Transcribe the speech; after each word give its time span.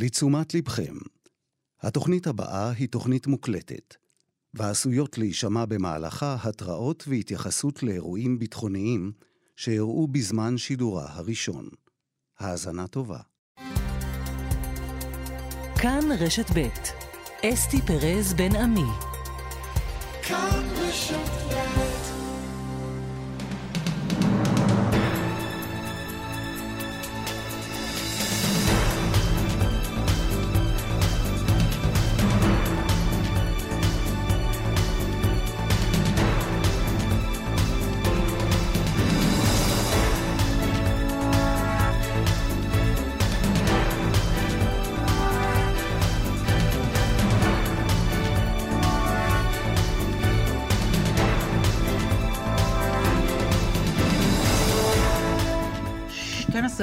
לתשומת 0.00 0.54
לבכם, 0.54 0.94
התוכנית 1.80 2.26
הבאה 2.26 2.70
היא 2.70 2.88
תוכנית 2.88 3.26
מוקלטת, 3.26 3.94
ועשויות 4.54 5.18
להישמע 5.18 5.64
במהלכה 5.64 6.36
התראות 6.42 7.04
והתייחסות 7.08 7.82
לאירועים 7.82 8.38
ביטחוניים 8.38 9.12
שאירעו 9.56 10.08
בזמן 10.08 10.58
שידורה 10.58 11.06
הראשון. 11.08 11.68
האזנה 12.38 12.86
טובה. 12.86 13.18
כאן 15.82 16.04
רשת 16.18 16.50
ב' 16.54 16.68
אסתי 17.44 17.82
פרז 17.86 18.34
בן 18.34 18.56
עמי. 18.56 18.90
כאן 20.22 20.67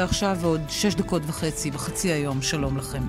עכשיו 0.03 0.37
ועוד 0.41 0.61
שש 0.69 0.95
דקות 0.95 1.21
וחצי, 1.27 1.71
וחצי 1.73 2.11
היום, 2.11 2.41
שלום 2.41 2.77
לכם. 2.77 3.03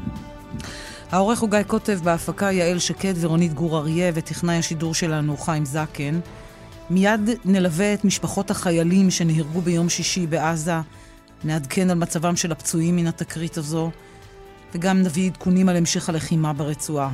העורך 1.10 1.40
הוא 1.40 1.50
גיא 1.50 1.62
קוטב, 1.62 1.98
בהפקה 2.02 2.52
יעל 2.52 2.78
שקד 2.78 3.14
ורונית 3.20 3.54
גור 3.54 3.78
אריה, 3.78 4.10
וטכנאי 4.14 4.56
השידור 4.56 4.94
שלנו 4.94 5.36
חיים 5.36 5.64
זקן. 5.64 6.20
מיד 6.90 7.30
נלווה 7.44 7.94
את 7.94 8.04
משפחות 8.04 8.50
החיילים 8.50 9.10
שנהרגו 9.10 9.60
ביום 9.60 9.88
שישי 9.88 10.26
בעזה, 10.26 10.80
נעדכן 11.44 11.90
על 11.90 11.98
מצבם 11.98 12.36
של 12.36 12.52
הפצועים 12.52 12.96
מן 12.96 13.06
התקרית 13.06 13.58
הזו, 13.58 13.90
וגם 14.74 15.02
נביא 15.02 15.30
עדכונים 15.30 15.68
על 15.68 15.76
המשך 15.76 16.08
הלחימה 16.08 16.52
ברצועה. 16.52 17.12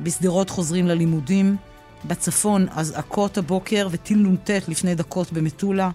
בשדרות 0.00 0.50
חוזרים 0.50 0.86
ללימודים, 0.86 1.56
בצפון 2.04 2.66
אזעקות 2.70 3.38
הבוקר 3.38 3.88
וטיל 3.90 4.18
נ"ט 4.18 4.50
לפני 4.68 4.94
דקות 4.94 5.32
במטולה. 5.32 5.90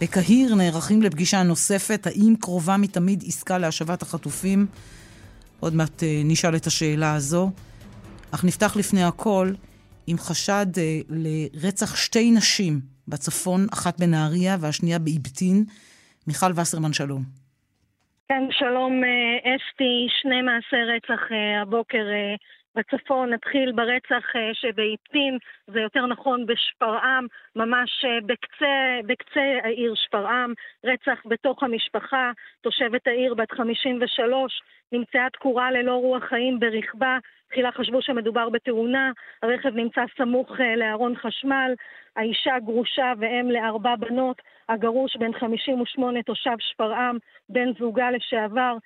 בקהיר 0.00 0.54
נערכים 0.54 1.02
לפגישה 1.02 1.42
נוספת, 1.42 2.06
האם 2.06 2.34
קרובה 2.40 2.76
מתמיד 2.76 3.22
עסקה 3.26 3.58
להשבת 3.58 4.02
החטופים? 4.02 4.66
עוד 5.60 5.74
מעט 5.74 6.02
אה, 6.02 6.22
נשאל 6.24 6.56
את 6.56 6.66
השאלה 6.66 7.14
הזו. 7.14 7.50
אך 8.34 8.44
נפתח 8.44 8.76
לפני 8.76 9.04
הכל 9.04 9.52
עם 10.06 10.18
חשד 10.18 10.66
אה, 10.78 11.00
לרצח 11.08 11.96
שתי 11.96 12.30
נשים 12.30 12.80
בצפון, 13.08 13.66
אחת 13.72 14.00
בנהריה 14.00 14.56
והשנייה 14.60 14.98
באבטין. 14.98 15.64
מיכל 16.26 16.52
וסרמן, 16.56 16.92
שלום. 16.92 17.22
כן, 18.28 18.42
שלום 18.50 18.92
אה, 19.04 19.38
אסתי, 19.38 20.06
שני 20.22 20.42
מעשי 20.42 20.82
רצח 20.96 21.22
הבוקר 21.62 22.04
בצפון, 22.74 23.32
נתחיל 23.32 23.72
ברצח 23.72 24.36
אה, 24.36 24.50
שבאיפטין, 24.52 25.38
זה 25.66 25.80
יותר 25.80 26.06
נכון 26.06 26.46
בשפרעם, 26.46 27.26
ממש 27.56 28.04
אה, 28.04 28.18
בקצה, 28.26 29.00
בקצה 29.06 29.58
העיר 29.64 29.94
שפרעם, 29.94 30.52
רצח 30.84 31.22
בתוך 31.26 31.62
המשפחה, 31.62 32.30
תושבת 32.60 33.06
העיר 33.06 33.34
בת 33.34 33.52
53, 33.52 34.62
נמצאה 34.92 35.30
תקורה 35.30 35.70
ללא 35.70 35.92
רוח 35.92 36.24
חיים 36.24 36.60
ברכבה, 36.60 37.18
תחילה 37.50 37.72
חשבו 37.72 38.02
שמדובר 38.02 38.48
בתאונה, 38.48 39.12
הרכב 39.42 39.74
נמצא 39.74 40.04
סמוך 40.16 40.60
אה, 40.60 40.76
לארון 40.76 41.16
חשמל, 41.16 41.74
האישה 42.16 42.58
גרושה 42.64 43.12
ואם 43.18 43.50
לארבע 43.50 43.96
בנות, 43.96 44.42
הגרוש 44.68 45.16
בן 45.16 45.32
58 45.32 46.22
תושב 46.22 46.56
שפרעם, 46.58 47.18
בן 47.48 47.72
זוגה 47.78 48.10
לשעבר, 48.10 48.76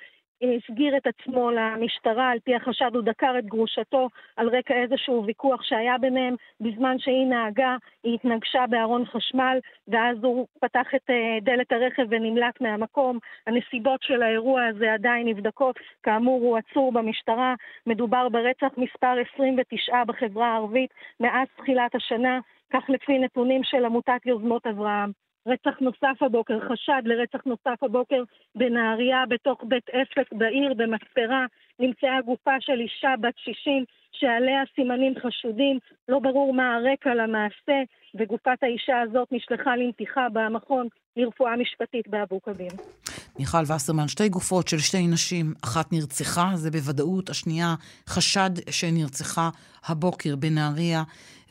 הסגיר 0.53 0.97
את 0.97 1.07
עצמו 1.07 1.51
למשטרה, 1.51 2.31
על 2.31 2.39
פי 2.45 2.55
החשד 2.55 2.91
הוא 2.95 3.03
דקר 3.03 3.39
את 3.39 3.47
גרושתו 3.47 4.09
על 4.37 4.49
רקע 4.49 4.75
איזשהו 4.75 5.25
ויכוח 5.27 5.63
שהיה 5.63 5.99
ביניהם. 5.99 6.35
בזמן 6.61 6.99
שהיא 6.99 7.27
נהגה, 7.27 7.77
היא 8.03 8.15
התנגשה 8.15 8.65
בארון 8.71 9.05
חשמל, 9.05 9.59
ואז 9.89 10.25
הוא 10.25 10.47
פתח 10.61 10.87
את 10.97 11.11
אה, 11.11 11.39
דלת 11.43 11.73
הרכב 11.73 12.07
ונמלט 12.09 12.61
מהמקום. 12.61 13.19
הנסיבות 13.47 14.03
של 14.03 14.23
האירוע 14.23 14.65
הזה 14.65 14.93
עדיין 14.93 15.29
נבדקות. 15.29 15.77
כאמור, 16.03 16.41
הוא 16.41 16.59
עצור 16.59 16.93
במשטרה. 16.93 17.55
מדובר 17.87 18.29
ברצח 18.29 18.79
מספר 18.79 19.15
29 19.35 20.05
בחברה 20.05 20.47
הערבית 20.47 20.91
מאז 21.21 21.49
תחילת 21.57 21.95
השנה, 21.95 22.39
כך 22.73 22.85
לפי 22.89 23.19
נתונים 23.19 23.61
של 23.65 23.85
עמותת 23.85 24.27
יוזמות 24.27 24.67
אברהם. 24.67 25.11
רצח 25.47 25.81
נוסף 25.81 26.23
הבוקר, 26.23 26.59
חשד 26.69 27.03
לרצח 27.05 27.45
נוסף 27.47 27.83
הבוקר 27.83 28.23
בנהריה, 28.55 29.25
בתוך 29.29 29.65
בית 29.65 29.91
עסק 29.93 30.33
בעיר, 30.33 30.75
במספרה, 30.75 31.47
נמצאה 31.79 32.21
גופה 32.25 32.61
של 32.61 32.81
אישה 32.81 33.15
בת 33.21 33.35
60 33.37 33.85
שעליה 34.13 34.63
סימנים 34.75 35.15
חשודים, 35.19 35.79
לא 36.09 36.19
ברור 36.19 36.55
מה 36.55 36.75
הרקע 36.75 37.15
למעשה, 37.15 37.83
וגופת 38.15 38.63
האישה 38.63 39.01
הזאת 39.01 39.29
נשלחה 39.33 39.77
לנתיחה 39.77 40.29
במכון 40.33 40.89
לרפואה 41.17 41.57
משפטית 41.57 42.09
באבו 42.09 42.43
כביר. 42.43 43.04
מיכל 43.39 43.73
וסרמן, 43.73 44.09
שתי 44.09 44.29
גופות 44.29 44.69
של 44.69 44.79
שתי 44.79 45.07
נשים, 45.07 45.55
אחת 45.61 45.93
נרצחה, 45.93 46.53
זה 46.55 46.71
בוודאות, 46.71 47.31
השנייה 47.31 47.75
חשד 48.09 48.51
שנרצחה 48.71 49.51
הבוקר 49.85 50.37
בנהריה 50.37 51.03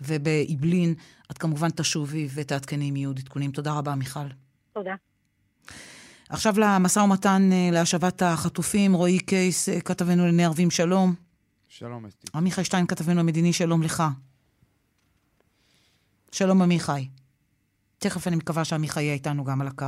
ובאעבלין. 0.02 0.96
את 1.32 1.38
כמובן 1.38 1.70
תשובי 1.70 2.28
ותעדכני 2.34 2.90
אם 2.90 2.96
יהיו 2.96 3.10
עדכונים. 3.10 3.52
תודה 3.52 3.74
רבה, 3.74 3.96
מיכל. 3.96 4.28
תודה. 4.74 4.96
עכשיו 6.30 6.60
למשא 6.60 7.00
ומתן 7.00 7.50
אה, 7.52 7.70
להשבת 7.72 8.22
החטופים. 8.22 8.94
רועי 8.94 9.20
קייס, 9.20 9.70
אה, 9.70 9.82
כתבנו 9.82 10.24
לעיני 10.24 10.46
ערבים, 10.46 10.72
שלום. 10.72 11.14
שלום, 11.70 12.06
אסתי. 12.06 12.28
עמיחי 12.36 12.64
שטיין, 12.64 12.88
כתבנו 12.88 13.20
המדיני, 13.20 13.54
שלום 13.54 13.84
לך. 13.84 14.04
שלום, 16.32 16.62
עמיחי. 16.62 17.08
תכף 17.98 18.28
אני 18.28 18.36
מקווה 18.36 18.66
שעמיחי 18.66 19.04
יהיה 19.04 19.14
איתנו 19.14 19.44
גם 19.44 19.62
על 19.62 19.68
הקו. 19.68 19.86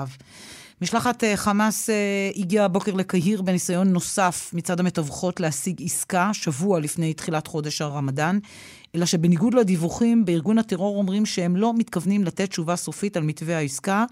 משלחת 0.81 1.23
uh, 1.23 1.27
חמאס 1.35 1.89
uh, 1.89 2.39
הגיעה 2.39 2.65
הבוקר 2.65 2.93
לקהיר 2.93 3.41
בניסיון 3.41 3.87
נוסף 3.87 4.51
מצד 4.53 4.79
המתווכות 4.79 5.39
להשיג 5.39 5.81
עסקה 5.83 6.29
שבוע 6.33 6.79
לפני 6.79 7.13
תחילת 7.13 7.47
חודש 7.47 7.81
הרמדאן, 7.81 8.39
אלא 8.95 9.05
שבניגוד 9.05 9.53
לדיווחים, 9.53 10.25
בארגון 10.25 10.57
הטרור 10.57 10.97
אומרים 10.97 11.25
שהם 11.25 11.55
לא 11.55 11.73
מתכוונים 11.77 12.23
לתת 12.23 12.49
תשובה 12.49 12.75
סופית 12.75 13.17
על 13.17 13.23
מתווה 13.23 13.57
העסקה. 13.57 14.05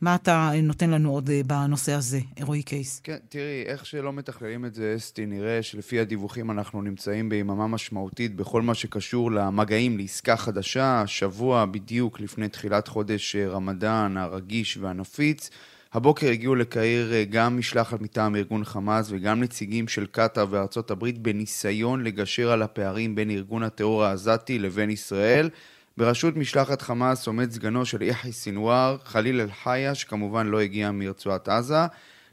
מה 0.00 0.14
אתה 0.14 0.50
נותן 0.62 0.90
לנו 0.90 1.12
עוד 1.12 1.30
אה, 1.30 1.40
בנושא 1.46 1.92
הזה, 1.92 2.20
רועי 2.42 2.62
קייס? 2.62 3.00
כן, 3.00 3.16
תראי, 3.28 3.62
איך 3.66 3.86
שלא 3.86 4.12
מתכללים 4.12 4.64
את 4.64 4.74
זה, 4.74 4.94
אסתי, 4.96 5.26
נראה 5.26 5.62
שלפי 5.62 6.00
הדיווחים 6.00 6.50
אנחנו 6.50 6.82
נמצאים 6.82 7.28
ביממה 7.28 7.66
משמעותית 7.66 8.36
בכל 8.36 8.62
מה 8.62 8.74
שקשור 8.74 9.32
למגעים 9.32 9.98
לעסקה 9.98 10.36
חדשה, 10.36 11.02
שבוע 11.06 11.64
בדיוק 11.64 12.20
לפני 12.20 12.48
תחילת 12.48 12.88
חודש 12.88 13.36
רמדאן 13.36 14.16
הרגיש 14.16 14.76
והנפיץ. 14.76 15.50
הבוקר 15.94 16.28
הגיעו 16.28 16.54
לקהיר 16.54 17.12
אה, 17.12 17.24
גם 17.24 17.58
משלחת 17.58 18.00
מטעם 18.00 18.36
ארגון 18.36 18.64
חמאס 18.64 19.06
וגם 19.10 19.40
נציגים 19.40 19.88
של 19.88 20.06
קטאר 20.06 20.46
וארצות 20.50 20.90
הברית 20.90 21.18
בניסיון 21.18 22.04
לגשר 22.04 22.50
על 22.50 22.62
הפערים 22.62 23.14
בין 23.14 23.30
ארגון 23.30 23.62
הטרור 23.62 24.04
העזתי 24.04 24.58
לבין 24.58 24.90
ישראל. 24.90 25.50
בראשות 25.96 26.36
משלחת 26.36 26.82
חמאס 26.82 27.26
עומד 27.26 27.50
סגנו 27.50 27.86
של 27.86 28.02
יחי 28.02 28.32
סינואר, 28.32 28.96
חליל 29.04 29.40
אל-חיה, 29.40 29.94
שכמובן 29.94 30.46
לא 30.46 30.60
הגיע 30.60 30.90
מרצועת 30.90 31.48
עזה. 31.48 31.86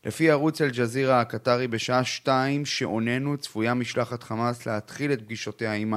לפי 0.05 0.31
ערוץ 0.31 0.61
אל-ג'זירה 0.61 1.21
הקטרי 1.21 1.67
בשעה 1.67 2.03
שתיים 2.03 2.65
שעוננו 2.65 3.37
צפויה 3.37 3.73
משלחת 3.73 4.23
חמאס 4.23 4.65
להתחיל 4.65 5.13
את 5.13 5.21
פגישותיה 5.21 5.73
עם 5.73 5.93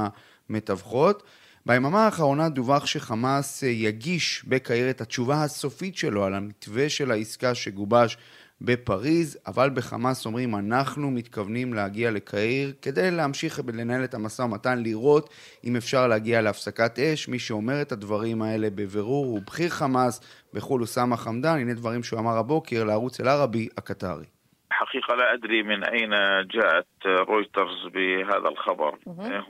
המתווכות. 0.50 1.22
ביממה 1.66 2.04
האחרונה 2.04 2.48
דווח 2.48 2.86
שחמאס 2.86 3.64
אה, 3.64 3.68
יגיש 3.68 4.44
בקהיר 4.48 4.90
את 4.90 5.00
התשובה 5.00 5.44
הסופית 5.44 5.96
שלו 5.96 6.24
על 6.24 6.34
המתווה 6.34 6.88
של 6.88 7.10
העסקה 7.10 7.54
שגובש 7.54 8.16
בפריז, 8.60 9.38
אבל 9.46 9.70
בחמאס 9.70 10.26
אומרים 10.26 10.54
אנחנו 10.54 11.10
מתכוונים 11.10 11.74
להגיע 11.74 12.10
לקהיר 12.10 12.74
כדי 12.82 13.10
להמשיך 13.10 13.60
לנהל 13.72 14.04
את 14.04 14.14
המשא 14.14 14.42
ומתן, 14.42 14.78
לראות 14.78 15.30
אם 15.64 15.76
אפשר 15.76 16.06
להגיע 16.06 16.42
להפסקת 16.42 16.98
אש. 16.98 17.28
מי 17.28 17.38
שאומר 17.38 17.82
את 17.82 17.92
הדברים 17.92 18.42
האלה 18.42 18.70
בבירור 18.70 19.26
הוא 19.26 19.40
בכיר 19.46 19.68
חמאס 19.68 20.20
בחו"ל 20.54 20.82
אוסאמה 20.82 21.16
חמדאן, 21.16 21.58
הנה 21.58 21.74
דברים 21.74 22.02
שהוא 22.02 22.20
אמר 22.20 22.36
הבוקר 22.38 22.84
לערוץ 22.84 23.20
אל-ערבי 23.20 23.68
הקטרי. 23.78 24.33
الحقيقة 24.73 25.15
لا 25.15 25.33
أدري 25.33 25.63
من 25.63 25.83
أين 25.83 26.09
جاءت 26.47 26.87
رويترز 27.05 27.87
بهذا 27.93 28.49
الخبر 28.49 28.95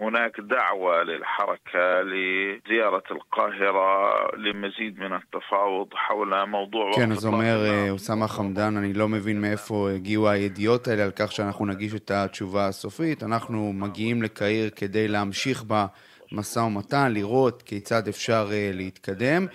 هناك 0.01 0.40
دعوة 0.40 1.04
للحركة 1.04 2.01
لزيارة 2.01 3.04
القاهرة 3.12 4.13
لمزيد 4.36 5.00
من 5.00 5.13
التفاوض 5.13 5.88
حول 5.94 6.48
موضوع 6.48 6.92
כן, 6.96 7.12
אז 7.12 7.25
אומר 7.25 7.57
אוסמה 7.90 8.28
חמדאן, 8.28 8.78
אני 8.78 8.94
לא 8.94 9.07
מבין 9.07 9.42
מאיפה 9.42 9.90
הגיעו 9.96 10.30
הידיעות 10.30 10.88
האלה 10.88 11.04
על 11.04 11.12
כך 11.16 11.31
שאנחנו 11.31 11.66
נגיש 11.66 11.96
את 11.96 12.12
התשובה 12.12 12.68
הסופית. 12.68 13.24
אנחנו 13.24 13.74
מגיעים 13.74 14.24
לקהיר 14.24 14.69
כדי 14.69 15.07
להמשיך 15.07 15.63
במשא 15.63 16.60
ומתן, 16.60 17.12
לראות 17.13 17.62
כיצד 17.62 18.07
אפשר 18.07 18.48
להתקדם. 18.74 19.46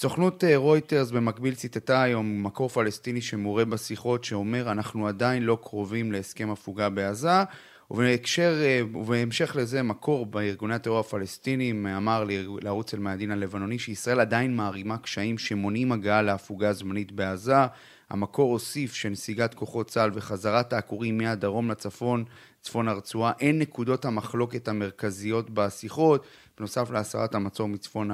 סוכנות 0.00 0.44
רויטרס 0.56 1.10
במקביל 1.10 1.54
ציטטה 1.54 2.02
היום 2.02 2.42
מקור 2.42 2.68
פלסטיני 2.68 3.20
שמורה 3.20 3.64
בשיחות 3.64 4.24
שאומר 4.24 4.70
אנחנו 4.70 5.08
עדיין 5.08 5.42
לא 5.42 5.58
קרובים 5.62 6.12
להסכם 6.12 6.50
הפוגה 6.50 6.88
בעזה. 6.88 7.42
ובהקשר, 7.90 8.54
ובהמשך 8.92 9.56
לזה 9.56 9.82
מקור 9.82 10.26
בארגוני 10.26 10.74
הטרור 10.74 10.98
הפלסטינים 10.98 11.86
אמר 11.86 12.24
לערוץ 12.62 12.94
אל-מאדין 12.94 13.30
הלבנוני 13.30 13.78
שישראל 13.78 14.20
עדיין 14.20 14.56
מערימה 14.56 14.98
קשיים 14.98 15.38
שמונעים 15.38 15.92
הגעה 15.92 16.22
להפוגה 16.22 16.72
זמנית 16.72 17.12
בעזה. 17.12 17.66
המקור 18.10 18.52
הוסיף 18.52 18.94
שנסיגת 18.94 19.54
כוחות 19.54 19.90
צה"ל 19.90 20.10
וחזרת 20.14 20.72
העקורים 20.72 21.18
מהדרום 21.18 21.70
לצפון, 21.70 22.24
צפון 22.60 22.88
הרצועה, 22.88 23.32
הן 23.40 23.58
נקודות 23.58 24.04
המחלוקת 24.04 24.68
המרכזיות 24.68 25.50
בשיחות, 25.50 26.26
בנוסף 26.58 26.90
להסרת 26.90 27.34
המצור 27.34 27.68
מצפון 27.68 28.10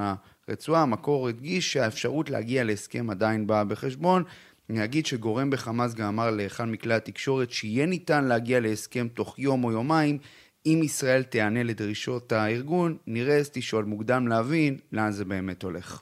הרצועה. 0.47 0.81
המקור 0.81 1.27
הדגיש 1.29 1.73
שהאפשרות 1.73 2.29
להגיע 2.29 2.63
להסכם 2.63 3.09
עדיין 3.09 3.47
באה 3.47 3.63
בחשבון. 3.63 4.23
אני 4.69 4.83
אגיד 4.83 5.05
שגורם 5.05 5.49
בחמאס 5.49 5.93
גם 5.93 6.07
אמר 6.07 6.31
לאחד 6.31 6.65
מכלי 6.65 6.93
התקשורת 6.93 7.51
שיהיה 7.51 7.85
ניתן 7.85 8.23
להגיע 8.23 8.59
להסכם 8.59 9.07
תוך 9.13 9.39
יום 9.39 9.63
או 9.63 9.71
יומיים 9.71 10.17
אם 10.65 10.81
ישראל 10.83 11.23
תיענה 11.23 11.63
לדרישות 11.63 12.31
הארגון. 12.31 12.97
נראה, 13.07 13.41
תשאול 13.51 13.85
מוקדם 13.85 14.27
להבין 14.27 14.77
לאן 14.91 15.11
זה 15.11 15.25
באמת 15.25 15.63
הולך. 15.63 16.01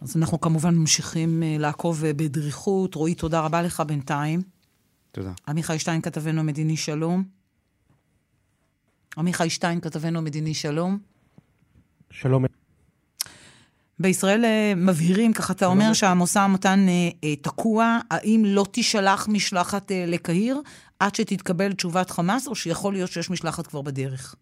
אז 0.00 0.16
אנחנו 0.16 0.40
כמובן 0.40 0.74
ממשיכים 0.74 1.42
לעקוב 1.58 2.04
בדריכות. 2.06 2.94
רועי, 2.94 3.14
תודה 3.14 3.40
רבה 3.40 3.62
לך 3.62 3.80
בינתיים. 3.80 4.40
תודה. 5.12 5.32
עמיחי 5.48 5.78
שטיין, 5.78 6.00
כתבנו 6.00 6.40
המדיני, 6.40 6.76
שלום. 6.76 7.24
עמיחי 9.16 9.50
שטיין, 9.50 9.80
כתבנו 9.80 10.18
המדיני, 10.18 10.54
שלום. 10.54 10.98
שלום. 12.10 12.61
בישראל 14.02 14.44
מבהירים, 14.76 15.32
ככה 15.32 15.52
אתה 15.52 15.66
אומר 15.66 15.92
שהמשא 15.92 16.38
ומתן 16.38 16.86
תקוע, 17.42 17.98
האם 18.10 18.42
לא 18.46 18.66
תישלח 18.70 19.28
משלחת 19.28 19.92
לקהיר 20.06 20.60
עד 21.00 21.14
שתתקבל 21.14 21.72
תשובת 21.72 22.10
חמאס, 22.10 22.48
או 22.48 22.54
שיכול 22.54 22.92
להיות 22.92 23.10
שיש 23.10 23.30
משלחת 23.30 23.66
כבר 23.66 23.82
בדרך? 23.82 24.34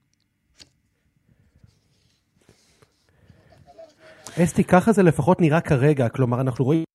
אסתי, 4.38 4.64
ככה 4.64 4.92
זה 4.92 5.02
לפחות 5.02 5.40
נראה 5.40 5.60
כרגע, 5.60 6.08
כלומר, 6.08 6.40
אנחנו 6.40 6.64
רואים... 6.64 6.89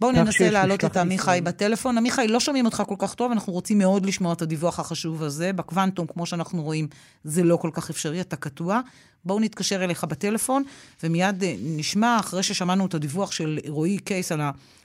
בואו 0.00 0.12
ננסה 0.12 0.50
להעלות 0.50 0.84
את 0.84 0.96
עמיחי 0.96 1.40
בטלפון. 1.44 1.98
עמיחי, 1.98 2.28
לא 2.28 2.40
שומעים 2.40 2.64
אותך 2.64 2.82
כל 2.86 2.94
כך 2.98 3.14
טוב, 3.14 3.32
אנחנו 3.32 3.52
רוצים 3.52 3.78
מאוד 3.78 4.06
לשמוע 4.06 4.32
את 4.32 4.42
הדיווח 4.42 4.80
החשוב 4.80 5.22
הזה. 5.22 5.52
בקוונטום, 5.52 6.06
כמו 6.06 6.26
שאנחנו 6.26 6.62
רואים, 6.62 6.88
זה 7.24 7.44
לא 7.44 7.56
כל 7.56 7.70
כך 7.72 7.90
אפשרי, 7.90 8.20
אתה 8.20 8.36
קטוע. 8.36 8.80
בואו 9.24 9.40
נתקשר 9.40 9.84
אליך 9.84 10.04
בטלפון, 10.04 10.62
ומיד 11.02 11.44
נשמע, 11.62 12.16
אחרי 12.20 12.42
ששמענו 12.42 12.86
את 12.86 12.94
הדיווח 12.94 13.32
של 13.32 13.58
רועי 13.68 13.98
קייס 13.98 14.32
על 14.32 14.40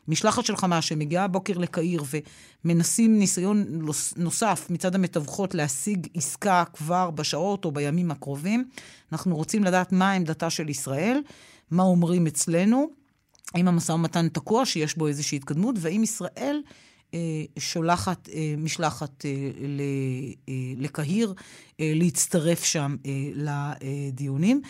המשלחת 0.08 0.46
של 0.46 0.56
חמאס, 0.56 0.84
שמגיעה 0.84 1.24
הבוקר 1.24 1.58
לקהיר, 1.58 2.04
ומנסים 2.66 3.20
ניסיון 3.20 3.66
נוסף 4.18 4.68
מצד 4.70 4.96
המתווכות 4.96 5.56
להשיג 5.56 6.08
עסקה 6.14 6.64
כבר 6.74 7.12
בשעות 7.12 7.66
או 7.66 7.72
בימים 7.72 8.12
הקרובים. 8.12 8.66
אנחנו 9.12 9.36
רוצים 9.36 9.64
לדעת 9.64 9.92
מה 9.92 10.12
עמדתה 10.12 10.50
של 10.50 10.70
ישראל, 10.70 11.22
מה 11.72 11.84
אומרים 11.84 12.28
אצלנו. 12.28 13.03
האם 13.54 13.68
המשא 13.68 13.92
ומתן 13.92 14.28
תקוע, 14.30 14.66
שיש 14.66 14.98
בו 14.98 15.08
איזושהי 15.08 15.36
התקדמות, 15.36 15.76
והאם 15.80 16.04
ישראל 16.04 16.62
אה, 17.14 17.20
שולחת 17.60 18.30
אה, 18.30 18.56
משלחת 18.58 19.26
אה, 19.26 19.52
ל, 19.62 19.82
אה, 20.50 20.54
לקהיר 20.78 21.34
אה, 21.80 21.92
להצטרף 21.96 22.64
שם 22.64 22.96
אה, 23.06 23.12
לדיונים. 23.36 24.62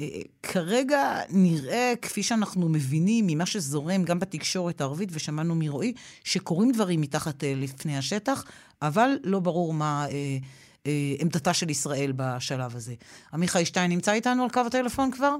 אה, 0.00 0.06
כרגע 0.42 1.20
נראה, 1.30 1.92
כפי 2.02 2.22
שאנחנו 2.22 2.68
מבינים 2.68 3.26
ממה 3.26 3.46
שזורם 3.46 4.04
גם 4.04 4.18
בתקשורת 4.18 4.80
הערבית, 4.80 5.08
ושמענו 5.12 5.54
מרועי, 5.54 5.92
שקורים 6.24 6.72
דברים 6.72 7.00
מתחת 7.00 7.44
אה, 7.44 7.52
לפני 7.56 7.98
השטח, 7.98 8.44
אבל 8.82 9.10
לא 9.24 9.40
ברור 9.40 9.74
מה 9.74 10.06
אה, 10.10 10.38
אה, 10.86 11.14
עמדתה 11.18 11.54
של 11.54 11.70
ישראל 11.70 12.12
בשלב 12.16 12.76
הזה. 12.76 12.94
עמיחי 13.32 13.64
שטיין 13.64 13.90
נמצא 13.90 14.12
איתנו 14.12 14.42
על 14.42 14.50
קו 14.50 14.60
הטלפון 14.60 15.10
כבר? 15.10 15.36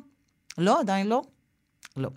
לא, 0.58 0.80
עדיין 0.80 1.06
לא? 1.06 1.22
לא. 1.96 2.10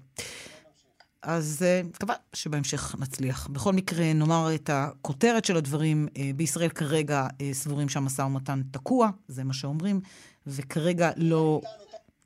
אז 1.24 1.66
מקווה 1.84 2.16
uh, 2.16 2.18
שבהמשך 2.34 2.96
נצליח. 3.00 3.48
בכל 3.48 3.74
מקרה, 3.74 4.14
נאמר 4.14 4.56
את 4.56 4.70
הכותרת 4.74 5.46
של 5.46 5.58
הדברים. 5.58 6.08
Uh, 6.10 6.20
בישראל 6.36 6.70
כרגע 6.70 7.28
uh, 7.28 7.42
סבורים 7.54 7.90
שהמשא 7.90 8.22
ומתן 8.22 8.62
תקוע, 8.72 9.10
זה 9.28 9.44
מה 9.44 9.54
שאומרים, 9.54 10.02
וכרגע 10.48 11.12
לא, 11.18 11.62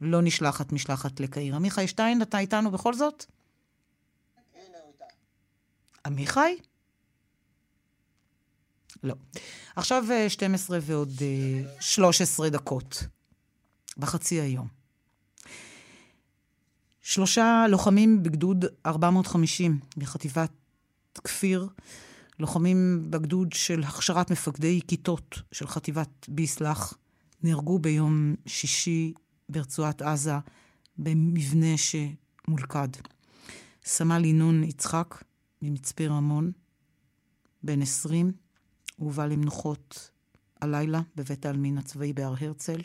לא 0.01 0.21
נשלחת 0.21 0.71
משלחת 0.71 1.19
לקהיר. 1.19 1.55
עמיחי 1.55 1.87
שטיין, 1.87 2.21
אתה 2.21 2.39
איתנו 2.39 2.71
בכל 2.71 2.93
זאת? 2.93 3.25
עמיחי? 6.05 6.57
לא. 9.03 9.15
עכשיו 9.75 10.03
12 10.27 10.79
ועוד 10.81 11.11
13 11.79 12.49
דקות, 12.49 13.03
בחצי 13.97 14.41
היום. 14.41 14.76
שלושה 17.09 17.65
לוחמים 17.69 18.23
בגדוד 18.23 18.65
450 18.85 19.79
מחטיבת 19.97 20.51
כפיר, 21.23 21.67
לוחמים 22.39 23.07
בגדוד 23.09 23.53
של 23.53 23.83
הכשרת 23.83 24.31
מפקדי 24.31 24.81
כיתות 24.87 25.41
של 25.51 25.67
חטיבת 25.67 26.09
ביסלח, 26.27 26.93
נהרגו 27.43 27.79
ביום 27.79 28.35
שישי 28.45 29.13
ברצועת 29.49 30.01
עזה 30.01 30.33
במבנה 30.97 31.75
שמולכד. 31.77 32.87
סמל 33.85 34.25
ינון 34.25 34.63
יצחק 34.63 35.23
ממצפה 35.61 36.07
רמון, 36.07 36.51
בן 37.63 37.81
20, 37.81 38.31
הובא 38.97 39.25
למנוחות 39.25 40.11
הלילה 40.61 41.01
בבית 41.15 41.45
העלמין 41.45 41.77
הצבאי 41.77 42.13
בהר 42.13 42.35
הרצל. 42.39 42.81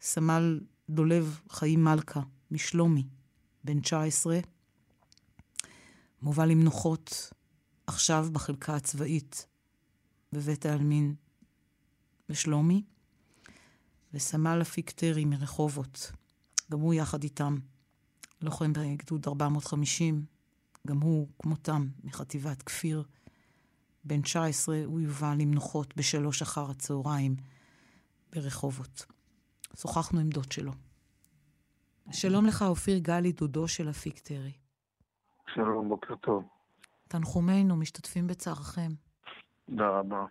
סמל 0.00 0.60
דולב 0.90 1.40
חיים 1.50 1.84
מלכה, 1.84 2.20
משלומי, 2.50 3.08
בן 3.64 3.80
19, 3.80 4.38
מובא 6.22 6.44
למנוחות 6.44 7.32
עכשיו 7.86 8.28
בחלקה 8.32 8.76
הצבאית 8.76 9.46
בבית 10.32 10.66
העלמין 10.66 11.14
בשלומי, 12.28 12.82
וסמל 14.14 14.58
אפיק 14.62 14.90
טרי 14.90 15.24
מרחובות, 15.24 16.12
גם 16.70 16.80
הוא 16.80 16.94
יחד 16.94 17.22
איתם, 17.22 17.56
לוחם 18.42 18.72
בגדוד 18.72 19.26
450, 19.26 20.24
גם 20.86 21.00
הוא, 21.00 21.28
כמותם, 21.42 21.88
מחטיבת 22.04 22.62
כפיר. 22.62 23.04
בן 24.04 24.22
19, 24.22 24.82
הוא 24.84 25.00
יובא 25.00 25.34
למנוחות 25.34 25.96
בשלוש 25.96 26.42
אחר 26.42 26.70
הצהריים 26.70 27.36
ברחובות. 28.32 29.06
שוחחנו 29.76 30.20
עם 30.20 30.30
דוד 30.30 30.52
שלו. 30.52 30.72
שלום 32.12 32.46
לך, 32.46 32.62
אופיר 32.62 32.98
גלי, 32.98 33.32
דודו 33.32 33.68
של 33.68 33.90
אפיק 33.90 34.18
טרי. 34.18 34.52
שלום, 35.54 35.88
בוקר 35.88 36.16
טוב. 36.16 36.48
תנחומינו, 37.08 37.76
משתתפים 37.76 38.26
בצערכם. 38.26 38.90
תודה 39.70 39.88
רבה. 39.88 40.24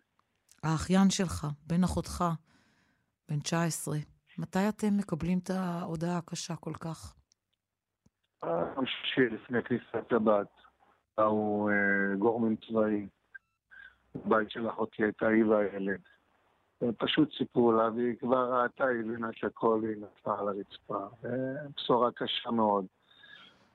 האחיין 0.63 1.09
שלך, 1.09 1.47
בן 1.67 1.83
אחותך, 1.83 2.23
בן 3.29 3.39
19, 3.39 3.97
מתי 4.37 4.69
אתם 4.69 4.97
מקבלים 4.97 5.39
את 5.43 5.49
ההודעה 5.49 6.17
הקשה 6.17 6.55
כל 6.55 6.73
כך? 6.73 7.15
יום 8.43 8.85
שישי 8.85 9.35
לפני 9.35 9.63
כניסת 9.63 10.11
הבת, 10.11 10.47
באו 11.17 11.69
אה, 11.69 12.15
גורמים 12.19 12.55
צבאיים. 12.55 13.07
בית 14.15 14.51
של 14.51 14.69
אחותי 14.69 15.03
הייתה 15.03 15.27
היא 15.27 15.45
והילד. 15.45 16.01
פשוט 16.97 17.29
סיפרו 17.37 17.71
לה, 17.71 17.89
והיא 17.95 18.15
כבר 18.19 18.53
ראתה, 18.53 18.83
הבינה 18.83 19.29
שהכל 19.33 19.81
היא 19.83 19.95
נפלה 19.97 20.39
על 20.39 20.47
הרצפה. 20.47 21.27
בשורה 21.75 22.11
קשה 22.11 22.51
מאוד. 22.51 22.85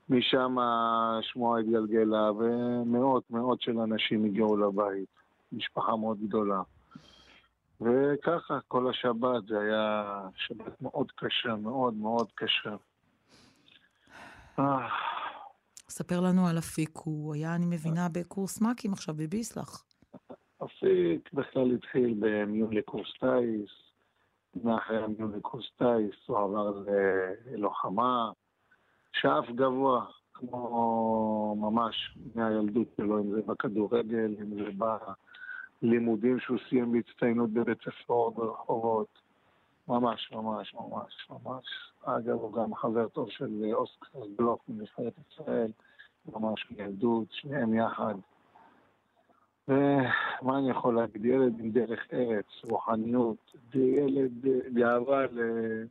משם 0.08 0.56
השמועה 0.58 1.60
התגלגלה, 1.60 2.32
ומאות 2.32 3.30
מאות 3.30 3.60
של 3.60 3.78
אנשים 3.78 4.24
הגיעו 4.24 4.56
לבית. 4.56 5.08
משפחה 5.52 5.96
מאוד 5.96 6.18
גדולה. 6.20 6.62
וככה, 7.80 8.58
כל 8.68 8.90
השבת, 8.90 9.46
זה 9.48 9.60
היה 9.60 10.20
שבת 10.36 10.82
מאוד 10.82 11.12
קשה, 11.16 11.56
מאוד 11.56 11.94
מאוד 11.94 12.28
קשה. 12.34 12.76
ספר 15.88 16.20
לנו 16.20 16.46
על 16.46 16.58
אפיק, 16.58 16.98
הוא 17.04 17.34
היה, 17.34 17.54
אני 17.54 17.66
מבינה, 17.66 18.08
בקורס 18.08 18.60
מ"כים 18.60 18.92
עכשיו 18.92 19.14
בביסלח. 19.14 19.84
אפיק 20.64 21.32
בכלל 21.32 21.74
התחיל 21.74 22.14
במיון 22.18 22.72
לקורס 22.72 23.12
טיס, 23.12 23.70
מאחרי 24.64 24.98
המיון 24.98 25.32
לקורס 25.36 25.70
טיס 25.76 26.16
הוא 26.26 26.38
עבר 26.38 26.82
ללוחמה, 27.46 28.30
שאף 29.12 29.50
גבוה, 29.50 30.04
כמו 30.34 31.56
ממש 31.60 32.18
מהילדות 32.34 32.88
שלו, 32.96 33.20
אם 33.20 33.30
זה 33.30 33.42
בכדורגל, 33.46 34.34
אם 34.40 34.54
זה 34.54 34.84
בלימודים 35.82 36.40
שהוא 36.40 36.58
סיים 36.68 36.92
בהצטיינות 36.92 37.50
בבית 37.50 37.78
ספר 37.82 38.30
ברחובות. 38.30 39.24
ממש, 39.88 40.32
ממש, 40.32 40.74
ממש, 40.74 41.28
ממש. 41.30 41.64
אגב, 42.04 42.34
הוא 42.34 42.52
גם 42.52 42.74
חבר 42.74 43.08
טוב 43.08 43.30
של 43.30 43.70
אוסקר 43.72 44.18
גלוך 44.38 44.62
מנבחרת 44.68 45.12
ישראל, 45.30 45.70
ממש 46.26 46.70
מילדות, 46.70 47.26
שניהם 47.30 47.74
יחד. 47.74 48.14
ומה 49.68 50.58
אני 50.58 50.70
יכול 50.70 50.94
להגיד? 50.96 51.24
ילד 51.24 51.60
עם 51.60 51.70
דרך 51.70 52.06
ארץ, 52.12 52.46
רוחניות, 52.70 53.52
ילד 53.74 54.32
גאווה 54.74 55.26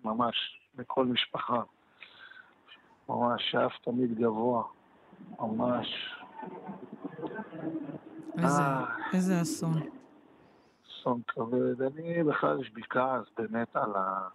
ממש 0.03 0.59
לכל 0.77 1.05
משפחה. 1.05 1.61
ממש 3.09 3.51
שאף 3.51 3.71
תמיד 3.83 4.19
גבוה, 4.19 4.63
ממש. 5.39 6.15
איזה, 8.37 8.61
אה, 8.61 8.85
איזה 9.13 9.41
אסון. 9.41 9.73
אסון 10.87 11.21
כבד. 11.27 11.81
אני 11.81 12.23
בכלל 12.23 12.61
יש 12.61 12.71
בי 12.71 12.81
כעס 12.89 13.25
באמת 13.37 13.75
על 13.75 13.95
ה... 13.95 14.27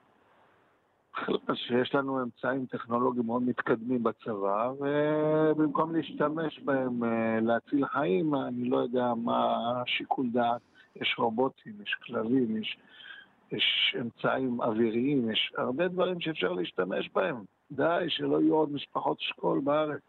שיש 1.55 1.95
לנו 1.95 2.23
אמצעים 2.23 2.67
טכנולוגיים 2.67 3.27
מאוד 3.27 3.43
מתקדמים 3.43 4.03
בצבא, 4.03 4.73
ובמקום 4.81 5.97
להשתמש 5.97 6.61
בהם 6.65 7.05
אה, 7.05 7.41
להציל 7.41 7.87
חיים, 7.87 8.35
אני 8.35 8.69
לא 8.69 8.77
יודע 8.77 9.15
מה 9.15 9.57
השיקול 9.83 10.27
דעת. 10.33 10.61
יש 10.97 11.15
רובוטים, 11.19 11.73
יש 11.83 11.97
כלבים, 12.07 12.63
יש, 12.63 12.79
יש 13.53 13.97
אמצעים 14.01 14.61
אוויריים, 14.61 15.31
יש 15.31 15.53
הרבה 15.59 15.89
דברים 15.89 16.21
שאפשר 16.21 16.53
להשתמש 16.53 17.11
בהם. 17.15 17.37
די, 17.73 18.05
שלא 18.09 18.41
יהיו 18.41 18.55
עוד 18.55 18.73
משפחות 18.73 19.21
שכול 19.21 19.61
בארץ. 19.65 20.01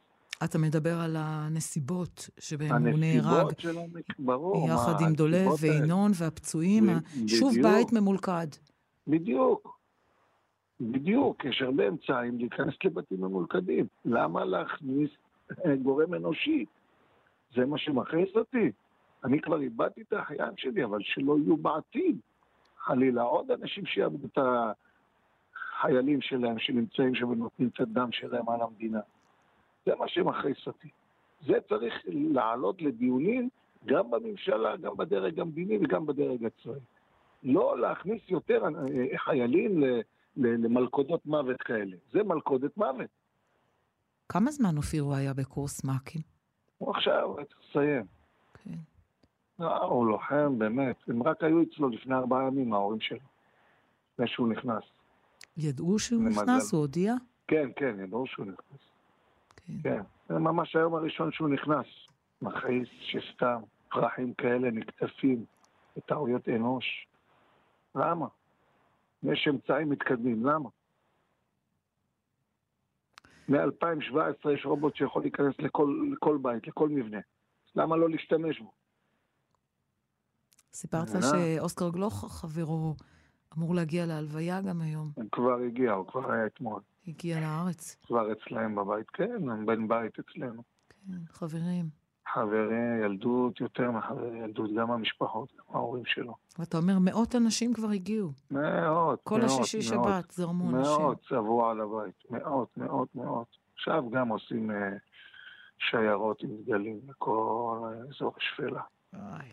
אתה 0.43 0.57
מדבר 0.57 0.99
על 0.99 1.15
הנסיבות 1.19 2.29
שבהן 2.39 2.87
הוא 2.87 2.99
נהרג. 2.99 3.59
שלו, 3.59 3.81
ברור. 4.19 4.69
יחד 4.69 5.01
עם 5.01 5.13
דולב 5.13 5.47
וינון 5.61 6.11
והפצועים, 6.15 6.89
שוב 7.27 7.53
בית 7.63 7.93
ממולכד. 7.93 8.47
בדיוק. 9.07 9.78
בדיוק, 10.81 11.45
יש 11.45 11.61
הרבה 11.61 11.87
אמצעים 11.87 12.37
להיכנס 12.37 12.73
לבתים 12.85 13.21
ממולכדים. 13.21 13.87
למה 14.05 14.45
להכניס 14.45 15.09
אה, 15.65 15.75
גורם 15.75 16.13
אנושי? 16.13 16.65
זה 17.55 17.65
מה 17.65 17.77
שמכעיס 17.77 18.29
אותי. 18.35 18.71
אני 19.23 19.41
כבר 19.41 19.61
איבדתי 19.61 20.01
את 20.01 20.13
החיים 20.13 20.57
שלי, 20.57 20.83
אבל 20.83 20.99
שלא 21.01 21.37
יהיו 21.37 21.57
בעתיד, 21.57 22.17
חלילה, 22.77 23.21
עוד 23.21 23.51
אנשים 23.51 23.85
שיאבדו 23.85 24.27
את 24.27 24.37
החיילים 25.57 26.21
שלהם 26.21 26.59
שנמצאים 26.59 27.15
שם 27.15 27.29
ונותנים 27.29 27.69
את 27.75 27.79
הדם 27.79 28.11
שלהם 28.11 28.49
על 28.49 28.61
המדינה. 28.61 28.99
זה 29.85 29.95
מה 29.95 30.07
שמכעיס 30.07 30.67
אותי. 30.67 30.89
זה 31.47 31.53
צריך 31.69 31.93
לעלות 32.07 32.81
לדיונים 32.81 33.49
גם 33.85 34.11
בממשלה, 34.11 34.77
גם 34.77 34.97
בדרג 34.97 35.39
המדיני 35.39 35.77
וגם 35.77 36.05
בדרג 36.05 36.45
הצבאי. 36.45 36.79
לא 37.43 37.79
להכניס 37.79 38.21
יותר 38.29 38.63
אה, 38.65 39.17
חיילים 39.17 39.83
למלכודות 40.37 41.25
מוות 41.25 41.61
כאלה. 41.61 41.95
זה 42.11 42.23
מלכודת 42.23 42.77
מוות. 42.77 43.09
כמה 44.29 44.51
זמן 44.51 44.77
אופיר 44.77 45.03
הוא 45.03 45.15
היה 45.15 45.33
בקורס 45.33 45.83
מ"כים? 45.83 46.21
הוא 46.77 46.91
עכשיו, 46.91 47.23
הוא 47.23 47.43
צריך 47.43 47.59
לסיים. 47.69 48.05
כן. 48.63 48.79
לא, 49.59 49.83
הוא 49.85 50.07
לוחם, 50.07 50.59
באמת. 50.59 50.95
הם 51.07 51.23
רק 51.23 51.43
היו 51.43 51.63
אצלו 51.63 51.89
לפני 51.89 52.15
ארבעה 52.15 52.47
ימים, 52.47 52.73
ההורים 52.73 53.01
שלו. 53.01 53.19
לפני 54.13 54.27
שהוא 54.27 54.47
נכנס. 54.47 54.83
ידעו 55.57 55.99
שהוא 55.99 56.23
נכנס? 56.23 56.73
הוא 56.73 56.81
הודיע? 56.81 57.13
כן, 57.47 57.69
כן, 57.75 57.95
ידעו 58.03 58.27
שהוא 58.27 58.45
נכנס. 58.45 58.79
כן. 59.55 59.73
כן. 59.83 60.01
זה 60.29 60.39
ממש 60.39 60.75
היום 60.75 60.95
הראשון 60.95 61.31
שהוא 61.31 61.49
נכנס. 61.49 61.85
מכעיס 62.41 62.87
שסתם 63.01 63.61
פרחים 63.89 64.33
כאלה 64.33 64.71
נקטפים 64.71 65.45
בטעויות 65.97 66.49
אנוש. 66.49 67.07
למה? 67.95 68.27
יש 69.23 69.47
אמצעים 69.49 69.89
מתקדמים, 69.89 70.45
למה? 70.45 70.69
מ-2017 73.49 74.49
יש 74.49 74.65
רובוט 74.65 74.95
שיכול 74.95 75.21
להיכנס 75.21 75.55
לכל, 75.59 76.09
לכל 76.13 76.37
בית, 76.41 76.67
לכל 76.67 76.89
מבנה. 76.89 77.19
למה 77.75 77.97
לא 77.97 78.09
להשתמש 78.09 78.59
בו? 78.59 78.71
סיפרת 80.73 81.07
שאוסקר 81.07 81.89
גלוך, 81.89 82.41
חברו, 82.41 82.95
אמור 83.57 83.75
להגיע 83.75 84.05
להלוויה 84.05 84.61
גם 84.61 84.81
היום. 84.81 85.11
הוא 85.15 85.25
כבר 85.31 85.57
הגיע, 85.67 85.91
הוא 85.91 86.07
כבר 86.07 86.31
היה 86.31 86.45
אתמול. 86.45 86.81
הגיע 87.07 87.39
לארץ. 87.39 87.95
כבר 88.05 88.31
אצלהם 88.31 88.75
בבית, 88.75 89.09
כן, 89.09 89.49
הם 89.49 89.65
בן 89.65 89.87
בית 89.87 90.19
אצלנו. 90.19 90.63
כן, 90.89 91.25
חברים. 91.29 91.98
חברי 92.33 93.05
ילדות, 93.05 93.61
יותר 93.61 93.91
מחברי 93.91 94.37
ילדות, 94.37 94.69
גם 94.75 94.91
המשפחות, 94.91 95.53
גם 95.57 95.75
ההורים 95.75 96.05
שלו. 96.05 96.35
ואתה 96.59 96.77
אומר, 96.77 96.99
מאות 96.99 97.35
אנשים 97.35 97.73
כבר 97.73 97.89
הגיעו. 97.89 98.31
מאות, 98.51 99.19
כל 99.23 99.39
מאות, 99.39 99.61
השישי 99.61 99.81
שבת 99.81 100.31
זרמו 100.31 100.69
אנשים. 100.69 101.01
מאות 101.01 101.17
צבעו 101.29 101.65
על 101.65 101.81
הבית, 101.81 102.23
מאות, 102.29 102.77
מאות, 102.77 103.15
מאות. 103.15 103.57
עכשיו 103.75 104.09
גם 104.09 104.29
עושים 104.29 104.71
uh, 104.71 104.73
שיירות 105.77 106.43
עם 106.43 106.49
דגלים 106.63 106.99
לכל 107.09 107.93
אזור 108.09 108.33
השפלה. 108.37 108.81
איי. 109.13 109.51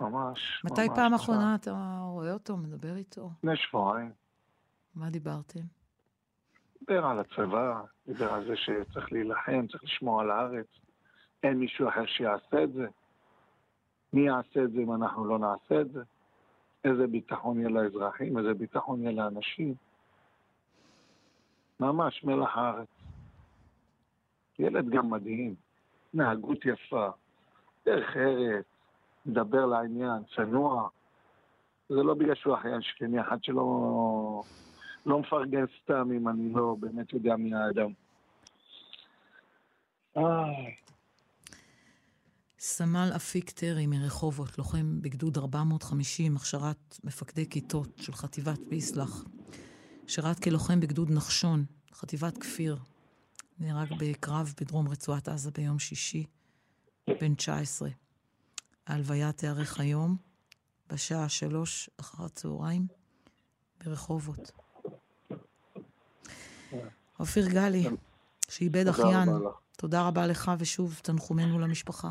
ממש, 0.00 0.62
מתי 0.64 0.88
ממש 0.88 0.96
פעם 0.96 1.14
אחרונה 1.14 1.54
אתה 1.54 2.00
רואה 2.10 2.32
אותו, 2.32 2.56
מדבר 2.56 2.96
איתו? 2.96 3.30
לפני 3.38 3.56
שבועיים. 3.56 4.10
מה 4.94 5.10
דיברתם? 5.10 5.60
דיבר 6.78 7.06
על 7.06 7.18
הצבא, 7.18 7.82
דיבר 8.06 8.32
על 8.32 8.46
זה 8.46 8.56
שצריך 8.56 9.12
להילחם, 9.12 9.66
צריך 9.70 9.84
לשמור 9.84 10.20
על 10.20 10.30
הארץ. 10.30 10.66
אין 11.42 11.58
מישהו 11.58 11.88
אחר 11.88 12.06
שיעשה 12.06 12.64
את 12.64 12.72
זה. 12.72 12.86
מי 14.12 14.26
יעשה 14.26 14.64
את 14.64 14.72
זה 14.72 14.80
אם 14.80 14.94
אנחנו 14.94 15.24
לא 15.24 15.38
נעשה 15.38 15.80
את 15.80 15.92
זה? 15.92 16.02
איזה 16.84 17.06
ביטחון 17.06 17.58
יהיה 17.58 17.68
לאזרחים, 17.68 18.38
איזה 18.38 18.54
ביטחון 18.54 19.02
יהיה 19.02 19.12
לאנשים. 19.12 19.74
ממש 21.80 22.24
מלח 22.24 22.56
הארץ. 22.56 22.88
ילד 24.58 24.88
גם 24.88 25.10
מדהים, 25.10 25.54
התנהגות 26.08 26.58
יפה, 26.64 27.08
דרך 27.86 28.16
ארץ, 28.16 28.64
מדבר 29.26 29.66
לעניין, 29.66 30.22
צנוע. 30.36 30.88
זה 31.88 32.02
לא 32.02 32.14
בגלל 32.14 32.34
שהוא 32.34 32.54
אחיין 32.54 32.82
שכני, 32.82 33.20
אחד 33.20 33.44
שלא 33.44 34.42
לא 35.06 35.18
מפרגן 35.18 35.64
סתם 35.82 36.08
אם 36.16 36.28
אני 36.28 36.52
לא 36.52 36.76
באמת 36.80 37.12
יודע 37.12 37.36
מי 37.36 37.54
האדם. 37.54 37.90
איי. 40.16 40.87
סמל 42.60 43.12
אפיק 43.16 43.50
טרי 43.50 43.86
מרחובות, 43.86 44.58
לוחם 44.58 45.02
בגדוד 45.02 45.38
450, 45.38 46.36
הכשרת 46.36 46.98
מפקדי 47.04 47.48
כיתות 47.48 47.88
של 47.96 48.12
חטיבת 48.14 48.58
ביסלח. 48.68 49.24
שירת 50.06 50.38
כלוחם 50.38 50.80
בגדוד 50.80 51.10
נחשון, 51.10 51.64
חטיבת 51.94 52.38
כפיר. 52.38 52.78
נהרג 53.58 53.88
בקרב 53.98 54.54
בדרום 54.60 54.88
רצועת 54.88 55.28
עזה 55.28 55.50
ביום 55.50 55.78
שישי, 55.78 56.26
בן 57.20 57.34
19. 57.34 57.88
ההלוויה 58.86 59.32
תיארך 59.32 59.80
היום, 59.80 60.16
בשעה 60.88 61.28
שלוש 61.28 61.90
אחר 62.00 62.24
הצהריים, 62.24 62.86
ברחובות. 63.84 64.52
אופיר 67.18 67.48
גלי, 67.48 67.86
שאיבד 68.48 68.88
אחיין. 68.88 69.28
תודה 69.80 70.08
רבה 70.08 70.26
לך, 70.26 70.50
ושוב, 70.58 71.00
תנחומינו 71.02 71.58
למשפחה. 71.58 72.08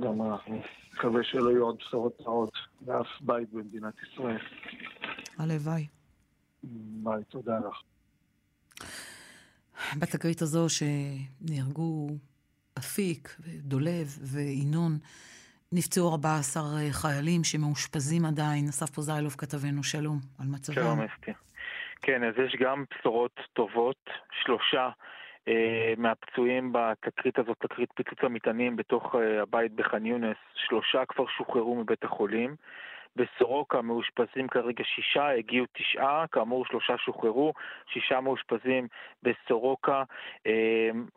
גם 0.00 0.22
אנחנו 0.22 0.60
מקווה 0.92 1.24
שלא 1.24 1.50
יהיו 1.50 1.64
עוד 1.64 1.76
בשורות 1.78 2.20
רעות 2.20 2.52
באף 2.80 3.06
בית 3.20 3.48
במדינת 3.52 3.94
ישראל. 4.02 4.38
הלוואי. 5.38 5.86
ביי, 6.62 7.24
תודה 7.24 7.58
לך. 7.58 7.82
בתקרית 9.98 10.42
הזו 10.42 10.66
שנהרגו 10.68 12.08
אפיק, 12.78 13.36
דולב 13.58 14.06
וינון, 14.32 14.98
נפצעו 15.72 16.10
14 16.10 16.62
חיילים 16.90 17.44
שמאושפזים 17.44 18.24
עדיין. 18.24 18.68
אסף 18.68 18.90
פוזיילוב 18.90 19.34
כתבנו, 19.38 19.82
שלום, 19.82 20.18
על 20.38 20.46
מצבם. 20.46 20.74
שלום 20.74 21.00
אסתי. 21.00 21.32
כן, 22.02 22.24
אז 22.24 22.34
יש 22.46 22.56
גם 22.60 22.84
בשורות 22.90 23.40
טובות. 23.52 24.10
שלושה 24.44 24.90
מהפצועים 25.96 26.72
בתקרית 26.72 27.38
הזאת, 27.38 27.56
תקרית 27.58 27.88
פיצוץ 27.94 28.18
המטענים 28.22 28.76
בתוך 28.76 29.14
אה, 29.14 29.42
הבית 29.42 29.72
בח'אן 29.72 30.06
יונס, 30.06 30.36
שלושה 30.54 31.04
כבר 31.04 31.26
שוחררו 31.26 31.74
מבית 31.74 32.04
החולים. 32.04 32.56
בסורוקה 33.16 33.82
מאושפזים 33.82 34.48
כרגע 34.48 34.84
שישה, 34.84 35.28
הגיעו 35.28 35.66
תשעה, 35.72 36.24
כאמור 36.32 36.66
שלושה 36.66 36.98
שוחררו, 36.98 37.52
שישה 37.92 38.20
מאושפזים 38.20 38.88
בסורוקה, 39.22 40.02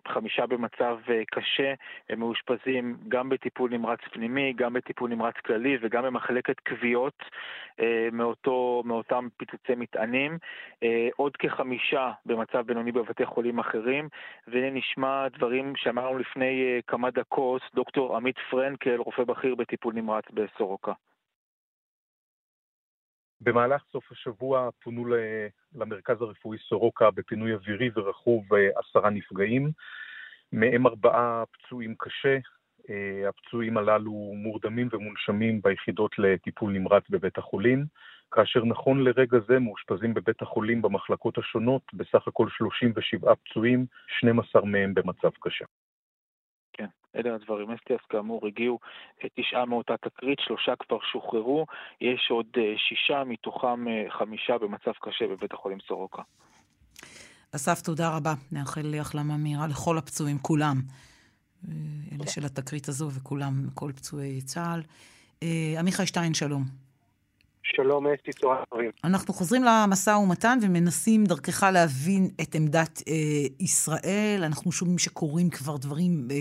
חמישה 0.08 0.46
במצב 0.46 0.98
קשה, 1.32 1.74
הם 2.10 2.20
מאושפזים 2.20 2.98
גם 3.08 3.30
בטיפול 3.30 3.72
נמרץ 3.72 4.00
פנימי, 4.12 4.54
גם 4.54 4.74
בטיפול 4.74 5.10
נמרץ 5.10 5.36
כללי 5.46 5.78
וגם 5.82 6.04
במחלקת 6.04 6.60
כוויות 6.60 7.24
מאותו, 8.12 8.84
מאותם 8.86 9.28
פיצוצי 9.38 9.76
מטענים. 9.76 10.38
עוד 11.16 11.38
כחמישה 11.38 12.12
במצב 12.26 12.62
בינוני 12.62 12.92
בבתי 12.92 13.26
חולים 13.26 13.60
אחרים, 13.60 14.10
והנה 14.48 14.70
נשמע 14.70 15.28
דברים 15.28 15.76
שאמרנו 15.76 16.18
לפני 16.18 16.82
כמה 16.88 17.12
דקות, 17.12 17.62
דוקטור 17.74 18.16
עמית 18.16 18.36
פרנקל, 18.50 18.96
רופא 18.96 19.24
בכיר 19.24 19.56
בטיפול 19.56 19.94
נמרץ 19.94 20.26
בסורוקה. 20.34 20.94
במהלך 23.42 23.82
סוף 23.92 24.12
השבוע 24.12 24.70
פונו 24.84 25.06
למרכז 25.76 26.22
הרפואי 26.22 26.58
סורוקה 26.58 27.12
בפינוי 27.12 27.54
אווירי 27.54 27.90
ורכוב 27.96 28.46
עשרה 28.76 29.10
נפגעים, 29.10 29.72
מהם 30.52 30.88
ארבעה 30.88 31.44
פצועים 31.52 31.96
קשה. 31.98 32.38
הפצועים 33.30 33.78
הללו 33.78 34.12
מורדמים 34.36 34.90
ומונשמים 34.92 35.62
ביחידות 35.62 36.20
לטיפול 36.20 36.72
נמרץ 36.72 37.04
בבית 37.10 37.38
החולים, 37.38 37.86
כאשר 38.32 38.66
נכון 38.66 39.04
לרגע 39.04 39.38
זה 39.48 39.60
מאושפזים 39.60 40.14
בבית 40.14 40.42
החולים 40.42 40.82
במחלקות 40.82 41.38
השונות 41.38 41.82
בסך 41.94 42.28
הכל 42.28 42.48
37 42.58 43.36
פצועים, 43.36 43.86
12 44.08 44.66
מהם 44.66 44.94
במצב 44.94 45.30
קשה. 45.40 45.66
כן, 46.80 46.88
אלה 47.16 47.36
הדברים. 47.36 47.72
אסטיאס 47.72 48.00
כאמור 48.10 48.48
הגיעו 48.48 48.80
תשעה 49.36 49.66
מאותה 49.66 49.98
תקרית, 49.98 50.40
שלושה 50.40 50.76
כבר 50.76 50.98
שוחררו, 51.12 51.66
יש 52.02 52.28
עוד 52.32 52.46
שישה, 52.78 53.24
מתוכם 53.24 53.86
חמישה 54.10 54.58
במצב 54.58 54.92
קשה 55.02 55.28
בבית 55.28 55.54
החולים 55.54 55.78
סורוקה. 55.88 56.22
אסף, 57.56 57.82
תודה 57.82 58.18
רבה. 58.18 58.34
נאחל 58.52 58.96
החלמה 59.00 59.38
מהירה 59.38 59.68
לכל 59.68 59.98
הפצועים, 59.98 60.38
כולם. 60.38 60.82
אלה 62.12 62.28
של 62.28 62.46
התקרית 62.46 62.88
הזו 62.88 63.10
וכולם, 63.12 63.54
כל 63.74 63.92
פצועי 63.96 64.42
צה"ל. 64.42 64.82
עמיחי 65.80 66.08
שטיין, 66.08 66.34
שלום. 66.34 66.89
שלום, 67.76 68.08
אסתי, 68.08 68.32
צהריים 68.34 68.64
טובים. 68.70 68.92
אנחנו 69.04 69.34
חוזרים 69.34 69.64
למשא 69.64 70.10
ומתן 70.10 70.58
ומנסים 70.62 71.24
דרכך 71.24 71.64
להבין 71.74 72.24
את 72.42 72.56
עמדת 72.56 73.02
אה, 73.08 73.14
ישראל. 73.60 74.42
אנחנו 74.46 74.72
שומעים 74.72 74.98
שקורים 74.98 75.50
כבר 75.50 75.78
דברים, 75.78 76.28
אה, 76.32 76.36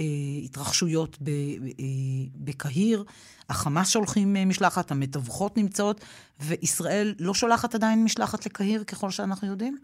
אה, 0.00 0.04
התרחשויות 0.44 1.16
ב, 1.20 1.28
אה, 1.28 2.24
בקהיר. 2.44 3.04
החמאס 3.50 3.92
שולחים 3.92 4.36
אה, 4.36 4.44
משלחת, 4.46 4.90
המתווכות 4.90 5.56
נמצאות, 5.56 6.00
וישראל 6.40 7.14
לא 7.20 7.34
שולחת 7.34 7.74
עדיין 7.74 8.04
משלחת 8.04 8.46
לקהיר, 8.46 8.84
ככל 8.84 9.10
שאנחנו 9.10 9.48
יודעים? 9.48 9.76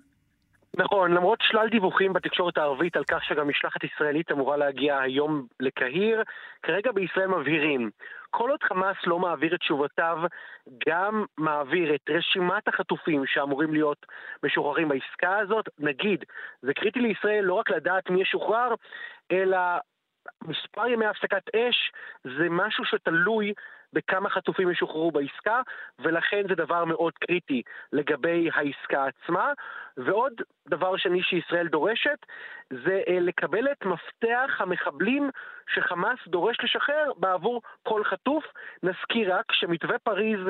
נכון, 0.77 1.11
למרות 1.15 1.39
שלל 1.43 1.69
דיווחים 1.71 2.13
בתקשורת 2.13 2.59
הערבית 2.59 2.97
על 2.97 3.05
כך 3.05 3.25
שגם 3.25 3.49
משלחת 3.49 3.85
ישראלית 3.85 4.33
אמורה 4.33 4.57
להגיע 4.57 4.99
היום 4.99 5.47
לקהיר, 5.61 6.23
כרגע 6.63 6.93
בישראל 6.93 7.27
מבהירים, 7.27 7.91
כל 8.31 8.51
עוד 8.51 8.63
חמאס 8.63 8.97
לא 9.07 9.19
מעביר 9.19 9.55
את 9.55 9.61
תשובותיו, 9.61 10.19
גם 10.89 11.25
מעביר 11.39 11.95
את 11.95 12.11
רשימת 12.11 12.69
החטופים 12.69 13.27
שאמורים 13.27 13.73
להיות 13.73 14.07
משוחררים 14.43 14.89
בעסקה 14.89 15.39
הזאת. 15.39 15.69
נגיד, 15.79 16.25
זה 16.63 16.75
קריטי 16.75 17.01
לישראל 17.01 17.45
לא 17.45 17.55
רק 17.55 17.71
לדעת 17.71 18.11
מי 18.11 18.23
ישוחרר, 18.23 18.75
אלא 19.33 19.59
מספר 20.45 20.87
ימי 20.87 21.07
הפסקת 21.07 21.55
אש 21.55 21.93
זה 22.25 22.47
משהו 22.51 22.85
שתלוי 22.85 23.53
בכמה 23.93 24.31
חטופים 24.31 24.71
ישוחררו 24.71 25.11
בעסקה, 25.11 25.61
ולכן 25.99 26.43
זה 26.49 26.55
דבר 26.55 26.85
מאוד 26.85 27.13
קריטי 27.13 27.63
לגבי 27.93 28.49
העסקה 28.55 29.07
עצמה. 29.07 29.53
ועוד 29.97 30.33
דבר 30.69 30.97
שני 30.97 31.23
שישראל 31.23 31.69
דורשת, 31.69 32.27
זה 32.71 33.03
לקבל 33.21 33.73
את 33.73 33.85
מפתח 33.85 34.51
המחבלים 34.59 35.31
שחמאס 35.75 36.19
דורש 36.27 36.57
לשחרר 36.63 37.13
בעבור 37.17 37.63
כל 37.83 38.05
חטוף. 38.05 38.45
נזכיר 38.83 39.35
רק 39.35 39.53
שמתווה 39.53 39.99
פריז 39.99 40.41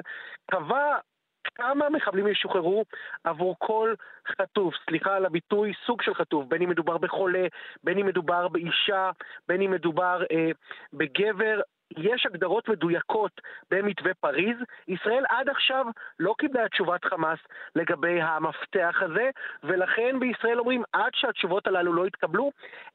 קבע 0.51 0.99
כמה 1.45 1.91
מחבלים 1.91 2.27
ישוחררו 2.27 2.85
עבור 3.25 3.57
כל 3.59 3.95
חטוף, 4.41 4.75
סליחה 4.89 5.17
על 5.17 5.27
הביטוי, 5.27 5.73
סוג 5.87 6.03
של 6.03 6.15
חטוף, 6.15 6.47
בין 6.47 6.63
אם 6.63 6.69
מדובר 6.69 6.99
בחולה, 6.99 7.47
בין 7.85 7.99
אם 7.99 8.07
מדובר 8.07 8.49
באישה, 8.49 9.11
בין 9.49 9.63
אם 9.63 9.71
מדובר 9.71 10.23
אה, 10.33 10.51
בגבר, 10.93 11.61
יש 11.97 12.27
הגדרות 12.27 12.69
מדויקות 12.69 13.41
במתווה 13.71 14.15
פריז. 14.15 14.57
ישראל 14.89 15.25
עד 15.29 15.49
עכשיו 15.49 15.87
לא 16.19 16.35
קיבלה 16.39 16.69
תשובת 16.69 17.05
חמאס 17.05 17.39
לגבי 17.75 18.23
המפתח 18.23 18.97
הזה, 19.01 19.31
ולכן 19.65 20.21
בישראל 20.21 20.59
אומרים, 20.59 20.83
עד 20.93 21.11
שהתשובות 21.15 21.67
הללו 21.67 21.93
לא 21.93 22.07
יתקבלו, 22.07 22.53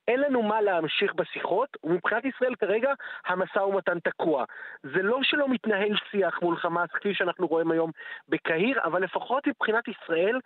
אין 0.07 0.19
לנו 0.19 0.41
מה 0.41 0.61
להמשיך 0.61 1.13
בשיחות, 1.13 1.77
ומבחינת 1.83 2.25
ישראל 2.25 2.55
כרגע 2.55 2.93
המשא 3.25 3.59
ומתן 3.59 3.99
תקוע. 3.99 4.45
זה 4.83 5.01
לא 5.01 5.19
שלא 5.23 5.49
מתנהל 5.49 5.95
שיח 6.11 6.39
מול 6.41 6.57
חמאס, 6.57 6.89
כפי 6.91 7.13
שאנחנו 7.13 7.47
רואים 7.47 7.71
היום 7.71 7.91
בקהיר, 8.29 8.79
אבל 8.83 9.03
לפחות 9.03 9.47
מבחינת 9.47 9.83
ישראל, 9.87 10.39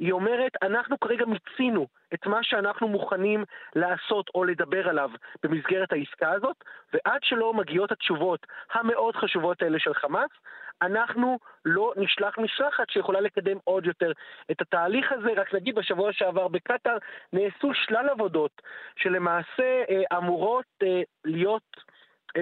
היא 0.00 0.12
אומרת, 0.12 0.52
אנחנו 0.62 1.00
כרגע 1.00 1.24
מיצינו 1.24 1.86
את 2.14 2.26
מה 2.26 2.38
שאנחנו 2.42 2.88
מוכנים 2.88 3.44
לעשות 3.76 4.30
או 4.34 4.44
לדבר 4.44 4.88
עליו 4.88 5.10
במסגרת 5.42 5.92
העסקה 5.92 6.30
הזאת, 6.30 6.56
ועד 6.92 7.20
שלא 7.22 7.54
מגיעות 7.54 7.92
התשובות 7.92 8.46
המאוד 8.72 9.16
חשובות 9.16 9.62
האלה 9.62 9.78
של 9.78 9.94
חמאס, 9.94 10.30
אנחנו 10.82 11.38
לא 11.64 11.92
נשלח 11.96 12.38
משלחת 12.38 12.90
שיכולה 12.90 13.20
לקדם 13.20 13.56
עוד 13.64 13.86
יותר 13.86 14.12
את 14.50 14.60
התהליך 14.60 15.12
הזה. 15.12 15.28
רק 15.36 15.54
נגיד, 15.54 15.74
בשבוע 15.74 16.12
שעבר 16.12 16.48
בקטאר 16.48 16.98
נעשו 17.32 17.74
שלל 17.74 18.08
עבודות 18.08 18.62
שלמעשה 18.96 19.82
אה, 19.90 20.18
אמורות 20.18 20.66
אה, 20.82 21.02
להיות... 21.24 21.90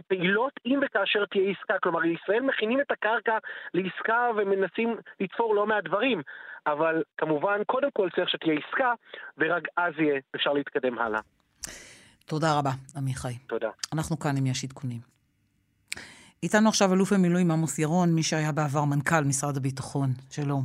פעילות 0.09 0.53
אם 0.67 0.81
וכאשר 0.87 1.25
תהיה 1.27 1.51
עסקה. 1.51 1.75
כלומר, 1.83 2.05
ישראל 2.05 2.41
מכינים 2.41 2.81
את 2.81 2.91
הקרקע 2.91 3.39
לעסקה 3.75 4.31
ומנסים 4.37 4.97
לתפור 5.21 5.55
לא 5.55 5.67
מעט 5.67 5.85
דברים, 5.85 6.23
אבל 6.67 7.03
כמובן, 7.19 7.65
קודם 7.67 7.89
כל 7.93 8.09
צריך 8.17 8.29
שתהיה 8.29 8.55
עסקה, 8.55 8.93
ורק 9.39 9.63
אז 9.77 9.93
יהיה 9.99 10.21
אפשר 10.37 10.53
להתקדם 10.53 10.99
הלאה. 10.99 11.21
תודה 12.27 12.59
רבה, 12.59 12.71
עמיחי. 12.97 13.35
תודה. 13.47 13.71
אנחנו 13.93 14.19
כאן 14.19 14.37
אם 14.37 14.47
יש 14.47 14.65
עדכונים. 14.65 15.01
איתנו 16.43 16.69
עכשיו 16.69 16.95
אלוף 16.95 17.13
במילואים 17.13 17.51
עמוס 17.51 17.79
ירון, 17.79 18.15
מי 18.15 18.23
שהיה 18.23 18.53
בעבר 18.53 18.85
מנכ"ל 18.85 19.25
משרד 19.25 19.57
הביטחון. 19.57 20.11
שלום. 20.31 20.63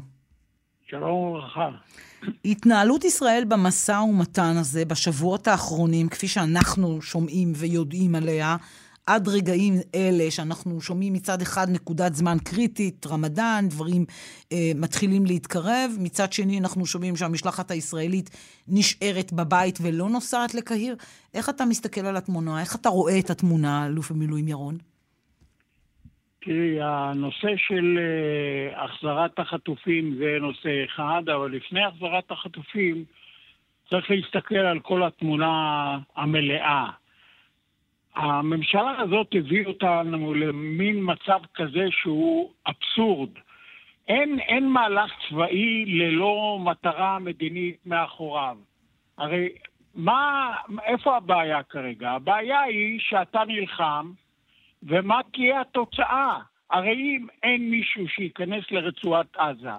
שלום 0.88 1.14
וברכה. 1.14 1.70
התנהלות 2.46 3.04
ישראל 3.04 3.44
במשא 3.48 3.92
ומתן 3.92 4.58
הזה 4.60 4.86
בשבועות 4.86 5.48
האחרונים, 5.48 6.10
כפי 6.10 6.28
שאנחנו 6.28 7.02
שומעים 7.02 7.54
ויודעים 7.56 8.16
עליה, 8.16 8.56
עד 9.08 9.28
רגעים 9.28 9.74
אלה 9.96 10.32
שאנחנו 10.32 10.82
שומעים 10.82 11.14
מצד 11.14 11.42
אחד 11.42 11.68
נקודת 11.70 12.14
זמן 12.14 12.38
קריטית, 12.46 13.06
רמדאן, 13.08 13.66
דברים 13.70 14.06
אה, 14.52 14.72
מתחילים 14.76 15.26
להתקרב, 15.26 15.92
מצד 16.00 16.34
שני 16.34 16.60
אנחנו 16.60 16.86
שומעים 16.86 17.16
שהמשלחת 17.16 17.72
הישראלית 17.72 18.30
נשארת 18.68 19.34
בבית 19.34 19.80
ולא 19.82 20.10
נוסעת 20.10 20.56
לקהיר. 20.56 20.96
איך 21.34 21.50
אתה 21.50 21.66
מסתכל 21.66 22.02
על 22.02 22.18
התמונה? 22.18 22.62
איך 22.62 22.76
אתה 22.76 22.90
רואה 22.90 23.20
את 23.20 23.30
התמונה, 23.30 23.86
אלוף 23.86 24.12
המילואים 24.12 24.48
ירון? 24.48 24.78
תראי, 26.42 26.82
הנושא 26.82 27.54
של 27.58 27.98
uh, 27.98 28.80
החזרת 28.80 29.40
החטופים 29.40 30.16
זה 30.18 30.38
נושא 30.42 30.86
אחד, 30.86 31.22
אבל 31.36 31.52
לפני 31.52 31.84
החזרת 31.86 32.32
החטופים 32.32 33.06
צריך 33.90 34.12
להסתכל 34.12 34.56
על 34.56 34.80
כל 34.80 35.04
התמונה 35.04 35.98
המלאה. 36.16 37.03
הממשלה 38.16 39.00
הזאת 39.00 39.28
הביאה 39.32 39.66
אותנו 39.66 40.34
למין 40.34 40.96
מצב 41.02 41.40
כזה 41.56 41.86
שהוא 41.92 42.52
אבסורד. 42.68 43.30
אין, 44.08 44.40
אין 44.40 44.70
מהלך 44.70 45.12
צבאי 45.30 45.86
ללא 45.86 46.60
מטרה 46.64 47.20
מדינית 47.20 47.78
מאחוריו. 47.86 48.58
הרי 49.18 49.50
מה, 49.96 50.54
איפה 50.84 51.18
הבעיה 51.18 51.64
כרגע? 51.64 52.12
הבעיה 52.12 52.62
היא 52.62 53.00
שאתה 53.00 53.44
נלחם, 53.48 54.12
ומה 54.84 55.20
תהיה 55.34 55.62
התוצאה? 55.62 56.40
הרי 56.70 56.94
אם 56.94 57.28
אין 57.44 57.70
מישהו 57.70 58.08
שייכנס 58.08 58.72
לרצועת 58.72 59.38
עזה 59.38 59.70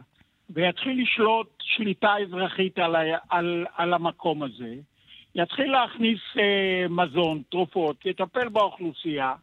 ויתחיל 0.50 1.02
לשלוט 1.02 1.48
שליטה 1.62 2.14
אזרחית 2.22 2.78
על, 2.78 2.96
על, 3.30 3.66
על 3.76 3.94
המקום 3.94 4.42
הזה, 4.42 4.74
יתחיל 5.34 5.72
להכניס 5.72 6.20
אה, 6.38 6.86
מזון, 6.90 7.42
תרופות, 7.50 8.06
יטפל 8.06 8.48
באוכלוסייה, 8.48 9.34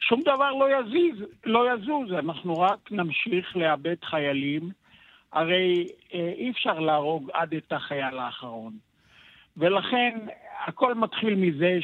שום 0.00 0.20
דבר 0.20 0.52
לא 0.52 0.78
יזיז, 0.78 1.24
לא 1.44 1.74
יזוז, 1.74 2.12
אנחנו 2.12 2.60
רק 2.60 2.78
נמשיך 2.90 3.56
לאבד 3.56 4.04
חיילים, 4.04 4.70
הרי 5.32 5.86
אה, 6.14 6.32
אי 6.36 6.50
אפשר 6.50 6.78
להרוג 6.78 7.30
עד 7.32 7.54
את 7.54 7.72
החייל 7.72 8.18
האחרון. 8.18 8.72
ולכן 9.56 10.18
הכל 10.66 10.94
מתחיל 10.94 11.34
מזה 11.34 11.78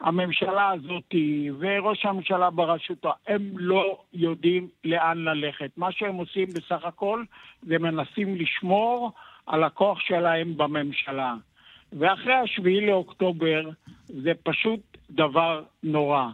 הממשלה 0.00 0.70
הזאת 0.70 1.14
וראש 1.58 2.06
הממשלה 2.06 2.50
בראשותו, 2.50 3.12
הם 3.26 3.50
לא 3.56 3.98
יודעים 4.12 4.68
לאן 4.84 5.18
ללכת. 5.18 5.70
מה 5.76 5.92
שהם 5.92 6.14
עושים 6.14 6.48
בסך 6.48 6.84
הכל 6.84 7.24
זה 7.62 7.78
מנסים 7.78 8.36
לשמור 8.36 9.12
על 9.46 9.64
הכוח 9.64 10.00
שלהם 10.00 10.56
בממשלה. 10.56 11.34
ואחרי 11.98 12.34
השביעי 12.34 12.86
לאוקטובר 12.86 13.70
זה 14.06 14.32
פשוט 14.42 14.80
דבר 15.10 15.62
נורא. 15.82 16.28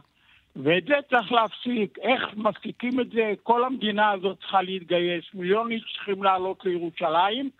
ואת 0.56 0.84
זה 0.84 0.94
צריך 1.10 1.32
להפסיק. 1.32 1.98
איך 1.98 2.36
מפסיקים 2.36 3.00
את 3.00 3.10
זה? 3.10 3.32
כל 3.42 3.64
המדינה 3.64 4.10
הזאת 4.10 4.38
צריכה 4.40 4.62
להתגייס. 4.62 5.24
מיליון 5.34 5.70
איש 5.70 5.92
צריכים 5.96 6.22
לעלות 6.22 6.64
לירושלים 6.64 7.50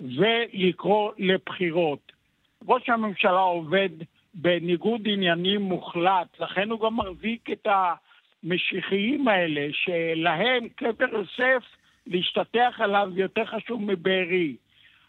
ולקרוא 0.00 1.12
לבחירות. 1.18 2.12
ראש 2.68 2.88
הממשלה 2.88 3.40
עובד 3.40 3.88
בניגוד 4.34 5.00
עניינים 5.04 5.62
מוחלט, 5.62 6.40
לכן 6.40 6.70
הוא 6.70 6.80
גם 6.80 6.96
מחזיק 6.96 7.50
את 7.50 7.66
המשיחיים 7.66 9.28
האלה, 9.28 9.68
שלהם 9.72 10.68
קבר 10.68 11.08
יוסף, 11.12 11.64
להשתטח 12.06 12.74
עליו 12.78 13.10
יותר 13.14 13.44
חשוב 13.44 13.82
מבארי. 13.82 14.56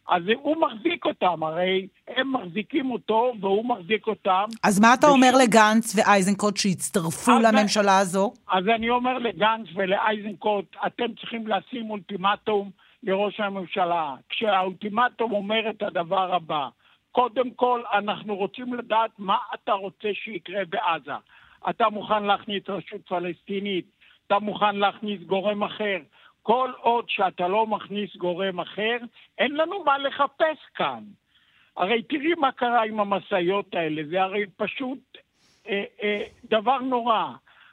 אז 0.10 0.24
הוא 0.42 0.58
מחזיק 0.62 1.06
אותם, 1.06 1.44
הרי 1.44 1.88
הם 2.08 2.34
מחזיקים 2.34 2.92
אותו 2.92 3.34
והוא 3.42 3.66
מחזיק 3.66 4.08
אותם. 4.08 4.44
אז 4.64 4.80
מה 4.80 4.94
אתה 4.94 5.08
וש... 5.08 5.14
אומר 5.14 5.32
לגנץ 5.44 5.96
ואייזנקוט 5.96 6.58
שהצטרפו 6.58 7.32
לממשלה 7.32 8.00
הזו? 8.00 8.34
אז 8.52 8.68
אני 8.76 8.90
אומר 8.90 9.18
לגנץ 9.18 9.68
ולאייזנקוט, 9.76 10.66
אתם 10.88 11.14
צריכים 11.20 11.48
לשים 11.48 11.90
אולטימטום 11.90 12.70
לראש 13.04 13.40
הממשלה. 13.40 14.16
כשהאולטימטום 14.30 15.32
אומר 15.32 15.70
את 15.70 15.82
הדבר 15.82 16.36
הבא, 16.36 16.68
קודם 17.12 17.52
כל, 17.52 17.82
אנחנו 17.94 18.36
רוצים 18.36 18.74
לדעת 18.74 19.12
מה 19.18 19.38
אתה 19.54 19.72
רוצה 19.72 20.08
שיקרה 20.14 20.62
בעזה. 20.70 21.18
אתה 21.70 21.90
מוכן 21.90 22.24
להכניס 22.24 22.64
רשות 22.70 23.02
פלסטינית, 23.08 23.86
אתה 24.28 24.40
מוכן 24.40 24.76
להכניס 24.76 25.22
גורם 25.22 25.64
אחר. 25.64 25.98
כל 26.46 26.72
עוד 26.82 27.10
שאתה 27.10 27.48
לא 27.48 27.68
מכניס 27.68 28.16
גורם 28.16 28.60
אחר, 28.60 28.98
אין 29.38 29.52
לנו 29.56 29.84
מה 29.84 29.98
לחפש 29.98 30.58
כאן. 30.76 31.04
הרי 31.78 32.04
תראי 32.04 32.34
מה 32.38 32.52
קרה 32.52 32.84
עם 32.84 33.00
המשאיות 33.00 33.76
האלה, 33.76 34.02
זה 34.10 34.24
הרי 34.24 34.46
פשוט 34.58 35.00
אה, 35.68 35.84
אה, 36.04 36.24
דבר 36.50 36.78
נורא. 36.78 37.26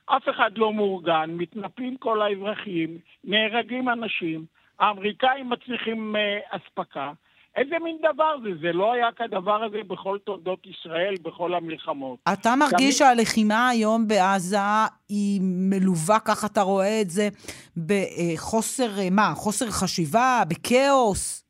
אף 0.07 0.29
אחד 0.29 0.59
לא 0.59 0.73
מאורגן, 0.73 1.31
מתנפלים 1.31 1.97
כל 1.97 2.23
האזרחים, 2.23 2.99
נהרגים 3.25 3.89
אנשים, 3.89 4.45
האמריקאים 4.79 5.51
מצליחים 5.51 6.17
אה, 6.17 6.39
אספקה. 6.51 7.13
איזה 7.57 7.77
מין 7.85 7.97
דבר 8.13 8.37
זה? 8.43 8.51
זה 8.61 8.73
לא 8.73 8.93
היה 8.93 9.13
כדבר 9.13 9.65
הזה 9.65 9.79
בכל 9.87 10.19
תולדות 10.25 10.67
ישראל, 10.67 11.15
בכל 11.23 11.55
המלחמות. 11.55 12.19
אתה 12.33 12.55
מרגיש 12.57 12.79
תמיד... 12.79 12.93
שהלחימה 12.93 13.69
היום 13.69 14.09
בעזה 14.09 14.57
היא 15.09 15.41
מלווה, 15.43 16.21
ככה 16.21 16.47
אתה 16.47 16.63
רואה 16.63 17.01
את 17.01 17.11
זה, 17.11 17.29
בחוסר, 17.77 18.99
אה, 18.99 19.09
מה, 19.11 19.33
חוסר 19.35 19.67
חשיבה, 19.71 20.43
בכאוס? 20.49 21.43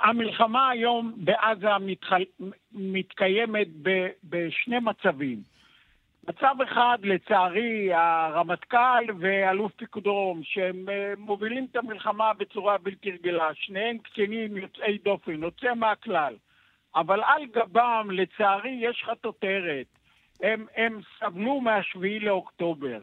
המלחמה 0.00 0.68
היום 0.68 1.12
בעזה 1.16 1.68
מתחל... 1.80 2.24
מתקיימת 2.72 3.68
ב... 3.82 3.90
בשני 4.24 4.78
מצבים. 4.78 5.49
מצב 6.28 6.54
אחד, 6.62 6.98
לצערי, 7.02 7.94
הרמטכ"ל 7.94 9.04
ואלוף 9.18 9.72
פיקוד 9.72 10.04
דרום, 10.04 10.40
שהם 10.42 10.88
אה, 10.88 11.12
מובילים 11.18 11.66
את 11.70 11.76
המלחמה 11.76 12.32
בצורה 12.32 12.78
בלתי 12.78 13.10
רגילה, 13.10 13.50
שניהם 13.54 13.98
קצינים 13.98 14.56
יוצאי 14.56 14.98
דופן, 14.98 15.42
יוצא 15.42 15.74
מהכלל. 15.74 16.34
אבל 16.94 17.22
על 17.22 17.46
גבם, 17.46 18.08
לצערי, 18.12 18.78
יש 18.80 19.04
חטוטרת. 19.06 19.86
הם, 20.42 20.66
הם 20.76 21.00
סבלו 21.18 21.60
מהשביעי 21.60 22.20
לאוקטובר. 22.20 22.98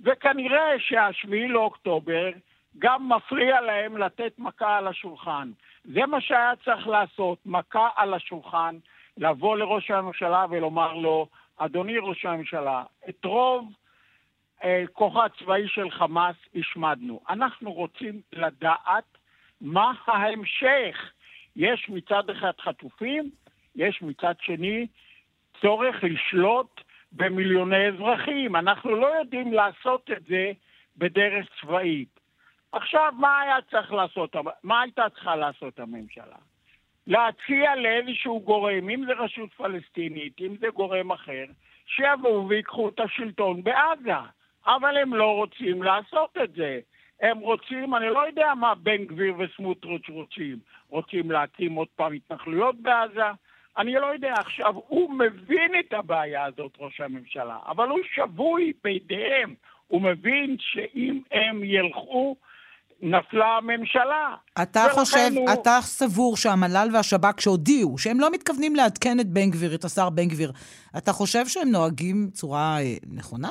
וכנראה 0.00 0.78
שהשביעי 0.78 1.48
לאוקטובר 1.48 2.30
גם 2.78 3.08
מפריע 3.08 3.60
להם 3.60 3.96
לתת 3.96 4.32
מכה 4.38 4.76
על 4.76 4.86
השולחן. 4.86 5.50
זה 5.84 6.06
מה 6.06 6.20
שהיה 6.20 6.52
צריך 6.64 6.86
לעשות, 6.86 7.38
מכה 7.46 7.88
על 7.96 8.14
השולחן, 8.14 8.76
לבוא 9.16 9.56
לראש 9.56 9.90
הממשלה 9.90 10.46
ולומר 10.50 10.92
לו, 10.92 11.28
אדוני 11.56 11.98
ראש 11.98 12.24
הממשלה, 12.24 12.84
את 13.08 13.24
רוב 13.24 13.72
אה, 14.64 14.84
כוחה 14.92 15.24
הצבאי 15.24 15.68
של 15.68 15.90
חמאס 15.90 16.36
השמדנו. 16.54 17.20
אנחנו 17.28 17.72
רוצים 17.72 18.20
לדעת 18.32 19.18
מה 19.60 19.92
ההמשך. 20.06 21.12
יש 21.56 21.88
מצד 21.88 22.30
אחד 22.30 22.52
חטופים, 22.60 23.30
יש 23.76 24.02
מצד 24.02 24.34
שני 24.40 24.86
צורך 25.60 25.96
לשלוט 26.02 26.80
במיליוני 27.12 27.88
אזרחים. 27.88 28.56
אנחנו 28.56 28.96
לא 28.96 29.06
יודעים 29.06 29.52
לעשות 29.52 30.10
את 30.16 30.24
זה 30.24 30.52
בדרך 30.96 31.46
צבאית. 31.60 32.20
עכשיו, 32.72 33.12
מה 33.18 33.40
היה 33.40 33.56
צריך 33.70 33.92
לעשות? 33.92 34.36
מה 34.62 34.80
הייתה 34.80 35.02
צריכה 35.14 35.36
לעשות 35.36 35.80
הממשלה? 35.80 36.36
להציע 37.06 37.76
לאיזשהו 37.76 38.40
גורם, 38.40 38.90
אם 38.90 39.04
זה 39.06 39.12
רשות 39.12 39.52
פלסטינית, 39.52 40.40
אם 40.40 40.56
זה 40.60 40.66
גורם 40.74 41.12
אחר, 41.12 41.44
שיבואו 41.86 42.48
ויקחו 42.48 42.88
את 42.88 43.00
השלטון 43.00 43.62
בעזה. 43.62 44.28
אבל 44.66 44.96
הם 44.96 45.14
לא 45.14 45.34
רוצים 45.34 45.82
לעשות 45.82 46.36
את 46.44 46.52
זה. 46.52 46.80
הם 47.20 47.38
רוצים, 47.38 47.94
אני 47.94 48.08
לא 48.08 48.26
יודע 48.26 48.54
מה 48.54 48.74
בן 48.74 49.04
גביר 49.04 49.34
וסמוטריץ' 49.38 50.08
רוצים. 50.08 50.58
רוצים 50.88 51.30
להקים 51.30 51.74
עוד 51.74 51.88
פעם 51.96 52.12
התנחלויות 52.12 52.76
בעזה? 52.76 53.30
אני 53.78 53.94
לא 53.94 54.06
יודע. 54.06 54.32
עכשיו, 54.32 54.74
הוא 54.74 55.14
מבין 55.14 55.72
את 55.80 55.92
הבעיה 55.92 56.44
הזאת, 56.44 56.72
ראש 56.78 57.00
הממשלה, 57.00 57.58
אבל 57.66 57.88
הוא 57.88 58.00
שבוי 58.14 58.72
בידיהם. 58.84 59.54
הוא 59.88 60.02
מבין 60.02 60.56
שאם 60.58 61.20
הם 61.32 61.64
ילכו 61.64 62.36
נפלה 63.04 63.56
הממשלה. 63.56 64.34
אתה 64.62 64.86
חושב, 64.90 65.28
הוא... 65.36 65.48
אתה 65.52 65.78
סבור 65.80 66.36
שהמל"ל 66.36 66.88
והשב"כ 66.94 67.40
שהודיעו 67.40 67.98
שהם 67.98 68.20
לא 68.20 68.30
מתכוונים 68.32 68.76
לעדכן 68.76 69.20
את 69.20 69.26
בן 69.26 69.50
גביר, 69.50 69.74
את 69.74 69.84
השר 69.84 70.10
בן 70.10 70.28
גביר, 70.28 70.52
אתה 70.98 71.12
חושב 71.12 71.46
שהם 71.46 71.68
נוהגים 71.68 72.26
בצורה 72.26 72.76
אה, 72.80 72.94
נכונה? 73.16 73.50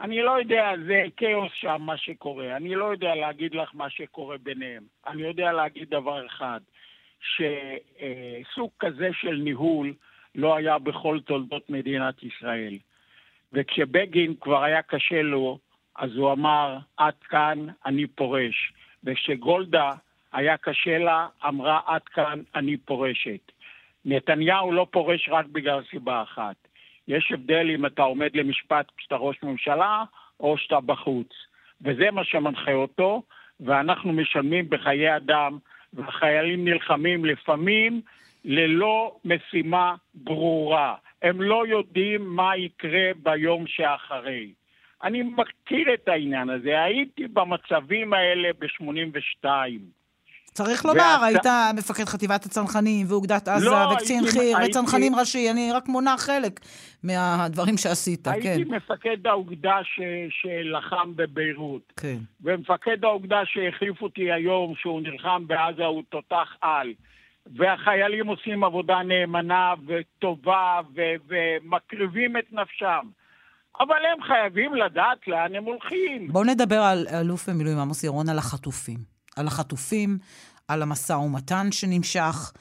אני 0.00 0.22
לא 0.22 0.38
יודע, 0.38 0.70
זה 0.86 1.02
כאוס 1.16 1.52
שם 1.54 1.76
מה 1.80 1.96
שקורה. 1.96 2.56
אני 2.56 2.74
לא 2.74 2.84
יודע 2.84 3.14
להגיד 3.14 3.54
לך 3.54 3.70
מה 3.74 3.90
שקורה 3.90 4.36
ביניהם. 4.42 4.82
אני 5.06 5.22
יודע 5.22 5.52
להגיד 5.52 5.90
דבר 5.90 6.26
אחד, 6.26 6.60
שסוג 7.20 8.70
כזה 8.80 9.08
של 9.20 9.40
ניהול 9.44 9.94
לא 10.34 10.56
היה 10.56 10.78
בכל 10.78 11.20
תולדות 11.20 11.70
מדינת 11.70 12.14
ישראל. 12.22 12.78
וכשבגין 13.52 14.34
כבר 14.40 14.64
היה 14.64 14.82
קשה 14.82 15.22
לו, 15.22 15.58
אז 15.96 16.16
הוא 16.16 16.32
אמר, 16.32 16.78
עד 16.96 17.14
כאן 17.28 17.66
אני 17.86 18.06
פורש. 18.06 18.72
וכשגולדה 19.04 19.92
היה 20.32 20.56
קשה 20.56 20.98
לה, 20.98 21.26
אמרה, 21.48 21.80
עד 21.86 22.02
כאן 22.02 22.40
אני 22.54 22.76
פורשת. 22.76 23.52
נתניהו 24.04 24.72
לא 24.72 24.86
פורש 24.90 25.28
רק 25.28 25.46
בגלל 25.46 25.80
סיבה 25.90 26.22
אחת. 26.22 26.56
יש 27.08 27.32
הבדל 27.32 27.70
אם 27.74 27.86
אתה 27.86 28.02
עומד 28.02 28.36
למשפט 28.36 28.86
כשאתה 28.96 29.16
ראש 29.16 29.42
ממשלה 29.42 30.04
או 30.40 30.58
שאתה 30.58 30.80
בחוץ. 30.80 31.28
וזה 31.82 32.10
מה 32.10 32.24
שמנחה 32.24 32.72
אותו, 32.72 33.22
ואנחנו 33.60 34.12
משלמים 34.12 34.70
בחיי 34.70 35.16
אדם, 35.16 35.58
והחיילים 35.92 36.64
נלחמים 36.64 37.24
לפעמים 37.24 38.00
ללא 38.44 39.16
משימה 39.24 39.94
ברורה. 40.14 40.94
הם 41.22 41.42
לא 41.42 41.66
יודעים 41.66 42.26
מה 42.26 42.56
יקרה 42.56 43.10
ביום 43.22 43.66
שאחרי. 43.66 44.52
אני 45.04 45.22
מכיר 45.22 45.94
את 45.94 46.08
העניין 46.08 46.50
הזה, 46.50 46.82
הייתי 46.82 47.28
במצבים 47.28 48.12
האלה 48.12 48.48
ב-82. 48.58 49.46
צריך 50.52 50.84
לומר, 50.84 51.16
ואת... 51.22 51.28
היית 51.28 51.46
מפקד 51.76 52.04
חטיבת 52.04 52.46
הצנחנים 52.46 53.06
ואוגדת 53.08 53.48
עזה 53.48 53.66
לא, 53.66 53.92
וקצין 53.92 54.24
חי"ר 54.26 54.56
הייתי... 54.56 54.78
וצנחנים 54.78 55.14
ראשי, 55.14 55.50
אני 55.50 55.72
רק 55.72 55.88
מונה 55.88 56.14
חלק 56.18 56.60
מהדברים 57.02 57.76
שעשית, 57.76 58.26
הייתי 58.26 58.42
כן. 58.42 58.48
הייתי 58.48 58.70
מפקד 58.70 59.26
האוגדה 59.26 59.78
ש... 59.82 60.00
שלחם 60.30 61.12
בביירות. 61.16 61.92
כן. 61.96 62.16
ומפקד 62.42 63.04
האוגדה 63.04 63.42
שהחליף 63.44 64.02
אותי 64.02 64.32
היום, 64.32 64.74
שהוא 64.76 65.00
נלחם 65.00 65.46
בעזה, 65.46 65.84
הוא 65.84 66.02
תותח 66.08 66.56
על. 66.60 66.92
והחיילים 67.46 68.26
עושים 68.26 68.64
עבודה 68.64 69.02
נאמנה 69.02 69.74
וטובה 69.86 70.80
ו... 70.94 71.00
ומקריבים 71.28 72.36
את 72.36 72.52
נפשם. 72.52 73.06
אבל 73.80 73.96
הם 74.12 74.22
חייבים 74.22 74.74
לדעת 74.74 75.18
לאן 75.26 75.54
הם 75.54 75.64
הולכים. 75.64 76.32
בואו 76.32 76.44
נדבר 76.44 76.80
על 76.82 77.06
אלוף 77.08 77.48
במילואים 77.48 77.78
עמוס 77.78 78.04
ירון, 78.04 78.28
על 78.28 78.38
החטופים. 78.38 78.98
על 79.36 79.46
החטופים, 79.46 80.18
על 80.68 80.82
המשא 80.82 81.12
ומתן 81.12 81.72
שנמשך, 81.72 82.52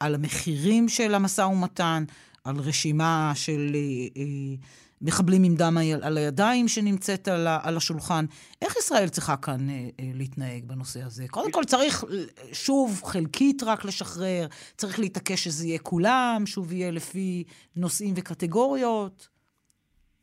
על 0.00 0.14
המחירים 0.14 0.88
של 0.88 1.14
המשא 1.14 1.42
ומתן, 1.42 2.04
על 2.44 2.56
רשימה 2.56 3.32
של 3.34 3.72
אה, 3.74 3.80
אה, 4.16 4.56
מחבלים 5.02 5.44
עם 5.44 5.54
דם 5.54 5.76
על 6.02 6.18
הידיים 6.18 6.68
שנמצאת 6.68 7.28
על, 7.28 7.46
על 7.62 7.76
השולחן. 7.76 8.24
איך 8.62 8.76
ישראל 8.76 9.08
צריכה 9.08 9.36
כאן 9.36 9.70
אה, 9.70 9.88
אה, 10.00 10.10
להתנהג 10.14 10.64
בנושא 10.64 11.02
הזה? 11.02 11.28
קודם 11.28 11.52
כל 11.52 11.64
צריך, 11.64 12.04
שוב, 12.52 13.00
חלקית 13.04 13.62
רק 13.62 13.84
לשחרר, 13.84 14.46
צריך 14.76 14.98
להתעקש 14.98 15.44
שזה 15.44 15.66
יהיה 15.66 15.78
כולם, 15.78 16.42
שוב 16.46 16.72
יהיה 16.72 16.90
לפי 16.90 17.44
נושאים 17.76 18.14
וקטגוריות. 18.16 19.28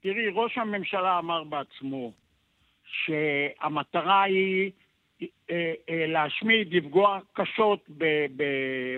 תראי, 0.02 0.30
ראש 0.34 0.58
הממשלה 0.58 1.20
אמר 1.20 1.44
בעצמו 1.44 2.12
שהמטרה 2.86 4.24
היא 4.24 4.72
אה, 5.22 5.74
אה, 5.90 6.06
להשמיד, 6.08 6.74
לפגוע 6.74 7.20
קשות 7.34 7.90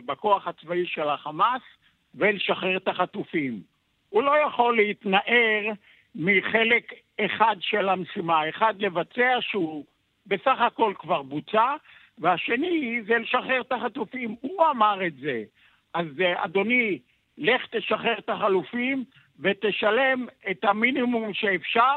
בכוח 0.05 0.47
הצבאי 0.47 0.85
של 0.85 1.09
החמאס 1.09 1.62
ולשחרר 2.15 2.77
את 2.77 2.88
החטופים. 2.88 3.62
הוא 4.09 4.23
לא 4.23 4.31
יכול 4.47 4.77
להתנער 4.77 5.65
מחלק 6.15 6.93
אחד 7.19 7.55
של 7.59 7.89
המשימה, 7.89 8.49
אחד 8.49 8.73
לבצע 8.79 9.38
שהוא 9.41 9.85
בסך 10.27 10.59
הכל 10.59 10.93
כבר 10.99 11.21
בוצע, 11.21 11.75
והשני 12.17 13.01
זה 13.07 13.17
לשחרר 13.17 13.62
את 13.62 13.71
החטופים. 13.71 14.35
הוא 14.41 14.65
אמר 14.71 15.07
את 15.07 15.15
זה. 15.15 15.43
אז 15.93 16.05
אה, 16.21 16.45
אדוני, 16.45 16.99
לך 17.38 17.67
תשחרר 17.71 18.17
את 18.17 18.29
החלופים 18.29 19.03
ותשלם 19.39 20.25
את 20.52 20.63
המינימום 20.63 21.34
שאפשר 21.34 21.95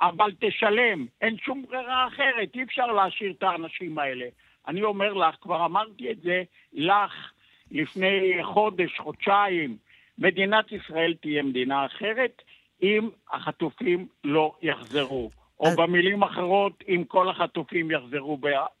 אבל 0.00 0.32
תשלם. 0.40 1.06
אין 1.20 1.36
שום 1.38 1.64
ברירה 1.68 2.06
אחרת, 2.06 2.54
אי 2.54 2.62
אפשר 2.62 2.86
להשאיר 2.86 3.32
את 3.38 3.42
האנשים 3.42 3.98
האלה. 3.98 4.26
אני 4.68 4.82
אומר 4.82 5.12
לך, 5.12 5.34
כבר 5.40 5.64
אמרתי 5.64 6.10
את 6.10 6.20
זה 6.22 6.42
לך 6.72 7.32
לפני 7.70 8.38
חודש, 8.42 8.98
חודשיים, 8.98 9.76
מדינת 10.18 10.72
ישראל 10.72 11.14
תהיה 11.20 11.42
מדינה 11.42 11.86
אחרת 11.86 12.42
אם 12.82 13.08
החטופים 13.32 14.06
לא 14.24 14.52
יחזרו. 14.62 15.30
או 15.60 15.66
אז... 15.66 15.76
במילים 15.76 16.22
אחרות, 16.22 16.72
אם 16.88 17.04
כל 17.08 17.30
החטופים 17.30 17.90
יחזרו 17.90 18.38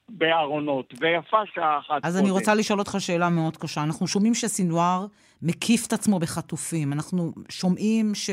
בארונות. 0.08 0.94
ויפה 1.00 1.36
שעה 1.54 1.78
אחת 1.78 2.00
אז 2.02 2.12
קודם. 2.12 2.24
אני 2.24 2.30
רוצה 2.30 2.54
לשאול 2.54 2.78
אותך 2.78 2.96
שאלה 2.98 3.28
מאוד 3.28 3.56
קשה. 3.56 3.82
אנחנו 3.82 4.06
שומעים 4.06 4.34
שסינואר 4.34 5.06
מקיף 5.42 5.86
את 5.86 5.92
עצמו 5.92 6.18
בחטופים. 6.18 6.92
אנחנו 6.92 7.32
שומעים 7.48 8.14
ש... 8.14 8.30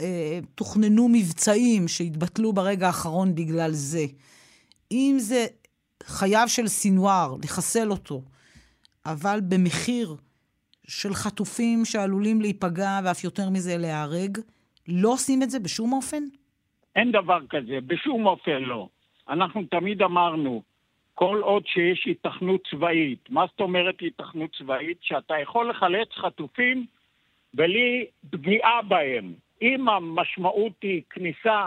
אה, 0.00 0.38
תוכננו 0.54 1.08
מבצעים 1.08 1.88
שהתבטלו 1.88 2.52
ברגע 2.52 2.86
האחרון 2.86 3.34
בגלל 3.34 3.70
זה. 3.72 4.04
אם 4.92 5.16
זה 5.18 5.46
חייו 6.02 6.44
של 6.48 6.68
סינואר, 6.68 7.36
לחסל 7.44 7.90
אותו, 7.90 8.22
אבל 9.06 9.40
במחיר 9.48 10.16
של 10.86 11.14
חטופים 11.14 11.84
שעלולים 11.84 12.40
להיפגע 12.40 13.00
ואף 13.04 13.24
יותר 13.24 13.50
מזה 13.50 13.76
להיהרג, 13.76 14.38
לא 14.88 15.12
עושים 15.12 15.42
את 15.42 15.50
זה 15.50 15.58
בשום 15.58 15.92
אופן? 15.92 16.22
אין 16.96 17.12
דבר 17.12 17.38
כזה, 17.50 17.78
בשום 17.86 18.26
אופן 18.26 18.62
לא. 18.62 18.88
אנחנו 19.28 19.62
תמיד 19.70 20.02
אמרנו, 20.02 20.62
כל 21.14 21.40
עוד 21.42 21.66
שיש 21.66 22.06
התכנות 22.06 22.60
צבאית, 22.70 23.30
מה 23.30 23.46
זאת 23.50 23.60
אומרת 23.60 23.94
התכנות 24.02 24.56
צבאית? 24.58 24.98
שאתה 25.00 25.38
יכול 25.38 25.70
לחלץ 25.70 26.08
חטופים 26.12 26.86
בלי 27.54 28.06
פגיעה 28.30 28.82
בהם. 28.82 29.32
אם 29.62 29.88
המשמעות 29.88 30.72
היא 30.82 31.02
כניסה 31.10 31.66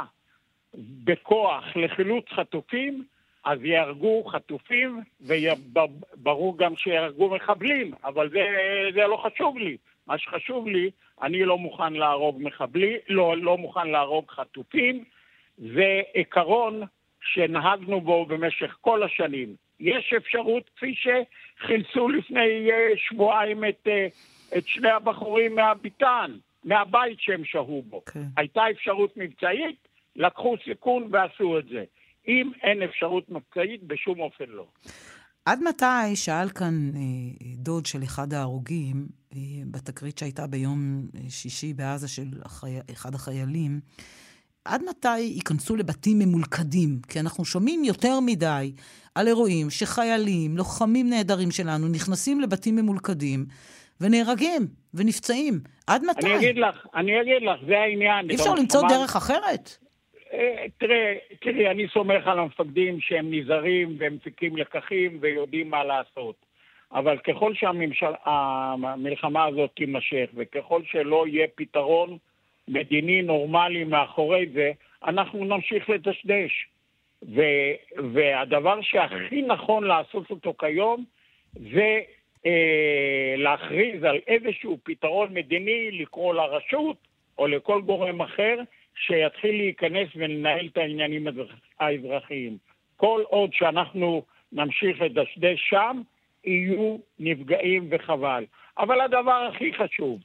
בכוח 1.03 1.63
לחילוץ 1.75 2.25
חטופים, 2.29 3.03
אז 3.43 3.59
יהרגו 3.63 4.23
חטופים, 4.23 5.01
וברור 5.21 6.57
גם 6.57 6.75
שיהרגו 6.75 7.29
מחבלים, 7.29 7.93
אבל 8.03 8.29
זה, 8.29 8.39
זה 8.93 9.07
לא 9.07 9.17
חשוב 9.17 9.57
לי. 9.57 9.77
מה 10.07 10.17
שחשוב 10.17 10.67
לי, 10.67 10.91
אני 11.21 11.45
לא 11.45 11.57
מוכן 11.57 11.93
להרוג 11.93 12.37
מחבלים, 12.41 12.97
לא, 13.09 13.37
לא 13.37 13.57
מוכן 13.57 13.87
להרוג 13.87 14.25
חטופים, 14.29 15.03
זה 15.57 16.01
עיקרון 16.13 16.81
שנהגנו 17.21 18.01
בו 18.01 18.25
במשך 18.25 18.77
כל 18.81 19.03
השנים. 19.03 19.55
יש 19.79 20.13
אפשרות, 20.17 20.69
כפי 20.75 20.95
שחילצו 20.95 22.09
לפני 22.09 22.71
אה, 22.71 22.97
שבועיים 22.97 23.63
את, 23.65 23.87
אה, 23.87 24.07
את 24.57 24.67
שני 24.67 24.89
הבחורים 24.89 25.55
מהביתן, 25.55 26.31
מהבית 26.63 27.19
שהם 27.19 27.45
שהו 27.45 27.81
בו. 27.81 28.01
Okay. 28.07 28.11
כן. 28.11 28.23
הייתה 28.37 28.61
אפשרות 28.71 29.17
מבצעית, 29.17 29.87
לקחו 30.15 30.55
סיכון 30.65 31.07
ועשו 31.11 31.59
את 31.59 31.65
זה. 31.65 31.83
אם 32.27 32.51
אין 32.63 32.81
אפשרות 32.81 33.29
מבצעית, 33.29 33.83
בשום 33.83 34.19
אופן 34.19 34.45
לא. 34.47 34.65
עד 35.45 35.59
מתי, 35.63 36.15
שאל 36.15 36.49
כאן 36.49 36.91
אה, 36.95 37.01
דוד 37.57 37.85
של 37.85 38.03
אחד 38.03 38.33
ההרוגים, 38.33 39.07
בתקרית 39.71 40.17
שהייתה 40.17 40.47
ביום 40.47 41.07
שישי 41.29 41.73
בעזה 41.73 42.07
של 42.07 42.27
החי... 42.45 42.79
אחד 42.91 43.15
החיילים, 43.15 43.79
עד 44.65 44.81
מתי 44.89 45.19
ייכנסו 45.19 45.75
לבתים 45.75 46.19
ממולכדים? 46.19 46.89
כי 47.09 47.19
אנחנו 47.19 47.45
שומעים 47.45 47.83
יותר 47.83 48.19
מדי 48.25 48.71
על 49.15 49.27
אירועים 49.27 49.69
שחיילים, 49.69 50.57
לוחמים 50.57 51.09
נהדרים 51.09 51.51
שלנו, 51.51 51.87
נכנסים 51.87 52.41
לבתים 52.41 52.75
ממולכדים 52.75 53.45
ונהרגים 54.01 54.61
ונפצעים. 54.93 55.53
עד 55.87 56.01
מתי? 56.09 56.27
אני 56.27 56.37
אגיד 56.37 56.57
לך, 56.57 56.87
אני 56.95 57.21
אגיד 57.21 57.41
לך, 57.41 57.59
זה 57.67 57.79
העניין. 57.79 58.29
אי 58.29 58.35
אפשר 58.35 58.53
למצוא. 58.53 58.81
דרך 58.89 59.15
אחרת? 59.15 59.77
אה, 60.33 60.65
תראה, 60.77 61.13
תראי, 61.41 61.71
אני 61.71 61.87
סומך 61.93 62.27
על 62.27 62.39
המפקדים 62.39 62.99
שהם 62.99 63.33
נזהרים 63.33 63.97
ומפיקים 63.99 64.57
לקחים 64.57 65.17
ויודעים 65.21 65.69
מה 65.69 65.83
לעשות. 65.83 66.35
אבל 66.91 67.17
ככל 67.17 67.53
שהמלחמה 67.53 69.45
הזאת 69.45 69.71
תימשך 69.75 70.25
וככל 70.35 70.81
שלא 70.91 71.27
יהיה 71.27 71.47
פתרון 71.55 72.17
מדיני 72.67 73.21
נורמלי 73.21 73.83
מאחורי 73.83 74.45
זה, 74.53 74.71
אנחנו 75.05 75.45
נמשיך 75.45 75.89
לדשדש. 75.89 76.67
והדבר 78.13 78.81
שהכי 78.81 79.41
נכון 79.41 79.83
לעשות 79.83 80.31
אותו 80.31 80.53
כיום 80.59 81.05
זה 81.53 81.99
אה, 82.45 83.33
להכריז 83.37 84.03
על 84.03 84.19
איזשהו 84.27 84.77
פתרון 84.83 85.33
מדיני, 85.33 85.91
לקרוא 85.91 86.33
לרשות 86.33 86.97
או 87.37 87.47
לכל 87.47 87.81
גורם 87.81 88.21
אחר 88.21 88.59
שיתחיל 88.95 89.55
להיכנס 89.55 90.09
ולנהל 90.15 90.67
את 90.67 90.77
העניינים 90.77 91.27
האזרחיים. 91.79 92.57
כל 92.97 93.23
עוד 93.27 93.53
שאנחנו 93.53 94.23
נמשיך 94.51 95.01
לדשדש 95.01 95.69
שם, 95.69 96.01
יהיו 96.45 96.97
נפגעים 97.19 97.87
וחבל. 97.91 98.45
אבל 98.77 99.01
הדבר 99.01 99.49
הכי 99.51 99.73
חשוב, 99.73 100.19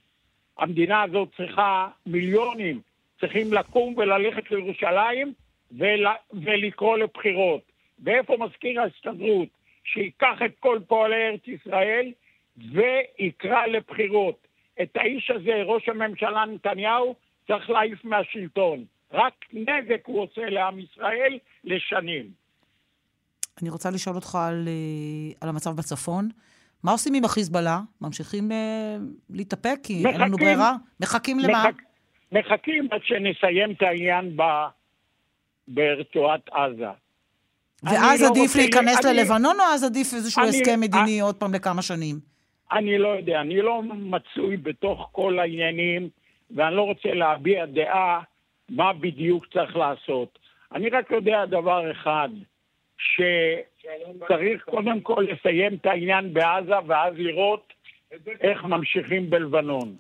המדינה 0.59 1.03
הזאת 1.03 1.29
צריכה 1.37 1.88
מיליונים, 2.07 2.81
צריכים 3.21 3.53
לקום 3.53 3.94
וללכת 3.97 4.51
לירושלים 4.51 5.33
ול, 5.79 6.07
ולקרוא 6.33 6.99
לבחירות. 6.99 7.61
ואיפה 8.05 8.37
מזכיר 8.38 8.81
ההסתדרות? 8.81 9.49
שייקח 9.85 10.37
את 10.44 10.53
כל 10.61 10.79
פועלי 10.87 11.29
ארץ 11.29 11.40
ישראל 11.47 12.12
ויקרא 12.57 13.66
לבחירות. 13.66 14.47
את 14.83 14.97
האיש 14.97 15.31
הזה, 15.31 15.62
ראש 15.64 15.88
הממשלה 15.88 16.44
נתניהו, 16.44 17.14
צריך 17.47 17.71
להעיף 17.71 18.05
מהשלטון. 18.05 18.85
רק 19.12 19.35
נזק 19.53 20.01
הוא 20.07 20.23
עושה 20.23 20.51
לעם 20.51 20.79
ישראל 20.79 21.38
לשנים. 21.64 22.31
אני 23.62 23.71
רוצה 23.71 23.90
לשאול 23.90 24.16
אותך 24.16 24.35
על, 24.35 24.68
אה, 24.68 25.33
על 25.40 25.49
המצב 25.49 25.71
בצפון. 25.77 26.29
מה 26.85 26.93
עושים 26.93 27.14
עם 27.14 27.25
החיזבאללה? 27.25 27.81
ממשיכים 28.01 28.53
אה, 28.53 28.97
להתאפק? 29.31 29.79
כי 29.83 30.01
מחכים, 30.01 30.07
אין 30.07 30.21
לנו 30.21 30.37
ברירה? 30.37 30.73
מחכים 31.01 31.38
למה? 31.38 31.64
מחכ, 31.69 31.81
מחכים 32.33 32.88
עד 32.91 33.01
שנסיים 33.05 33.71
את 33.71 33.83
העניין 33.83 34.37
ב, 34.37 34.43
ברצועת 35.69 36.49
עזה. 36.51 36.91
ואז 37.83 38.23
לא 38.23 38.29
עדיף 38.29 38.57
להיכנס 38.57 39.07
אני, 39.07 39.17
ללבנון, 39.17 39.61
או 39.61 39.64
אז 39.75 39.85
עדיף 39.85 40.14
איזשהו 40.14 40.43
אני, 40.43 40.49
הסכם 40.49 40.81
מדיני 40.81 41.03
אני, 41.03 41.21
עוד 41.21 41.35
פעם 41.35 41.55
לכמה 41.55 41.83
שנים? 41.83 42.21
אני 42.73 42.99
לא 42.99 43.09
יודע, 43.09 43.41
אני 43.41 43.62
לא 43.62 43.83
מצוי 43.83 44.57
בתוך 44.57 45.09
כל 45.12 45.38
העניינים, 45.38 46.09
ואני 46.51 46.77
לא 46.77 46.83
רוצה 46.83 47.14
להביע 47.14 47.67
דעה 47.67 48.21
מה 48.69 48.93
בדיוק 48.93 49.47
צריך 49.53 49.77
לעשות. 49.77 50.38
אני 50.75 50.88
רק 50.91 51.11
יודע 51.11 51.45
דבר 51.47 51.91
אחד, 51.93 52.29
שצריך 54.24 54.64
קודם 54.64 55.01
כל 55.01 55.27
לסיים 55.33 55.74
את 55.74 55.87
העניין 55.87 56.35
בעזה, 56.35 56.74
ואז 56.87 57.14
לראות 57.16 57.72
איך 58.40 58.64
ממשיכים 58.64 59.31
בלבנון. 59.31 59.96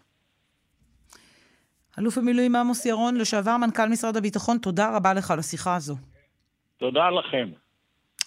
אלוף 1.98 2.18
המילואים 2.18 2.56
עמוס 2.56 2.86
ירון, 2.86 3.16
לשעבר 3.16 3.56
מנכ"ל 3.56 3.88
משרד 3.88 4.16
הביטחון, 4.16 4.58
תודה 4.58 4.96
רבה 4.96 5.14
לך 5.14 5.30
על 5.30 5.38
השיחה 5.38 5.76
הזו. 5.76 5.96
תודה 6.76 7.10
לכם. 7.10 7.48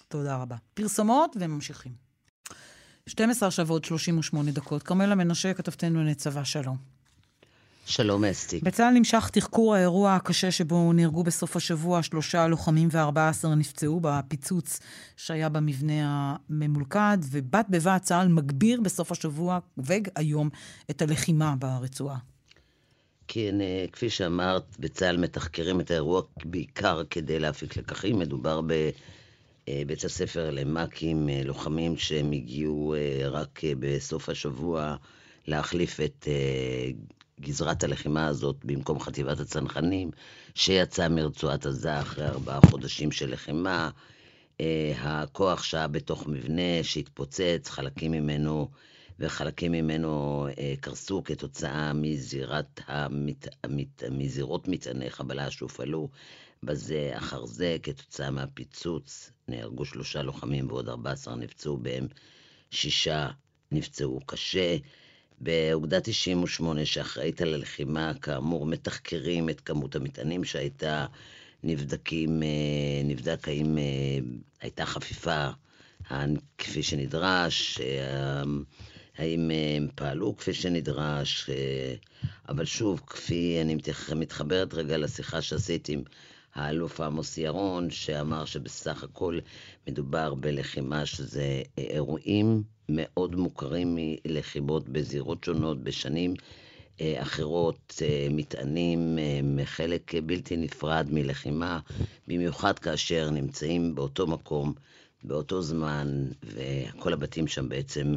תודה 0.08 0.42
רבה. 0.42 0.56
פרסומות 0.74 1.36
וממשיכים. 1.40 1.92
12 3.08 3.50
שבועות 3.50 3.84
38 3.84 4.50
דקות. 4.50 4.82
כרמלה 4.82 5.14
מנשה, 5.14 5.54
כתבתנו 5.54 5.90
לענייני 5.90 6.14
צבא, 6.14 6.44
שלום. 6.44 6.91
שלום 7.86 8.24
אסתי. 8.24 8.60
בצה"ל 8.62 8.90
נמשך 8.90 9.30
תחקור 9.32 9.74
האירוע 9.74 10.14
הקשה 10.14 10.50
שבו 10.50 10.92
נהרגו 10.92 11.22
בסוף 11.22 11.56
השבוע 11.56 12.02
שלושה 12.02 12.46
לוחמים 12.46 12.88
ו-14 12.92 13.48
נפצעו 13.48 14.00
בפיצוץ 14.02 14.80
שהיה 15.16 15.48
במבנה 15.48 16.36
הממולכד, 16.50 17.18
ובד 17.30 17.62
בבד 17.68 17.98
צה"ל 18.02 18.28
מגביר 18.28 18.80
בסוף 18.80 19.12
השבוע 19.12 19.58
והיום 19.76 20.50
את 20.90 21.02
הלחימה 21.02 21.54
ברצועה. 21.58 22.18
כן, 23.28 23.60
אה, 23.60 23.84
כפי 23.92 24.10
שאמרת, 24.10 24.76
בצה"ל 24.78 25.16
מתחקרים 25.16 25.80
את 25.80 25.90
האירוע 25.90 26.22
בעיקר 26.44 27.02
כדי 27.10 27.38
להפיק 27.38 27.76
לקחים. 27.76 28.18
מדובר 28.18 28.60
בבית 28.60 30.04
הספר 30.04 30.50
למ"כים, 30.50 31.28
לוחמים 31.44 31.96
שהם 31.96 32.32
הגיעו 32.32 32.94
רק 33.30 33.60
בסוף 33.78 34.28
השבוע 34.28 34.96
להחליף 35.46 36.00
את 36.00 36.28
גזרת 37.42 37.84
הלחימה 37.84 38.26
הזאת 38.26 38.64
במקום 38.64 39.00
חטיבת 39.00 39.40
הצנחנים, 39.40 40.10
שיצא 40.54 41.08
מרצועת 41.08 41.66
עזה 41.66 42.00
אחרי 42.00 42.26
ארבעה 42.26 42.60
חודשים 42.70 43.12
של 43.12 43.32
לחימה. 43.32 43.90
הכוח 44.96 45.62
שהיה 45.62 45.88
בתוך 45.88 46.26
מבנה 46.26 46.82
שהתפוצץ, 46.82 47.68
חלקים 47.68 48.12
ממנו 48.12 48.68
וחלקים 49.18 49.72
ממנו 49.72 50.46
אה, 50.58 50.74
קרסו 50.80 51.24
כתוצאה 51.24 51.92
מזירת 51.92 52.80
המת, 52.86 53.48
המת, 53.64 54.02
מזירות 54.10 54.68
מטעני 54.68 55.10
חבלה 55.10 55.50
שהופעלו 55.50 56.08
בזה 56.62 57.12
אחר 57.14 57.46
זה, 57.46 57.76
כתוצאה 57.82 58.30
מהפיצוץ 58.30 59.30
נהרגו 59.48 59.84
שלושה 59.84 60.22
לוחמים 60.22 60.70
ועוד 60.70 60.88
14 60.88 61.36
נפצעו, 61.36 61.76
בהם 61.76 62.06
שישה 62.70 63.30
נפצעו 63.72 64.20
קשה. 64.26 64.76
באוגדה 65.42 66.00
98 66.00 66.86
שאחראית 66.86 67.40
על 67.40 67.54
הלחימה, 67.54 68.12
כאמור, 68.14 68.66
מתחקרים 68.66 69.48
את 69.48 69.60
כמות 69.60 69.96
המטענים 69.96 70.44
שהייתה, 70.44 71.06
נבדקים, 71.64 72.42
אה, 72.42 72.48
נבדק 73.04 73.48
האם 73.48 73.78
אה, 73.78 73.82
הייתה 74.60 74.86
חפיפה 74.86 75.48
כפי 76.58 76.82
שנדרש, 76.82 77.80
האם 79.18 79.50
הם 79.76 79.88
פעלו 79.94 80.36
כפי 80.36 80.54
שנדרש, 80.54 81.50
אבל 82.48 82.64
שוב, 82.64 83.00
כפי 83.06 83.58
אני 83.60 83.76
מתחברת 84.16 84.74
רגע 84.74 84.98
לשיחה 84.98 85.42
שעשיתי 85.42 85.92
עם 85.92 86.02
האלוף 86.54 87.00
עמוס 87.00 87.38
ירון, 87.38 87.90
שאמר 87.90 88.44
שבסך 88.44 89.04
הכל 89.04 89.38
מדובר 89.88 90.34
בלחימה 90.34 91.06
שזה 91.06 91.62
אירועים 91.78 92.62
מאוד 92.88 93.36
מוכרים 93.36 93.98
מלחימות 93.98 94.88
בזירות 94.88 95.44
שונות 95.44 95.82
בשנים 95.82 96.34
אחרות, 97.02 98.02
מטענים 98.30 99.18
חלק 99.64 100.12
בלתי 100.26 100.56
נפרד 100.56 101.06
מלחימה, 101.10 101.80
במיוחד 102.28 102.78
כאשר 102.78 103.30
נמצאים 103.30 103.94
באותו 103.94 104.26
מקום, 104.26 104.72
באותו 105.24 105.62
זמן, 105.62 106.28
וכל 106.44 107.12
הבתים 107.12 107.46
שם 107.46 107.68
בעצם 107.68 108.14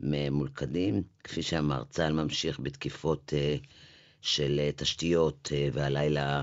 ממולכדים. 0.00 1.02
כפי 1.24 1.42
שאמר, 1.42 1.82
צה"ל 1.90 2.12
ממשיך 2.12 2.60
בתקיפות 2.60 3.32
של 4.22 4.60
תשתיות, 4.76 5.52
והלילה 5.72 6.42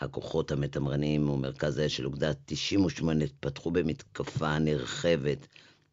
הכוחות 0.00 0.52
המתמרנים 0.52 1.30
ומרכז 1.30 1.78
האש 1.78 1.96
של 1.96 2.06
אוגדה 2.06 2.30
98 2.46 3.24
פתחו 3.40 3.70
במתקפה 3.70 4.58
נרחבת 4.58 5.46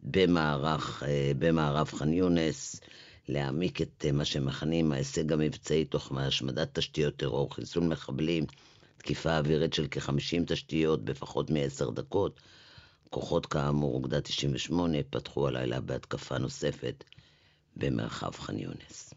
במערך, 0.03 1.03
במערב 1.39 1.87
ח'אן 1.87 2.13
יונס, 2.13 2.81
להעמיק 3.27 3.81
את 3.81 4.05
מה 4.13 4.25
שהם 4.25 4.45
מכנים 4.45 4.91
ההישג 4.91 5.33
המבצעי 5.33 5.85
תוך 5.85 6.11
השמדת 6.17 6.79
תשתיות 6.79 7.15
טרור, 7.15 7.55
חיסול 7.55 7.83
מחבלים, 7.83 8.45
תקיפה 8.97 9.37
אווירית 9.37 9.73
של 9.73 9.87
כ-50 9.91 10.43
תשתיות 10.47 11.05
בפחות 11.05 11.49
מ-10 11.51 11.91
דקות. 11.91 12.39
כוחות 13.09 13.45
כאמור, 13.45 13.93
אוגדה 13.93 14.21
98, 14.21 14.97
פתחו 15.09 15.47
הלילה 15.47 15.81
בהתקפה 15.81 16.37
נוספת 16.37 17.03
במרחב 17.75 18.31
ח'אן 18.31 18.59
יונס. 18.59 19.13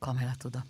כרמלה, 0.00 0.32
תודה. 0.38 0.60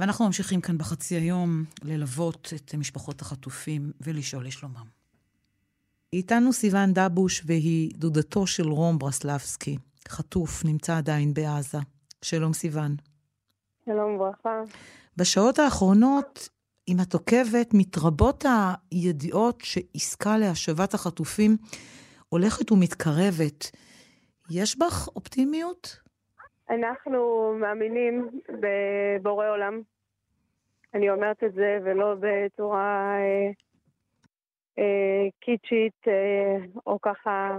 ואנחנו 0.00 0.26
ממשיכים 0.26 0.60
כאן 0.60 0.78
בחצי 0.78 1.14
היום 1.14 1.64
ללוות 1.82 2.52
את 2.56 2.74
משפחות 2.74 3.20
החטופים 3.20 3.92
ולשאול 4.00 4.46
לשלומם. 4.46 4.97
איתנו 6.12 6.52
סיוון 6.52 6.92
דבוש 6.92 7.42
והיא 7.46 7.90
דודתו 7.94 8.46
של 8.46 8.68
רום 8.68 8.98
ברסלבסקי, 8.98 9.76
חטוף, 10.08 10.64
נמצא 10.64 10.96
עדיין 10.96 11.34
בעזה. 11.34 11.78
שלום 12.22 12.52
סיוון. 12.52 12.90
שלום 13.84 14.18
ברכה. 14.18 14.62
בשעות 15.16 15.58
האחרונות, 15.58 16.48
אם 16.88 16.96
את 17.02 17.14
עוקבת, 17.14 17.70
מתרבות 17.74 18.44
הידיעות 18.90 19.60
שעסקה 19.60 20.38
להשבת 20.38 20.94
החטופים 20.94 21.56
הולכת 22.28 22.72
ומתקרבת. 22.72 23.70
יש 24.50 24.78
בך 24.78 25.08
אופטימיות? 25.16 26.00
אנחנו 26.70 27.52
מאמינים 27.60 28.28
בבורא 28.60 29.48
עולם. 29.48 29.80
אני 30.94 31.10
אומרת 31.10 31.44
את 31.44 31.52
זה 31.54 31.78
ולא 31.84 32.14
בצורה 32.20 33.16
אה, 33.18 33.50
אה, 34.78 35.28
קיצ'ית 35.40 36.08
אה, 36.08 36.56
או 36.86 37.00
ככה 37.00 37.58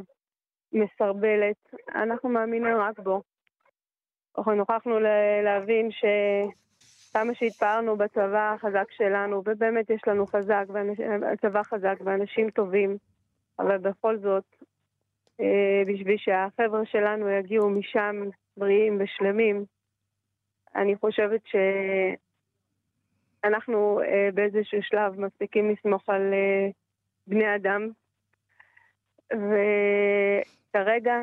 מסרבלת. 0.74 1.56
אנחנו 1.96 2.30
מאמינים 2.30 2.76
רק 2.78 3.00
בו. 3.00 3.22
אנחנו 4.38 4.56
נוכחנו 4.56 5.00
להבין 5.44 5.90
שכמה 5.92 7.34
שהתפארנו 7.34 7.98
בצבא 7.98 8.54
החזק 8.54 8.92
שלנו, 8.92 9.42
ובאמת 9.46 9.90
יש 9.90 10.02
לנו 10.08 10.28
חזק, 10.28 10.66
צבא 11.42 11.64
חזק 11.64 11.96
ואנשים 12.04 12.50
טובים, 12.50 12.98
אבל 13.60 13.78
בכל 13.78 14.18
זאת, 14.18 14.44
אה, 15.40 15.84
בשביל 15.88 16.18
שהחבר'ה 16.18 16.86
שלנו 16.86 17.30
יגיעו 17.30 17.70
משם 17.70 18.16
בריאים 18.58 18.98
ושלמים, 19.00 19.66
אני 20.76 20.96
חושבת 20.96 21.42
שאנחנו 23.44 24.02
אה, 24.02 24.30
באיזשהו 24.34 24.84
שלב 24.84 25.20
מפסיקים 25.20 25.70
לסמוך 25.70 26.10
על 26.10 26.34
אה, 26.34 26.70
בני 27.30 27.56
אדם, 27.56 27.90
וכרגע 29.34 31.16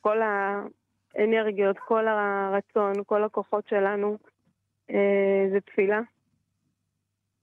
כל 0.00 0.18
האנרגיות, 0.22 1.78
כל 1.78 2.08
הרצון, 2.08 2.92
כל 3.06 3.24
הכוחות 3.24 3.68
שלנו 3.68 4.18
זה 5.52 5.60
תפילה. 5.66 6.00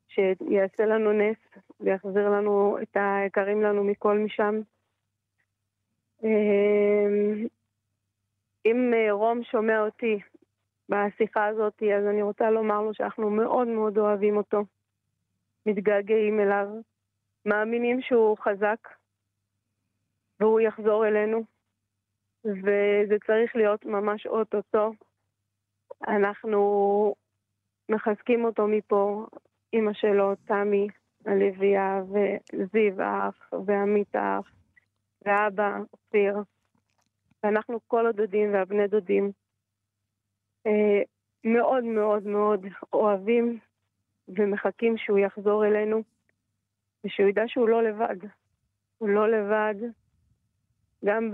שיעשה 0.07 0.85
לנו 0.85 1.11
נס 1.11 1.37
ויחזיר 1.79 2.29
לנו 2.29 2.77
את 2.81 2.97
היקרים 2.99 3.61
לנו 3.61 3.83
מכל 3.83 4.17
משם. 4.17 4.61
אמ, 6.23 7.47
אם 8.65 8.93
אה, 8.93 9.11
רום 9.11 9.43
שומע 9.43 9.81
אותי 9.81 10.19
בשיחה 10.89 11.45
הזאת, 11.45 11.83
אז 11.97 12.05
אני 12.05 12.21
רוצה 12.21 12.51
לומר 12.51 12.81
לו 12.81 12.93
שאנחנו 12.93 13.29
מאוד 13.29 13.67
מאוד 13.67 13.97
אוהבים 13.97 14.37
אותו, 14.37 14.61
מתגעגעים 15.65 16.39
אליו, 16.39 16.67
מאמינים 17.45 18.01
שהוא 18.01 18.37
חזק 18.37 18.87
והוא 20.39 20.59
יחזור 20.59 21.07
אלינו, 21.07 21.43
וזה 22.45 23.15
צריך 23.27 23.55
להיות 23.55 23.85
ממש 23.85 24.27
אוטוטו. 24.27 24.91
אנחנו 26.07 27.15
מחזקים 27.89 28.45
אותו 28.45 28.67
מפה, 28.67 29.25
אימא 29.73 29.93
שלו, 29.93 30.35
תמי, 30.35 30.87
הלוויה, 31.25 32.01
וזיו 32.53 33.01
האח, 33.01 33.53
ועמית 33.65 34.15
האח, 34.15 34.51
ואבא, 35.25 35.77
אופיר, 35.93 36.37
ואנחנו 37.43 37.79
כל 37.87 38.07
הדודים 38.07 38.53
והבני 38.53 38.87
דודים 38.87 39.31
אה, 40.67 41.01
מאוד 41.43 41.83
מאוד 41.83 42.23
מאוד 42.23 42.65
אוהבים 42.93 43.59
ומחכים 44.27 44.97
שהוא 44.97 45.19
יחזור 45.19 45.65
אלינו, 45.65 46.03
ושהוא 47.05 47.29
ידע 47.29 47.43
שהוא 47.47 47.69
לא 47.69 47.83
לבד. 47.83 48.15
הוא 48.97 49.09
לא 49.09 49.29
לבד, 49.31 49.75
גם 51.05 51.31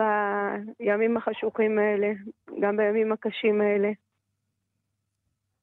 בימים 0.80 1.18
החשוכים 1.18 1.80
האלה, 1.80 2.12
גם 2.62 2.78
בימים 2.78 3.12
הקשים 3.12 3.62
האלה. 3.62 3.90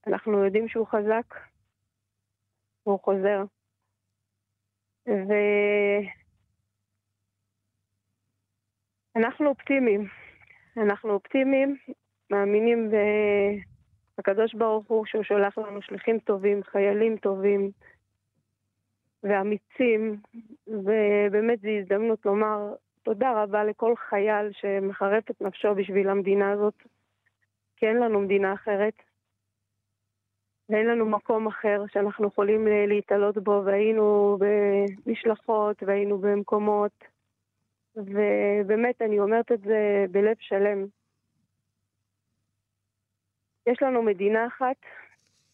אנחנו 0.06 0.44
יודעים 0.44 0.68
שהוא 0.68 0.86
חזק, 0.86 1.34
והוא 2.86 3.00
חוזר. 3.00 3.44
ואנחנו 9.14 9.48
אופטימיים. 9.48 10.08
אנחנו 10.76 11.10
אופטימיים, 11.10 11.76
מאמינים 12.30 12.90
בקדוש 14.18 14.54
ברוך 14.54 14.86
הוא 14.86 15.06
שהוא 15.06 15.22
שולח 15.22 15.58
לנו 15.58 15.82
שליחים 15.82 16.18
טובים, 16.18 16.62
חיילים 16.62 17.16
טובים 17.16 17.70
ואמיצים, 19.24 20.16
ובאמת 20.66 21.60
זו 21.60 21.68
הזדמנות 21.68 22.26
לומר 22.26 22.74
תודה 23.02 23.42
רבה 23.42 23.64
לכל 23.64 23.96
חייל 23.96 24.52
שמחרף 24.52 25.30
את 25.30 25.42
נפשו 25.42 25.74
בשביל 25.74 26.08
המדינה 26.08 26.52
הזאת, 26.52 26.74
כי 27.76 27.86
אין 27.86 27.96
לנו 27.96 28.20
מדינה 28.20 28.54
אחרת. 28.54 28.94
ואין 30.68 30.86
לנו 30.86 31.06
מקום 31.06 31.46
אחר 31.46 31.84
שאנחנו 31.92 32.28
יכולים 32.28 32.66
להתעלות 32.88 33.38
בו, 33.38 33.62
והיינו 33.64 34.38
במשלחות 35.06 35.82
והיינו 35.82 36.18
במקומות, 36.18 37.04
ובאמת, 37.96 39.02
אני 39.02 39.18
אומרת 39.18 39.52
את 39.52 39.60
זה 39.60 40.04
בלב 40.10 40.36
שלם. 40.40 40.86
יש 43.66 43.82
לנו 43.82 44.02
מדינה 44.02 44.46
אחת, 44.46 44.76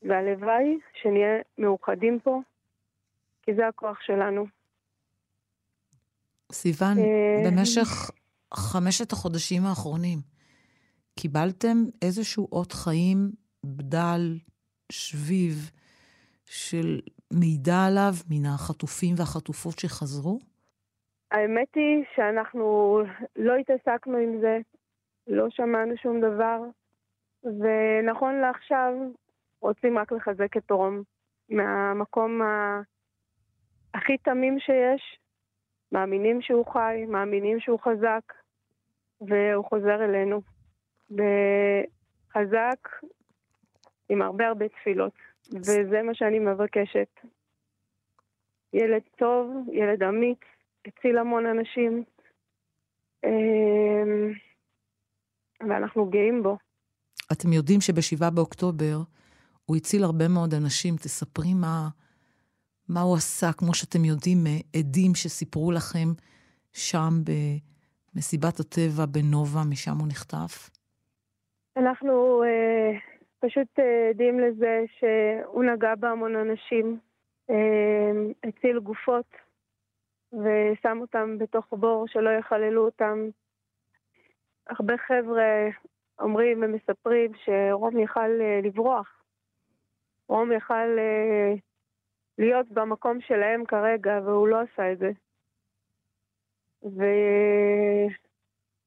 והלוואי 0.02 0.78
שנהיה 0.92 1.40
מאוחדים 1.58 2.20
פה, 2.20 2.40
כי 3.43 3.55
זה 3.55 3.68
הכוח 3.68 4.01
שלנו. 4.01 4.47
סיוון, 6.53 6.99
אה, 6.99 7.51
במשך 7.51 8.11
חמשת 8.55 9.12
החודשים 9.12 9.62
האחרונים, 9.68 10.18
קיבלתם 11.20 11.76
איזשהו 12.03 12.49
אות 12.53 12.72
חיים, 12.72 13.30
בדל, 13.64 14.38
שביב, 14.93 15.70
של 16.45 17.01
מידע 17.32 17.84
עליו 17.86 18.12
מן 18.30 18.47
החטופים 18.47 19.14
והחטופות 19.18 19.78
שחזרו? 19.78 20.38
האמת 21.30 21.68
היא 21.74 22.05
שאנחנו 22.16 22.99
לא 23.36 23.57
התעסקנו 23.57 24.16
עם 24.16 24.41
זה, 24.41 24.59
לא 25.26 25.47
שמענו 25.51 25.95
שום 26.03 26.20
דבר, 26.20 26.61
ונכון 27.45 28.34
לעכשיו 28.34 28.93
רוצים 29.61 29.99
רק 29.99 30.12
לחזק 30.12 30.57
את 30.57 30.70
רום 30.70 31.03
מהמקום 31.49 32.43
ה... 32.43 32.80
הכי 33.95 34.18
תמים 34.18 34.59
שיש. 34.61 35.18
מאמינים 35.93 36.43
שהוא 36.43 36.66
חי, 36.72 37.05
מאמינים 37.09 37.61
שהוא 37.61 37.80
חזק, 37.80 38.32
והוא 39.20 39.64
חוזר 39.64 40.05
אלינו. 40.05 40.41
וחזק 41.11 42.88
עם 44.09 44.22
הרבה 44.22 44.47
הרבה 44.49 44.68
תפילות, 44.68 45.12
וזה 45.53 46.03
מה 46.03 46.14
שאני 46.14 46.38
מבקשת. 46.38 47.20
ילד 48.72 49.03
טוב, 49.18 49.68
ילד 49.72 50.03
אמיץ, 50.03 50.38
הציל 50.86 51.18
המון 51.18 51.47
אנשים, 51.47 52.05
אמ, 53.24 54.32
ואנחנו 55.61 56.11
גאים 56.11 56.43
בו. 56.43 56.59
אתם 57.32 57.53
יודעים 57.53 57.80
שבשבעה 57.80 58.30
באוקטובר 58.30 58.97
הוא 59.66 59.76
הציל 59.76 60.05
הרבה 60.05 60.28
מאוד 60.28 60.55
אנשים. 60.55 60.97
תספרי 60.97 61.55
מה, 61.55 61.88
מה 62.95 63.01
הוא 63.01 63.16
עשה, 63.16 63.47
כמו 63.59 63.74
שאתם 63.74 64.05
יודעים, 64.05 64.38
מעדים 64.45 65.14
שסיפרו 65.14 65.72
לכם 65.72 66.09
שם 66.72 67.12
במסיבת 68.14 68.61
הטבע 68.61 69.07
בנובה, 69.07 69.61
משם 69.70 69.97
הוא 70.01 70.09
נחטף. 70.09 70.70
אנחנו 71.76 72.43
אה, 72.45 72.99
פשוט 73.41 73.78
אה, 73.78 74.09
עדים 74.11 74.41
לזה 74.41 74.84
שהוא 74.99 75.64
נגע 75.64 75.95
בהמון 75.95 76.36
אנשים, 76.36 76.99
אה, 77.51 78.11
הציל 78.49 78.78
גופות 78.78 79.30
ושם 80.32 80.99
אותם 81.01 81.38
בתוך 81.38 81.66
בור 81.72 82.05
שלא 82.09 82.30
יחללו 82.30 82.84
אותם. 82.84 83.28
הרבה 84.68 84.95
חבר'ה 84.99 85.68
אומרים 86.20 86.62
ומספרים 86.62 87.32
שרום 87.45 87.99
יכל 87.99 88.41
אה, 88.41 88.61
לברוח. 88.62 89.22
רום 90.28 90.53
יכל 90.53 90.99
אה, 90.99 91.55
להיות 92.41 92.68
במקום 92.68 93.20
שלהם 93.20 93.64
כרגע, 93.64 94.20
והוא 94.24 94.49
לא 94.49 94.61
עשה 94.61 94.93
את 94.93 94.99
זה. 94.99 95.11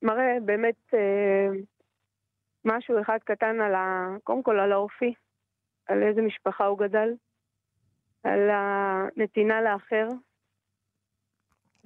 ומראה 0.01 0.37
באמת 0.45 0.93
אה, 0.93 1.47
משהו 2.65 3.01
אחד 3.01 3.17
קטן 3.23 3.61
על 3.61 3.75
ה... 3.75 4.07
קודם 4.23 4.43
כל 4.43 4.59
על 4.59 4.71
האופי, 4.71 5.13
על 5.87 6.03
איזה 6.03 6.21
משפחה 6.21 6.65
הוא 6.65 6.79
גדל, 6.79 7.13
על 8.23 8.49
הנתינה 8.51 9.61
לאחר, 9.61 10.07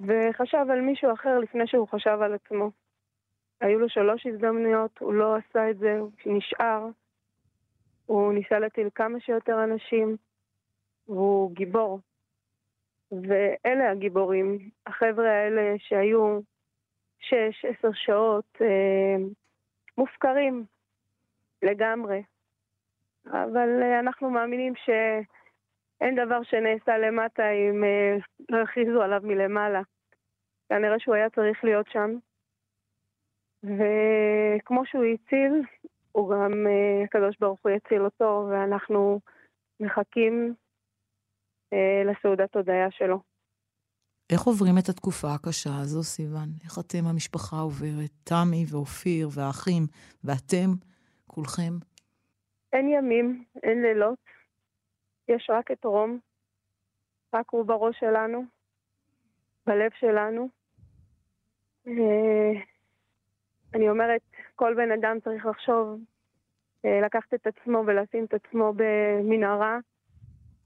וחשב 0.00 0.66
על 0.70 0.80
מישהו 0.80 1.12
אחר 1.12 1.38
לפני 1.38 1.66
שהוא 1.66 1.88
חשב 1.88 2.18
על 2.22 2.34
עצמו. 2.34 2.70
היו 3.60 3.78
לו 3.78 3.88
שלוש 3.88 4.26
הזדמנויות, 4.26 4.98
הוא 4.98 5.14
לא 5.14 5.36
עשה 5.36 5.70
את 5.70 5.78
זה, 5.78 5.98
הוא 5.98 6.10
נשאר. 6.26 6.86
הוא 8.06 8.32
ניסה 8.32 8.58
להטיל 8.58 8.88
כמה 8.94 9.20
שיותר 9.20 9.64
אנשים, 9.64 10.16
והוא 11.08 11.52
גיבור. 11.54 12.00
ואלה 13.12 13.90
הגיבורים, 13.90 14.58
החבר'ה 14.86 15.30
האלה 15.30 15.74
שהיו 15.78 16.40
שש, 17.18 17.64
עשר 17.64 17.88
שעות 17.92 18.56
אה, 18.60 19.16
מופקרים 19.98 20.64
לגמרי. 21.62 22.22
אבל 23.26 23.82
אה, 23.82 24.00
אנחנו 24.00 24.30
מאמינים 24.30 24.72
שאין 24.76 26.14
דבר 26.14 26.42
שנעשה 26.42 26.98
למטה 26.98 27.50
אם 27.50 27.84
אה, 27.84 28.16
לא 28.48 28.62
הכריזו 28.62 29.02
עליו 29.02 29.20
מלמעלה. 29.24 29.82
כנראה 30.68 30.98
שהוא 30.98 31.14
היה 31.14 31.30
צריך 31.30 31.64
להיות 31.64 31.86
שם. 31.90 32.10
וכמו 33.62 34.86
שהוא 34.86 35.04
הציל, 35.04 35.62
הוא 36.12 36.30
גם, 36.34 36.66
אה, 36.66 37.04
הקדוש 37.04 37.36
ברוך 37.40 37.60
הוא 37.62 37.72
יציל 37.72 38.02
אותו, 38.02 38.46
ואנחנו 38.50 39.20
מחכים 39.80 40.54
אה, 40.54 40.67
לסעודת 42.04 42.56
הודיה 42.56 42.90
שלו. 42.90 43.20
איך 44.32 44.42
עוברים 44.42 44.74
את 44.78 44.88
התקופה 44.88 45.28
הקשה 45.34 45.70
הזו, 45.82 46.02
סיוון? 46.02 46.48
איך 46.64 46.78
אתם, 46.78 47.06
המשפחה 47.06 47.56
עוברת? 47.56 48.10
תמי 48.24 48.64
ואופיר 48.70 49.28
והאחים, 49.34 49.82
ואתם, 50.24 50.70
כולכם? 51.26 51.72
אין 52.72 52.88
ימים, 52.88 53.44
אין 53.62 53.82
לילות. 53.82 54.18
יש 55.28 55.50
רק 55.50 55.70
את 55.70 55.84
רום. 55.84 56.18
רק 57.34 57.50
הוא 57.50 57.64
בראש 57.64 57.96
שלנו, 58.00 58.44
בלב 59.66 59.90
שלנו. 60.00 60.48
אה, 61.86 62.52
אני 63.74 63.88
אומרת, 63.88 64.20
כל 64.56 64.74
בן 64.74 64.92
אדם 64.92 65.20
צריך 65.24 65.46
לחשוב, 65.46 66.00
אה, 66.84 67.00
לקחת 67.00 67.34
את 67.34 67.46
עצמו 67.46 67.84
ולשים 67.86 68.24
את 68.24 68.34
עצמו 68.34 68.72
במנהרה, 68.76 69.78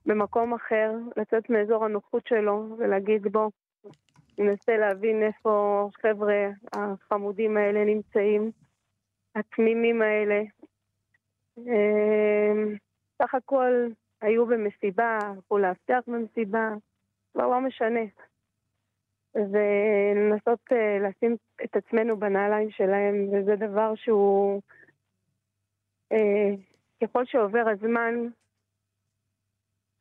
במקום 0.07 0.55
אחר, 0.55 0.93
לצאת 1.17 1.51
מאזור 1.51 1.85
הנוחות 1.85 2.27
שלו 2.27 2.77
ולהגיד 2.79 3.23
בוא, 3.23 3.51
ננסה 4.39 4.77
להבין 4.77 5.23
איפה 5.23 5.85
החבר'ה 5.89 6.49
החמודים 6.73 7.57
האלה 7.57 7.85
נמצאים, 7.85 8.51
התמימים 9.35 10.03
האלה. 10.03 10.43
אה, 11.59 12.53
סך 13.23 13.35
הכל 13.35 13.89
היו 14.21 14.47
במסיבה, 14.47 15.19
הלכו 15.23 15.59
לאבטח 15.59 16.01
במסיבה, 16.07 16.71
כבר 17.33 17.47
לא 17.47 17.61
משנה. 17.61 18.01
ולנסות 19.35 20.61
uh, 20.73 21.09
לשים 21.09 21.37
את 21.65 21.77
עצמנו 21.77 22.17
בנעליים 22.17 22.71
שלהם, 22.71 23.29
וזה 23.33 23.57
דבר 23.57 23.95
שהוא, 23.95 24.61
uh, 26.15 26.17
ככל 27.03 27.25
שעובר 27.25 27.65
הזמן, 27.69 28.15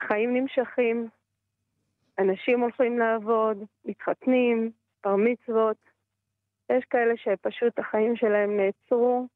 חיים 0.08 0.34
נמשכים, 0.34 1.08
אנשים 2.20 2.60
הולכים 2.60 3.00
לעבוד, 3.00 3.58
מתחתנים, 3.86 4.72
בר 5.04 5.16
מצוות. 5.16 5.78
יש 6.70 6.86
כאלה 6.90 7.14
שפשוט 7.18 7.80
החיים 7.80 8.16
שלהם 8.16 8.58
נעצרו 8.58 9.28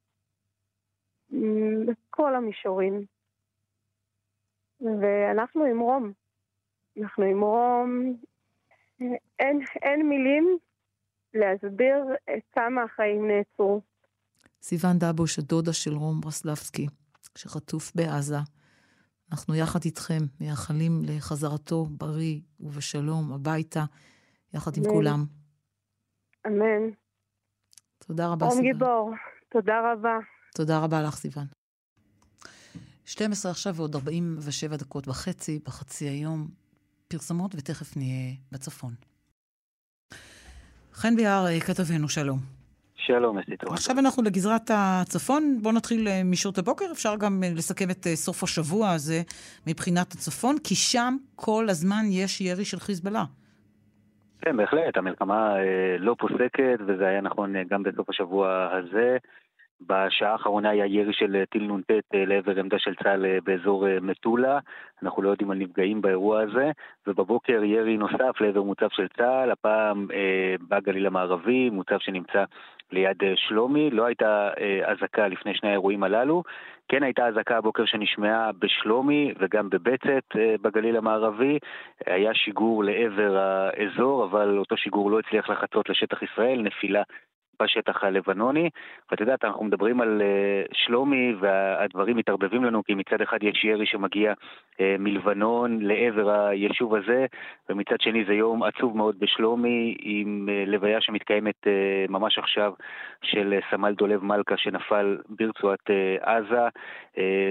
בכל 1.86 2.36
המישורים. 2.36 3.06
ואנחנו 4.82 5.64
עם 5.64 5.80
רום. 5.80 6.12
אנחנו 7.02 7.24
עם 7.24 7.42
רום 7.42 8.16
אין, 9.40 9.60
אין 9.82 10.10
מילים 10.10 10.58
להסביר 11.34 11.96
כמה 12.52 12.84
החיים 12.84 13.28
נעצרו. 13.28 13.82
סיוון 14.62 14.98
דבוש, 15.00 15.40
הדודה 15.40 15.74
של 15.74 15.94
רום 15.94 16.22
ברסלבסקי, 16.22 16.88
שחטוף 17.38 17.92
בעזה. 17.96 18.55
אנחנו 19.32 19.56
יחד 19.56 19.80
איתכם 19.86 20.24
מייחלים 20.40 21.02
לחזרתו 21.04 21.86
בריא 21.86 22.40
ובשלום 22.60 23.34
הביתה, 23.34 23.86
יחד 24.54 24.78
עם 24.78 24.84
אמן. 24.84 24.94
כולם. 24.94 25.26
אמן. 26.48 26.90
תודה 28.08 28.28
רבה, 28.28 28.46
רום 28.46 28.56
סיוון. 28.56 28.72
גיבור, 28.72 29.12
תודה 29.50 29.74
רבה. 29.92 30.18
תודה 30.56 30.80
רבה 30.80 31.02
לך, 31.02 31.16
סיוון. 31.16 31.46
12 33.06 33.52
עכשיו 33.52 33.76
ועוד 33.76 33.96
47 33.96 34.78
דקות 34.78 35.08
וחצי, 35.08 35.60
בחצי 35.66 36.06
היום. 36.06 36.48
פרסומות, 37.08 37.56
ותכף 37.56 37.98
נהיה 37.98 38.36
בצפון. 38.52 38.94
חן 40.94 41.16
ביאר, 41.16 41.46
אה, 41.48 41.60
כתבנו, 41.60 42.10
שלום. 42.10 42.55
שלום, 43.08 43.38
אסתי 43.38 43.58
טובה. 43.58 43.74
עכשיו 43.74 43.96
אנחנו 44.00 44.24
לגזרת 44.24 44.72
הצפון. 44.74 45.58
בואו 45.62 45.74
נתחיל 45.74 46.08
אה, 46.08 46.22
משעות 46.26 46.58
הבוקר. 46.58 46.86
אפשר 46.92 47.16
גם 47.16 47.44
אה, 47.44 47.50
לסכם 47.56 47.90
את 47.90 48.08
אה, 48.08 48.16
סוף 48.16 48.44
השבוע 48.44 48.92
הזה 48.92 49.22
מבחינת 49.68 50.12
הצפון, 50.12 50.56
כי 50.64 50.76
שם 50.76 51.16
כל 51.36 51.66
הזמן 51.70 52.04
יש 52.10 52.42
ירי 52.42 52.66
של 52.66 52.80
חיזבאללה. 52.80 53.24
כן, 54.42 54.58
בהחלט, 54.58 54.98
המלחמה 54.98 55.54
לא 56.00 56.16
פוסקת, 56.20 56.80
וזה 56.88 57.08
היה 57.08 57.22
נכון 57.22 57.54
גם 57.70 57.84
בסוף 57.84 58.10
השבוע 58.10 58.70
הזה. 58.72 59.18
בשעה 59.82 60.32
האחרונה 60.32 60.70
היה 60.70 60.86
ירי 60.86 61.14
של 61.14 61.44
טיל 61.50 61.72
נ"ט 61.72 61.92
לעבר 62.14 62.60
עמדה 62.60 62.80
של 62.80 62.96
צה"ל 62.96 63.40
באזור 63.40 63.86
מטולה, 64.02 64.60
אנחנו 65.04 65.22
לא 65.22 65.30
יודעים 65.30 65.52
על 65.52 65.58
נפגעים 65.58 66.02
באירוע 66.02 66.42
הזה, 66.42 66.72
ובבוקר 67.08 67.64
ירי 67.64 67.98
נוסף 67.98 68.42
לעבר 68.42 68.64
מוצב 68.64 68.88
של 68.92 69.08
צה"ל, 69.08 69.52
הפעם 69.52 70.08
אה, 70.14 70.56
בגליל 70.70 71.06
המערבי, 71.08 71.70
מוצב 71.70 71.98
שנמצא 72.00 72.44
ליד 72.92 73.24
שלומי, 73.36 73.90
לא 73.92 74.06
הייתה 74.06 74.50
אה, 74.60 74.92
אזעקה 74.92 75.28
לפני 75.28 75.56
שני 75.56 75.70
האירועים 75.70 76.04
הללו, 76.04 76.44
כן 76.88 77.04
הייתה 77.04 77.28
אזעקה 77.28 77.58
הבוקר 77.58 77.86
שנשמעה 77.86 78.52
בשלומי 78.60 79.34
וגם 79.40 79.70
בבצת 79.70 80.36
אה, 80.36 80.56
בגליל 80.62 80.98
המערבי, 80.98 81.60
היה 82.06 82.34
שיגור 82.34 82.84
לעבר 82.84 83.38
האזור, 83.38 84.26
אבל 84.26 84.58
אותו 84.58 84.78
שיגור 84.78 85.12
לא 85.12 85.20
הצליח 85.20 85.50
לחצות 85.50 85.90
לשטח 85.90 86.22
ישראל, 86.24 86.62
נפילה 86.62 87.04
בשטח 87.62 88.04
הלבנוני. 88.04 88.70
ואת 89.12 89.20
יודעת, 89.20 89.46
אנחנו 89.46 89.66
מדברים 89.66 90.02
על 90.02 90.22
uh, 90.22 90.76
שלומי 90.78 91.34
והדברים 91.40 92.18
מתערבבים 92.18 92.64
לנו 92.64 92.84
כי 92.84 92.94
מצד 92.94 93.22
אחד 93.22 93.44
יש 93.44 93.64
ירי 93.64 93.86
שמגיע 93.86 94.34
uh, 94.34 94.82
מלבנון 95.00 95.80
לעבר 95.82 96.30
היישוב 96.30 96.96
הזה, 96.96 97.26
ומצד 97.70 98.02
שני 98.02 98.26
זה 98.26 98.34
יום 98.34 98.64
עצוב 98.64 98.98
מאוד 98.98 99.20
בשלומי 99.20 99.96
עם 100.00 100.50
uh, 100.50 100.70
לוויה 100.70 101.02
שמתקיימת 101.02 101.68
ממש 102.10 102.38
עכשיו 102.38 102.74
של 103.22 103.60
סמל 103.72 103.94
דולב 103.94 104.24
מלכה 104.24 104.58
שנפל 104.58 105.18
ברצועת 105.30 105.90
עזה, 106.22 106.68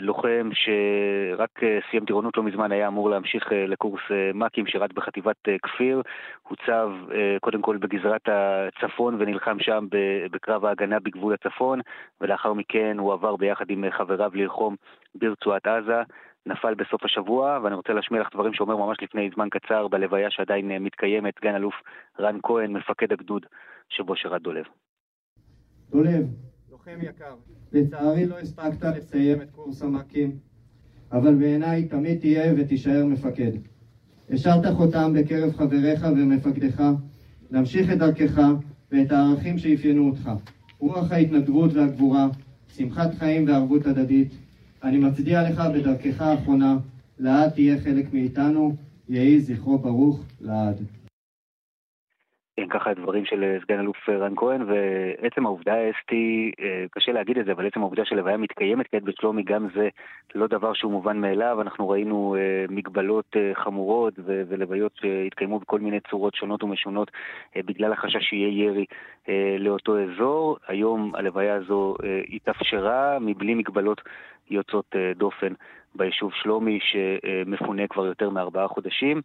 לוחם 0.02 0.50
שרק 0.55 1.61
סיים 1.90 2.05
טירונות 2.05 2.36
לא 2.36 2.42
מזמן 2.42 2.72
היה 2.72 2.88
אמור 2.88 3.11
להמשיך 3.11 3.52
לקורס 3.52 4.00
מ"כים, 4.34 4.66
שירת 4.66 4.92
בחטיבת 4.92 5.48
כפיר, 5.62 6.02
הוצב 6.42 6.90
קודם 7.40 7.62
כל 7.62 7.76
בגזרת 7.76 8.28
הצפון 8.28 9.16
ונלחם 9.18 9.59
שם 9.61 9.86
בקרב 10.30 10.64
ההגנה 10.64 11.01
בגבול 11.01 11.34
הצפון, 11.34 11.80
ולאחר 12.20 12.53
מכן 12.53 12.97
הוא 12.99 13.12
עבר 13.12 13.36
ביחד 13.36 13.70
עם 13.70 13.84
חבריו 13.90 14.30
ללחום 14.34 14.76
ברצועת 15.14 15.66
עזה. 15.66 16.03
נפל 16.47 16.74
בסוף 16.74 17.05
השבוע, 17.05 17.61
ואני 17.62 17.74
רוצה 17.74 17.92
להשמיע 17.92 18.20
לך 18.20 18.28
דברים 18.34 18.55
שאומר 18.55 18.76
ממש 18.76 18.97
לפני 19.03 19.30
זמן 19.34 19.49
קצר 19.49 19.88
בלוויה 19.88 20.30
שעדיין 20.30 20.82
מתקיימת, 20.82 21.34
סגן 21.38 21.55
אלוף 21.55 21.74
רן 22.20 22.38
כהן, 22.42 22.72
מפקד 22.72 23.12
הגדוד 23.12 23.47
שבו 23.88 24.16
שירת 24.16 24.42
דולב. 24.42 24.64
דולב, 25.90 26.26
לוחם 26.70 26.99
יקר, 27.03 27.34
לצערי 27.72 28.26
לא 28.26 28.38
הספקת 28.38 28.82
לסיים 28.97 29.42
את 29.42 29.51
קורס 29.51 29.82
המ"כים, 29.82 30.30
אבל 31.12 31.34
בעיניי 31.34 31.88
תמיד 31.88 32.20
תהיה 32.20 32.53
ותישאר 32.57 33.05
מפקד. 33.07 33.53
השארת 34.30 34.66
חותם 34.76 35.12
בקרב 35.14 35.53
חבריך 35.53 36.03
ומפקדיך, 36.16 36.82
להמשיך 37.51 37.92
את 37.92 37.99
דרכך 37.99 38.40
ואת 38.95 39.12
הערכים 39.12 39.59
שאפיינו 39.59 40.07
אותך. 40.09 40.30
רוח 40.78 41.12
ההתנדבות 41.12 41.74
והגבורה, 41.74 42.28
שמחת 42.76 43.14
חיים 43.14 43.49
וערבות 43.49 43.86
הדדית. 43.86 44.28
אני 44.84 44.99
מצדיע 44.99 45.51
לך 45.51 45.62
בדרכך 45.74 46.20
האחרונה, 46.20 46.76
לעד 47.18 47.51
תהיה 47.51 47.80
חלק 47.80 48.12
מאיתנו, 48.12 48.74
יהי 49.09 49.40
זכרו 49.40 49.78
ברוך 49.78 50.20
לעד. 50.40 50.76
כן, 52.57 52.68
ככה 52.68 52.90
הדברים 52.90 53.24
של 53.24 53.44
אה, 53.44 53.59
סגן 53.62 53.78
אלוף 53.78 54.09
אה, 54.09 54.16
רן 54.16 54.32
כהן, 54.36 54.62
ועצם 54.62 55.46
העובדה, 55.46 55.74
אסתי, 55.90 56.52
אה, 56.61 56.84
קשה 56.90 57.12
להגיד 57.12 57.38
את 57.38 57.44
זה, 57.44 57.52
אבל 57.52 57.66
עצם 57.66 57.80
העובדה 57.80 58.05
שלוויה 58.05 58.36
מתקיימת 58.36 58.86
כעת 58.90 59.02
בשלומי, 59.02 59.42
גם 59.42 59.68
זה 59.74 59.88
לא 60.34 60.46
דבר 60.46 60.72
שהוא 60.72 60.92
מובן 60.92 61.16
מאליו. 61.16 61.61
אנחנו 61.61 61.88
ראינו 61.88 62.36
מגבלות 62.68 63.36
חמורות 63.55 64.14
ולוויות 64.26 64.92
שהתקיימו 65.00 65.59
בכל 65.59 65.80
מיני 65.80 66.00
צורות 66.11 66.34
שונות 66.34 66.62
ומשונות 66.62 67.11
בגלל 67.57 67.92
החשש 67.92 68.22
שיהיה 68.22 68.64
ירי 68.64 68.84
לאותו 69.59 69.96
אזור. 70.00 70.57
היום 70.68 71.14
הלוויה 71.14 71.55
הזו 71.55 71.96
התאפשרה 72.28 73.18
מבלי 73.20 73.55
מגבלות 73.55 74.00
יוצאות 74.50 74.96
דופן 75.16 75.52
ביישוב 75.94 76.32
שלומי, 76.34 76.78
שמפונה 76.82 77.86
כבר 77.86 78.07
יותר 78.07 78.30
מארבעה 78.30 78.68
חודשים. 78.68 79.20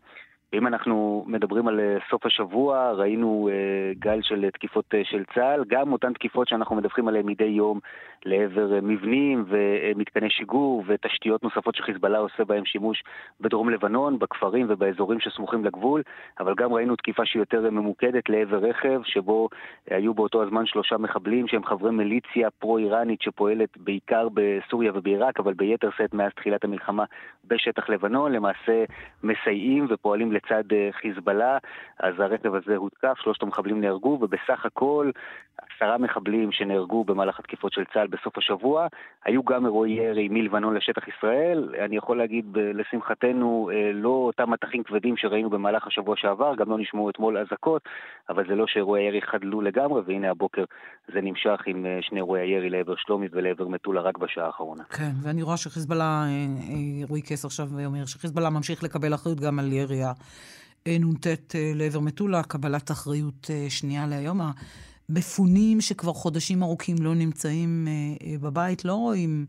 ואם 0.54 0.68
אנחנו 0.68 1.24
מדברים 1.28 1.68
על 1.68 1.80
אה, 1.80 1.97
סוף 2.10 2.26
השבוע, 2.26 2.91
ראינו 2.91 3.50
אה, 3.52 3.93
גל 4.00 4.22
של 4.22 4.50
תקיפות 4.50 4.86
אה, 4.93 5.02
של 5.04 5.24
צה"ל, 5.36 5.64
גם 5.68 5.91
אותן 5.91 6.14
תקיפות 6.14 6.47
שאנחנו 6.47 6.76
מדווחים 6.76 7.08
עליהן 7.08 7.26
מדי 7.26 7.43
יום 7.43 7.80
לעבר 8.26 8.80
מבנים 8.82 9.45
ומתקני 9.47 10.30
שיגור 10.30 10.84
ותשתיות 10.88 11.43
נוספות 11.43 11.76
שחיזבאללה 11.76 12.18
עושה 12.18 12.45
בהן 12.45 12.66
שימוש 12.66 13.04
בדרום 13.41 13.70
לבנון, 13.70 14.20
בכפרים 14.20 14.66
ובאזורים 14.70 15.20
שסמוכים 15.20 15.66
לגבול, 15.66 16.02
אבל 16.39 16.54
גם 16.58 16.74
ראינו 16.74 16.95
תקיפה 16.95 17.26
שהיא 17.26 17.41
יותר 17.41 17.70
ממוקדת 17.72 18.30
לעבר 18.30 18.58
רכב, 18.58 19.02
שבו 19.04 19.50
היו 19.89 20.14
באותו 20.14 20.43
הזמן 20.43 20.66
שלושה 20.66 20.97
מחבלים 20.97 21.47
שהם 21.47 21.66
חברי 21.66 21.91
מיליציה 21.91 22.50
פרו-איראנית 22.50 23.22
שפועלת 23.22 23.78
בעיקר 23.78 24.28
בסוריה 24.34 24.91
ובעיראק, 24.95 25.39
אבל 25.39 25.54
ביתר 25.54 25.89
שאת 25.97 26.14
מאז 26.14 26.32
תחילת 26.36 26.64
המלחמה 26.64 27.04
בשטח 27.47 27.89
לבנון, 27.89 28.32
למעשה 28.32 28.84
מסייעים 29.24 29.88
ופועלים 29.89 30.32
לצד 30.40 30.64
אה, 30.72 30.90
חיזבאללה, 31.02 31.58
אז 32.00 32.14
הרכב 32.20 32.56
הזה 32.56 32.76
הותקף, 32.76 33.18
שלושת 33.24 33.44
המחבלים 33.44 33.82
נהרגו, 33.82 34.18
ובסך 34.22 34.66
הכל 34.66 35.12
עשרה 35.76 35.98
מחבלים 35.98 36.52
שנהרגו 36.52 37.04
במהלך 37.04 37.40
התקיפות 37.40 37.74
של 37.74 37.84
צה"ל 37.94 38.08
בסוף 38.08 38.38
השבוע. 38.38 38.88
היו 39.26 39.44
גם 39.44 39.66
אירועי 39.66 39.92
ירי 39.92 40.28
מלבנון 40.32 40.76
לשטח 40.76 41.08
ישראל. 41.08 41.76
אני 41.86 41.98
יכול 41.98 42.18
להגיד, 42.18 42.46
לשמחתנו, 42.74 43.70
אה, 43.74 43.92
לא 43.94 44.10
אותם 44.10 44.52
מטחים 44.52 44.84
כבדים 44.84 45.18
שראינו 45.18 45.50
במהלך 45.50 45.88
השבוע 45.88 46.16
שעבר, 46.18 46.56
גם 46.56 46.70
לא 46.70 46.78
נשמעו 46.78 47.10
אתמול 47.10 47.38
אזעקות, 47.38 47.82
אבל 48.30 48.48
זה 48.48 48.56
לא 48.56 48.68
שאירועי 48.68 49.04
הירי 49.04 49.22
חדלו 49.22 49.62
לגמרי, 49.62 50.02
והנה 50.06 50.32
הבוקר 50.32 50.64
זה 51.14 51.22
נמשך 51.22 51.62
עם 51.66 51.86
אה, 51.86 52.00
שני 52.02 52.18
אירועי 52.18 52.42
הירי 52.42 52.70
לעבר 52.70 52.96
שלומי 52.98 53.28
ולעבר 53.32 53.68
מטולה 53.68 54.02
רק 54.02 54.18
בשעה 54.18 54.46
האחרונה. 54.46 54.84
כן, 54.84 55.12
ואני 55.24 55.42
רואה 55.44 55.58
שחיזבאללה, 55.58 56.24
רועי 57.10 57.22
קס 57.22 57.46
עכשיו 57.46 57.66
אומר 57.86 58.06
שחיזבאללה 58.06 58.50
ממשיך 58.50 58.84
לקבל 58.84 59.14
אחריות 59.14 59.40
גם 59.40 59.60
על 59.60 59.74
ירי 59.74 60.04
נ"ט 60.88 61.27
אה, 61.27 61.71
לעבר 61.75 61.99
מטולה, 61.99 62.43
קבלת 62.43 62.91
אחריות 62.91 63.47
אה, 63.49 63.65
שנייה 63.69 64.07
להיום. 64.07 64.41
המפונים 65.09 65.82
שכבר 65.82 66.13
חודשים 66.13 66.63
ארוכים 66.63 66.95
לא 66.99 67.15
נמצאים 67.15 67.88
אה, 68.21 68.38
בבית, 68.38 68.86
לא 68.86 68.93
רואים 68.93 69.45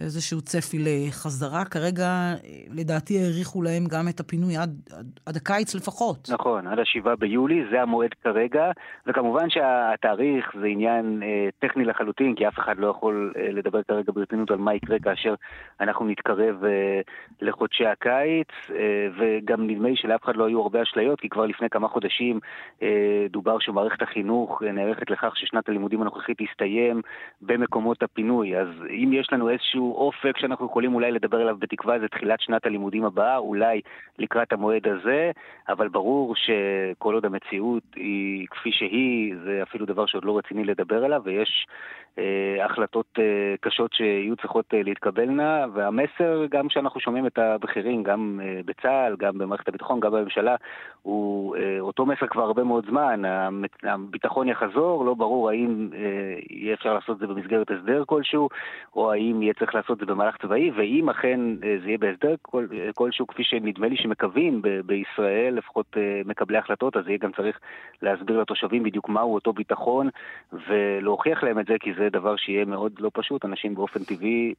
איזשהו 0.00 0.40
צפי 0.40 0.78
לחזרה. 0.78 1.64
כרגע, 1.64 2.34
לדעתי, 2.70 3.14
האריכו 3.18 3.62
להם 3.62 3.84
גם 3.90 4.08
את 4.08 4.20
הפינוי 4.20 4.56
עד, 4.56 4.70
עד, 4.98 5.06
עד 5.26 5.36
הקיץ 5.36 5.74
לפחות. 5.74 6.28
נכון, 6.32 6.66
עד 6.66 6.78
השבעה 6.78 7.16
ביולי, 7.16 7.64
זה 7.70 7.82
המועד 7.82 8.14
כרגע, 8.24 8.70
וכמובן 9.06 9.50
שהתאריך 9.50 10.52
זה 10.60 10.66
עניין 10.66 11.22
אה, 11.22 11.48
טכני 11.58 11.84
לחלוטין, 11.84 12.34
כי 12.34 12.48
אף 12.48 12.58
אחד 12.58 12.78
לא 12.78 12.86
יכול 12.86 13.32
אה, 13.36 13.52
לדבר 13.52 13.82
כרגע 13.82 14.12
ברצינות 14.12 14.50
על 14.50 14.58
מה 14.58 14.74
יקרה 14.74 14.98
כאשר 14.98 15.34
אנחנו 15.80 16.04
נתקרב 16.06 16.64
אה, 16.64 17.00
לחודשי 17.40 17.86
הקיץ, 17.86 18.48
אה, 18.70 19.08
וגם 19.18 19.66
נדמה 19.66 19.88
לי 19.88 19.96
שלאף 19.96 20.24
אחד 20.24 20.36
לא 20.36 20.46
היו 20.46 20.62
הרבה 20.62 20.82
אשליות, 20.82 21.20
כי 21.20 21.28
כבר 21.28 21.46
לפני 21.46 21.70
כמה 21.70 21.88
חודשים 21.88 22.40
אה, 22.82 23.26
דובר 23.30 23.58
שמערכת 23.60 24.02
החינוך 24.02 24.62
אה, 24.66 24.72
נערכת 24.72 25.10
לכך 25.10 25.36
ששנת 25.36 25.68
הלימודים 25.68 26.02
הנוכחית 26.02 26.38
תסתיים 26.42 27.02
במקומות 27.42 28.02
הפינוי. 28.02 28.56
אז 28.56 28.68
אם 28.90 29.10
יש 29.12 29.32
לנו 29.32 29.50
איזשהו 29.50 29.89
אופק 29.92 30.38
שאנחנו 30.38 30.66
יכולים 30.66 30.94
אולי 30.94 31.12
לדבר 31.12 31.40
עליו 31.40 31.56
בתקווה 31.58 31.98
זה 31.98 32.08
תחילת 32.08 32.40
שנת 32.40 32.66
הלימודים 32.66 33.04
הבאה, 33.04 33.36
אולי 33.36 33.80
לקראת 34.18 34.52
המועד 34.52 34.88
הזה, 34.88 35.30
אבל 35.68 35.88
ברור 35.88 36.34
שכל 36.36 37.14
עוד 37.14 37.24
המציאות 37.24 37.82
היא 37.96 38.46
כפי 38.50 38.72
שהיא, 38.72 39.34
זה 39.44 39.62
אפילו 39.62 39.86
דבר 39.86 40.06
שעוד 40.06 40.24
לא 40.24 40.38
רציני 40.38 40.64
לדבר 40.64 41.04
עליו, 41.04 41.22
ויש 41.24 41.66
אה, 42.18 42.64
החלטות 42.64 43.06
אה, 43.18 43.54
קשות 43.60 43.92
שיהיו 43.92 44.36
צריכות 44.36 44.74
אה, 44.74 44.82
להתקבלנה, 44.82 45.66
והמסר, 45.74 46.46
גם 46.50 46.68
כשאנחנו 46.68 47.00
שומעים 47.00 47.26
את 47.26 47.38
הבכירים, 47.38 48.02
גם 48.02 48.40
אה, 48.42 48.60
בצה"ל, 48.64 49.16
גם 49.16 49.38
במערכת 49.38 49.68
הביטחון, 49.68 50.00
גם 50.00 50.12
בממשלה, 50.12 50.56
הוא 51.02 51.56
אה, 51.56 51.80
אותו 51.80 52.06
מסר 52.06 52.26
כבר 52.26 52.42
הרבה 52.42 52.64
מאוד 52.64 52.86
זמן, 52.88 53.22
הביטחון 53.82 54.48
יחזור, 54.48 55.04
לא 55.04 55.14
ברור 55.14 55.50
האם 55.50 55.88
אה, 55.94 55.98
יהיה 56.50 56.74
אפשר 56.74 56.94
לעשות 56.94 57.16
את 57.16 57.18
זה 57.18 57.26
במסגרת 57.26 57.70
הסדר 57.70 58.02
כלשהו, 58.06 58.48
או 58.96 59.12
האם 59.12 59.42
יהיה 59.42 59.54
צריך 59.54 59.74
לעשות 59.74 60.02
את 60.02 60.06
זה 60.06 60.14
במהלך 60.14 60.36
צבאי, 60.42 60.70
ואם 60.70 61.08
אכן 61.10 61.40
אה, 61.64 61.76
זה 61.82 61.86
יהיה 61.88 61.98
בהסדר 61.98 62.34
כל, 62.42 62.66
כלשהו, 62.94 63.26
כפי 63.26 63.44
שנדמה 63.44 63.88
לי 63.88 63.96
שמקווים 63.96 64.62
ב- 64.62 64.80
בישראל, 64.80 65.54
לפחות 65.54 65.96
מקבלי 66.24 66.58
החלטות, 66.58 66.96
אז 66.96 67.08
יהיה 67.08 67.18
גם 67.18 67.32
צריך 67.32 67.58
להסביר 68.02 68.40
לתושבים 68.40 68.82
בדיוק 68.82 69.08
מהו 69.08 69.34
אותו 69.34 69.52
ביטחון, 69.52 70.08
ולהוכיח 70.68 71.42
להם 71.42 71.58
את 71.58 71.66
זה, 71.66 71.74
כי 71.80 71.94
זה 71.94 72.08
דבר 72.12 72.36
שיהיה 72.36 72.64
מאוד 72.64 72.92
לא 72.98 73.10
פשוט. 73.14 73.44
אנשים 73.44 73.74
באופן 73.74 74.04
טבעי 74.04 74.54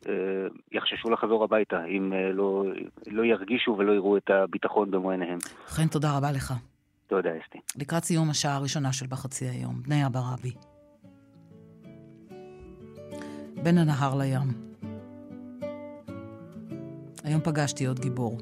יחששו 0.72 1.10
לחזור 1.10 1.44
הביתה, 1.44 1.86
אם 1.86 2.14
לא, 2.34 2.64
לא 3.08 3.26
ירגישו 3.26 3.76
ולא 3.78 3.92
יראו 3.92 4.18
את 4.18 4.30
הביטחון 4.30 4.92
במו 4.92 5.12
עיניהם. 5.12 5.38
חן, 5.68 5.88
תודה 5.88 6.18
רבה 6.18 6.31
לך. 6.32 6.54
תודה, 7.08 7.30
אסתי. 7.44 7.58
לקראת 7.76 8.04
סיום 8.04 8.30
השעה 8.30 8.56
הראשונה 8.56 8.94
של 8.94 9.08
בחצי 9.08 9.46
היום, 9.46 9.84
בני 9.84 10.06
אבא 10.06 10.20
רבי. 10.34 10.54
בין 13.64 13.78
הנהר 13.78 14.16
לים. 14.16 14.72
היום 17.24 17.42
פגשתי 17.44 17.86
עוד 17.86 18.00
גיבור. 18.00 18.38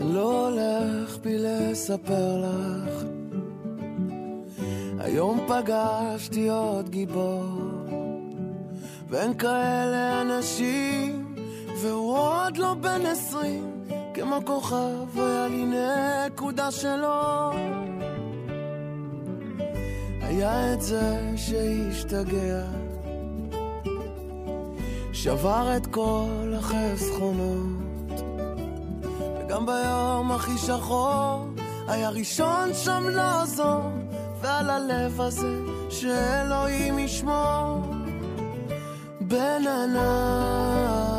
לא 0.00 0.48
הולך 0.48 1.18
בי 1.18 1.36
לספר 1.38 2.44
לך, 2.44 3.04
היום 4.98 5.40
פגשתי 5.48 6.48
עוד 6.48 6.88
גיבור. 6.88 7.86
ואין 9.08 9.38
כאלה 9.38 10.22
אנשים, 10.22 11.34
והוא 11.82 12.16
עוד 12.16 12.56
לא 12.56 12.74
בן 12.74 13.06
עשרים, 13.06 13.84
כמו 14.16 14.40
כוכב 14.44 15.18
היה 15.20 15.48
לי 15.48 15.64
נקודה 15.66 16.70
שלו. 16.70 17.50
היה 20.22 20.72
את 20.72 20.82
זה 20.82 21.32
שהשתגע, 21.36 22.62
שבר 25.12 25.76
את 25.76 25.86
כל 25.86 26.54
החסכונות, 26.58 28.20
וגם 29.40 29.66
ביום 29.66 30.32
הכי 30.32 30.58
שחור, 30.58 31.46
היה 31.88 32.10
ראשון 32.10 32.74
שם 32.74 33.08
לעזור, 33.08 33.90
ועל 34.40 34.70
הלב 34.70 35.20
הזה 35.20 35.58
שאלוהים 35.90 36.98
ישמור. 36.98 37.80
בין 39.20 39.66
הנהר 39.66 41.15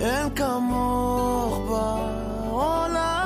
אין 0.00 0.34
כמוך 0.34 1.58
בעולם. 1.68 3.16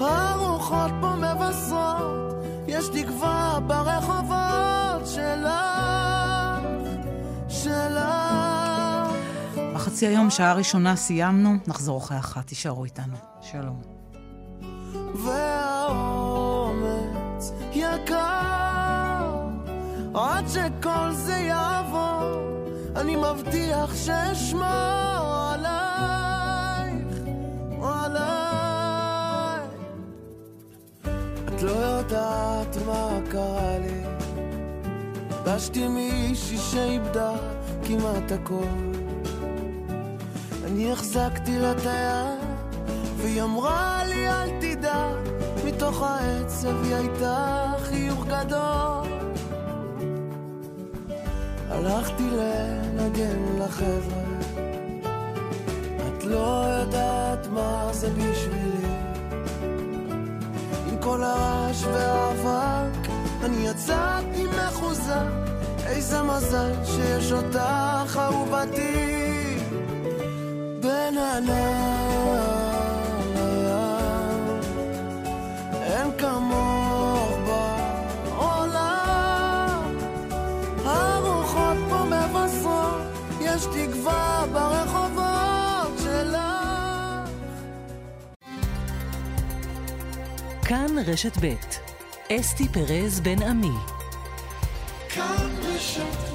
הרוחות 0.00 0.90
פה 1.00 1.14
מבשרות, 1.16 2.44
יש 2.66 2.88
תקווה 2.88 3.58
ברחובות 3.66 5.06
שלך, 5.06 6.60
שלך. 7.48 8.02
בחצי 9.74 10.06
היום, 10.06 10.30
שעה 10.30 10.54
ראשונה 10.54 10.96
סיימנו, 10.96 11.56
נחזור 11.66 11.98
אחרי 11.98 12.18
אחת, 12.18 12.46
תישארו 12.46 12.84
איתנו. 12.84 13.16
שלום. 13.40 13.80
והאומץ 15.24 16.72
יקר, 17.72 19.38
עד 20.14 20.44
שכל 20.48 21.12
זה 21.12 21.34
יעבור, 21.36 22.51
אני 22.96 23.16
מבטיח 23.16 23.94
שאשמור 23.94 24.64
עלייך, 25.54 27.18
עלייך. 27.82 29.70
את 31.48 31.62
לא 31.62 31.70
יודעת 31.70 32.76
מה 32.86 33.08
קרה 33.30 33.78
לי, 33.78 34.02
פגשתי 35.28 35.88
מישהי 35.88 36.58
שאיבדה 36.58 37.32
כמעט 37.86 38.32
הכל. 38.32 38.92
אני 40.64 40.92
החזקתי 40.92 41.58
לה 41.58 41.72
את 41.72 41.86
היד 41.86 42.38
והיא 43.16 43.42
אמרה 43.42 44.02
לי 44.06 44.28
אל 44.28 44.50
תדאג, 44.60 45.16
מתוך 45.64 46.02
העצב 46.02 46.82
היא 46.82 46.94
הייתה 46.94 47.72
חיוך 47.82 48.26
גדול. 48.26 49.31
הלכתי 51.72 52.22
לנגן 52.30 53.38
לחבר'ה, 53.58 54.22
את 56.08 56.24
לא 56.24 56.64
יודעת 56.80 57.46
מה 57.46 57.88
זה 57.92 58.10
בשבילי. 58.10 58.86
עם 60.88 60.96
כל 61.00 61.22
הרעש 61.22 61.84
והאבק, 61.84 63.08
אני 63.44 63.68
יצאתי 63.68 64.44
מחוזק, 64.44 65.32
איזה 65.86 66.22
מזל 66.22 66.72
שיש 66.84 67.32
אותך 67.32 68.18
אהובתי. 68.20 69.58
בין 70.80 71.18
כאן 90.92 91.02
רשת 91.06 91.36
ב' 91.40 91.54
אסתי 92.32 92.68
פרז 92.68 93.20
בן 93.20 93.42
עמי. 93.42 93.76
כאן 95.08 95.50
רשת 95.62 96.31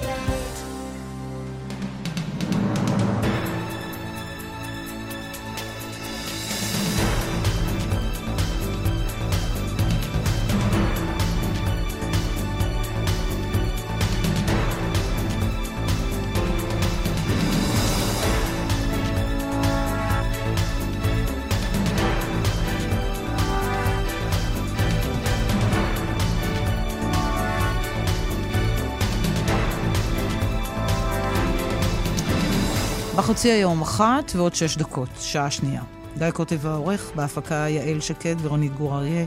בחצי 33.37 33.51
היום 33.51 33.81
אחת 33.81 34.31
ועוד 34.35 34.55
שש 34.55 34.77
דקות, 34.77 35.09
שעה 35.19 35.51
שנייה. 35.51 35.83
גיא 36.17 36.31
קוטב 36.31 36.67
העורך, 36.67 37.11
בהפקה 37.15 37.55
יעל 37.55 37.99
שקד 37.99 38.35
ורונית 38.41 38.73
גור 38.73 38.97
אריה. 38.97 39.25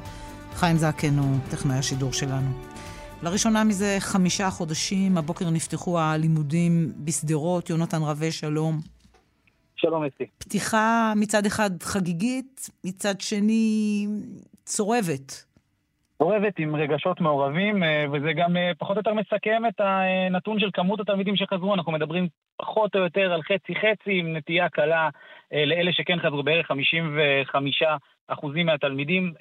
חיים 0.55 0.77
זקן 0.77 1.19
הוא 1.19 1.37
טכנאי 1.51 1.77
השידור 1.77 2.13
שלנו. 2.13 2.51
לראשונה 3.23 3.65
מזה 3.65 3.97
חמישה 3.99 4.51
חודשים, 4.51 5.19
הבוקר 5.19 5.51
נפתחו 5.51 6.01
הלימודים 6.01 6.93
בשדרות. 6.97 7.71
יונתן 7.71 8.03
רווה, 8.03 8.33
שלום. 8.33 8.81
שלום 9.77 10.05
אסתי. 10.05 10.25
פתיחה 10.39 11.13
מצד 11.17 11.47
אחד 11.47 11.83
חגיגית, 11.83 12.71
מצד 12.85 13.21
שני 13.21 14.07
צורבת. 14.65 15.45
צורבת 16.23 16.59
עם 16.59 16.77
רגשות 16.77 17.21
מעורבים, 17.21 17.83
אה, 17.83 18.05
וזה 18.13 18.33
גם 18.33 18.57
אה, 18.57 18.73
פחות 18.79 18.97
או 18.97 19.01
יותר 19.01 19.15
מסכם 19.15 19.63
את 19.69 19.81
הנתון 19.81 20.61
של 20.61 20.71
כמות 20.73 21.01
התלמידים 21.01 21.37
שחזרו. 21.37 21.75
אנחנו 21.75 21.93
מדברים 21.93 22.29
פחות 22.57 22.97
או 22.97 23.01
יותר 23.01 23.33
על 23.33 23.43
חצי-חצי, 23.43 24.19
עם 24.19 24.37
נטייה 24.37 24.69
קלה 24.69 25.09
אה, 25.53 25.65
לאלה 25.65 25.93
שכן 25.93 26.19
חזרו, 26.19 26.43
בערך 26.43 26.67
55 26.67 27.83
אחוזים 28.29 28.67
מהתלמידים 28.67 29.33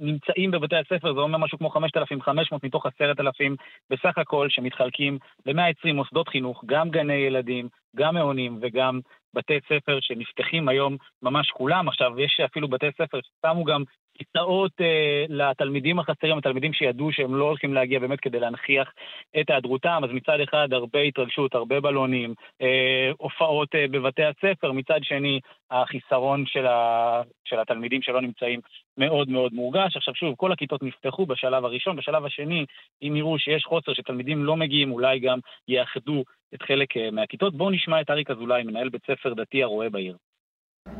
נמצאים 0.00 0.50
בבתי 0.50 0.76
הספר, 0.76 1.14
זה 1.14 1.20
אומר 1.20 1.38
משהו 1.38 1.58
כמו 1.58 1.70
5,500 1.70 2.64
מתוך 2.64 2.86
10,000 2.86 3.56
בסך 3.90 4.18
הכל, 4.18 4.48
שמתחלקים 4.50 5.18
ל-120 5.46 5.92
מוסדות 5.92 6.28
חינוך, 6.28 6.64
גם 6.66 6.90
גני 6.90 7.14
ילדים, 7.14 7.68
גם 7.96 8.14
מעונים 8.14 8.58
וגם 8.62 9.00
בתי 9.34 9.58
ספר 9.68 9.98
שנפתחים 10.00 10.68
היום 10.68 10.96
ממש 11.22 11.50
כולם. 11.50 11.88
עכשיו, 11.88 12.20
יש 12.20 12.40
אפילו 12.44 12.68
בתי 12.68 12.86
ספר 12.98 13.18
ששמו 13.20 13.64
גם 13.64 13.82
כיסאות 14.18 14.72
אה, 14.80 15.24
לתלמידים 15.28 15.98
החסרים, 15.98 16.38
התלמידים 16.38 16.72
שידעו 16.72 17.12
שהם 17.12 17.34
לא 17.34 17.44
הולכים 17.44 17.74
להגיע 17.74 17.98
באמת 17.98 18.20
כדי 18.20 18.40
להנכיח 18.40 18.92
את 19.40 19.50
היעדרותם, 19.50 20.00
אז 20.04 20.10
מצד 20.12 20.40
אחד 20.40 20.72
הרבה 20.72 21.00
התרגשות, 21.00 21.54
הרבה 21.54 21.80
בלונים, 21.80 22.34
אה, 22.62 23.10
הופעות 23.18 23.74
אה, 23.74 23.88
בבתי 23.90 24.22
הספר, 24.24 24.72
מצד 24.72 25.00
שני 25.02 25.40
החיסרון 25.70 26.46
של, 26.46 26.66
ה, 26.66 27.22
של 27.44 27.58
התלמידים 27.60 28.02
שלא 28.02 28.20
נמצאים 28.20 28.60
מאוד 28.98 29.28
מאוד 29.28 29.52
מורגש. 29.52 29.96
עכשיו 29.96 30.14
שוב, 30.14 30.34
כל 30.36 30.52
הכיתות 30.52 30.82
נפתחו 30.82 31.26
בשלב 31.26 31.64
הראשון, 31.64 31.96
בשלב 31.96 32.24
השני, 32.24 32.64
אם 33.02 33.16
יראו 33.16 33.38
שיש 33.38 33.64
חוסר, 33.64 33.94
שתלמידים 33.94 34.44
לא 34.44 34.56
מגיעים, 34.56 34.92
אולי 34.92 35.18
גם 35.18 35.38
יאחדו 35.68 36.24
את 36.54 36.62
חלק 36.62 36.96
אה, 36.96 37.10
מהכיתות. 37.10 37.54
בואו 37.54 37.70
נשמע 37.70 38.00
את 38.00 38.10
אריק 38.10 38.30
אזולאי, 38.30 38.62
מנהל 38.62 38.88
בית 38.88 39.02
ספר 39.06 39.34
דתי 39.34 39.62
הרואה 39.62 39.90
בעיר. 39.90 40.16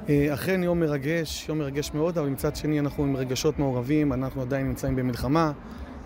אה, 0.09 0.35
אכן 0.35 0.63
יום 0.63 0.81
מרגש, 0.81 1.49
יום 1.49 1.59
מרגש 1.59 1.91
מאוד, 1.95 2.19
אבל 2.19 2.29
מצד 2.29 2.57
שני 2.57 2.81
אנחנו 2.81 3.05
עם 3.05 3.17
רגשות 3.17 3.59
מעורבים, 3.59 4.13
אנחנו 4.13 4.43
עדיין 4.43 4.69
נמצאים 4.69 4.97
במלחמה, 4.97 5.53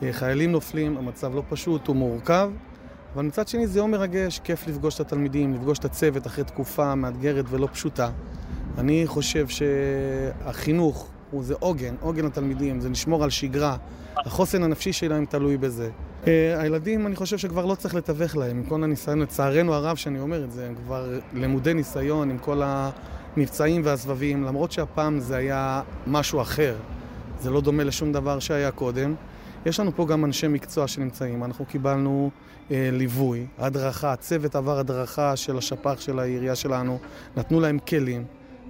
אה, 0.02 0.12
חיילים 0.12 0.52
נופלים, 0.52 0.96
המצב 0.96 1.34
לא 1.34 1.42
פשוט, 1.48 1.86
הוא 1.86 1.96
מורכב, 1.96 2.50
אבל 3.14 3.24
מצד 3.24 3.48
שני 3.48 3.66
זה 3.66 3.78
יום 3.78 3.90
מרגש, 3.90 4.40
כיף 4.44 4.66
לפגוש 4.66 4.94
את 4.94 5.00
התלמידים, 5.00 5.54
לפגוש 5.54 5.78
את 5.78 5.84
הצוות 5.84 6.26
אחרי 6.26 6.44
תקופה 6.44 6.94
מאתגרת 6.94 7.44
ולא 7.48 7.68
פשוטה. 7.72 8.10
אני 8.78 9.02
חושב 9.06 9.46
שהחינוך 9.48 11.08
הוא 11.30 11.44
זה 11.44 11.54
עוגן, 11.58 11.94
עוגן 12.00 12.26
התלמידים, 12.26 12.80
זה 12.80 12.88
לשמור 12.88 13.24
על 13.24 13.30
שגרה, 13.30 13.76
החוסן 14.16 14.62
הנפשי 14.62 14.92
שלהם 14.92 15.24
תלוי 15.24 15.56
בזה. 15.56 15.90
Uh, 16.24 16.26
הילדים, 16.58 17.06
אני 17.06 17.16
חושב 17.16 17.38
שכבר 17.38 17.66
לא 17.66 17.74
צריך 17.74 17.94
לתווך 17.94 18.36
להם, 18.36 18.56
עם 18.56 18.64
כל 18.64 18.84
הניסיון, 18.84 19.20
לצערנו 19.20 19.74
הרב 19.74 19.96
שאני 19.96 20.20
אומר 20.20 20.44
את 20.44 20.52
זה, 20.52 20.66
הם 20.66 20.74
כבר 20.74 21.18
למודי 21.32 21.74
ניסיון 21.74 22.30
עם 22.30 22.38
כל 22.38 22.62
המבצעים 23.36 23.82
והסבבים, 23.84 24.44
למרות 24.44 24.72
שהפעם 24.72 25.18
זה 25.18 25.36
היה 25.36 25.82
משהו 26.06 26.40
אחר, 26.40 26.76
זה 27.38 27.50
לא 27.50 27.60
דומה 27.60 27.84
לשום 27.84 28.12
דבר 28.12 28.38
שהיה 28.38 28.70
קודם. 28.70 29.14
יש 29.66 29.80
לנו 29.80 29.92
פה 29.92 30.06
גם 30.10 30.24
אנשי 30.24 30.48
מקצוע 30.48 30.88
שנמצאים, 30.88 31.44
אנחנו 31.44 31.64
קיבלנו 31.66 32.30
uh, 32.68 32.72
ליווי, 32.92 33.46
הדרכה, 33.58 34.16
צוות 34.16 34.54
עבר 34.54 34.78
הדרכה 34.78 35.36
של 35.36 35.56
השפ"ח 35.58 36.00
של 36.00 36.18
העירייה 36.18 36.56
שלנו, 36.56 36.98
נתנו 37.36 37.60
להם 37.60 37.78
כלים, 37.78 38.24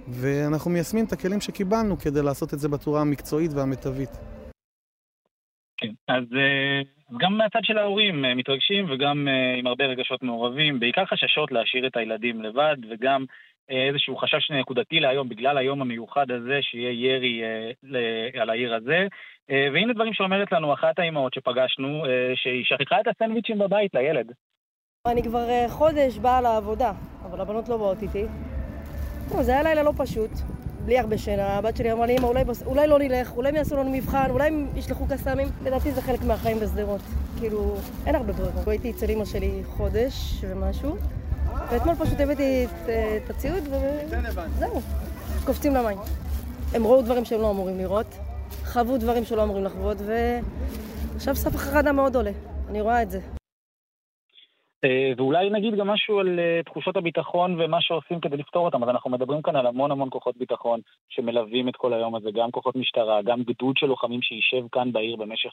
ואנחנו 0.07 0.71
מיישמים 0.71 1.05
את 1.05 1.11
הכלים 1.11 1.41
שקיבלנו 1.41 1.97
כדי 1.97 2.21
לעשות 2.21 2.53
את 2.53 2.59
זה 2.59 2.69
בצורה 2.69 3.01
המקצועית 3.01 3.51
והמיטבית. 3.53 4.09
כן, 5.77 5.93
אז 6.07 6.23
גם 7.19 7.37
מהצד 7.37 7.59
של 7.63 7.77
ההורים 7.77 8.25
מתרגשים 8.35 8.91
וגם 8.91 9.27
עם 9.59 9.67
הרבה 9.67 9.85
רגשות 9.85 10.23
מעורבים, 10.23 10.79
בעיקר 10.79 11.05
חששות 11.05 11.51
להשאיר 11.51 11.87
את 11.87 11.97
הילדים 11.97 12.41
לבד 12.41 12.75
וגם 12.89 13.25
איזשהו 13.69 14.17
חשש 14.17 14.51
נקודתי 14.51 14.99
להיום, 14.99 15.29
בגלל 15.29 15.57
היום 15.57 15.81
המיוחד 15.81 16.31
הזה, 16.31 16.59
שיהיה 16.61 16.91
ירי 16.91 17.41
על 18.41 18.49
העיר 18.49 18.75
הזה. 18.75 19.07
והנה 19.49 19.93
דברים 19.93 20.13
שאומרת 20.13 20.51
לנו 20.51 20.73
אחת 20.73 20.99
האימהות 20.99 21.33
שפגשנו, 21.33 22.03
שהיא 22.35 22.65
שכחה 22.65 23.01
את 23.01 23.07
הסנדוויצ'ים 23.07 23.59
בבית 23.59 23.93
לילד. 23.93 24.31
אני 25.07 25.23
כבר 25.23 25.47
חודש 25.69 26.17
באה 26.17 26.41
לעבודה, 26.41 26.91
אבל 27.25 27.41
הבנות 27.41 27.69
לא 27.69 27.77
באות 27.77 28.01
איתי. 28.01 28.23
זה 29.27 29.51
היה 29.51 29.63
לילה 29.63 29.83
לא 29.83 29.91
פשוט, 29.97 30.31
בלי 30.85 30.99
הרבה 30.99 31.17
שינה. 31.17 31.57
הבת 31.57 31.77
שלי 31.77 31.91
אמרה 31.91 32.05
לי, 32.05 32.15
אמא, 32.17 32.25
אולי, 32.25 32.43
אולי 32.65 32.87
לא 32.87 32.99
נלך, 32.99 33.31
אולי 33.35 33.49
הם 33.49 33.55
יעשו 33.55 33.75
לנו 33.75 33.91
מבחן, 33.91 34.29
אולי 34.29 34.47
הם 34.47 34.67
ישלחו 34.75 35.05
קסאמים. 35.05 35.47
לדעתי 35.65 35.91
זה 35.91 36.01
חלק 36.01 36.19
מהחיים 36.27 36.57
בשדרות. 36.59 37.01
כאילו, 37.39 37.75
אין 38.07 38.15
הרבה 38.15 38.33
ברירה. 38.33 38.51
הייתי 38.67 38.91
אצל 38.91 39.05
אמא 39.09 39.25
שלי 39.25 39.63
חודש 39.63 40.43
ומשהו, 40.49 40.97
ואתמול 41.71 41.95
פשוט 41.95 42.19
הבאתי 42.19 42.65
את, 42.65 42.89
את 43.25 43.29
הציוד 43.29 43.63
וזהו, 43.67 44.81
קופצים 45.45 45.75
למים. 45.75 45.97
הם 46.73 46.87
ראו 46.87 47.01
דברים 47.01 47.25
שהם 47.25 47.41
לא 47.41 47.51
אמורים 47.51 47.77
לראות, 47.77 48.15
חוו 48.65 48.97
דברים 48.97 49.25
שלא 49.25 49.43
אמורים 49.43 49.63
לחוות, 49.63 49.97
ועכשיו 51.13 51.35
סף 51.35 51.55
החרדה 51.55 51.91
מאוד 51.91 52.15
עולה. 52.15 52.31
אני 52.69 52.81
רואה 52.81 53.01
את 53.01 53.11
זה. 53.11 53.19
ואולי 55.17 55.49
נגיד 55.49 55.75
גם 55.75 55.87
משהו 55.87 56.19
על 56.19 56.39
תחושות 56.65 56.97
הביטחון 56.97 57.61
ומה 57.61 57.81
שעושים 57.81 58.19
כדי 58.19 58.37
לפתור 58.37 58.65
אותם. 58.65 58.83
אז 58.83 58.89
אנחנו 58.89 59.09
מדברים 59.09 59.41
כאן 59.41 59.55
על 59.55 59.67
המון 59.67 59.91
המון 59.91 60.09
כוחות 60.11 60.37
ביטחון 60.37 60.79
שמלווים 61.09 61.69
את 61.69 61.75
כל 61.75 61.93
היום 61.93 62.15
הזה, 62.15 62.31
גם 62.31 62.51
כוחות 62.51 62.75
משטרה, 62.75 63.21
גם 63.21 63.43
גדוד 63.43 63.77
של 63.77 63.87
לוחמים 63.87 64.21
שישב 64.21 64.63
כאן 64.71 64.91
בעיר 64.91 65.15
במשך 65.15 65.51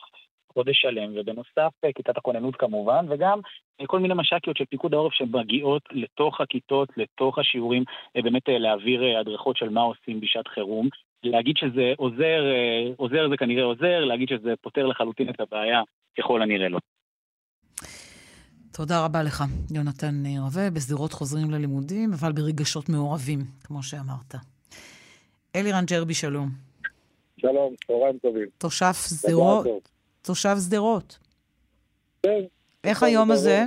חודש 0.53 0.81
שלם, 0.81 1.13
ובנוסף 1.15 1.73
כיתת 1.95 2.17
הכוננות 2.17 2.57
כמובן, 2.57 3.07
וגם 3.09 3.41
כל 3.87 3.99
מיני 3.99 4.15
מש"קיות 4.15 4.57
של 4.57 4.65
פיקוד 4.65 4.95
העורף 4.95 5.13
שמגיעות 5.13 5.83
לתוך 5.91 6.41
הכיתות, 6.41 6.89
לתוך 6.97 7.39
השיעורים, 7.39 7.85
באמת 8.15 8.43
להעביר 8.49 9.19
הדרכות 9.19 9.57
של 9.57 9.69
מה 9.69 9.81
עושים 9.81 10.21
בשעת 10.21 10.49
חירום. 10.49 10.89
להגיד 11.25 11.57
שזה 11.57 11.93
עוזר, 11.97 12.45
עוזר 12.97 13.29
זה 13.29 13.37
כנראה 13.37 13.65
עוזר, 13.65 14.05
להגיד 14.05 14.29
שזה 14.29 14.55
פותר 14.61 14.87
לחלוטין 14.87 15.29
את 15.29 15.41
הבעיה, 15.41 15.83
ככל 16.19 16.43
הנראה 16.43 16.69
לא. 16.69 16.79
תודה 18.73 19.05
רבה 19.05 19.23
לך, 19.23 19.45
יונתן 19.71 20.23
רווה. 20.39 20.71
בשדרות 20.71 21.13
חוזרים 21.13 21.51
ללימודים, 21.51 22.13
אבל 22.13 22.33
ברגשות 22.33 22.89
מעורבים, 22.89 23.45
כמו 23.65 23.83
שאמרת. 23.83 24.35
אלירן 25.57 25.85
ג'רבי, 25.85 26.15
שלום. 26.15 26.49
שלום, 27.41 27.75
צהריים 27.87 28.19
טובים. 28.19 28.47
תושב 28.59 28.93
שדרות. 29.09 29.67
תושב 30.23 30.57
שדרות. 30.67 31.19
כן. 32.23 32.41
איך 32.85 33.03
היום 33.03 33.31
הזה? 33.31 33.65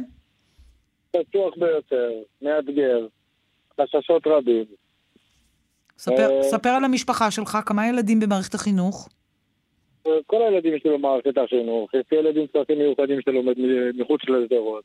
פתוח 1.12 1.54
ביותר, 1.60 2.10
מאתגר, 2.42 3.08
חששות 3.82 4.28
רבים. 4.28 4.66
ספר, 5.98 6.30
ספר 6.44 6.70
על 6.70 6.86
המשפחה 6.86 7.32
שלך, 7.32 7.58
כמה 7.66 7.88
ילדים 7.88 8.20
במערכת 8.20 8.54
החינוך? 8.54 9.10
כל 10.26 10.42
הילדים 10.42 10.80
שלי 10.80 10.98
במערכת 10.98 11.38
החינוך, 11.38 11.94
יש 11.94 12.04
לי 12.12 12.18
ילדים 12.18 12.48
צרכים 12.54 12.78
מיוחדים 12.78 13.22
שלומד 13.22 13.54
מחוץ 13.98 14.22
לשדרות. 14.28 14.84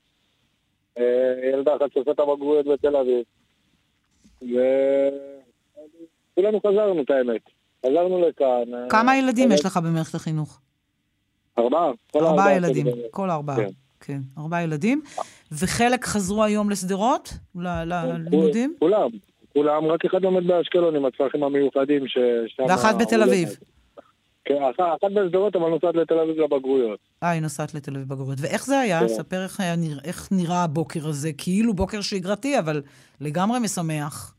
ילדה 1.53 1.77
אחת 1.77 1.93
שעושה 1.93 2.11
את 2.11 2.21
הבגרויות 2.21 2.67
בתל 2.67 2.97
אביב. 2.97 3.25
וכולנו 6.33 6.61
חזרנו 6.61 7.03
את 7.03 7.11
האמת. 7.11 7.41
חזרנו 7.87 8.29
לכאן. 8.29 8.89
כמה 8.89 9.17
ילדים 9.19 9.53
יש 9.53 9.65
לך 9.65 9.77
במערכת 9.77 10.15
החינוך? 10.15 10.61
ארבעה. 11.59 11.91
ארבעה 12.17 12.57
ילדים, 12.57 12.87
כל 13.11 13.31
ארבעה. 13.31 13.57
כן, 14.01 14.19
ארבעה 14.39 14.63
ילדים. 14.63 15.03
וחלק 15.53 16.05
חזרו 16.05 16.45
היום 16.45 16.71
לשדרות? 16.71 17.33
ללימודים? 17.55 18.75
כולם. 18.79 19.09
כולם, 19.53 19.85
רק 19.85 20.05
אחד 20.05 20.23
לומד 20.23 20.47
באשקלון 20.47 20.97
עם 20.97 21.05
הצרכים 21.05 21.43
המיוחדים 21.43 22.09
ששם... 22.09 22.63
ואחת 22.69 22.95
בתל 22.99 23.23
אביב. 23.23 23.49
כן, 24.49 24.63
אחת 24.63 25.11
בשדרות, 25.15 25.57
אבל 25.57 25.71
נוסעת 25.71 25.95
לתל 25.95 26.19
אביב 26.19 26.41
לבגרויות. 26.41 26.99
אה, 27.23 27.31
היא 27.31 27.43
נוסעת 27.43 27.75
לתל 27.75 27.91
אביב 27.95 28.09
בגרויות. 28.09 28.39
ואיך 28.41 28.65
זה 28.65 28.79
היה? 28.79 29.01
כן. 29.01 29.09
ספר 29.09 29.43
איך, 29.43 29.61
היה, 29.61 29.75
איך 30.05 30.29
נראה 30.33 30.65
הבוקר 30.65 31.09
הזה. 31.09 31.31
כאילו 31.39 31.75
בוקר 31.75 32.01
שגרתי, 32.01 32.59
אבל 32.59 32.83
לגמרי 33.21 33.59
משמח. 33.59 34.35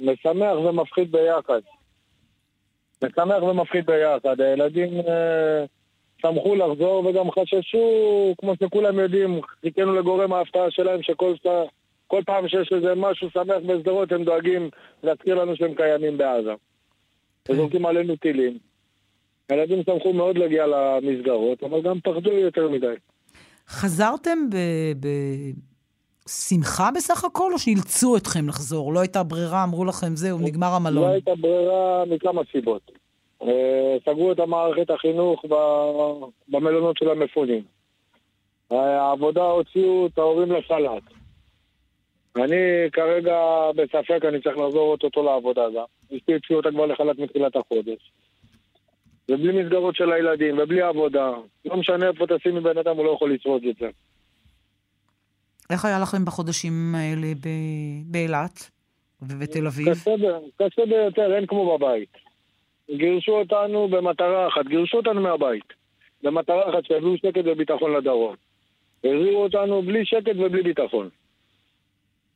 משמח 0.00 0.56
ומפחיד 0.64 1.12
ביחד. 1.12 1.60
משמח 3.04 3.42
ומפחיד 3.42 3.86
ביחד. 3.86 4.40
הילדים 4.40 5.00
אה, 5.00 5.64
שמחו 6.22 6.54
לחזור 6.54 7.06
וגם 7.06 7.30
חששו, 7.30 8.34
כמו 8.40 8.52
שכולם 8.62 8.98
יודעים, 8.98 9.40
חיכינו 9.60 9.94
לגורם 9.94 10.32
ההפתעה 10.32 10.70
שלהם, 10.70 11.02
שכל 11.02 11.34
כל 12.06 12.22
פעם 12.26 12.48
שיש 12.48 12.72
איזה 12.72 12.94
משהו 12.96 13.30
שמח 13.30 13.56
בשדרות, 13.66 14.12
הם 14.12 14.24
דואגים 14.24 14.70
להזכיר 15.02 15.34
לנו 15.34 15.56
שהם 15.56 15.74
קיימים 15.74 16.18
בעזה. 16.18 16.52
וזורקים 17.48 17.86
עלינו 17.86 18.16
טילים. 18.16 18.58
הילדים 19.48 19.82
שמחו 19.86 20.12
מאוד 20.12 20.38
להגיע 20.38 20.66
למסגרות, 20.66 21.62
אבל 21.62 21.82
גם 21.82 22.00
פחדו 22.00 22.32
יותר 22.32 22.68
מדי. 22.68 22.94
חזרתם 23.68 24.38
בשמחה 26.24 26.90
ב... 26.90 26.96
בסך 26.96 27.24
הכל, 27.24 27.52
או 27.52 27.58
שאילצו 27.58 28.16
אתכם 28.16 28.48
לחזור? 28.48 28.92
לא 28.92 29.00
הייתה 29.00 29.22
ברירה, 29.22 29.64
אמרו 29.64 29.84
לכם, 29.84 30.16
זהו, 30.16 30.38
נגמר 30.38 30.66
המלון. 30.66 31.04
לא 31.04 31.08
הייתה 31.08 31.34
ברירה 31.34 32.04
מכמה 32.04 32.42
סיבות. 32.52 32.90
סגרו 34.04 34.32
את 34.32 34.40
המערכת 34.40 34.90
החינוך 34.90 35.44
במלונות 36.48 36.96
של 36.96 37.10
המפונים. 37.10 37.62
העבודה 38.70 39.42
הוציאו 39.42 40.06
את 40.06 40.18
ההורים 40.18 40.52
לסלט. 40.52 41.02
אני 42.36 42.90
כרגע 42.92 43.36
בספק, 43.76 44.24
אני 44.28 44.42
צריך 44.42 44.58
לחזור 44.58 44.96
אותו 45.02 45.22
לעבודה 45.22 45.62
גם. 45.76 45.84
אשתי 46.16 46.34
הציעו 46.34 46.58
אותה 46.58 46.70
כבר 46.70 46.86
לחל"ת 46.86 47.18
מתחילת 47.18 47.56
החודש. 47.56 48.12
ובלי 49.28 49.62
מסגרות 49.62 49.96
של 49.96 50.12
הילדים, 50.12 50.58
ובלי 50.58 50.82
עבודה. 50.82 51.30
לא 51.64 51.76
משנה 51.76 52.08
איפה 52.08 52.24
תשימי 52.26 52.60
בן 52.60 52.78
אדם, 52.78 52.96
הוא 52.96 53.04
לא 53.04 53.10
יכול 53.10 53.34
לשרוד 53.34 53.62
את 53.64 53.76
זה. 53.80 53.88
איך 55.70 55.84
היה 55.84 55.98
לכם 55.98 56.24
בחודשים 56.24 56.94
האלה 56.94 57.26
באילת 58.06 58.70
ובתל 59.22 59.66
אביב? 59.66 59.88
קשה, 59.90 60.10
קשה 60.56 60.82
ביותר, 60.86 61.36
אין 61.36 61.46
כמו 61.46 61.78
בבית. 61.78 62.08
גירשו 62.96 63.32
אותנו 63.32 63.88
במטרה 63.88 64.48
אחת, 64.48 64.66
גירשו 64.68 64.96
אותנו 64.96 65.20
מהבית. 65.20 65.72
במטרה 66.22 66.70
אחת 66.70 66.84
שיביאו 66.84 67.16
שקט 67.16 67.42
וביטחון 67.44 67.96
לדרום. 67.96 68.34
החזירו 68.98 69.42
אותנו 69.42 69.82
בלי 69.82 70.04
שקט 70.04 70.36
ובלי 70.36 70.62
ביטחון. 70.62 71.08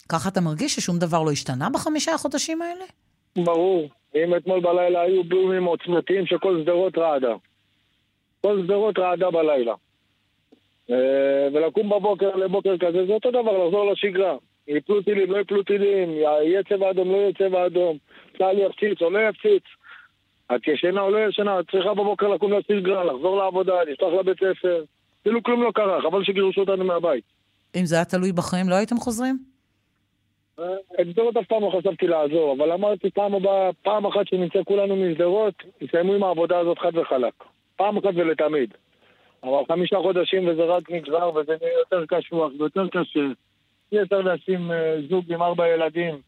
ככה 0.09 0.29
אתה 0.29 0.41
מרגיש 0.41 0.75
ששום 0.75 0.99
דבר 0.99 1.23
לא 1.23 1.31
השתנה 1.31 1.71
בחמישה 1.71 2.15
החודשים 2.15 2.63
האלה? 2.63 2.85
ברור. 3.37 3.89
אם 4.15 4.37
אתמול 4.37 4.61
בלילה 4.61 5.01
היו 5.01 5.25
בומים 5.25 5.65
עוצמתיים 5.65 6.27
שכל 6.27 6.61
שדרות 6.63 6.99
רעדה. 6.99 7.35
כל 8.41 8.61
שדרות 8.65 8.99
רעדה 8.99 9.31
בלילה. 9.31 9.75
ולקום 11.53 11.89
בבוקר 11.89 12.37
לבוקר 12.37 12.79
כזה 12.79 13.07
זה 13.07 13.13
אותו 13.13 13.31
דבר, 13.31 13.65
לחזור 13.65 13.93
לשגרה. 13.93 14.37
יפלו 14.69 15.03
טילים, 15.03 15.31
לא 15.31 15.39
יפלו 15.39 15.63
טילים, 15.63 16.11
יהיה 16.13 16.63
צבע 16.63 16.91
אדום, 16.91 17.11
לא 17.11 17.17
יהיה 17.17 17.33
צבע 17.33 17.67
אדום, 17.67 17.99
צה"ל 18.39 18.59
יפציץ 18.59 19.03
או 19.03 19.11
לא 19.11 19.19
יפציץ. 19.29 19.63
את 20.55 20.69
ישנה 20.69 21.01
או 21.01 21.11
לא 21.11 21.19
ישנה, 21.29 21.61
את 21.61 21.71
צריכה 21.71 21.95
בבוקר 21.95 22.29
לקום 22.29 22.53
לשגרה, 22.53 23.05
לחזור 23.05 23.37
לעבודה, 23.37 23.83
לפתוח 23.83 24.13
לבית 24.21 24.37
ספר. 24.37 24.85
כאילו 25.23 25.43
כלום 25.43 25.63
לא 25.63 25.71
קרה, 25.75 26.03
חבל 26.03 26.25
שגירשו 26.25 26.61
אותנו 26.61 26.85
מהבית. 26.85 27.25
אם 27.77 27.85
זה 27.85 27.97
היה 27.97 28.05
תלוי 28.05 28.33
בכם, 28.33 28.69
לא 28.69 28.75
הייתם 28.75 28.97
חוזרים? 28.97 29.39
את 31.01 31.07
שדרות 31.11 31.37
אף 31.37 31.47
פעם 31.47 31.63
לא 31.63 31.79
חשבתי 31.79 32.07
לעזור, 32.07 32.55
אבל 32.59 32.73
אמרתי 32.73 33.11
פעם 33.11 33.35
הבאה, 33.35 33.71
פעם 33.83 34.07
אחת 34.07 34.29
שנמצא 34.29 34.59
כולנו 34.65 34.97
משדרות, 34.97 35.55
נסיימו 35.81 36.15
עם 36.15 36.23
העבודה 36.23 36.59
הזאת 36.59 36.79
חד 36.79 36.97
וחלק. 36.97 37.35
פעם 37.77 37.97
אחת 37.97 38.11
ולתמיד. 38.15 38.75
אבל 39.43 39.63
חמישה 39.69 39.97
חודשים 40.03 40.49
וזה 40.49 40.65
רק 40.65 40.91
נגזר 40.91 41.31
וזה 41.35 41.57
נהיה 41.61 41.79
יותר 41.79 42.07
קשוח 42.07 42.53
ויותר 42.59 42.89
קשה. 42.89 43.21
אי 43.93 44.03
אפשר 44.03 44.21
לשים 44.21 44.71
זוג 45.09 45.33
עם 45.33 45.43
ארבע 45.43 45.69
ילדים 45.69 46.21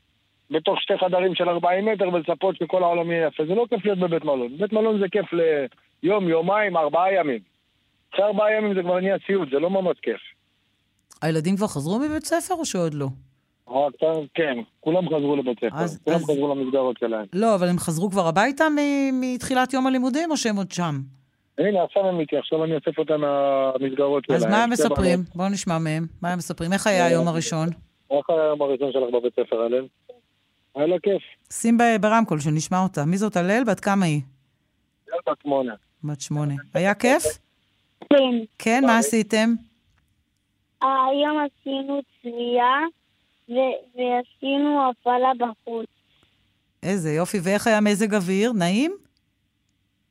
בתוך 0.51 0.83
שתי 0.83 0.99
חדרים 0.99 1.35
של 1.35 1.49
ארבעים 1.49 1.85
מטר 1.85 2.09
ולצפות 2.09 2.57
שכל 2.57 2.83
העולם 2.83 3.11
יהיה 3.11 3.26
יפה. 3.26 3.47
זה 3.47 3.55
לא 3.55 3.66
כיף 3.70 3.85
להיות 3.85 3.99
בבית 3.99 4.24
מלון. 4.24 4.57
בית 4.59 4.72
מלון 4.72 5.01
זה 5.01 5.09
כיף 5.09 5.26
ליום, 6.03 6.28
יומיים, 6.28 6.76
ארבעה 6.76 7.14
ימים. 7.14 7.41
אחרי 8.14 8.24
ארבעה 8.24 8.53
ימים 8.53 8.74
זה 8.74 8.83
כבר 8.83 9.01
נהיה 9.01 9.16
סיוט, 9.26 9.49
זה 9.51 9.59
לא 9.59 9.70
ממש 9.70 9.97
כיף. 10.03 10.20
הילדים 11.22 11.57
כבר 11.57 11.66
חזרו 11.66 11.99
מבית 11.99 12.24
ספר 12.24 12.55
או 12.55 12.64
שעוד 12.64 12.95
לא? 12.95 13.07
כן, 14.35 14.59
כולם 14.81 15.09
חזרו 15.09 15.37
לבית 15.37 15.59
ספר, 15.59 15.77
אז, 15.77 16.01
כולם 16.05 16.16
אז... 16.16 16.25
חזרו 16.25 16.55
למסגרות 16.55 16.99
שלהם. 16.99 17.27
לא, 17.33 17.55
אבל 17.55 17.68
הם 17.68 17.79
חזרו 17.79 18.11
כבר 18.11 18.27
הביתה 18.27 18.64
מתחילת 19.12 19.73
יום 19.73 19.87
הלימודים, 19.87 20.31
או 20.31 20.37
שהם 20.37 20.57
עוד 20.57 20.73
שם? 20.73 20.95
הנה, 21.59 21.83
עכשיו 21.83 22.07
הם 22.07 22.21
איתי, 22.21 22.37
עכשיו 22.37 22.64
אני 22.64 22.75
אוסף 22.75 22.99
אותם 22.99 23.21
מהמסגרות 23.21 24.25
שלהם. 24.25 24.37
אז 24.37 24.47
מה 24.47 24.64
הם 24.64 24.71
מספרים? 24.71 25.18
בואו 25.35 25.49
נשמע 25.49 25.79
מהם. 25.79 26.07
מה 26.23 26.33
הם 26.33 26.39
מספרים? 26.39 26.73
איך 26.73 26.87
היה 26.87 27.07
היום 27.07 27.29
הראשון? 27.29 27.68
איך 28.11 28.31
היה 28.31 28.43
היום 28.43 28.62
הראשון 28.62 28.93
שלך 28.93 29.14
בבית 29.14 29.33
ספר, 29.33 29.61
הלל? 29.61 29.87
היה 30.75 30.87
לה 30.87 30.97
כיף. 31.03 31.23
שים 31.53 31.79
ברמקול, 32.01 32.41
שנשמע 32.41 32.83
אותה. 32.83 33.05
מי 33.05 33.16
זאת 33.16 33.37
הלל? 33.37 33.64
בת 33.64 33.81
כמה 33.81 34.07
היא? 34.07 34.21
בת 35.27 35.39
שמונה. 35.43 35.75
בת 36.05 36.21
שמונה. 36.21 36.55
היה 36.75 36.95
כיף? 36.95 37.23
כן. 38.01 38.16
כן, 38.59 38.85
מה 38.87 38.99
עשיתם? 38.99 39.55
היום 40.83 41.39
עשינו 41.39 42.01
צביעה 42.23 42.81
ו- 43.51 43.99
ועשינו 43.99 44.91
הפעלה 44.91 45.31
בחוץ. 45.39 45.87
איזה 46.83 47.11
יופי. 47.11 47.39
ואיך 47.43 47.67
היה 47.67 47.81
מזג 47.81 48.15
אוויר? 48.15 48.53
נעים? 48.53 48.97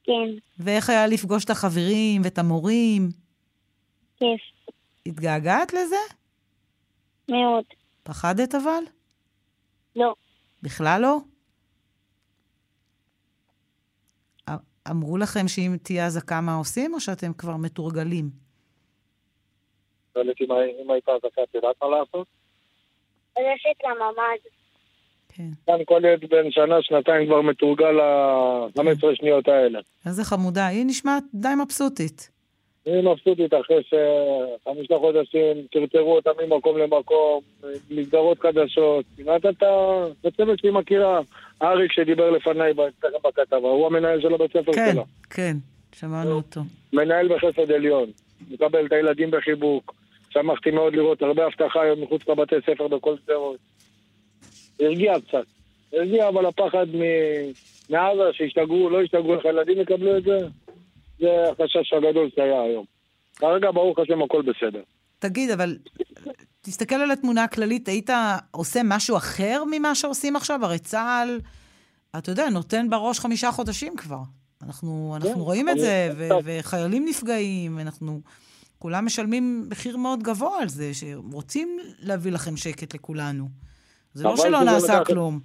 כן, 0.04 0.30
ואיך 0.60 0.90
היה 0.90 1.08
לפגוש 1.08 1.46
את 1.46 1.50
החברים 1.50 2.22
ואת 2.24 2.38
המורים? 2.38 3.10
כיף 4.18 4.42
התגעגעת 5.06 5.74
לזה? 5.74 5.96
מאוד. 7.30 7.64
פחדת 8.04 8.56
אבל? 8.56 8.84
לא. 9.96 10.14
בכלל 10.64 11.02
לא? 11.02 11.18
אמרו 14.92 15.18
לכם 15.18 15.48
שאם 15.48 15.76
תהיה 15.84 16.06
אזעקה 16.06 16.42
מה 16.42 16.56
עושים, 16.56 16.94
או 16.94 17.00
שאתם 17.00 17.34
כבר 17.34 17.58
מתורגלים? 17.58 18.30
שואלת 20.14 20.42
אם 20.42 20.52
אם 20.84 20.92
הייתה 20.92 21.12
אזעקה, 21.12 21.44
את 21.44 21.56
יודעת 21.56 21.76
מה 21.82 21.88
לעשות? 21.90 22.28
ללכת 23.40 23.84
לממ"ד. 23.86 24.50
כאן 25.66 25.80
כל 25.86 26.02
ילד 26.06 26.30
בן 26.30 26.52
שנה, 26.52 26.82
שנתיים 26.82 27.28
כבר 27.28 27.42
מתורגל 27.42 27.92
ל-15 27.92 29.16
שניות 29.16 29.48
האלה. 29.48 29.80
איזה 30.06 30.24
חמודה. 30.24 30.68
היא 30.68 30.86
נשמעת 30.86 31.24
די 31.34 31.48
מבסוטית. 31.64 32.30
היא 32.86 33.04
מבסוטית 33.04 33.54
אחרי 33.54 33.82
שחמישה 33.84 34.96
חודשים 35.00 35.68
טרטרו 35.72 36.16
אותה 36.16 36.30
ממקום 36.44 36.78
למקום, 36.78 37.42
מסגרות 37.90 38.40
חדשות. 38.40 39.06
כמעט 39.18 39.46
אתה 39.46 40.06
בצוות 40.24 40.60
שהיא 40.60 40.72
מכירה. 40.72 41.20
אריק 41.62 41.92
שדיבר 41.92 42.30
לפניי 42.30 42.74
בכתבה, 43.24 43.58
הוא 43.58 43.88
המנהל 43.88 44.22
של 44.22 44.34
הבית 44.34 44.52
ספר 44.52 44.74
כן, 44.74 44.92
שלה. 44.94 45.04
כן, 45.30 45.58
שמענו 45.96 46.32
אותו. 46.32 46.62
מנהל 46.94 47.28
בחסד 47.28 47.72
עליון. 47.72 48.10
מקבל 48.52 48.86
את 48.86 48.92
הילדים 48.92 49.32
בחיבוק. 49.32 49.99
שמחתי 50.30 50.72
מאוד 50.72 50.94
לראות 50.94 51.22
הרבה 51.22 51.46
הבטחה 51.46 51.82
היום 51.82 52.02
מחוץ 52.02 52.22
לבתי 52.28 52.56
ספר 52.66 52.88
בכל 52.88 53.16
שדרות. 53.24 53.58
הרגיע 54.80 55.14
קצת. 55.20 55.46
הרגיע, 55.94 56.30
אבל 56.30 56.46
הפחד 56.46 56.86
מ- 56.94 57.52
מעזה, 57.90 58.34
שישתגעו, 58.34 58.90
לא 58.90 59.04
ישתגעו, 59.04 59.34
איך 59.36 59.46
הילדים 59.46 59.82
יקבלו 59.82 60.18
את 60.18 60.24
זה, 60.24 60.38
זה 61.20 61.28
החשש 61.52 61.94
הגדול 61.94 62.30
שהיה 62.36 62.62
היום. 62.62 62.86
כרגע, 63.36 63.72
ברוך 63.72 64.00
השם, 64.00 64.22
הכל 64.22 64.42
בסדר. 64.42 64.82
תגיד, 65.20 65.50
אבל 65.50 65.78
תסתכל 66.62 66.96
על 66.96 67.12
התמונה 67.12 67.44
הכללית, 67.44 67.88
היית 67.88 68.10
עושה 68.52 68.82
משהו 68.84 69.18
אחר 69.18 69.64
ממה 69.72 69.96
שעושים 69.96 70.36
עכשיו? 70.36 70.60
הרי 70.66 70.80
צה"ל, 70.80 71.40
אתה 72.18 72.32
יודע, 72.32 72.50
נותן 72.50 72.90
בראש 72.90 73.20
חמישה 73.20 73.52
חודשים 73.52 73.96
כבר. 73.96 74.20
אנחנו, 74.64 75.14
אנחנו 75.16 75.34
כן, 75.34 75.40
רואים 75.40 75.70
את 75.70 75.80
זה, 75.80 76.10
וחיילים 76.44 77.06
נפגעים, 77.06 77.80
אנחנו... 77.80 78.22
כולם 78.80 79.06
משלמים 79.06 79.64
מחיר 79.72 79.98
מאוד 79.98 80.20
גבוה 80.24 80.62
על 80.62 80.68
זה, 80.68 80.86
שרוצים 80.94 81.78
להביא 82.04 82.32
לכם 82.32 82.58
שקט 82.58 82.94
לכולנו. 82.96 83.46
זה 84.14 84.24
לא 84.24 84.38
שלא 84.38 84.64
נעשה 84.64 84.94
לקח- 85.00 85.08
כלום. 85.08 85.40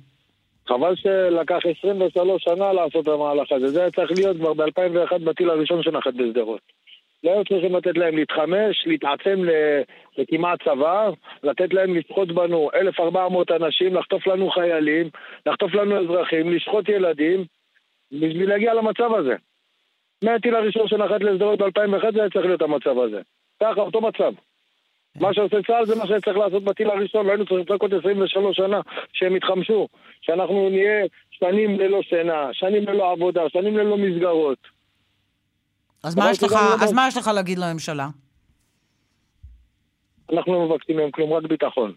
חבל 0.68 0.96
שלקח 0.96 1.58
23 1.78 2.42
שנה 2.44 2.72
לעשות 2.72 3.02
את 3.02 3.08
המהלך 3.08 3.52
הזה. 3.52 3.68
זה 3.68 3.80
היה 3.80 3.90
צריך 3.90 4.10
להיות 4.16 4.36
כבר 4.36 4.54
ב-2001 4.54 5.18
בטיל 5.24 5.50
הראשון 5.50 5.82
שנחת 5.82 6.14
בשדרות. 6.14 6.60
לא 7.24 7.30
היו 7.30 7.44
צריכים 7.44 7.76
לתת 7.76 7.96
להם 7.96 8.16
להתחמש, 8.16 8.84
להתעצם 8.86 9.42
לכמעט 10.18 10.62
צבא, 10.64 11.10
לתת 11.42 11.74
להם 11.74 11.94
לשחוט 11.96 12.28
בנו 12.28 12.70
1,400 12.74 13.50
אנשים, 13.50 13.94
לחטוף 13.94 14.26
לנו 14.26 14.50
חיילים, 14.50 15.08
לחטוף 15.46 15.74
לנו 15.74 16.00
אזרחים, 16.04 16.52
לשחוט 16.52 16.88
ילדים, 16.88 17.44
בשביל 18.12 18.48
להגיע 18.48 18.74
למצב 18.74 19.14
הזה. 19.18 19.34
מהטיל 20.24 20.54
הראשון 20.54 20.88
שנחת 20.88 21.20
לשדרות 21.20 21.58
ב-2001 21.58 22.12
זה 22.14 22.20
היה 22.20 22.30
צריך 22.30 22.46
להיות 22.46 22.62
המצב 22.62 22.98
הזה. 22.98 23.20
ככה, 23.62 23.80
אותו 23.80 24.00
מצב. 24.00 24.32
מה 25.20 25.34
שעושה 25.34 25.56
צה"ל 25.66 25.86
זה 25.86 25.94
מה 25.96 26.06
שצריך 26.06 26.36
לעשות 26.36 26.64
בטיל 26.64 26.90
הראשון, 26.90 27.26
לא 27.26 27.30
היינו 27.30 27.46
צריכים 27.46 27.74
לחכות 27.74 27.92
23 27.92 28.56
שנה 28.56 28.80
שהם 29.12 29.36
יתחמשו, 29.36 29.88
שאנחנו 30.20 30.70
נהיה 30.70 31.06
שנים 31.30 31.80
ללא 31.80 32.02
שינה, 32.02 32.48
שנים 32.52 32.84
ללא 32.88 33.12
עבודה, 33.12 33.42
שנים 33.48 33.76
ללא 33.76 33.96
מסגרות. 33.96 34.58
אז 36.04 36.16
מה 36.16 36.30
יש 36.30 36.42
לך, 36.42 36.52
לא- 36.52 36.84
אז 36.84 36.92
מה 36.92 37.08
יש 37.08 37.16
לך 37.16 37.30
להגיד 37.34 37.58
לממשלה? 37.58 38.08
אנחנו 40.32 40.52
לא 40.52 40.66
מבקשים 40.66 40.96
מהם 40.96 41.10
כלום, 41.10 41.32
רק 41.32 41.42
ביטחון. 41.42 41.92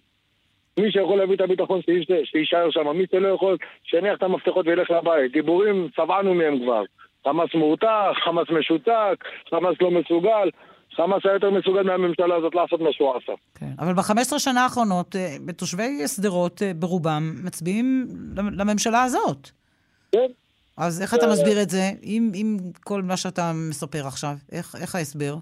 מי 0.80 0.92
שיכול 0.92 1.18
להביא 1.18 1.36
את 1.36 1.42
הביטחון 1.42 1.82
שיישאר 2.24 2.72
שם, 2.72 2.88
מי 2.98 3.06
שלא 3.12 3.28
יכול, 3.28 3.58
שיניח 3.84 4.18
את 4.18 4.24
המפתחות 4.24 4.68
וילך 4.68 4.92
לבית. 4.92 5.32
דיבורים, 5.32 5.90
שבענו 5.96 6.34
מהם 6.34 6.64
כבר. 6.64 6.84
חמאס 7.28 7.50
מורתח, 7.56 8.14
חמאס 8.26 8.48
משותק, 8.50 9.24
חמאס 9.50 9.76
לא 9.82 9.92
מסוגל. 9.92 10.50
חמאס 10.96 11.22
היה 11.26 11.34
יותר 11.34 11.50
מסוגל 11.50 11.84
מהממשלה 11.84 12.36
הזאת 12.36 12.56
לעשות 12.56 12.82
מה 12.82 12.90
שהוא 12.92 13.16
עשה. 13.16 13.34
כן. 13.56 13.72
אבל 13.80 13.94
ב-15 13.94 14.40
שנה 14.40 14.64
האחרונות, 14.64 15.16
אה, 15.16 15.36
בתושבי 15.46 16.08
שדרות, 16.08 16.62
אה, 16.62 16.72
ברובם, 16.76 17.36
מצביעים 17.46 18.08
לממשלה 18.58 19.04
הזאת. 19.04 19.50
כן. 20.12 20.28
אז 20.78 21.02
איך 21.02 21.14
אתה 21.14 21.26
אה, 21.26 21.32
מסביר 21.32 21.62
את 21.62 21.70
זה, 21.70 21.84
עם, 22.02 22.32
עם 22.36 22.58
כל 22.84 23.02
מה 23.02 23.18
שאתה 23.18 23.52
מספר 23.70 24.08
עכשיו? 24.08 24.34
איך, 24.52 24.76
איך 24.82 24.96
ההסבר? 24.96 25.34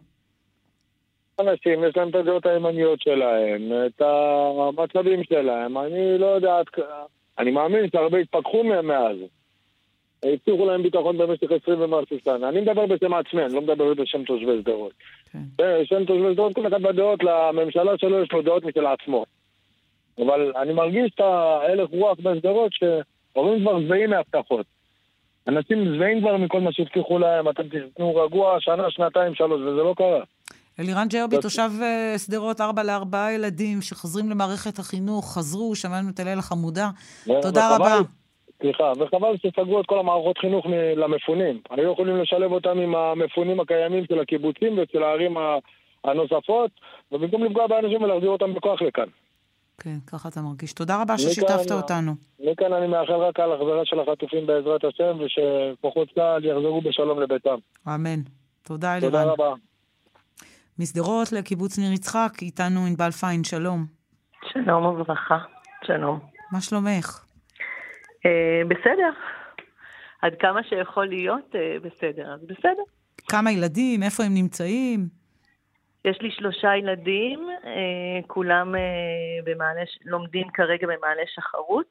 אנשים, 1.40 1.84
יש 1.84 1.98
להם 1.98 2.10
את 2.10 2.16
הדעות 2.16 2.46
הימניות 2.46 3.02
שלהם, 3.02 3.72
את 3.86 4.02
המצבים 4.02 5.24
שלהם. 5.24 5.78
אני 5.78 6.18
לא 6.18 6.26
יודע. 6.26 6.56
אני 7.40 7.52
מאמין 7.52 7.90
שהרבה 7.92 8.18
התפכחו 8.18 8.64
מאז. 8.64 9.18
הבטיחו 10.34 10.66
להם 10.66 10.84
ביטחון 10.84 11.18
במשך 11.18 11.48
20 11.64 11.82
ומשהו 11.82 12.18
שנה. 12.26 12.50
אני 12.50 12.62
מדבר 12.62 12.86
בשם 12.86 13.14
עצמי, 13.14 13.46
אני 13.46 13.54
לא 13.54 13.62
מדבר 13.62 13.94
בשם 13.94 14.24
תושבי 14.24 14.62
שדרות. 14.62 14.92
בשם 15.56 16.06
תושבי 16.06 16.34
שדרות, 16.34 16.56
כל 16.56 16.68
אחד 16.68 16.82
בדעות, 16.82 17.20
לממשלה 17.24 17.92
שלו 17.98 18.24
יש 18.24 18.30
לו 18.32 18.42
דעות 18.42 18.64
משל 18.66 18.86
עצמו. 18.86 19.26
אבל 20.26 20.52
אני 20.62 20.74
מרגיש 20.74 21.12
את 21.16 21.20
ההלך 21.20 21.90
רוח 21.90 22.18
בשדרות 22.24 22.72
שהורים 22.74 23.62
כבר 23.62 23.82
שבעים 23.82 24.10
מהבטחות. 24.10 24.66
אנשים 25.48 25.86
שבעים 25.96 26.22
כבר 26.22 26.38
מכל 26.38 26.62
מה 26.62 26.72
שהבטיחו 26.74 27.20
להם, 27.20 27.50
אתם 27.50 27.64
תשתנו 27.64 28.16
רגוע 28.16 28.58
שנה, 28.60 28.84
שנתיים, 28.92 29.36
שלוש, 29.36 29.62
וזה 29.62 29.84
לא 29.84 29.94
קרה. 29.98 30.24
אלירן 30.80 31.08
ג'רבי, 31.08 31.38
תושב 31.42 31.70
אה, 31.82 32.16
שדרות, 32.18 32.62
ארבע 32.62 32.84
לארבעה 32.84 33.34
ילדים 33.34 33.82
שחוזרים 33.82 34.30
למערכת 34.30 34.80
החינוך, 34.80 35.34
חזרו, 35.38 35.76
שמענו 35.76 36.10
את 36.10 36.20
הלל 36.20 36.40
החמודה. 36.40 36.90
תודה 37.42 37.70
וחבל- 37.72 37.76
רבה. 37.86 37.98
סליחה, 38.62 38.92
וחבל 39.00 39.38
שסגרו 39.38 39.82
את 39.82 39.86
כל 39.86 40.00
המערכות 40.00 40.38
חינוך 40.38 40.66
מ- 40.66 40.72
למפונים. 41.00 41.60
היו 41.70 41.92
יכולים 41.94 42.18
לשלב 42.18 42.52
אותם 42.52 42.78
עם 42.80 42.96
המפונים 42.96 43.60
הקיימים 43.60 44.06
של 44.06 44.20
הקיבוצים 44.20 44.78
ושל 44.80 45.04
הערים 45.04 45.38
הנוספות, 46.04 46.72
ובמקום 47.12 47.44
לפגוע 47.44 47.68
באנשים 47.68 48.02
ולהחזיר 48.02 48.30
אותם 48.30 48.54
בכוח 48.54 48.82
לכאן. 48.82 49.06
כן, 49.82 49.96
ככה 50.12 50.30
אתה 50.30 50.42
מרגיש. 50.42 50.74
תודה 50.74 50.96
רבה 51.02 51.14
מכאן- 51.14 51.18
ששיתפת 51.18 51.72
אותנו. 51.72 52.12
מכאן 52.40 52.74
אני 52.74 52.88
מאחל 52.88 53.14
רק 53.14 53.40
על 53.40 53.52
החזרה 53.52 53.82
של 53.86 54.00
החטופים 54.00 54.48
בעזרת 54.48 54.84
השם, 54.84 55.18
ושכוחות 55.20 56.08
צה"ל 56.16 56.46
יחזרו 56.46 56.82
בשלום 56.82 57.20
לביתם. 57.22 57.56
אמן. 57.88 58.20
תודה, 58.64 58.98
אלירן. 58.98 59.12
תודה 59.12 59.24
רבה. 59.24 59.54
משדרות 60.80 61.32
לקיבוץ 61.32 61.80
ניר 61.80 61.92
יצחק, 61.94 62.32
איתנו 62.42 62.80
ענבל 62.86 63.12
פיין, 63.12 63.44
שלום. 63.44 63.86
שלום 64.54 64.86
וברכה, 64.86 65.38
שלום. 65.86 66.20
מה 66.52 66.62
שלומך? 66.62 67.25
אה, 68.26 68.62
בסדר. 68.68 69.12
עד 70.22 70.36
כמה 70.40 70.64
שיכול 70.64 71.08
להיות 71.08 71.56
אה, 71.56 71.78
בסדר, 71.82 72.34
אז 72.34 72.40
בסדר. 72.44 72.84
כמה 73.30 73.52
ילדים, 73.52 74.04
איפה 74.04 74.24
הם 74.24 74.34
נמצאים? 74.34 75.00
יש 76.06 76.18
לי 76.22 76.32
שלושה 76.32 76.76
ילדים, 76.76 77.40
אה, 77.66 78.28
כולם 78.28 78.76
במעלה, 79.44 79.82
לומדים 80.06 80.48
כרגע 80.54 80.88
במעלה 80.88 81.22
שחרות. 81.36 81.90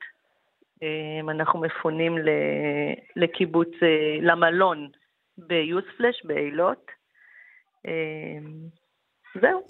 אנחנו 1.30 1.61
מפונים 1.61 2.14
לקיבוץ, 3.16 3.68
למלון 4.20 4.89
ביוספלש, 5.39 6.24
באילות. 6.24 6.91
זהו. 9.41 9.66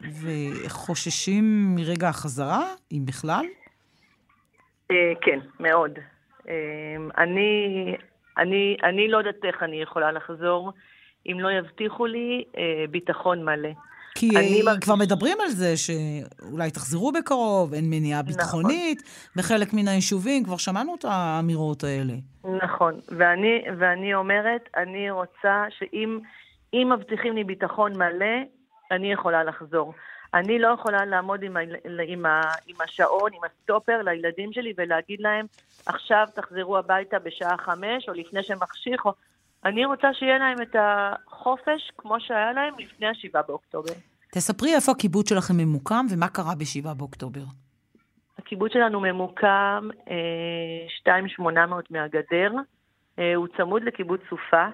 וחוששים 0.00 1.74
מרגע 1.76 2.08
החזרה, 2.08 2.62
אם 2.92 3.02
בכלל? 3.06 3.44
אה, 4.90 5.12
כן, 5.20 5.38
מאוד. 5.60 5.98
אה, 6.48 6.54
אני, 7.18 7.94
אני, 8.38 8.76
אני 8.82 9.08
לא 9.08 9.18
יודעת 9.18 9.44
איך 9.44 9.62
אני 9.62 9.82
יכולה 9.82 10.12
לחזור 10.12 10.72
אם 11.26 11.40
לא 11.40 11.48
יבטיחו 11.52 12.06
לי 12.06 12.44
אה, 12.58 12.62
ביטחון 12.90 13.44
מלא. 13.44 13.68
כי 14.14 14.30
אני 14.36 14.62
מרגיש- 14.64 14.84
כבר 14.84 14.94
מדברים 14.94 15.36
על 15.40 15.48
זה 15.48 15.74
שאולי 15.76 16.70
תחזרו 16.70 17.12
בקרוב, 17.12 17.74
אין 17.74 17.84
מניעה 17.90 18.20
נכון. 18.22 18.32
ביטחונית. 18.32 19.02
בחלק 19.36 19.68
מן 19.72 19.88
היישובים 19.88 20.44
כבר 20.44 20.56
שמענו 20.56 20.94
את 20.94 21.04
האמירות 21.08 21.84
האלה. 21.84 22.12
נכון, 22.64 22.94
ואני, 23.08 23.62
ואני 23.78 24.14
אומרת, 24.14 24.68
אני 24.76 25.10
רוצה 25.10 25.64
שאם 25.78 26.18
אם 26.74 26.92
מבטיחים 26.96 27.34
לי 27.34 27.44
ביטחון 27.44 27.92
מלא, 27.98 28.36
אני 28.90 29.12
יכולה 29.12 29.44
לחזור. 29.44 29.94
אני 30.34 30.58
לא 30.58 30.68
יכולה 30.68 31.04
לעמוד 31.04 31.42
עם, 31.42 31.56
ה, 31.56 31.60
עם, 32.06 32.26
ה, 32.26 32.40
עם 32.66 32.76
השעון, 32.84 33.30
עם 33.34 33.40
הסטופר 33.44 34.02
לילדים 34.02 34.52
שלי 34.52 34.72
ולהגיד 34.76 35.20
להם, 35.20 35.46
עכשיו 35.86 36.26
תחזרו 36.34 36.78
הביתה 36.78 37.18
בשעה 37.18 37.56
חמש, 37.58 38.08
או 38.08 38.14
לפני 38.14 38.42
שמחשיך, 38.42 39.04
או... 39.04 39.12
אני 39.64 39.84
רוצה 39.84 40.14
שיהיה 40.14 40.38
להם 40.38 40.62
את 40.62 40.76
חופש 41.26 41.92
כמו 41.98 42.20
שהיה 42.20 42.52
להם 42.52 42.74
לפני 42.78 43.06
ה-7 43.06 43.42
באוקטובר. 43.46 43.92
תספרי 44.32 44.74
איפה 44.74 44.92
הקיבוץ 44.92 45.28
שלכם 45.28 45.54
ממוקם 45.56 46.06
ומה 46.10 46.28
קרה 46.28 46.54
ב-7 46.54 46.94
באוקטובר. 46.94 47.40
הקיבוץ 48.38 48.72
שלנו 48.72 49.00
ממוקם 49.00 49.88
אה, 50.10 51.12
2,800 51.12 51.90
מהגדר, 51.90 52.52
אה, 53.18 53.34
הוא 53.34 53.46
צמוד 53.56 53.82
לקיבוץ 53.84 54.20
סופה. 54.30 54.66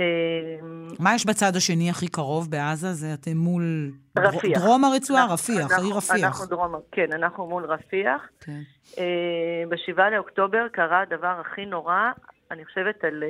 אה, 0.00 0.56
מה 0.98 1.14
יש 1.14 1.26
בצד 1.26 1.56
השני 1.56 1.90
הכי 1.90 2.08
קרוב 2.08 2.50
בעזה? 2.50 2.92
זה 2.92 3.06
אתם 3.14 3.36
מול... 3.36 3.90
רפיח. 4.18 4.58
דרום 4.64 4.84
הרצועה, 4.84 5.22
אנחנו- 5.22 5.34
רפיח, 5.34 5.60
אנחנו- 5.70 5.82
העיר 5.84 5.96
רפיח. 5.96 6.24
אנחנו 6.24 6.46
דרום, 6.46 6.74
כן, 6.92 7.12
אנחנו 7.12 7.46
מול 7.46 7.64
רפיח. 7.64 8.28
כן. 8.40 8.60
אה, 8.98 9.04
ב-7 9.68 10.02
לאוקטובר 10.12 10.68
קרה 10.72 11.00
הדבר 11.00 11.40
הכי 11.40 11.66
נורא, 11.66 12.10
אני 12.50 12.64
חושבת, 12.64 13.04
על, 13.04 13.22
אה, 13.22 13.28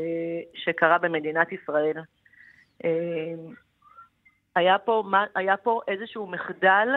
שקרה 0.55 0.99
במדינת 0.99 1.49
ישראל. 1.53 1.97
היה 4.57 4.79
פה, 4.79 5.03
היה 5.35 5.57
פה 5.57 5.81
איזשהו 5.89 6.27
מחדל 6.27 6.89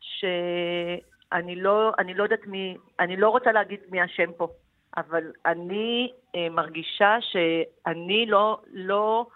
שאני 0.00 1.56
לא, 1.56 1.92
אני 1.98 2.14
לא 2.14 2.22
יודעת 2.22 2.46
מי, 2.46 2.76
אני 3.00 3.16
לא 3.16 3.28
רוצה 3.28 3.52
להגיד 3.52 3.80
מי 3.90 4.04
אשם 4.04 4.32
פה, 4.36 4.48
אבל 4.96 5.32
אני 5.46 6.12
אה, 6.36 6.48
מרגישה 6.50 7.16
שאני 7.20 8.26
לא, 8.26 8.60
לא, 8.72 9.26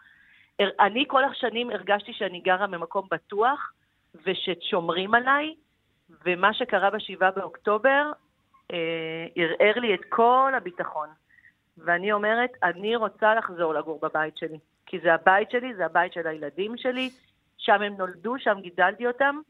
אני 0.61 1.05
כל 1.09 1.25
השנים 1.25 1.71
הרגשתי 1.71 2.13
שאני 2.13 2.41
גרה 2.41 2.67
במקום 2.67 3.09
בטוח 3.11 3.73
וששומרים 4.27 5.15
עליי, 5.15 5.55
ומה 6.25 6.55
שקרה 6.55 6.91
ב-7 6.91 7.31
באוקטובר 7.37 8.13
אה, 8.73 9.27
ערער 9.37 9.75
לי 9.77 9.95
את 9.95 10.01
כל 10.09 10.53
הביטחון. 10.57 11.09
ואני 11.79 12.13
אומרת, 12.13 12.51
אני 12.63 12.97
רוצה 12.97 13.35
לחזור 13.35 13.75
לגור 13.75 13.99
בבית 14.03 14.37
שלי. 14.37 14.59
כי 14.87 14.99
זה 15.01 15.15
הבית 15.15 15.51
שלי, 15.51 15.75
זה 15.75 15.87
הבית 15.87 16.13
של 16.13 16.27
הילדים 16.27 16.77
שלי, 16.77 17.11
שם 17.59 17.83
הם 17.83 17.95
נולדו, 17.99 18.39
שם 18.39 18.61
גידלתי 18.61 19.07
אותם, 19.07 19.41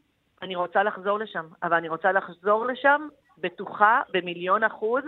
אני 0.41 0.55
רוצה 0.55 0.83
לחזור 0.83 1.19
לשם. 1.19 1.45
אבל 1.63 1.77
אני 1.77 1.89
רוצה 1.89 2.11
לחזור 2.11 2.65
לשם 2.65 3.07
בטוחה 3.37 4.01
במיליון 4.13 4.63
אחוז 4.63 5.03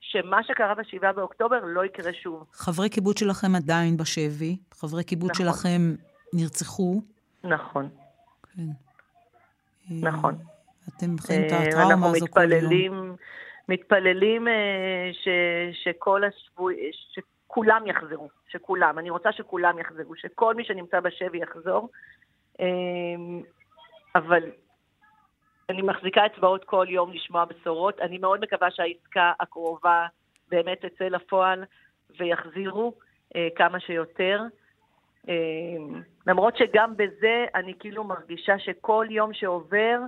שמה 0.00 0.42
שקרה 0.42 0.74
ב-7 0.74 1.12
באוקטובר 1.12 1.58
לא 1.64 1.84
יקרה 1.84 2.12
שוב. 2.12 2.44
חברי 2.52 2.88
קיבוץ 2.88 3.18
שלכם 3.18 3.54
עדיין 3.54 3.96
בשבי, 3.96 4.56
חברי 4.74 5.04
קיבוץ 5.04 5.30
נכון. 5.30 5.46
שלכם 5.46 5.94
נרצחו. 6.32 7.00
נכון. 7.44 7.88
כן. 8.54 8.62
נכון. 10.00 10.34
אתם 10.88 11.18
חיים 11.18 11.46
את 11.46 11.52
אה, 11.52 11.62
הטראומה 11.62 11.92
אנחנו 11.92 12.06
הזו 12.06 12.26
כל 12.30 12.40
יום. 12.40 12.52
מתפללים, 12.52 13.16
מתפללים 13.68 14.48
אה, 14.48 15.10
ש, 15.12 15.28
שכל 15.84 16.22
השבוי, 16.24 16.76
שכולם 17.12 17.86
יחזרו, 17.86 18.28
שכולם. 18.48 18.98
אני 18.98 19.10
רוצה 19.10 19.32
שכולם 19.32 19.78
יחזרו, 19.78 20.16
שכל 20.16 20.54
מי 20.54 20.64
שנמצא 20.64 21.00
בשבי 21.00 21.38
יחזור. 21.38 21.88
אה, 22.60 22.66
אבל 24.14 24.42
אני 25.70 25.82
מחזיקה 25.82 26.26
אצבעות 26.26 26.64
כל 26.64 26.86
יום 26.88 27.12
לשמוע 27.12 27.44
בשורות. 27.44 28.00
אני 28.00 28.18
מאוד 28.18 28.40
מקווה 28.40 28.70
שהעסקה 28.70 29.32
הקרובה 29.40 30.06
באמת 30.48 30.84
תצא 30.84 31.04
לפועל 31.04 31.64
ויחזירו 32.18 32.94
אה, 33.36 33.48
כמה 33.56 33.80
שיותר. 33.80 34.42
אה, 35.28 35.34
למרות 36.26 36.56
שגם 36.56 36.96
בזה 36.96 37.46
אני 37.54 37.74
כאילו 37.78 38.04
מרגישה 38.04 38.58
שכל 38.58 39.06
יום 39.10 39.34
שעובר, 39.34 39.98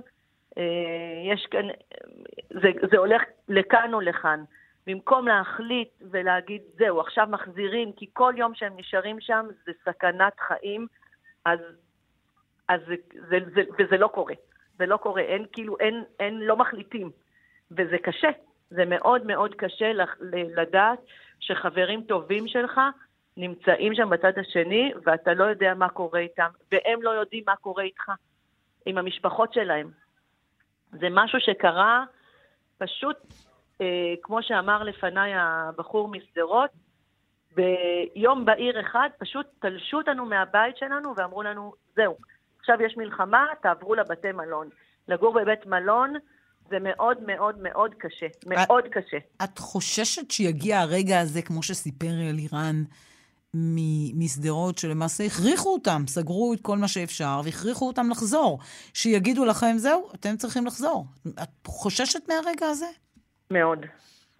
אה, 0.57 0.63
יש 1.33 1.45
כאן, 1.51 1.67
זה, 2.49 2.69
זה 2.91 2.97
הולך 2.97 3.21
לכאן 3.49 3.93
או 3.93 4.01
לכאן. 4.01 4.43
במקום 4.87 5.27
להחליט 5.27 5.89
ולהגיד, 6.11 6.61
זהו, 6.77 6.99
עכשיו 6.99 7.27
מחזירים, 7.29 7.91
כי 7.91 8.05
כל 8.13 8.33
יום 8.37 8.55
שהם 8.55 8.73
נשארים 8.77 9.19
שם 9.19 9.45
זה 9.65 9.71
סכנת 9.85 10.39
חיים, 10.39 10.87
אז, 11.45 11.59
אז 12.69 12.81
זה, 12.87 12.95
זה, 13.29 13.37
זה, 13.55 13.61
וזה 13.79 13.97
לא 13.97 14.07
קורה. 14.07 14.33
זה 14.81 14.85
לא 14.85 14.97
קורה, 14.97 15.21
אין 15.21 15.45
כאילו, 15.51 15.77
אין, 15.79 16.03
אין, 16.19 16.39
לא 16.39 16.57
מחליטים. 16.57 17.11
וזה 17.71 17.97
קשה, 18.03 18.29
זה 18.69 18.85
מאוד 18.85 19.25
מאוד 19.25 19.55
קשה 19.55 19.93
לח- 19.93 20.17
לדעת 20.55 20.99
שחברים 21.39 22.03
טובים 22.03 22.47
שלך 22.47 22.81
נמצאים 23.37 23.95
שם 23.95 24.09
בצד 24.09 24.37
השני, 24.37 24.91
ואתה 25.05 25.33
לא 25.33 25.43
יודע 25.43 25.73
מה 25.73 25.89
קורה 25.89 26.19
איתם, 26.19 26.49
והם 26.71 27.01
לא 27.01 27.09
יודעים 27.09 27.43
מה 27.47 27.55
קורה 27.55 27.83
איתך, 27.83 28.11
עם 28.85 28.97
המשפחות 28.97 29.53
שלהם. 29.53 29.91
זה 30.91 31.07
משהו 31.11 31.39
שקרה 31.39 32.03
פשוט, 32.77 33.17
אה, 33.81 34.13
כמו 34.21 34.43
שאמר 34.43 34.83
לפניי 34.83 35.31
הבחור 35.35 36.07
משדרות, 36.07 36.69
ביום 37.55 38.45
בהיר 38.45 38.79
אחד 38.79 39.09
פשוט 39.19 39.45
תלשו 39.59 39.97
אותנו 39.97 40.25
מהבית 40.25 40.77
שלנו 40.77 41.13
ואמרו 41.17 41.43
לנו, 41.43 41.73
זהו, 41.95 42.17
עכשיו 42.61 42.75
יש 42.85 42.93
מלחמה, 42.97 43.45
תעברו 43.63 43.95
לבתי 43.95 44.31
מלון. 44.31 44.69
לגור 45.07 45.33
בבית 45.41 45.65
מלון 45.65 46.13
זה 46.69 46.77
מאוד 46.79 47.17
מאוד 47.27 47.55
מאוד 47.61 47.91
קשה, 47.97 48.25
מאוד 48.45 48.83
קשה. 48.91 49.17
את 49.43 49.59
חוששת 49.59 50.31
שיגיע 50.31 50.79
הרגע 50.79 51.19
הזה, 51.19 51.41
כמו 51.41 51.63
שסיפר 51.63 52.07
אלירן 52.29 52.83
משדרות, 54.15 54.77
שלמעשה 54.77 55.23
הכריחו 55.23 55.73
אותם, 55.73 56.03
סגרו 56.07 56.53
את 56.53 56.59
כל 56.61 56.77
מה 56.77 56.87
שאפשר, 56.87 57.41
והכריחו 57.45 57.87
אותם 57.87 58.09
לחזור. 58.09 58.59
שיגידו 58.93 59.45
לכם, 59.45 59.73
זהו, 59.77 60.09
אתם 60.15 60.37
צריכים 60.37 60.65
לחזור. 60.65 61.05
את 61.43 61.67
חוששת 61.67 62.19
מהרגע 62.27 62.65
הזה? 62.67 62.85
מאוד, 63.51 63.79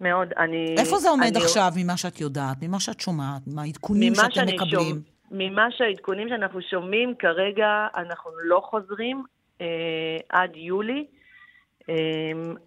מאוד. 0.00 0.28
אני... 0.38 0.74
איפה 0.78 0.98
זה 0.98 1.08
עומד 1.08 1.36
אני- 1.36 1.44
עכשיו, 1.44 1.72
ממה 1.76 1.96
שאת 1.96 2.20
יודעת, 2.20 2.56
ממה 2.62 2.80
שאת 2.80 3.00
שומעת, 3.00 3.42
מהעדכונים 3.46 4.14
שאתם 4.14 4.46
מקבלים? 4.46 4.70
שומע- 4.88 5.11
ממה 5.32 5.70
שהעדכונים 5.70 6.28
שאנחנו 6.28 6.62
שומעים, 6.62 7.14
כרגע 7.14 7.86
אנחנו 7.96 8.30
לא 8.44 8.60
חוזרים 8.64 9.24
אה, 9.60 10.16
עד 10.28 10.56
יולי, 10.56 11.06
אה, 11.88 11.94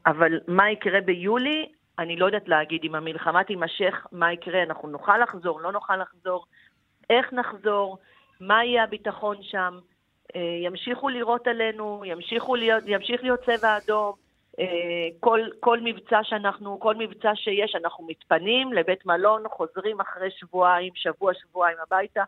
אבל 0.05 0.39
מה 0.47 0.71
יקרה 0.71 1.01
ביולי, 1.01 1.69
אני 1.99 2.15
לא 2.15 2.25
יודעת 2.25 2.47
להגיד. 2.47 2.81
אם 2.83 2.95
המלחמה 2.95 3.43
תימשך, 3.43 4.07
מה 4.11 4.33
יקרה? 4.33 4.63
אנחנו 4.63 4.87
נוכל 4.87 5.17
לחזור, 5.17 5.61
לא 5.61 5.71
נוכל 5.71 5.97
לחזור, 5.97 6.45
איך 7.09 7.33
נחזור, 7.33 7.97
מה 8.39 8.65
יהיה 8.65 8.83
הביטחון 8.83 9.37
שם, 9.41 9.79
אה, 10.35 10.57
ימשיכו 10.61 11.09
לירות 11.09 11.47
עלינו, 11.47 12.01
ימשיכו 12.05 12.55
להיות, 12.55 12.83
ימשיך 12.87 13.23
להיות 13.23 13.39
צבע 13.39 13.77
אדום. 13.77 14.13
אה, 14.59 15.07
כל, 15.19 15.39
כל 15.59 15.79
מבצע 15.83 16.19
שאנחנו, 16.23 16.79
כל 16.79 16.95
מבצע 16.95 17.31
שיש, 17.35 17.75
אנחנו 17.75 18.07
מתפנים 18.07 18.73
לבית 18.73 19.05
מלון, 19.05 19.43
חוזרים 19.49 20.01
אחרי 20.01 20.31
שבועיים, 20.31 20.91
שבוע, 20.95 21.33
שבועיים 21.33 21.77
הביתה. 21.87 22.23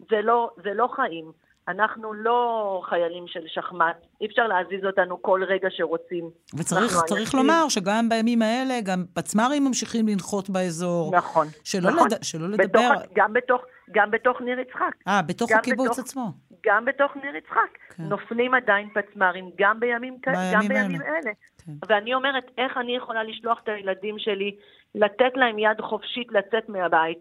זה 0.00 0.16
לא, 0.22 0.50
זה 0.64 0.70
לא 0.74 0.88
חיים. 0.96 1.32
אנחנו 1.68 2.12
לא 2.14 2.40
חיילים 2.88 3.24
של 3.26 3.40
שחמט, 3.46 3.96
אי 4.20 4.26
אפשר 4.26 4.46
להזיז 4.46 4.84
אותנו 4.84 5.22
כל 5.22 5.42
רגע 5.48 5.68
שרוצים. 5.70 6.30
וצריך 6.58 6.92
צריך 7.06 7.20
אנשים- 7.20 7.40
לומר 7.40 7.68
שגם 7.68 8.08
בימים 8.08 8.42
האלה, 8.42 8.74
גם 8.84 9.04
פצמ"רים 9.14 9.64
ממשיכים 9.64 10.08
לנחות 10.08 10.50
באזור. 10.50 11.16
נכון. 11.16 11.46
שלא, 11.64 11.90
נכון. 11.90 12.08
לד... 12.12 12.22
שלא 12.24 12.46
בתוך 12.48 12.60
לדבר... 12.64 12.80
ה- 12.80 13.06
גם, 13.14 13.32
בתוך, 13.32 13.62
גם 13.90 14.10
בתוך 14.10 14.40
ניר 14.40 14.58
יצחק. 14.60 14.92
אה, 15.08 15.22
בתוך 15.22 15.50
הקיבוץ 15.52 15.86
בתוך- 15.86 15.98
עצמו. 15.98 16.26
גם 16.66 16.84
בתוך 16.84 17.16
ניר 17.16 17.36
יצחק. 17.36 17.78
כן. 17.96 18.02
נופלים 18.02 18.54
עדיין 18.54 18.88
פצמ"רים, 18.94 19.50
גם 19.58 19.80
בימים, 19.80 20.16
בימים 20.26 20.52
גם 20.54 20.68
בימים 20.68 21.00
האלה. 21.00 21.12
אלה. 21.24 21.32
כן. 21.66 21.72
ואני 21.88 22.14
אומרת, 22.14 22.44
איך 22.58 22.76
אני 22.76 22.96
יכולה 22.96 23.24
לשלוח 23.24 23.58
את 23.64 23.68
הילדים 23.68 24.18
שלי, 24.18 24.56
לתת 24.94 25.32
להם 25.34 25.58
יד 25.58 25.80
חופשית 25.80 26.28
לצאת 26.32 26.68
מהבית, 26.68 27.18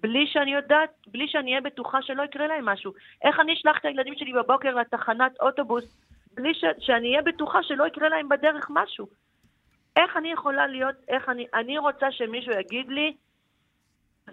בלי 0.00 0.26
שאני 0.26 0.54
יודעת, 0.54 0.90
בלי 1.06 1.28
שאני 1.28 1.50
אהיה 1.50 1.60
בטוחה 1.60 1.98
שלא 2.02 2.22
יקרה 2.22 2.46
להם 2.46 2.64
משהו. 2.64 2.92
איך 3.24 3.40
אני 3.40 3.54
אשלח 3.54 3.78
את 3.80 3.84
הילדים 3.84 4.14
שלי 4.16 4.32
בבוקר 4.32 4.74
לתחנת 4.74 5.32
אוטובוס, 5.40 5.84
בלי 6.34 6.54
ש, 6.54 6.64
שאני 6.78 7.08
אהיה 7.10 7.22
בטוחה 7.22 7.62
שלא 7.62 7.86
יקרה 7.86 8.08
להם 8.08 8.28
בדרך 8.28 8.66
משהו? 8.70 9.06
איך 9.96 10.16
אני 10.16 10.32
יכולה 10.32 10.66
להיות, 10.66 10.94
איך 11.08 11.28
אני, 11.28 11.46
אני 11.54 11.78
רוצה 11.78 12.12
שמישהו 12.12 12.52
יגיד 12.52 12.88
לי, 12.88 13.16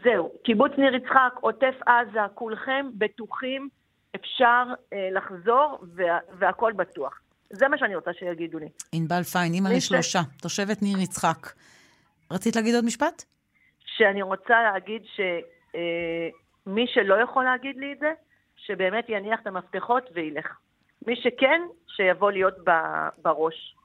זהו, 0.03 0.32
קיבוץ 0.43 0.72
ניר 0.78 0.95
יצחק, 0.95 1.34
עוטף 1.41 1.76
עזה, 1.86 2.20
כולכם 2.34 2.86
בטוחים, 2.97 3.70
אפשר 4.16 4.63
אה, 4.93 5.09
לחזור 5.11 5.80
וה, 5.95 6.20
והכל 6.39 6.74
בטוח. 6.74 7.20
זה 7.49 7.68
מה 7.68 7.78
שאני 7.78 7.95
רוצה 7.95 8.11
שיגידו 8.13 8.59
לי. 8.59 8.70
ענבל 8.91 9.24
פיין, 9.24 9.53
אימא 9.53 9.70
מי 9.70 9.82
ש- 9.82 9.91
לשלושה, 9.91 10.20
תושבת 10.41 10.82
ניר 10.82 10.97
יצחק. 10.99 11.53
רצית 12.32 12.55
להגיד 12.55 12.76
עוד 12.76 12.86
משפט? 12.86 13.24
שאני 13.86 14.22
רוצה 14.22 14.63
להגיד 14.63 15.01
שמי 16.64 16.86
שלא 16.94 17.16
יכול 17.24 17.44
להגיד 17.44 17.76
לי 17.78 17.94
את 17.94 18.00
זה, 18.00 18.12
שבאמת 18.56 19.06
יניח 19.10 19.40
את 19.42 19.48
המפתחות 19.48 20.04
וילך. 20.14 20.46
מי 21.08 21.16
שכן, 21.16 21.62
שיבוא 21.96 22.32
להיות 22.32 22.54
ב- 22.68 23.08
בראש. 23.22 23.76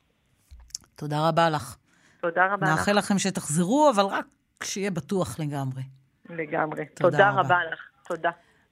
תודה 0.97 1.29
רבה 1.29 1.51
לך. 1.51 1.77
תודה 2.21 2.47
רבה 2.47 2.67
לך. 2.67 2.79
נאחל 2.79 2.93
לכם 2.93 3.19
שתחזרו, 3.19 3.91
אבל 3.95 4.05
רק 4.05 4.27
כשיהיה 4.61 4.91
בטוח 4.91 5.41
לגמרי. 5.41 5.83
לגמרי. 6.31 6.85
תודה 6.87 7.11
תודה 7.11 7.31
רבה. 7.31 7.41
רבה 7.41 7.59
לך. 7.73 7.79
תודה. 8.07 8.31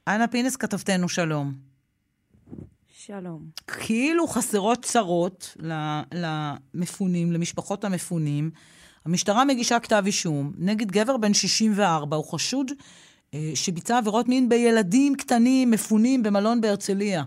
אנה 0.09 0.29
פינס, 0.29 0.57
כתבתנו, 0.57 1.09
שלום. 1.09 1.53
שלום. 2.89 3.43
כאילו 3.67 4.27
חסרות 4.27 4.83
צרות 4.85 5.57
למפונים, 6.15 7.33
למשפחות 7.33 7.85
המפונים. 7.85 8.51
המשטרה 9.05 9.45
מגישה 9.45 9.81
כתב 9.81 10.03
אישום 10.07 10.53
נגד 10.59 10.91
גבר 10.91 11.17
בן 11.17 11.35
64, 11.35 12.17
הוא 12.17 12.25
חשוד 12.25 12.71
שביצע 13.55 13.99
עבירות 13.99 14.29
מין 14.29 14.49
בילדים 14.49 15.15
קטנים 15.15 15.71
מפונים 15.71 16.23
במלון 16.23 16.61
בהרצליה. 16.61 17.23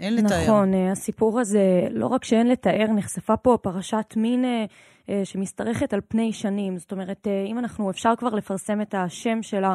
אין 0.00 0.14
לתאר. 0.14 0.42
נכון, 0.42 0.74
אה, 0.74 0.92
הסיפור 0.92 1.40
הזה, 1.40 1.88
לא 1.90 2.06
רק 2.06 2.24
שאין 2.24 2.48
לתאר, 2.48 2.86
נחשפה 2.94 3.36
פה 3.36 3.58
פרשת 3.62 4.14
מין 4.16 4.44
אה, 4.44 4.64
אה, 5.08 5.24
שמשתרכת 5.24 5.92
על 5.92 6.00
פני 6.08 6.32
שנים. 6.32 6.78
זאת 6.78 6.92
אומרת, 6.92 7.26
אה, 7.26 7.44
אם 7.46 7.58
אנחנו, 7.58 7.90
אפשר 7.90 8.12
כבר 8.18 8.34
לפרסם 8.34 8.80
את 8.80 8.94
השם 8.98 9.42
של, 9.42 9.64
ה, 9.64 9.74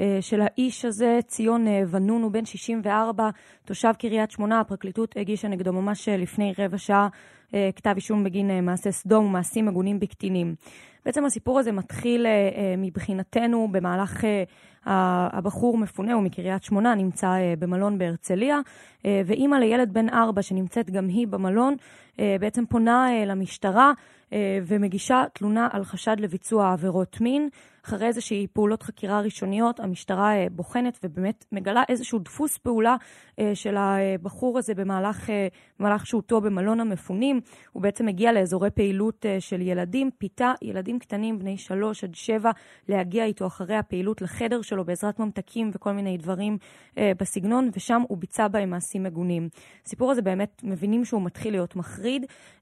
אה, 0.00 0.18
של 0.20 0.40
האיש 0.40 0.84
הזה, 0.84 1.18
ציון 1.26 1.66
אה, 1.66 1.82
ונון, 1.90 2.22
הוא 2.22 2.32
בן 2.32 2.44
64, 2.44 3.30
תושב 3.64 3.92
קריית 3.98 4.30
שמונה, 4.30 4.60
הפרקליטות 4.60 5.14
הגישה 5.16 5.48
נגדו 5.48 5.72
ממש 5.72 6.08
אה, 6.08 6.16
לפני 6.16 6.52
רבע 6.58 6.78
שעה 6.78 7.08
אה, 7.54 7.70
כתב 7.76 7.92
אישום 7.96 8.24
בגין 8.24 8.50
אה, 8.50 8.60
מעשה 8.60 8.92
סדום 8.92 9.24
ומעשים 9.26 9.66
מגונים 9.66 10.00
בקטינים. 10.00 10.54
בעצם 11.08 11.24
הסיפור 11.24 11.58
הזה 11.58 11.72
מתחיל 11.72 12.26
אה, 12.26 12.30
אה, 12.30 12.74
מבחינתנו 12.78 13.68
במהלך... 13.70 14.24
אה, 14.24 14.44
הבחור 15.32 15.78
מפונה, 15.78 16.14
הוא 16.14 16.22
מקריית 16.22 16.62
שמונה, 16.62 16.94
נמצא 16.94 17.34
במלון 17.58 17.98
בהרצליה, 17.98 18.60
ואימא 19.04 19.56
לילד 19.56 19.92
בן 19.92 20.08
ארבע 20.08 20.42
שנמצאת 20.42 20.90
גם 20.90 21.08
היא 21.08 21.26
במלון, 21.26 21.76
בעצם 22.40 22.66
פונה 22.66 23.08
אה, 23.10 23.24
למשטרה 23.24 23.92
אה, 24.32 24.58
ומגישה 24.66 25.24
תלונה 25.32 25.68
על 25.72 25.84
חשד 25.84 26.16
לביצוע 26.20 26.72
עבירות 26.72 27.20
מין. 27.20 27.48
אחרי 27.88 28.06
איזושהי 28.06 28.46
פעולות 28.52 28.82
חקירה 28.82 29.20
ראשוניות, 29.20 29.80
המשטרה 29.80 30.36
אה, 30.36 30.46
בוחנת 30.52 30.98
ובאמת 31.04 31.44
מגלה 31.52 31.82
איזשהו 31.88 32.18
דפוס 32.18 32.58
פעולה 32.58 32.96
אה, 33.38 33.54
של 33.54 33.76
הבחור 33.76 34.58
הזה 34.58 34.74
במהלך, 34.74 35.30
אה, 35.30 35.48
במהלך 35.78 36.06
שהותו 36.06 36.40
במלון 36.40 36.80
המפונים. 36.80 37.40
הוא 37.72 37.82
בעצם 37.82 38.08
הגיע 38.08 38.32
לאזורי 38.32 38.70
פעילות 38.70 39.26
אה, 39.26 39.40
של 39.40 39.60
ילדים, 39.60 40.10
פיתה 40.18 40.52
ילדים 40.62 40.98
קטנים 40.98 41.38
בני 41.38 41.58
שלוש 41.58 42.04
עד 42.04 42.14
שבע 42.14 42.50
להגיע 42.88 43.24
איתו 43.24 43.46
אחרי 43.46 43.76
הפעילות 43.76 44.22
לחדר 44.22 44.62
שלו 44.62 44.84
בעזרת 44.84 45.18
ממתקים 45.18 45.70
וכל 45.74 45.92
מיני 45.92 46.18
דברים 46.18 46.58
אה, 46.98 47.12
בסגנון, 47.18 47.70
ושם 47.76 48.02
הוא 48.08 48.18
ביצע 48.18 48.48
בהם 48.48 48.70
מעשים 48.70 49.02
מגונים. 49.02 49.48
הסיפור 49.86 50.10
הזה 50.10 50.22
באמת, 50.22 50.60
מבינים 50.64 51.04
שהוא 51.04 51.22
מתחיל 51.22 51.52
להיות 51.52 51.76
מחריד, 51.76 52.07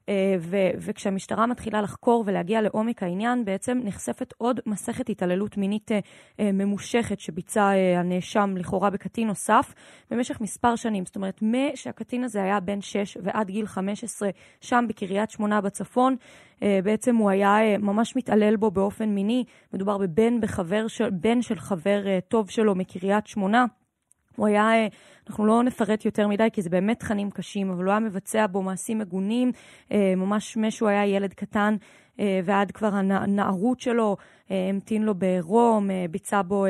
אה, 0.09 0.35
ו- 0.39 0.69
וכשהמשטרה 0.77 1.45
מתחילה 1.45 1.81
לחקור 1.81 2.23
ולהגיע 2.27 2.61
לעומק 2.61 3.03
העניין, 3.03 3.45
בעצם 3.45 3.79
נחשפת 3.83 4.33
עוד 4.37 4.59
מסכת 4.65 5.09
התעללות 5.09 5.57
מינית 5.57 5.91
אה, 5.91 5.99
אה, 6.39 6.51
ממושכת 6.51 7.19
שביצע 7.19 7.71
הנאשם 7.97 8.53
לכאורה 8.57 8.89
בקטין 8.89 9.27
נוסף 9.27 9.73
במשך 10.11 10.41
מספר 10.41 10.75
שנים. 10.75 11.05
זאת 11.05 11.15
אומרת, 11.15 11.39
משהקטין 11.41 12.23
הזה 12.23 12.43
היה 12.43 12.59
בן 12.59 12.81
6 12.81 13.17
ועד 13.23 13.47
גיל 13.47 13.65
15, 13.65 14.29
שם 14.61 14.85
בקריית 14.89 15.29
שמונה 15.29 15.61
בצפון, 15.61 16.15
בעצם 16.83 17.15
הוא 17.15 17.29
היה 17.29 17.77
ממש 17.79 18.15
מתעלל 18.15 18.55
בו 18.55 18.71
באופן 18.71 19.09
מיני. 19.09 19.43
מדובר 19.73 19.97
בבן 19.97 20.41
בחבר 20.41 20.87
של, 20.87 21.09
בן 21.09 21.41
של 21.41 21.59
חבר 21.59 22.19
טוב 22.27 22.49
שלו 22.49 22.75
מקריית 22.75 23.27
שמונה. 23.27 23.65
הוא 24.37 24.47
היה, 24.47 24.73
אה, 24.73 24.87
אנחנו 25.29 25.45
לא 25.45 25.63
נפרט 25.63 26.05
יותר 26.05 26.27
מדי, 26.27 26.47
כי 26.53 26.61
זה 26.61 26.69
באמת 26.69 26.99
תכנים 26.99 27.31
קשים, 27.31 27.69
אבל 27.69 27.83
הוא 27.83 27.91
היה 27.91 27.99
מבצע 27.99 28.47
בו 28.47 28.61
מעשים 28.61 28.99
מגונים, 28.99 29.51
אה, 29.91 30.13
ממש 30.17 30.57
משהו 30.57 30.87
היה 30.87 31.05
ילד 31.05 31.33
קטן, 31.33 31.75
אה, 32.19 32.39
ועד 32.43 32.71
כבר 32.71 32.95
הנערות 32.95 33.79
שלו, 33.79 34.17
המתין 34.49 35.03
לו 35.03 35.15
בעירום, 35.15 35.89
ביצע 36.11 36.41
בו 36.41 36.65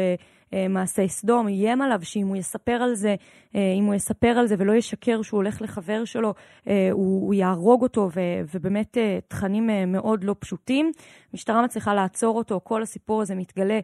מעשי 0.69 1.09
סדום, 1.09 1.47
איים 1.47 1.81
עליו 1.81 1.99
שאם 2.03 2.27
הוא 2.27 2.35
יספר 2.35 2.71
על 2.71 2.95
זה, 2.95 3.15
אם 3.55 3.83
הוא 3.85 3.95
יספר 3.95 4.27
על 4.27 4.47
זה 4.47 4.55
ולא 4.57 4.73
ישקר 4.73 5.21
שהוא 5.21 5.37
הולך 5.37 5.61
לחבר 5.61 6.05
שלו, 6.05 6.33
הוא, 6.65 6.73
הוא 6.91 7.33
יהרוג 7.33 7.83
אותו, 7.83 8.09
ו, 8.15 8.19
ובאמת 8.53 8.97
תכנים 9.27 9.69
מאוד 9.87 10.23
לא 10.23 10.35
פשוטים. 10.39 10.91
המשטרה 11.33 11.63
מצליחה 11.63 11.93
לעצור 11.93 12.37
אותו, 12.37 12.61
כל 12.63 12.81
הסיפור 12.81 13.21
הזה 13.21 13.35
מתגלה, 13.35 13.79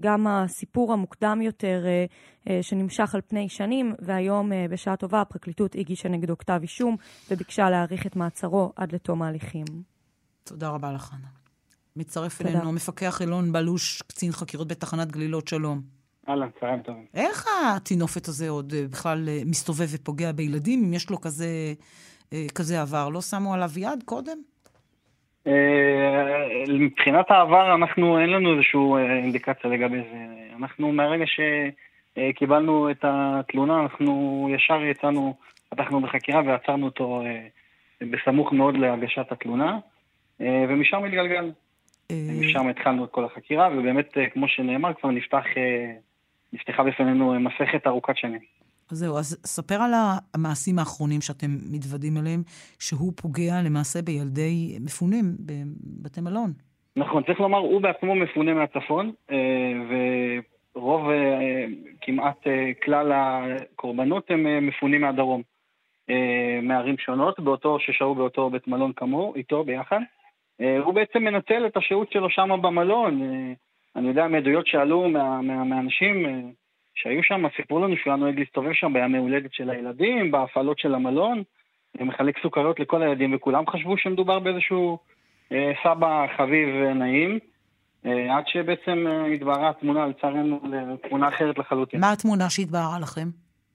גם 0.00 0.26
הסיפור 0.26 0.92
המוקדם 0.92 1.42
יותר 1.42 1.84
שנמשך 2.62 3.14
על 3.14 3.20
פני 3.26 3.48
שנים, 3.48 3.94
והיום 3.98 4.52
בשעה 4.70 4.96
טובה 4.96 5.20
הפרקליטות 5.20 5.74
הגישה 5.74 6.08
נגדו 6.08 6.38
כתב 6.38 6.58
אישום 6.62 6.96
וביקשה 7.30 7.70
להאריך 7.70 8.06
את 8.06 8.16
מעצרו 8.16 8.72
עד 8.76 8.92
לתום 8.92 9.22
ההליכים. 9.22 9.64
תודה 10.44 10.68
רבה 10.68 10.92
לך, 10.92 11.02
חנה. 11.02 11.43
מצטרף 11.96 12.40
אלינו 12.40 12.68
המפקח 12.68 13.20
אילון 13.20 13.52
בלוש, 13.52 14.02
קצין 14.02 14.32
חקירות 14.32 14.68
בתחנת 14.68 15.12
גלילות, 15.12 15.48
שלום. 15.48 15.80
אהלן, 16.28 16.48
צהריים 16.60 16.82
טובים. 16.82 17.04
איך 17.14 17.46
הטינופת 17.76 18.28
הזה 18.28 18.48
עוד 18.48 18.74
בכלל 18.90 19.28
מסתובב 19.46 19.86
ופוגע 19.94 20.32
בילדים, 20.32 20.84
אם 20.84 20.94
יש 20.94 21.10
לו 21.10 21.20
כזה, 21.20 21.46
כזה 22.54 22.80
עבר? 22.80 23.08
לא 23.08 23.20
שמו 23.20 23.54
עליו 23.54 23.70
יד 23.76 24.02
קודם? 24.04 24.38
מבחינת 26.68 27.30
העבר, 27.30 27.74
אנחנו, 27.74 28.18
אין 28.18 28.30
לנו 28.30 28.52
איזושהי 28.52 28.80
אינדיקציה 29.22 29.70
לגבי 29.70 29.96
זה. 29.96 30.26
אנחנו, 30.58 30.92
מהרגע 30.92 31.24
שקיבלנו 31.26 32.90
את 32.90 33.04
התלונה, 33.08 33.82
אנחנו 33.82 34.48
ישר 34.54 34.82
יצאנו, 34.82 35.34
פתחנו 35.68 36.00
בחקירה 36.00 36.42
ועצרנו 36.46 36.86
אותו 36.86 37.22
בסמוך 38.00 38.52
מאוד 38.52 38.76
להגשת 38.76 39.32
התלונה. 39.32 39.78
ומשם 40.40 41.04
התגלגלנו. 41.04 41.63
משם 42.12 42.68
התחלנו 42.68 43.04
את 43.04 43.10
כל 43.10 43.24
החקירה, 43.24 43.68
ובאמת, 43.78 44.12
כמו 44.32 44.48
שנאמר, 44.48 44.94
כבר 44.94 45.10
נפתח, 45.10 45.44
נפתחה 46.52 46.82
בפנינו 46.82 47.40
מסכת 47.40 47.86
ארוכת 47.86 48.16
שנים. 48.16 48.40
זהו, 48.90 49.18
אז 49.18 49.40
ספר 49.46 49.74
על 49.74 49.92
המעשים 50.34 50.78
האחרונים 50.78 51.20
שאתם 51.20 51.46
מתוודים 51.72 52.16
אליהם, 52.16 52.42
שהוא 52.78 53.12
פוגע 53.16 53.62
למעשה 53.64 54.02
בילדי 54.02 54.78
מפונים 54.80 55.24
בבתי 55.40 56.20
מלון. 56.20 56.52
נכון, 56.96 57.22
צריך 57.22 57.40
לומר, 57.40 57.58
הוא 57.58 57.80
בעצמו 57.80 58.14
מפונה 58.14 58.54
מהצפון, 58.54 59.12
ורוב, 60.74 61.08
כמעט 62.00 62.46
כלל 62.84 63.12
הקורבנות 63.14 64.30
הם 64.30 64.66
מפונים 64.66 65.00
מהדרום, 65.00 65.42
מערים 66.62 66.98
שונות, 66.98 67.40
באותו, 67.40 67.78
ששהו 67.80 68.14
באותו 68.14 68.50
בית 68.50 68.68
מלון 68.68 68.92
כמוהו, 68.96 69.34
איתו 69.34 69.64
ביחד. 69.64 70.00
הוא 70.58 70.94
בעצם 70.94 71.24
מנצל 71.24 71.66
את 71.66 71.76
השהות 71.76 72.12
שלו 72.12 72.30
שם 72.30 72.50
במלון. 72.62 73.20
אני 73.96 74.08
יודע 74.08 74.28
מעדויות 74.28 74.66
שעלו 74.66 75.08
מה, 75.08 75.42
מה, 75.42 75.64
מהאנשים 75.64 76.26
שהיו 76.94 77.22
שם, 77.22 77.44
סיפרו 77.56 77.78
לנו 77.78 77.96
שהוא 77.96 78.10
היה 78.10 78.16
נוהג 78.16 78.38
להסתובב 78.38 78.72
שם 78.72 78.92
בימי 78.92 79.18
הולדת 79.18 79.52
של 79.52 79.70
הילדים, 79.70 80.30
בהפעלות 80.30 80.78
של 80.78 80.94
המלון, 80.94 81.42
ומחלק 82.00 82.38
סוכריות 82.42 82.80
לכל 82.80 83.02
הילדים, 83.02 83.34
וכולם 83.34 83.64
חשבו 83.70 83.98
שמדובר 83.98 84.38
באיזשהו 84.38 84.98
אה, 85.52 85.72
סבא 85.82 86.26
חביב 86.36 86.68
נעים, 86.94 87.38
אה, 88.06 88.36
עד 88.36 88.44
שבעצם 88.46 89.06
התבהרה 89.34 89.70
התמונה, 89.70 90.06
לצערנו, 90.06 90.60
לתמונה 90.64 91.28
אחרת 91.28 91.58
לחלוטין. 91.58 92.00
מה 92.00 92.12
התמונה 92.12 92.50
שהתבהרה 92.50 92.98
לכם? 93.02 93.28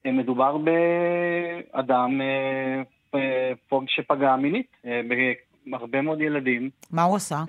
מדובר 0.06 0.58
באדם 0.58 2.22
אה, 2.22 3.52
שפגע 3.88 4.36
מינית, 4.36 4.78
הרבה 5.74 6.02
מאוד 6.02 6.22
ילדים. 6.22 6.70
מה 6.92 7.04
הוא 7.04 7.16
עשה? 7.16 7.44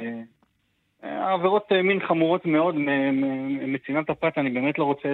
עבירות 1.03 1.73
מין 1.85 2.01
חמורות 2.09 2.47
מאוד 2.47 2.75
מצנעת 3.67 4.11
הפרט, 4.11 4.39
אני 4.39 4.51
באמת 4.51 4.79
לא 4.79 4.85
רוצה 4.85 5.09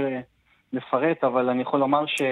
לפרט, 0.73 1.25
אבל 1.25 1.49
אני 1.49 1.63
יכול 1.63 1.81
לומר 1.81 2.07
ש... 2.07 2.23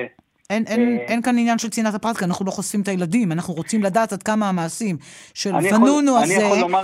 אין, 0.50 0.64
אין, 0.66 0.98
אין 0.98 1.22
כאן 1.22 1.38
עניין 1.38 1.58
של 1.58 1.68
צנעת 1.68 1.94
הפרט, 1.94 2.16
כי 2.16 2.24
אנחנו 2.24 2.46
לא 2.46 2.50
חושפים 2.50 2.80
את 2.80 2.88
הילדים, 2.88 3.32
אנחנו 3.32 3.54
רוצים 3.54 3.82
לדעת 3.82 4.12
עד 4.12 4.22
כמה 4.22 4.48
המעשים 4.48 4.96
של 5.34 5.50
פנונו 5.70 6.18
הזה, 6.18 6.34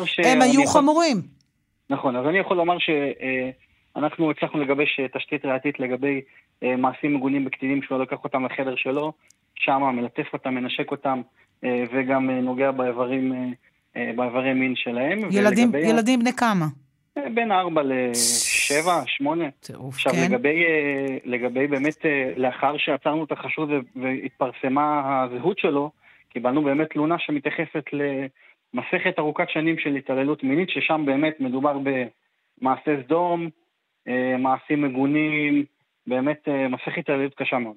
ש... 0.05 0.21
הם 0.21 0.43
היו 0.43 0.61
יכול... 0.61 0.81
חמורים. 0.81 1.17
נכון, 1.91 2.17
אז 2.17 2.27
אני 2.27 2.39
יכול 2.39 2.57
לומר 2.57 2.77
שאנחנו 2.79 4.31
הצלחנו 4.31 4.61
לגבש 4.61 5.01
תשתית 5.17 5.45
ראייתית 5.45 5.81
לגבי 5.81 6.21
מעשים 6.63 7.15
מגונים 7.15 7.45
בקטינים 7.45 7.83
שהוא 7.83 7.99
לקח 7.99 8.17
אותם 8.25 8.45
לחדר 8.45 8.77
שלו, 8.77 9.13
שם 9.55 9.83
מלטף 9.83 10.27
אותם, 10.33 10.55
מנשק 10.55 10.91
אותם, 10.91 11.21
וגם 11.65 12.31
נוגע 12.31 12.71
באיברים... 12.71 13.55
באיברי 13.95 14.53
מין 14.55 14.77
שלהם. 14.77 15.19
ילדים, 15.31 15.73
ילדים 15.75 16.21
בני 16.21 16.33
כמה? 16.33 16.67
בין 17.35 17.53
ארבע 17.53 17.83
לשבע, 17.85 19.03
שמונה. 19.07 19.51
טירוף, 19.51 19.95
עכשיו, 19.95 20.13
כן. 20.13 20.33
לגבי, 20.33 20.65
לגבי 21.25 21.67
באמת, 21.67 21.97
לאחר 22.37 22.77
שעצרנו 22.79 23.25
את 23.25 23.33
החשוד 23.33 23.71
והתפרסמה 23.97 25.23
הזהות 25.23 25.59
שלו, 25.59 25.91
קיבלנו 26.29 26.63
באמת 26.63 26.91
תלונה 26.91 27.17
שמתייחסת 27.19 27.85
למסכת 27.93 29.19
ארוכת 29.19 29.49
שנים 29.49 29.79
של 29.79 29.97
התעללות 29.97 30.45
מינית, 30.45 30.69
ששם 30.71 31.03
באמת 31.07 31.41
מדובר 31.41 31.79
במעשה 31.79 32.91
סדום, 33.05 33.49
מעשים 34.39 34.83
מגונים, 34.83 35.65
באמת 36.07 36.49
מסכת 36.71 36.99
התעללות 36.99 37.35
קשה 37.35 37.59
מאוד. 37.59 37.77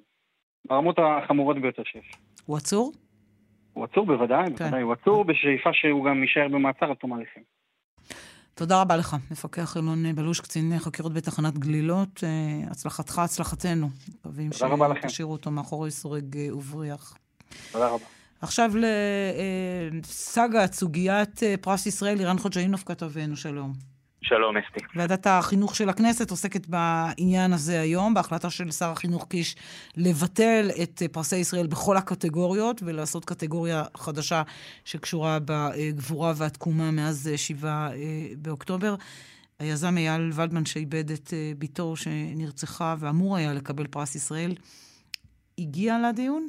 ברמות 0.68 0.98
החמורות 0.98 1.58
ביותר 1.58 1.82
שיש. 1.84 2.12
הוא 2.46 2.56
עצור? 2.56 2.92
הוא 3.74 3.84
עצור 3.84 4.06
בוודאי, 4.06 4.50
בוודאי. 4.50 4.82
הוא 4.82 4.92
עצור 4.92 5.24
בשאיפה 5.24 5.70
שהוא 5.72 6.04
גם 6.04 6.22
יישאר 6.22 6.48
במעצר 6.48 6.90
עד 6.90 6.96
תום 6.96 7.12
ההליכים. 7.12 7.42
תודה 8.54 8.80
רבה 8.80 8.96
לך, 8.96 9.16
מפקח 9.30 9.76
אלון 9.76 10.14
בלוש, 10.14 10.40
קצין 10.40 10.78
חקירות 10.78 11.12
בתחנת 11.12 11.58
גלילות. 11.58 12.24
הצלחתך, 12.70 13.18
הצלחתנו. 13.18 13.88
מקווים 14.20 14.50
שתשאירו 14.52 15.32
אותו 15.32 15.50
מאחורי 15.50 15.90
סורג 15.90 16.36
ובריח. 16.52 17.14
תודה 17.72 17.88
רבה. 17.88 18.04
עכשיו 18.40 18.70
לסאגה, 19.92 20.66
סוגיית 20.66 21.40
פרס 21.60 21.86
ישראל, 21.86 22.18
לירן 22.18 22.38
חוג'אינוב 22.38 22.82
כתבנו, 22.86 23.36
שלום. 23.36 23.93
שלום, 24.24 24.56
אסתי. 24.56 24.80
ועדת 24.94 25.26
החינוך 25.26 25.76
של 25.76 25.88
הכנסת 25.88 26.30
עוסקת 26.30 26.66
בעניין 26.66 27.52
הזה 27.52 27.80
היום, 27.80 28.14
בהחלטה 28.14 28.50
של 28.50 28.70
שר 28.70 28.90
החינוך 28.90 29.26
קיש 29.28 29.56
לבטל 29.96 30.70
את 30.82 31.02
פרסי 31.12 31.36
ישראל 31.36 31.66
בכל 31.66 31.96
הקטגוריות 31.96 32.80
ולעשות 32.84 33.24
קטגוריה 33.24 33.84
חדשה 33.96 34.42
שקשורה 34.84 35.38
בגבורה 35.44 36.32
והתקומה 36.36 36.90
מאז 36.90 37.30
7 37.36 37.68
אה, 37.68 37.92
באוקטובר. 38.38 38.94
היזם 39.58 39.96
אייל 39.98 40.30
ולדמן 40.34 40.64
שאיבד 40.64 41.10
את 41.10 41.32
אה, 41.32 41.52
בתו 41.58 41.96
שנרצחה 41.96 42.94
ואמור 42.98 43.36
היה 43.36 43.52
לקבל 43.54 43.86
פרס 43.86 44.14
ישראל, 44.14 44.54
הגיע 45.58 45.98
לדיון? 46.08 46.48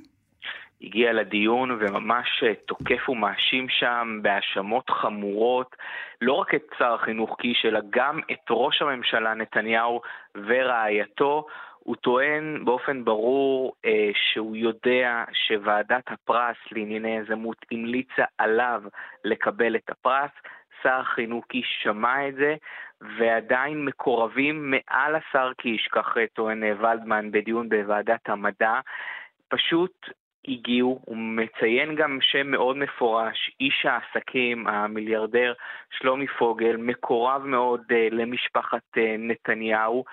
הגיע 0.85 1.13
לדיון 1.13 1.71
וממש 1.71 2.43
אה, 2.43 2.53
תוקף 2.55 3.09
ומאשים 3.09 3.69
שם 3.69 4.19
בהאשמות 4.21 4.89
חמורות 4.89 5.75
לא 6.21 6.33
רק 6.33 6.55
את 6.55 6.63
שר 6.77 6.93
החינוך 6.93 7.35
קיש, 7.39 7.65
אלא 7.65 7.79
גם 7.89 8.19
את 8.31 8.39
ראש 8.49 8.81
הממשלה 8.81 9.33
נתניהו 9.33 10.01
ורעייתו. 10.35 11.45
הוא 11.79 11.95
טוען 11.95 12.65
באופן 12.65 13.03
ברור 13.03 13.73
אה, 13.85 14.09
שהוא 14.13 14.55
יודע 14.55 15.23
שוועדת 15.33 16.03
הפרס 16.07 16.55
לענייני 16.71 17.17
יזמות 17.17 17.57
המליצה 17.71 18.23
עליו 18.37 18.83
לקבל 19.23 19.75
את 19.75 19.89
הפרס. 19.89 20.31
שר 20.83 20.99
החינוך 20.99 21.45
קיש 21.45 21.79
שמע 21.83 22.27
את 22.27 22.35
זה, 22.35 22.55
ועדיין 23.17 23.85
מקורבים 23.85 24.71
מעל 24.71 25.15
השר 25.15 25.51
קיש, 25.57 25.87
כך 25.91 26.15
טוען 26.33 26.63
אה, 26.63 26.73
ולדמן 26.79 27.31
בדיון 27.31 27.69
בוועדת 27.69 28.29
המדע, 28.29 28.79
פשוט 29.49 30.09
הגיעו, 30.47 30.99
הוא 31.05 31.17
מציין 31.17 31.95
גם 31.95 32.17
שם 32.22 32.47
מאוד 32.47 32.77
מפורש, 32.77 33.51
איש 33.59 33.85
העסקים, 33.85 34.67
המיליארדר 34.67 35.53
שלומי 35.91 36.27
פוגל, 36.27 36.77
מקורב 36.77 37.45
מאוד 37.45 37.81
uh, 37.81 37.95
למשפחת 38.11 38.97
uh, 38.97 39.01
נתניהו, 39.17 40.03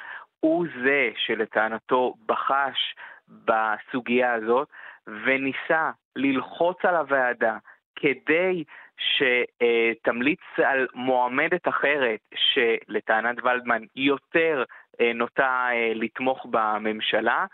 הוא 0.41 0.67
זה 0.85 1.11
שלטענתו 1.17 2.15
בחש 2.27 2.95
בסוגיה 3.29 4.33
הזאת 4.33 4.69
וניסה 5.07 5.91
ללחוץ 6.17 6.85
על 6.85 6.97
הוועדה 6.97 7.57
כדי 7.97 8.65
שתמליץ 8.99 10.41
על 10.65 10.87
מועמדת 10.95 11.69
אחרת 11.69 12.21
שלטענת 12.35 13.37
ולדמן 13.45 13.83
יותר 13.97 14.65
אה, 15.01 15.13
נוטה 15.13 15.69
לתמוך 15.95 16.47
בממשלה. 16.51 17.47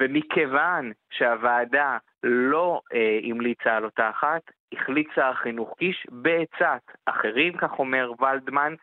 ומכיוון 0.00 0.92
שהוועדה 1.10 1.98
לא 2.22 2.80
אה, 2.94 3.18
המליצה 3.22 3.76
על 3.76 3.84
אותה 3.84 4.10
אחת, 4.10 4.42
החליט 4.72 5.08
שר 5.14 5.24
החינוך 5.26 5.74
קיש 5.78 6.06
בעצת 6.10 6.82
אחרים, 7.06 7.56
כך 7.56 7.78
אומר 7.78 8.12
ולדמן, 8.20 8.74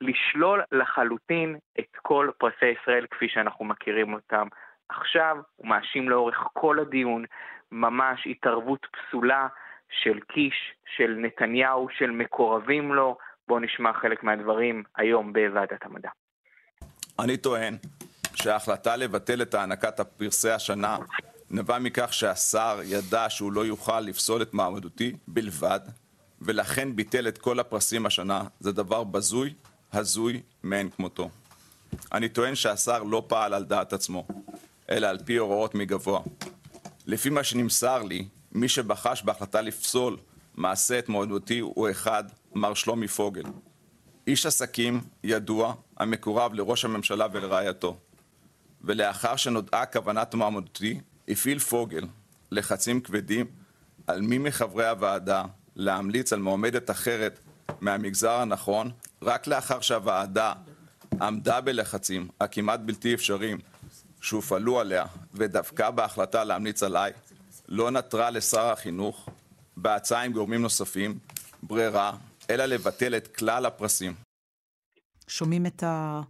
לשלול 0.00 0.62
לחלוטין 0.72 1.56
את 1.78 1.96
כל 2.02 2.30
פרסי 2.38 2.66
ישראל 2.66 3.06
כפי 3.10 3.28
שאנחנו 3.28 3.64
מכירים 3.64 4.14
אותם 4.14 4.46
עכשיו. 4.88 5.36
הוא 5.56 5.68
מאשים 5.68 6.08
לאורך 6.08 6.38
כל 6.52 6.78
הדיון 6.78 7.24
ממש 7.72 8.26
התערבות 8.26 8.86
פסולה 8.92 9.48
של 10.02 10.20
קיש, 10.20 10.74
של 10.96 11.16
נתניהו, 11.18 11.88
של 11.98 12.10
מקורבים 12.10 12.94
לו. 12.94 13.16
בואו 13.48 13.60
נשמע 13.60 13.92
חלק 13.92 14.22
מהדברים 14.22 14.82
היום 14.96 15.32
בוועדת 15.32 15.84
המדע. 15.84 16.10
אני 17.18 17.36
טוען 17.36 17.74
שההחלטה 18.34 18.96
לבטל 18.96 19.42
את 19.42 19.54
הענקת 19.54 20.00
פרסי 20.00 20.50
השנה 20.50 20.96
נבע 21.54 21.78
מכך 21.78 22.12
שהשר 22.12 22.80
ידע 22.84 23.30
שהוא 23.30 23.52
לא 23.52 23.66
יוכל 23.66 24.00
לפסול 24.00 24.42
את 24.42 24.54
מעמדותי 24.54 25.12
בלבד, 25.28 25.80
ולכן 26.40 26.96
ביטל 26.96 27.28
את 27.28 27.38
כל 27.38 27.60
הפרסים 27.60 28.06
השנה. 28.06 28.42
זה 28.60 28.72
דבר 28.72 29.04
בזוי, 29.04 29.54
הזוי, 29.92 30.42
מאין 30.62 30.90
כמותו. 30.90 31.30
אני 32.12 32.28
טוען 32.28 32.54
שהשר 32.54 33.02
לא 33.02 33.24
פעל 33.26 33.54
על 33.54 33.64
דעת 33.64 33.92
עצמו, 33.92 34.26
אלא 34.90 35.06
על 35.06 35.18
פי 35.24 35.36
הוראות 35.36 35.74
מגבוה. 35.74 36.20
לפי 37.06 37.30
מה 37.30 37.44
שנמסר 37.44 38.02
לי, 38.02 38.28
מי 38.52 38.68
שבחש 38.68 39.22
בהחלטה 39.22 39.60
לפסול 39.60 40.16
מעשה 40.54 40.98
את 40.98 41.08
מועמדותי 41.08 41.58
הוא 41.58 41.90
אחד, 41.90 42.24
מר 42.54 42.74
שלומי 42.74 43.08
פוגל. 43.08 43.44
איש 44.26 44.46
עסקים 44.46 45.00
ידוע, 45.24 45.74
המקורב 45.96 46.54
לראש 46.54 46.84
הממשלה 46.84 47.26
ולרעייתו. 47.32 47.96
ולאחר 48.84 49.36
שנודעה 49.36 49.86
כוונת 49.86 50.34
מועמדותי, 50.34 51.00
הפעיל 51.28 51.58
פוגל 51.58 52.06
לחצים 52.50 53.00
כבדים 53.00 53.46
על 54.06 54.20
מי 54.20 54.38
מחברי 54.38 54.88
הוועדה 54.88 55.44
להמליץ 55.76 56.32
על 56.32 56.40
מועמדת 56.40 56.90
אחרת 56.90 57.38
מהמגזר 57.80 58.32
הנכון, 58.32 58.90
רק 59.22 59.46
לאחר 59.46 59.80
שהוועדה 59.80 60.52
עמדה 61.20 61.60
בלחצים 61.60 62.28
הכמעט 62.40 62.80
בלתי 62.80 63.14
אפשריים 63.14 63.58
שהופעלו 64.20 64.80
עליה 64.80 65.04
ודווקא 65.34 65.90
בהחלטה 65.90 66.44
להמליץ 66.44 66.82
עליי, 66.82 67.12
לא 67.68 67.90
נותרה 67.90 68.30
לשר 68.30 68.66
החינוך, 68.66 69.28
בהצעה 69.76 70.22
עם 70.22 70.32
גורמים 70.32 70.62
נוספים, 70.62 71.18
ברירה, 71.62 72.16
אלא 72.50 72.64
לבטל 72.64 73.16
את 73.16 73.36
כלל 73.36 73.66
הפרסים. 73.66 74.14
שומעים 75.28 75.66
את, 75.66 75.82
ה... 75.82 76.20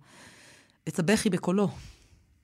את 0.88 0.98
הבכי 0.98 1.30
בקולו. 1.30 1.68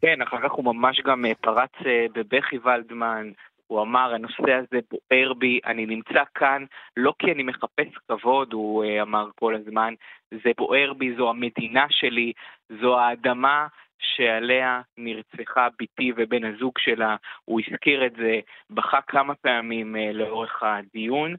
כן, 0.02 0.22
אחר 0.22 0.40
כך 0.42 0.52
הוא 0.52 0.64
ממש 0.64 1.00
גם 1.00 1.24
אה, 1.24 1.34
פרץ 1.34 1.70
אה, 1.86 2.06
בבכי 2.14 2.58
ולדמן, 2.64 3.32
הוא 3.66 3.82
אמר, 3.82 4.14
הנושא 4.14 4.52
הזה 4.52 4.78
בוער 4.90 5.32
בי, 5.32 5.60
אני 5.66 5.86
נמצא 5.86 6.22
כאן 6.34 6.64
לא 6.96 7.14
כי 7.18 7.32
אני 7.32 7.42
מחפש 7.42 7.88
כבוד, 8.08 8.52
הוא 8.52 8.84
אה, 8.84 9.02
אמר 9.02 9.28
כל 9.34 9.54
הזמן, 9.54 9.94
זה 10.30 10.50
בוער 10.56 10.92
בי, 10.92 11.14
זו 11.16 11.30
המדינה 11.30 11.86
שלי, 11.90 12.32
זו 12.80 12.98
האדמה 12.98 13.66
שעליה 13.98 14.80
נרצחה 14.98 15.68
בתי 15.80 16.12
ובן 16.16 16.44
הזוג 16.44 16.78
שלה, 16.78 17.16
הוא 17.44 17.60
הזכיר 17.66 18.06
את 18.06 18.12
זה, 18.12 18.40
בכה 18.70 19.00
כמה 19.00 19.34
פעמים 19.34 19.96
לאורך 20.14 20.62
הדיון. 20.62 21.34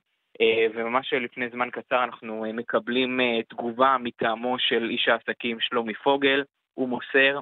וממש 0.73 1.13
לפני 1.13 1.49
זמן 1.49 1.69
קצר 1.69 2.03
אנחנו 2.03 2.45
מקבלים 2.53 3.19
תגובה 3.49 3.97
מטעמו 3.99 4.59
של 4.59 4.89
איש 4.89 5.07
העסקים 5.07 5.59
שלומי 5.59 5.93
פוגל, 5.93 6.43
הוא 6.73 6.89
מוסר, 6.89 7.39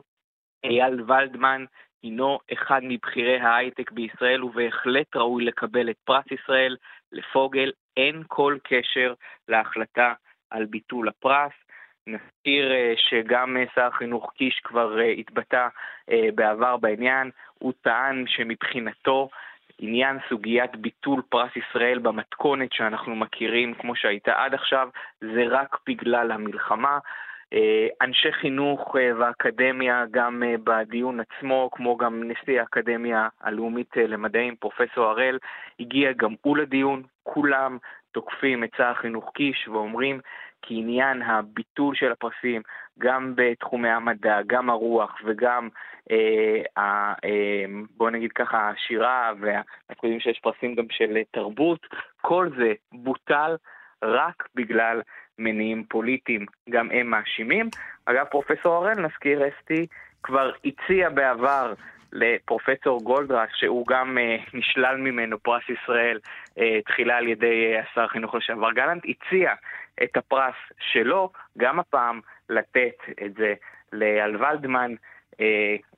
אייל 0.63 1.01
ולדמן 1.07 1.65
הינו 2.03 2.39
אחד 2.53 2.81
מבכירי 2.83 3.39
ההייטק 3.39 3.91
בישראל 3.91 4.43
ובהחלט 4.43 5.15
ראוי 5.15 5.45
לקבל 5.45 5.89
את 5.89 5.95
פרס 6.03 6.25
ישראל. 6.31 6.77
לפוגל 7.11 7.71
אין 7.97 8.23
כל 8.27 8.57
קשר 8.63 9.13
להחלטה 9.47 10.13
על 10.49 10.65
ביטול 10.65 11.09
הפרס. 11.09 11.51
נזכיר 12.07 12.71
אה, 12.71 12.93
שגם 12.97 13.57
אה, 13.57 13.63
שר 13.75 13.85
החינוך 13.85 14.31
קיש 14.37 14.59
כבר 14.63 14.99
אה, 14.99 15.09
התבטא 15.09 15.67
בעבר 16.35 16.77
בעניין, 16.77 17.31
הוא 17.59 17.73
טען 17.81 18.25
שמבחינתו 18.27 19.29
עניין 19.79 20.17
סוגיית 20.29 20.75
ביטול 20.75 21.21
פרס 21.29 21.51
ישראל 21.55 21.99
במתכונת 21.99 22.73
שאנחנו 22.73 23.15
מכירים 23.15 23.73
כמו 23.73 23.95
שהייתה 23.95 24.33
עד 24.43 24.53
עכשיו 24.53 24.89
זה 25.19 25.43
רק 25.49 25.77
בגלל 25.87 26.31
המלחמה. 26.31 26.99
אה, 27.53 27.87
אנשי 28.01 28.31
חינוך 28.31 28.95
אה, 28.95 29.11
ואקדמיה 29.19 30.05
גם 30.11 30.43
אה, 30.43 30.55
בדיון 30.63 31.19
עצמו, 31.19 31.69
כמו 31.71 31.97
גם 31.97 32.23
נשיא 32.31 32.59
האקדמיה 32.59 33.27
הלאומית 33.41 33.97
למדעים, 33.97 34.55
פרופסור 34.55 35.05
הראל, 35.05 35.37
הגיע 35.79 36.11
גם 36.11 36.33
הוא 36.41 36.57
לדיון, 36.57 37.03
כולם 37.23 37.77
תוקפים 38.11 38.63
את 38.63 38.69
שר 38.77 38.83
החינוך 38.87 39.31
קיש 39.33 39.67
ואומרים 39.67 40.19
כי 40.61 40.73
עניין 40.73 41.21
הביטול 41.21 41.95
של 41.95 42.11
הפרסים, 42.11 42.61
גם 42.99 43.33
בתחומי 43.35 43.89
המדע, 43.89 44.39
גם 44.47 44.69
הרוח 44.69 45.21
וגם, 45.25 45.69
אה, 46.11 46.61
אה, 46.77 47.65
בוא 47.97 48.09
נגיד 48.09 48.31
ככה, 48.31 48.69
השירה, 48.69 49.31
ואנחנו 49.39 50.07
יודעים 50.07 50.19
שיש 50.19 50.39
פרסים 50.39 50.75
גם 50.75 50.85
של 50.91 51.17
תרבות, 51.31 51.87
כל 52.21 52.49
זה 52.57 52.73
בוטל 52.91 53.55
רק 54.03 54.47
בגלל 54.55 55.01
מניעים 55.39 55.83
פוליטיים, 55.83 56.45
גם 56.69 56.91
הם 56.91 57.07
מאשימים. 57.07 57.69
אגב, 58.05 58.25
פרופסור 58.25 58.75
הראל, 58.75 58.99
נזכיר, 58.99 59.41
אסתי, 59.47 59.87
כבר 60.23 60.51
הציע 60.65 61.09
בעבר 61.09 61.73
לפרופסור 62.13 63.03
גולדרק, 63.03 63.49
שהוא 63.53 63.87
גם 63.87 64.17
uh, 64.17 64.57
נשלל 64.57 64.97
ממנו 64.97 65.39
פרס 65.39 65.63
ישראל, 65.69 66.19
uh, 66.49 66.61
תחילה 66.85 67.17
על 67.17 67.27
ידי 67.27 67.73
uh, 67.75 67.83
השר 67.91 68.01
החינוך 68.01 68.35
לשעבר 68.35 68.71
גלנט, 68.71 69.03
הציע 69.05 69.53
את 70.03 70.17
הפרס 70.17 70.55
שלו, 70.79 71.31
גם 71.57 71.79
הפעם 71.79 72.19
לתת 72.49 72.95
את 73.25 73.33
זה 73.33 73.53
לאל 73.93 74.35
ולדמן. 74.35 74.93
Uh, 75.33 75.37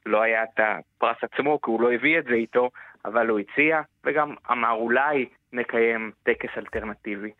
לא 0.06 0.22
היה 0.22 0.44
את 0.44 0.60
הפרס 0.60 1.18
עצמו, 1.22 1.62
כי 1.62 1.72
הוא 1.72 1.82
לא 1.82 1.94
הביא 1.94 2.20
את 2.20 2.24
זה 2.24 2.34
איתו, 2.34 2.70
אבל 3.06 3.28
הוא 3.28 3.40
הציע, 3.40 3.82
וגם 4.04 4.36
אמר 4.52 4.72
אולי 4.72 5.26
נקיים 5.54 6.12
טקס 6.24 6.50
אלטרנטיבי. 6.58 7.32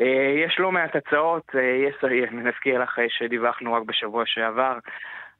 אה, 0.00 0.34
יש 0.46 0.56
לא 0.58 0.72
מעט 0.72 0.96
הצעות, 0.96 1.50
אה, 1.54 1.60
יש, 1.60 1.94
נזכיר 2.32 2.82
לך 2.82 2.98
שדיווחנו 3.08 3.72
רק 3.72 3.82
בשבוע 3.82 4.22
שעבר 4.26 4.78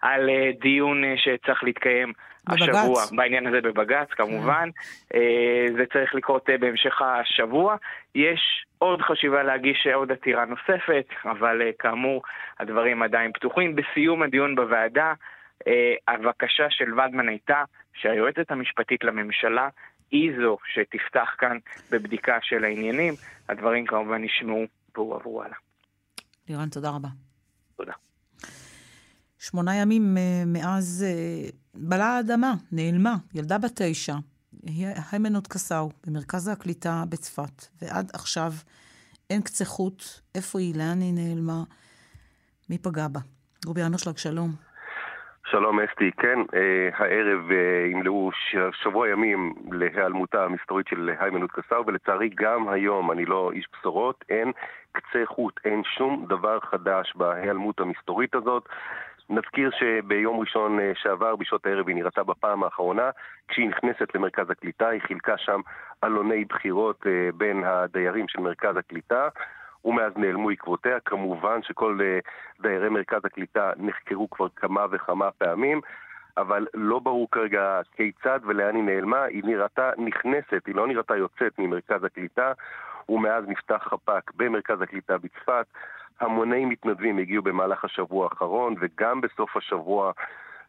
על 0.00 0.30
אה, 0.30 0.50
דיון 0.60 1.04
אה, 1.04 1.14
שצריך 1.16 1.64
להתקיים 1.64 2.12
בבג"ץ. 2.48 2.68
השבוע, 2.68 3.02
בעניין 3.16 3.46
הזה 3.46 3.60
בבג"ץ 3.60 4.08
כמובן. 4.10 4.68
אה, 5.14 5.66
זה 5.76 5.84
צריך 5.92 6.14
לקרות 6.14 6.50
אה, 6.50 6.58
בהמשך 6.58 7.02
השבוע. 7.02 7.76
יש 8.14 8.64
עוד 8.78 9.02
חשיבה 9.02 9.42
להגיש 9.42 9.86
עוד 9.86 10.12
עתירה 10.12 10.44
נוספת, 10.44 11.06
אבל 11.24 11.62
אה, 11.62 11.70
כאמור, 11.78 12.22
הדברים 12.60 13.02
עדיין 13.02 13.32
פתוחים. 13.32 13.76
בסיום 13.76 14.22
הדיון 14.22 14.54
בוועדה, 14.54 15.12
אה, 15.66 15.94
הבקשה 16.08 16.66
של 16.70 17.00
ודמן 17.00 17.28
הייתה 17.28 17.62
שהיועצת 17.94 18.50
המשפטית 18.50 19.04
לממשלה 19.04 19.68
היא 20.10 20.32
זו 20.42 20.58
שתפתח 20.74 21.28
כאן 21.38 21.58
בבדיקה 21.90 22.38
של 22.42 22.64
העניינים. 22.64 23.14
הדברים 23.48 23.86
כמובן 23.86 24.24
נשמעו 24.24 24.64
והועברו 24.96 25.42
הלאה. 25.42 25.56
לירן, 26.48 26.68
תודה 26.68 26.90
רבה. 26.90 27.08
תודה. 27.76 27.92
שמונה 29.38 29.76
ימים 29.76 30.16
אה, 30.16 30.42
מאז 30.46 31.04
אה, 31.06 31.48
בלעה 31.74 32.16
האדמה, 32.16 32.54
נעלמה, 32.72 33.16
ילדה 33.34 33.58
בת 33.58 33.82
תשע, 33.82 34.14
היימנוט 35.12 35.46
קסאו, 35.46 35.90
במרכז 36.06 36.48
הקליטה 36.48 37.04
בצפת, 37.08 37.66
ועד 37.82 38.10
עכשיו 38.14 38.52
אין 39.30 39.42
קצה 39.42 39.64
חוט, 39.64 40.04
איפה 40.34 40.58
היא, 40.60 40.74
לאן 40.74 41.00
היא 41.00 41.12
נעלמה, 41.14 41.62
מי 42.70 42.78
פגע 42.78 43.08
בה. 43.08 43.20
רובי 43.66 43.84
אמרשלג, 43.84 44.16
שלום. 44.16 44.54
שלום 45.54 45.80
אסתי, 45.80 46.10
כן, 46.12 46.38
אה, 46.54 46.88
הערב 46.94 47.50
אה, 47.50 47.86
ימלאו 47.90 48.30
שבוע 48.82 49.08
ימים 49.08 49.54
להיעלמותה 49.72 50.44
המסתורית 50.44 50.88
של 50.88 51.10
היימנוט 51.18 51.50
קסאו, 51.52 51.86
ולצערי 51.86 52.30
גם 52.34 52.68
היום, 52.68 53.12
אני 53.12 53.24
לא 53.24 53.50
איש 53.52 53.66
בשורות, 53.72 54.24
אין 54.28 54.52
קצה 54.92 55.22
חוט, 55.24 55.60
אין 55.64 55.82
שום 55.84 56.26
דבר 56.28 56.60
חדש 56.60 57.12
בהיעלמות 57.16 57.80
המסתורית 57.80 58.34
הזאת. 58.34 58.68
נזכיר 59.30 59.70
שביום 59.78 60.40
ראשון 60.40 60.80
אה, 60.80 60.92
שעבר, 60.94 61.36
בשעות 61.36 61.66
הערב, 61.66 61.88
היא 61.88 61.96
נראתה 61.96 62.22
בפעם 62.24 62.64
האחרונה. 62.64 63.10
כשהיא 63.48 63.68
נכנסת 63.68 64.14
למרכז 64.14 64.50
הקליטה, 64.50 64.88
היא 64.88 65.00
חילקה 65.00 65.38
שם 65.38 65.60
עלוני 66.02 66.44
בחירות 66.44 67.06
בין 67.34 67.64
הדיירים 67.64 68.28
של 68.28 68.40
מרכז 68.40 68.76
הקליטה. 68.76 69.28
ומאז 69.84 70.12
נעלמו 70.16 70.50
עקבותיה. 70.50 71.00
כמובן 71.00 71.62
שכל 71.62 71.98
אה, 72.02 72.18
דיירי 72.60 72.88
מרכז 72.88 73.24
הקליטה 73.24 73.72
נחקרו 73.76 74.30
כבר 74.30 74.48
כמה 74.56 74.86
וכמה 74.90 75.30
פעמים, 75.30 75.80
אבל 76.36 76.66
לא 76.74 76.98
ברור 76.98 77.28
כרגע 77.30 77.80
כיצד 77.96 78.40
ולאן 78.44 78.74
היא 78.74 78.84
נעלמה. 78.84 79.22
היא 79.22 79.42
נראתה 79.44 79.90
נכנסת, 79.98 80.66
היא 80.66 80.74
לא 80.74 80.86
נראתה 80.86 81.16
יוצאת 81.16 81.58
ממרכז 81.58 82.04
הקליטה, 82.04 82.52
ומאז 83.08 83.44
נפתח 83.48 83.86
חפ"ק 83.90 84.30
במרכז 84.36 84.80
הקליטה 84.80 85.18
בצפת. 85.18 85.66
המוני 86.20 86.64
מתנדבים 86.64 87.18
הגיעו 87.18 87.42
במהלך 87.42 87.84
השבוע 87.84 88.24
האחרון, 88.24 88.74
וגם 88.80 89.20
בסוף 89.20 89.56
השבוע 89.56 90.12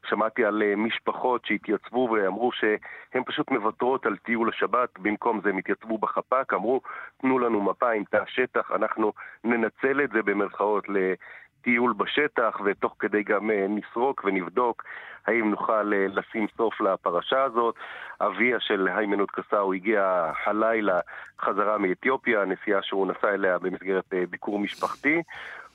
שמעתי 0.10 0.46
על 0.46 0.64
אה, 0.64 0.76
משפחות 0.76 1.46
שהתייצבו 1.46 2.10
ואמרו 2.12 2.52
שהן 2.52 3.24
פשוט 3.26 3.52
מוותרות 3.52 4.06
על 4.06 4.18
טיול 4.18 4.50
השבת, 4.50 5.00
במקום 5.00 5.42
זה 5.44 5.50
הם 5.50 5.58
התייצבו 5.58 5.98
בחפ"ק, 5.98 6.54
אמרו, 6.54 6.82
תנו 7.22 7.40
לנו 7.40 7.62
מפה 7.62 7.92
עם 7.92 8.04
תא 8.04 8.24
שטח, 8.28 8.72
אנחנו 8.76 9.14
ננצל 9.44 10.02
את 10.04 10.10
זה 10.10 10.22
במרכאות 10.22 10.86
לטיול 10.90 11.94
בשטח, 11.98 12.60
ותוך 12.66 12.96
כדי 13.00 13.24
גם 13.24 13.52
אה, 13.52 13.66
נסרוק 13.70 14.22
ונבדוק 14.26 14.84
האם 15.28 15.52
נוכל 15.52 15.94
אה, 15.94 16.06
לשים 16.08 16.48
סוף 16.58 16.82
לפרשה 16.82 17.44
הזאת. 17.44 17.76
אביה 18.22 18.60
של 18.60 18.88
היימנוט 18.96 19.32
קסאו 19.32 19.74
הגיע 19.74 20.32
הלילה 20.46 21.00
חזרה 21.40 21.78
מאתיופיה, 21.78 22.46
נסיעה 22.46 22.82
שהוא 22.82 23.08
נסע 23.08 23.34
אליה 23.34 23.60
במסגרת 23.60 24.14
ביקור 24.30 24.60
משפחתי. 24.60 25.22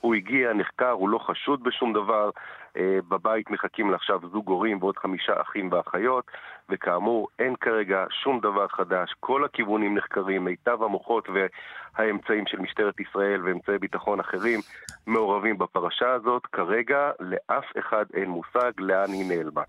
הוא 0.01 0.15
הגיע, 0.15 0.53
נחקר, 0.53 0.91
הוא 0.91 1.09
לא 1.09 1.19
חשוד 1.19 1.63
בשום 1.63 1.93
דבר. 1.93 2.31
אה, 2.77 2.99
בבית 3.09 3.51
מחכים 3.51 3.91
לעכשיו 3.91 4.21
זוג 4.33 4.49
הורים 4.49 4.79
ועוד 4.81 4.97
חמישה 4.97 5.33
אחים 5.41 5.73
ואחיות, 5.73 6.25
וכאמור, 6.69 7.29
אין 7.39 7.55
כרגע 7.61 8.05
שום 8.23 8.41
דבר 8.41 8.69
חדש. 8.69 9.15
כל 9.21 9.45
הכיוונים 9.45 9.97
נחקרים, 9.97 10.45
מיטב 10.45 10.83
המוחות 10.83 11.29
והאמצעים 11.29 12.45
של 12.47 12.59
משטרת 12.59 13.01
ישראל 13.01 13.43
ואמצעי 13.45 13.79
ביטחון 13.79 14.21
אחרים 14.21 14.61
מעורבים 15.07 15.59
בפרשה 15.59 16.13
הזאת. 16.13 16.47
כרגע 16.47 17.11
לאף 17.21 17.65
אחד 17.79 18.05
אין 18.15 18.29
מושג 18.29 18.71
לאן 18.79 19.13
היא 19.13 19.29
נעלמה. 19.29 19.63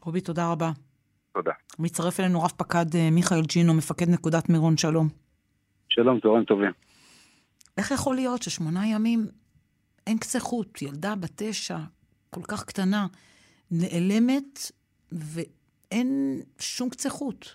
רובי, 0.00 0.20
תודה 0.20 0.52
רבה. 0.52 0.70
תודה. 1.32 1.52
מצטרף 1.78 2.20
אלינו 2.20 2.42
רב 2.42 2.50
פקד 2.56 2.94
אה, 2.94 3.08
מיכאל 3.12 3.40
ג'ינו, 3.42 3.74
מפקד 3.74 4.08
נקודת 4.08 4.48
מירון, 4.48 4.76
שלום. 4.76 5.08
שלום, 5.88 6.20
צהריים 6.20 6.44
טובים. 6.44 6.72
איך 7.78 7.90
יכול 7.90 8.14
להיות 8.14 8.42
ששמונה 8.42 8.80
ימים 8.86 9.26
אין 10.06 10.18
קצה 10.18 10.40
חוט, 10.40 10.82
ילדה 10.82 11.14
בת 11.14 11.30
תשע, 11.36 11.76
כל 12.30 12.42
כך 12.48 12.64
קטנה, 12.64 13.06
נעלמת 13.70 14.58
ואין 15.12 16.40
שום 16.58 16.90
קצה 16.90 17.10
חוט? 17.10 17.46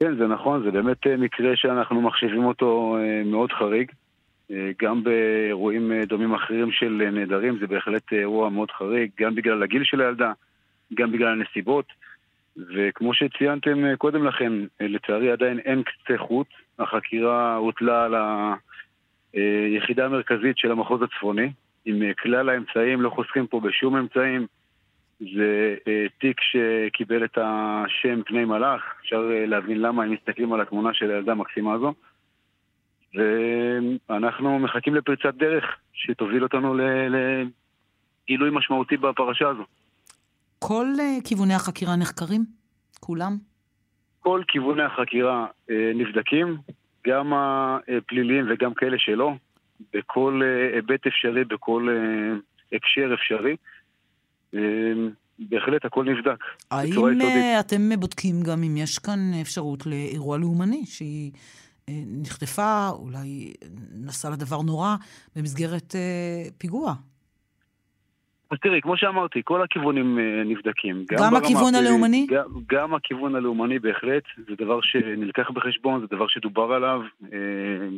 כן, 0.00 0.16
זה 0.16 0.26
נכון, 0.26 0.62
זה 0.64 0.70
באמת 0.70 1.06
אה, 1.06 1.16
מקרה 1.16 1.56
שאנחנו 1.56 2.00
מחשיבים 2.02 2.44
אותו 2.44 2.96
אה, 3.00 3.22
מאוד 3.24 3.52
חריג. 3.52 3.92
אה, 4.50 4.70
גם 4.82 5.04
באירועים 5.04 5.92
דומים 6.06 6.34
אחרים 6.34 6.72
של 6.72 7.10
נעדרים, 7.12 7.58
זה 7.58 7.66
בהחלט 7.66 8.12
אירוע 8.12 8.48
מאוד 8.48 8.70
חריג, 8.70 9.10
גם 9.20 9.34
בגלל 9.34 9.62
הגיל 9.62 9.84
של 9.84 10.00
הילדה, 10.00 10.32
גם 10.94 11.12
בגלל 11.12 11.28
הנסיבות. 11.28 11.86
וכמו 12.74 13.14
שציינתם 13.14 13.96
קודם 13.98 14.24
לכן, 14.24 14.52
לצערי 14.80 15.30
עדיין 15.30 15.58
אין 15.58 15.82
קצה 15.82 16.18
חוט. 16.18 16.46
החקירה 16.78 17.56
הוטלה 17.56 18.04
על 18.04 18.14
היחידה 19.36 20.04
המרכזית 20.04 20.58
של 20.58 20.70
המחוז 20.70 21.02
הצפוני, 21.02 21.52
עם 21.84 22.02
אה, 22.02 22.14
כלל 22.14 22.48
האמצעים, 22.48 23.02
לא 23.02 23.10
חוסכים 23.10 23.46
פה 23.46 23.60
בשום 23.60 23.96
אמצעים. 23.96 24.46
זה 25.20 25.74
אה, 25.88 26.06
תיק 26.20 26.40
שקיבל 26.40 27.24
את 27.24 27.38
השם 27.40 28.22
פני 28.26 28.44
מלאך, 28.44 28.82
אפשר 29.00 29.30
אה, 29.32 29.46
להבין 29.46 29.80
למה 29.80 30.04
הם 30.04 30.12
מסתכלים 30.12 30.52
על 30.52 30.60
התמונה 30.60 30.94
של 30.94 31.10
הילדה 31.10 31.32
המקסימה 31.32 31.74
הזו. 31.74 31.94
ואנחנו 34.08 34.58
מחכים 34.58 34.94
לפריצת 34.94 35.34
דרך 35.34 35.64
שתוביל 35.92 36.42
אותנו 36.42 36.74
ל- 36.74 36.80
לגילוי 38.28 38.50
משמעותי 38.52 38.96
בפרשה 38.96 39.48
הזו. 39.48 39.64
כל 40.58 40.86
כיווני 41.24 41.54
החקירה 41.54 41.96
נחקרים? 41.96 42.44
כולם? 43.00 43.36
כל 44.20 44.42
כיווני 44.48 44.82
החקירה 44.82 45.46
אה, 45.70 45.92
נבדקים, 45.94 46.56
גם 47.06 47.32
הפליליים 47.34 48.46
וגם 48.50 48.74
כאלה 48.74 48.98
שלא, 48.98 49.32
בכל 49.92 50.40
אה, 50.44 50.74
היבט 50.76 51.06
אפשרי, 51.06 51.44
בכל 51.44 51.88
אה, 51.90 52.76
הקשר 52.76 53.14
אפשרי. 53.14 53.56
אה, 54.54 54.60
בהחלט 55.38 55.84
הכל 55.84 56.04
נבדק. 56.04 56.38
האם 56.70 57.20
אתם 57.60 57.90
בודקים 57.98 58.42
גם 58.42 58.62
אם 58.62 58.76
יש 58.76 58.98
כאן 58.98 59.18
אפשרות 59.42 59.86
לאירוע 59.86 60.38
לאומני, 60.38 60.82
שהיא 60.86 61.32
נחטפה, 61.90 62.88
אולי 62.88 63.52
נסעה 63.94 64.30
לדבר 64.30 64.62
נורא, 64.62 64.96
במסגרת 65.36 65.94
פיגוע? 66.58 66.94
אז 68.50 68.58
תראי, 68.58 68.80
כמו 68.80 68.96
שאמרתי, 68.96 69.40
כל 69.44 69.62
הכיוונים 69.62 70.18
אה, 70.18 70.42
נבדקים. 70.44 71.04
גם 71.10 71.18
ברמה 71.18 71.38
הכיוון 71.38 71.74
הפלילית, 71.74 71.88
הלאומני? 71.88 72.26
גם, 72.30 72.44
גם 72.66 72.94
הכיוון 72.94 73.34
הלאומני 73.34 73.78
בהחלט, 73.78 74.22
זה 74.48 74.54
דבר 74.58 74.80
שנלקח 74.80 75.50
בחשבון, 75.50 76.00
זה 76.00 76.06
דבר 76.06 76.26
שדובר 76.28 76.72
עליו. 76.72 77.00
אה, 77.32 77.88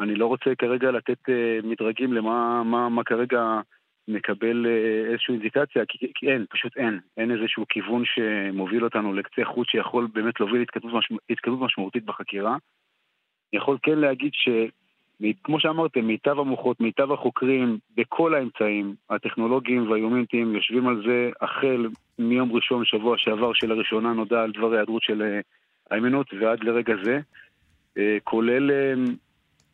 אני 0.00 0.14
לא 0.14 0.26
רוצה 0.26 0.54
כרגע 0.58 0.90
לתת 0.90 1.28
אה, 1.28 1.58
מדרגים 1.62 2.12
למה 2.12 2.62
מה, 2.64 2.88
מה 2.88 3.04
כרגע 3.04 3.60
נקבל 4.08 4.66
אה, 4.66 5.10
איזושהי 5.10 5.34
אינדיקציה, 5.34 5.82
כי, 5.88 6.12
כי 6.14 6.30
אין, 6.30 6.44
פשוט 6.50 6.76
אין. 6.76 7.00
אין 7.16 7.30
איזשהו 7.30 7.64
כיוון 7.68 8.02
שמוביל 8.04 8.84
אותנו 8.84 9.12
לקצה 9.12 9.44
חוט 9.44 9.68
שיכול 9.68 10.08
באמת 10.12 10.40
להוביל 10.40 10.62
התקדמות, 10.62 10.94
משמע, 10.94 11.18
התקדמות 11.30 11.60
משמעותית 11.60 12.04
בחקירה. 12.04 12.50
אני 12.50 13.60
יכול 13.60 13.78
כן 13.82 13.98
להגיד 13.98 14.30
ש... 14.32 14.48
כמו 15.44 15.60
שאמרתם, 15.60 16.00
מיטב 16.00 16.38
המוחות, 16.38 16.80
מיטב 16.80 17.12
החוקרים, 17.12 17.78
בכל 17.96 18.34
האמצעים 18.34 18.94
הטכנולוגיים 19.10 19.90
והיומינטיים 19.90 20.54
יושבים 20.54 20.88
על 20.88 21.02
זה 21.06 21.30
החל 21.40 21.86
מיום 22.18 22.52
ראשון 22.52 22.84
שבוע 22.84 23.18
שעבר 23.18 23.52
שלראשונה 23.52 24.12
נודע 24.12 24.42
על 24.42 24.52
דבר 24.52 24.72
ההיעדרות 24.72 25.02
של 25.02 25.22
אה, 25.22 25.40
היימנוט 25.90 26.26
ועד 26.40 26.64
לרגע 26.64 26.94
זה, 27.04 27.20
אה, 27.98 28.16
כולל 28.24 28.70
אה, 28.70 28.94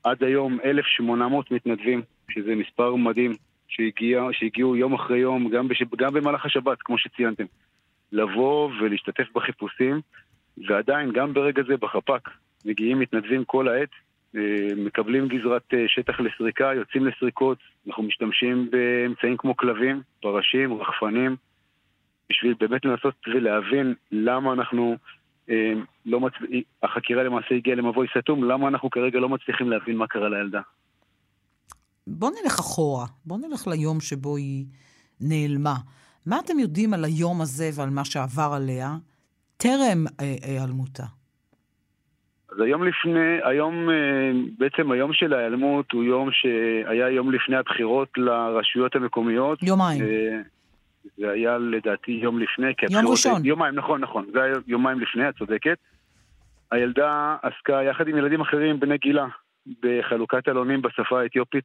עד 0.04 0.24
היום 0.24 0.58
1,800 0.64 1.50
מתנדבים, 1.50 2.02
שזה 2.30 2.54
מספר 2.54 2.94
מדהים, 2.94 3.32
שהגיע, 3.68 4.22
שהגיעו 4.32 4.76
יום 4.76 4.94
אחרי 4.94 5.18
יום, 5.18 5.48
גם, 5.48 5.68
בש, 5.68 5.82
גם 5.96 6.14
במהלך 6.14 6.46
השבת, 6.46 6.78
כמו 6.82 6.98
שציינתם, 6.98 7.44
לבוא 8.12 8.70
ולהשתתף 8.80 9.26
בחיפושים, 9.34 10.00
ועדיין, 10.68 11.12
גם 11.12 11.32
ברגע 11.34 11.62
זה 11.68 11.76
בחפ"ק, 11.76 12.30
מגיעים 12.64 12.98
מתנדבים 12.98 13.44
כל 13.44 13.68
העת, 13.68 13.88
מקבלים 14.76 15.28
גזרת 15.28 15.62
אה, 15.74 15.84
שטח 15.88 16.20
לסריקה, 16.20 16.70
יוצאים 16.76 17.06
לסריקות, 17.06 17.58
אנחנו 17.86 18.02
משתמשים 18.02 18.70
באמצעים 18.70 19.36
כמו 19.36 19.56
כלבים, 19.56 20.02
פרשים, 20.22 20.72
רחפנים, 20.74 21.36
בשביל 22.30 22.54
באמת 22.60 22.84
לנסות 22.84 23.14
ולהבין 23.26 23.94
למה 24.10 24.52
אנחנו 24.52 24.96
אה, 25.50 25.72
לא 26.06 26.20
מצ... 26.20 26.32
החקירה 26.82 27.22
למעשה 27.22 27.54
הגיעה 27.54 27.76
למבוי 27.76 28.06
סתום, 28.18 28.44
למה 28.44 28.68
אנחנו 28.68 28.90
כרגע 28.90 29.18
לא 29.18 29.28
מצליחים 29.28 29.70
להבין 29.70 29.96
מה 29.96 30.06
קרה 30.06 30.28
לילדה. 30.28 30.60
בוא 32.06 32.30
נלך 32.30 32.58
אחורה, 32.58 33.06
בוא 33.24 33.38
נלך 33.38 33.66
ליום 33.66 34.00
שבו 34.00 34.36
היא 34.36 34.66
נעלמה. 35.20 35.74
מה 36.26 36.38
אתם 36.44 36.58
יודעים 36.58 36.94
על 36.94 37.04
היום 37.04 37.40
הזה 37.40 37.70
ועל 37.74 37.90
מה 37.90 38.04
שעבר 38.04 38.52
עליה 38.56 38.96
טרם 39.56 40.04
היעלמותה? 40.42 41.19
אז 42.52 42.60
היום 42.60 42.84
לפני, 42.84 43.38
היום, 43.44 43.88
בעצם 44.58 44.90
היום 44.90 45.12
של 45.12 45.32
ההיעלמות 45.34 45.92
הוא 45.92 46.04
יום 46.04 46.28
שהיה 46.32 47.08
יום 47.08 47.32
לפני 47.32 47.56
הבחירות 47.56 48.08
לרשויות 48.16 48.96
המקומיות. 48.96 49.62
יומיים. 49.62 50.04
זה 51.16 51.30
היה 51.30 51.58
לדעתי 51.58 52.12
יום 52.12 52.38
לפני, 52.38 52.74
כי 52.76 52.86
הבחירות... 52.86 53.04
יום 53.04 53.12
ראשון. 53.12 53.44
יומיים, 53.44 53.74
נכון, 53.74 54.00
נכון. 54.00 54.26
זה 54.32 54.42
היה 54.42 54.54
יומיים 54.66 55.00
לפני, 55.00 55.28
את 55.28 55.36
צודקת. 55.38 55.78
הילדה 56.70 57.36
עסקה 57.42 57.82
יחד 57.82 58.08
עם 58.08 58.16
ילדים 58.16 58.40
אחרים 58.40 58.80
בני 58.80 58.98
גילה 58.98 59.26
בחלוקת 59.82 60.48
עלונים 60.48 60.82
בשפה 60.82 61.20
האתיופית 61.20 61.64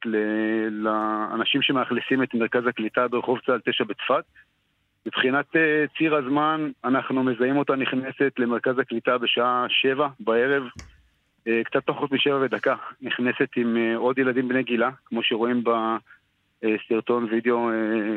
לאנשים 0.70 1.62
שמאכלסים 1.62 2.22
את 2.22 2.34
מרכז 2.34 2.66
הקליטה 2.66 3.08
ברחוב 3.08 3.38
צה"ל 3.46 3.60
9 3.64 3.84
בצפת. 3.84 4.24
מבחינת 5.06 5.56
אה, 5.56 5.84
ציר 5.98 6.14
הזמן, 6.14 6.70
אנחנו 6.84 7.22
מזהים 7.22 7.56
אותה 7.56 7.76
נכנסת 7.76 8.32
למרכז 8.38 8.78
הקליטה 8.78 9.18
בשעה 9.18 9.66
7 9.68 10.08
בערב, 10.20 10.62
אה, 11.46 11.60
קצת 11.64 11.86
פחות 11.86 12.12
משבע 12.12 12.38
ודקה. 12.40 12.74
נכנסת 13.02 13.48
עם 13.56 13.76
אה, 13.76 13.96
עוד 13.96 14.18
ילדים 14.18 14.48
בני 14.48 14.62
גילה, 14.62 14.90
כמו 15.04 15.22
שרואים 15.22 15.64
בסרטון 16.62 17.24
וידאו 17.30 17.70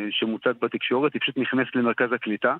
שמוצג 0.09 0.53
בתקשורת, 0.61 1.13
היא 1.13 1.21
פשוט 1.21 1.37
נכנסת 1.37 1.75
למרכז 1.75 2.13
הקליטה. 2.13 2.55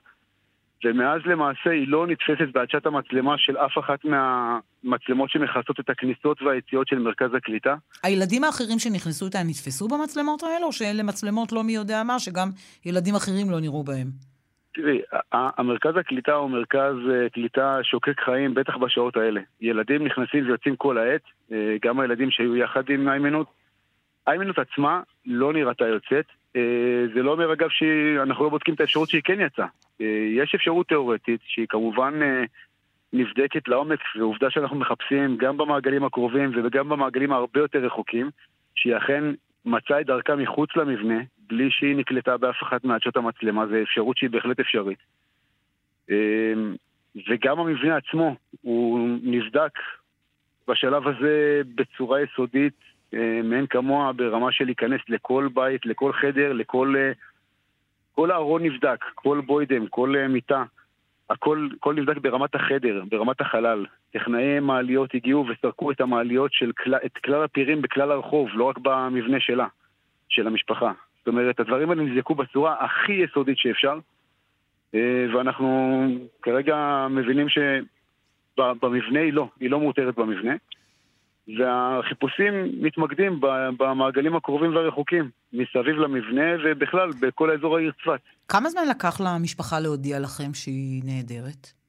ומאז 0.86 1.22
למעשה 1.26 1.70
היא 1.70 1.88
לא 1.88 2.08
נתפסת 2.08 2.54
בעדשת 2.54 2.86
המצלמה 2.86 3.38
של 3.38 3.58
אף 3.58 3.78
אחת 3.80 4.00
מהמצלמות 4.06 5.30
שמכסות 5.30 5.80
את 5.80 5.90
הכניסות 5.90 6.42
והיציאות 6.42 6.88
של 6.88 7.00
מרכז 7.00 7.34
הקליטה. 7.34 7.76
הילדים 8.04 8.44
האחרים 8.44 8.80
שנכנסו 8.80 9.26
איתה 9.26 9.40
נתפסו 9.44 9.88
במצלמות 9.88 10.44
האלה, 10.44 10.66
או 10.66 10.72
שאלה 10.72 11.04
מצלמות 11.04 11.52
לא 11.52 11.64
מי 11.64 11.72
יודע 11.72 12.04
מה, 12.04 12.20
שגם 12.20 12.50
ילדים 12.86 13.16
אחרים 13.16 13.50
לא 13.52 13.60
נראו 13.60 13.84
בהם? 13.84 14.08
תראי, 14.74 15.02
המרכז 15.32 15.98
הקליטה 15.98 16.34
הוא 16.34 16.50
מרכז 16.50 16.96
אה, 17.12 17.30
קליטה 17.30 17.80
שוקק 17.84 18.20
חיים, 18.20 18.54
בטח 18.54 18.78
בשעות 18.78 19.18
האלה. 19.18 19.42
ילדים 19.62 20.06
נכנסים 20.06 20.46
ויוצאים 20.46 20.76
כל 20.76 20.98
העת, 20.98 21.22
אה, 21.52 21.76
גם 21.82 22.00
הילדים 22.00 22.32
שהיו 22.32 22.56
יחד 22.56 22.90
עם 22.90 23.10
איימנות. 23.10 23.48
איימנות 24.28 24.58
עצמה 24.60 25.02
לא 25.26 25.54
נראתה 25.54 25.88
יוצאת, 25.88 26.26
אה, 26.56 26.62
זה 27.14 27.24
לא 27.24 27.32
אומר 27.32 27.54
אגב 27.54 27.70
שאנחנו 27.70 28.44
לא 28.44 28.50
בודקים 28.50 28.74
את 28.74 28.80
האפשרות 28.80 29.10
שהיא 29.10 29.22
כן 29.24 29.42
יצאה. 29.42 29.68
אה, 30.02 30.28
יש 30.30 30.56
אפשרות 30.56 30.88
תיאורטית 30.88 31.42
שהיא 31.44 31.66
כמובן 31.70 32.20
אה, 32.22 32.44
נבדקת 33.14 33.68
לעומק, 33.68 34.00
ועובדה 34.16 34.50
שאנחנו 34.50 34.76
מחפשים 34.76 35.38
גם 35.38 35.58
במעגלים 35.58 36.04
הקרובים 36.04 36.52
וגם 36.56 36.90
במעגלים 36.90 37.32
הרבה 37.32 37.60
יותר 37.60 37.80
רחוקים, 37.80 38.30
שהיא 38.76 38.98
אכן 38.98 39.24
מצאה 39.66 40.02
את 40.02 40.06
דרכה 40.06 40.36
מחוץ 40.36 40.70
למבנה, 40.76 41.20
בלי 41.48 41.72
שהיא 41.72 41.96
נקלטה 41.96 42.38
באף 42.38 42.64
אחת 42.64 42.84
מעדשות 42.84 43.18
המצלמה, 43.18 43.68
זו 43.68 43.76
אפשרות 43.84 44.18
שהיא 44.18 44.30
בהחלט 44.30 44.60
אפשרית. 44.60 45.00
וגם 47.28 47.60
המבנה 47.60 47.98
עצמו, 47.98 48.36
הוא 48.62 49.18
נבדק 49.24 49.72
בשלב 50.68 51.08
הזה 51.08 51.62
בצורה 51.76 52.22
יסודית 52.22 52.74
אה, 53.14 53.42
מאין 53.44 53.68
כמוה 53.68 54.14
ברמה 54.14 54.52
של 54.52 54.66
להיכנס 54.66 55.02
לכל 55.10 55.50
בית, 55.54 55.86
לכל 55.86 56.14
חדר, 56.14 56.54
לכל... 56.54 56.96
אה, 58.10 58.16
כל 58.16 58.32
הארון 58.32 58.64
נבדק, 58.64 59.06
כל 59.16 59.42
בוידם, 59.46 59.88
כל 59.88 60.16
אה, 60.18 60.28
מיטה, 60.28 60.64
הכל, 61.30 61.68
הכל 61.78 61.94
נבדק 61.94 62.18
ברמת 62.18 62.56
החדר, 62.56 63.04
ברמת 63.10 63.42
החלל. 63.42 63.86
טכנאי 64.14 64.60
מעליות 64.60 65.16
הגיעו 65.16 65.46
וסרקו 65.48 65.92
את 65.92 66.02
המעליות 66.02 66.54
של 66.54 66.72
כל, 66.72 66.96
את 66.96 67.18
כלל 67.18 67.44
הפירים 67.44 67.82
בכלל 67.82 68.12
הרחוב, 68.12 68.50
לא 68.54 68.64
רק 68.64 68.78
במבנה 68.78 69.40
שלה, 69.40 69.68
של 70.30 70.48
המשפחה. 70.48 70.92
זאת 71.18 71.28
אומרת, 71.28 71.60
הדברים 71.60 71.90
האלה 71.90 72.04
נבדקו 72.04 72.36
בצורה 72.36 72.76
הכי 72.80 73.14
יסודית 73.14 73.58
שאפשר, 73.58 74.00
ואנחנו 75.34 76.08
כרגע 76.42 77.08
מבינים 77.10 77.48
שבמבנה 77.50 79.20
היא 79.20 79.34
לא, 79.34 79.48
היא 79.60 79.70
לא 79.70 79.80
מאותרת 79.80 80.16
במבנה. 80.16 80.54
והחיפושים 81.58 82.54
מתמקדים 82.82 83.40
במעגלים 83.78 84.36
הקרובים 84.36 84.76
והרחוקים, 84.76 85.30
מסביב 85.54 85.96
למבנה 85.96 86.56
ובכלל 86.64 87.10
בכל 87.22 87.50
האזור 87.50 87.78
העיר 87.78 87.92
צפת. 87.92 88.20
כמה 88.48 88.70
זמן 88.70 88.82
לקח 88.90 89.22
למשפחה 89.22 89.80
להודיע 89.80 90.20
לכם 90.20 90.54
שהיא 90.54 91.02
נהדרת? 91.06 91.80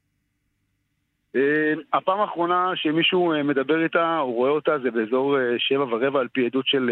אה, 1.36 1.72
הפעם 1.92 2.20
האחרונה 2.20 2.72
שמישהו 2.74 3.32
אה, 3.32 3.42
מדבר 3.42 3.82
איתה 3.82 4.18
או 4.18 4.32
רואה 4.32 4.50
אותה 4.50 4.78
זה 4.78 4.90
באזור 4.90 5.38
אה, 5.38 5.54
שבע 5.58 5.84
ורבע 5.84 6.20
על 6.20 6.28
פי 6.28 6.46
עדות 6.46 6.66
של 6.66 6.90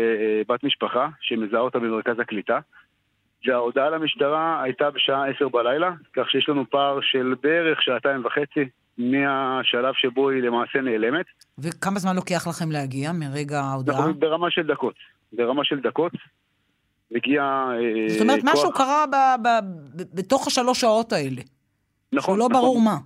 בת 0.48 0.64
משפחה 0.64 1.08
שמזהה 1.20 1.60
אותה 1.60 1.78
במרכז 1.78 2.18
הקליטה. 2.18 2.58
וההודעה 3.46 3.90
למשטרה 3.90 4.62
הייתה 4.62 4.90
בשעה 4.90 5.28
עשר 5.28 5.48
בלילה, 5.48 5.92
כך 6.12 6.30
שיש 6.30 6.48
לנו 6.48 6.70
פער 6.70 7.00
של 7.00 7.34
בערך 7.42 7.82
שעתיים 7.82 8.24
וחצי 8.24 8.68
מהשלב 8.98 9.94
שבו 9.94 10.30
היא 10.30 10.42
למעשה 10.42 10.80
נעלמת. 10.80 11.26
וכמה 11.58 11.98
זמן 11.98 12.16
לוקח 12.16 12.46
לכם 12.48 12.70
להגיע 12.70 13.12
מרגע 13.12 13.60
ההודעה? 13.60 13.98
אנחנו 13.98 14.14
ברמה 14.14 14.50
של 14.50 14.66
דקות. 14.66 14.94
ברמה 15.32 15.64
של 15.64 15.80
דקות. 15.80 16.12
הגיע 17.14 17.42
אה, 17.42 18.08
זאת 18.08 18.20
אומרת, 18.20 18.40
כוח... 18.40 18.52
משהו 18.52 18.72
קרה 18.72 19.04
ב- 19.06 19.42
ב- 19.42 19.60
ב- 19.96 20.16
בתוך 20.16 20.46
השלוש 20.46 20.80
שעות 20.80 21.12
האלה. 21.12 21.42
נכון. 22.12 22.36
שלא 22.36 22.48
נכון. 22.50 22.62
ברור 22.62 22.80
מה. 22.80 22.96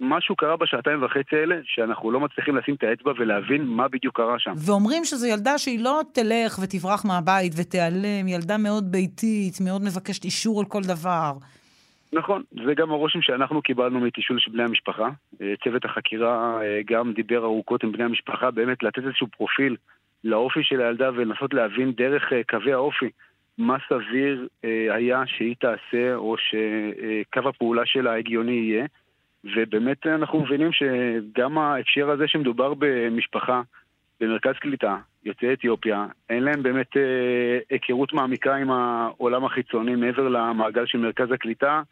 משהו 0.00 0.36
קרה 0.36 0.56
בשעתיים 0.56 1.02
וחצי 1.02 1.36
האלה, 1.36 1.56
שאנחנו 1.64 2.10
לא 2.10 2.20
מצליחים 2.20 2.56
לשים 2.56 2.74
את 2.74 2.82
האצבע 2.82 3.12
ולהבין 3.18 3.64
מה 3.64 3.88
בדיוק 3.88 4.16
קרה 4.16 4.38
שם. 4.38 4.52
ואומרים 4.56 5.04
שזו 5.04 5.26
ילדה 5.26 5.58
שהיא 5.58 5.84
לא 5.84 6.00
תלך 6.12 6.58
ותברח 6.62 7.04
מהבית 7.04 7.52
ותיעלם, 7.56 8.28
ילדה 8.28 8.58
מאוד 8.58 8.92
ביתית, 8.92 9.60
מאוד 9.60 9.82
מבקשת 9.82 10.24
אישור 10.24 10.60
על 10.60 10.66
כל 10.66 10.82
דבר. 10.82 11.32
נכון, 12.12 12.42
זה 12.64 12.74
גם 12.74 12.90
הרושם 12.90 13.22
שאנחנו 13.22 13.62
קיבלנו 13.62 14.00
מתשאול 14.00 14.38
של 14.38 14.50
בני 14.50 14.62
המשפחה. 14.62 15.08
אה, 15.42 15.54
צוות 15.64 15.84
החקירה 15.84 16.62
אה, 16.62 16.80
גם 16.86 17.12
דיבר 17.12 17.44
ארוכות 17.44 17.84
עם 17.84 17.92
בני 17.92 18.04
המשפחה, 18.04 18.50
באמת 18.50 18.82
לתת 18.82 18.98
איזשהו 18.98 19.26
פרופיל 19.26 19.76
לאופי 20.24 20.62
של 20.62 20.80
הילדה 20.80 21.10
ולנסות 21.14 21.54
להבין 21.54 21.92
דרך 21.92 22.32
אה, 22.32 22.40
קווי 22.48 22.72
האופי 22.72 23.10
מה 23.58 23.76
סביר 23.88 24.48
היה 24.90 25.22
שהיא 25.26 25.56
תעשה 25.60 26.14
או 26.14 26.36
שקו 26.38 27.48
הפעולה 27.48 27.86
שלה 27.86 28.14
הגיוני 28.14 28.52
יהיה. 28.52 28.86
ובאמת 29.44 30.06
אנחנו 30.06 30.40
מבינים 30.40 30.70
שגם 30.72 31.58
ההקשר 31.58 32.10
הזה 32.10 32.28
שמדובר 32.28 32.74
במשפחה 32.78 33.62
במרכז 34.20 34.54
קליטה, 34.60 34.96
יוצאי 35.24 35.52
אתיופיה, 35.52 36.06
אין 36.30 36.42
להם 36.42 36.62
באמת 36.62 36.90
היכרות 37.70 38.12
מעמיקה 38.12 38.56
עם 38.56 38.70
העולם 38.70 39.44
החיצוני 39.44 39.94
מעבר 39.94 40.28
למעגל 40.28 40.86
של 40.86 40.98
מרכז 40.98 41.32
הקליטה. 41.32 41.82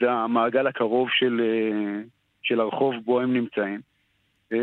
זה 0.00 0.10
המעגל 0.10 0.66
הקרוב 0.66 1.08
של, 1.10 1.40
אה, 1.44 2.02
של 2.42 2.60
הרחוב 2.60 2.94
בו 3.04 3.20
הם 3.20 3.34
נמצאים. 3.34 3.80
אה, 4.52 4.58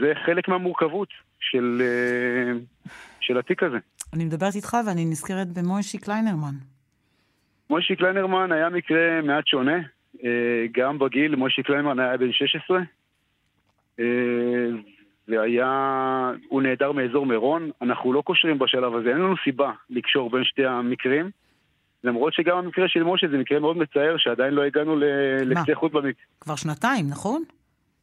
זה 0.00 0.12
חלק 0.26 0.48
מהמורכבות 0.48 1.08
של, 1.40 1.82
אה, 1.84 2.52
של 3.20 3.38
התיק 3.38 3.62
הזה. 3.62 3.78
אני 4.12 4.24
מדברת 4.24 4.54
איתך 4.54 4.76
ואני 4.86 5.04
נזכרת 5.04 5.48
במוישי 5.48 5.98
קליינרמן. 5.98 6.54
מוישי 7.70 7.96
קליינרמן 7.96 8.52
היה 8.52 8.68
מקרה 8.68 9.22
מעט 9.22 9.46
שונה. 9.46 9.78
גם 10.72 10.98
בגיל, 10.98 11.36
מוישי 11.36 11.62
קליינרמן 11.62 11.98
היה 11.98 12.16
בן 12.16 12.32
16. 12.32 12.80
והיה, 15.28 16.32
הוא 16.48 16.62
נעדר 16.62 16.92
מאזור 16.92 17.26
מירון. 17.26 17.70
אנחנו 17.82 18.12
לא 18.12 18.20
קושרים 18.20 18.58
בשלב 18.58 18.94
הזה, 18.94 19.08
אין 19.08 19.18
לנו 19.18 19.34
סיבה 19.44 19.72
לקשור 19.90 20.30
בין 20.30 20.44
שתי 20.44 20.66
המקרים. 20.66 21.30
למרות 22.04 22.32
שגם 22.32 22.56
המקרה 22.56 22.88
של 22.88 23.02
משה 23.02 23.28
זה 23.28 23.38
מקרה 23.38 23.58
מאוד 23.58 23.76
מצער, 23.76 24.14
שעדיין 24.18 24.54
לא 24.54 24.62
הגענו 24.62 24.96
לקצה 25.46 25.74
חוט 25.74 25.92
במקרה. 25.92 26.24
כבר 26.40 26.56
שנתיים, 26.56 27.08
נכון? 27.08 27.42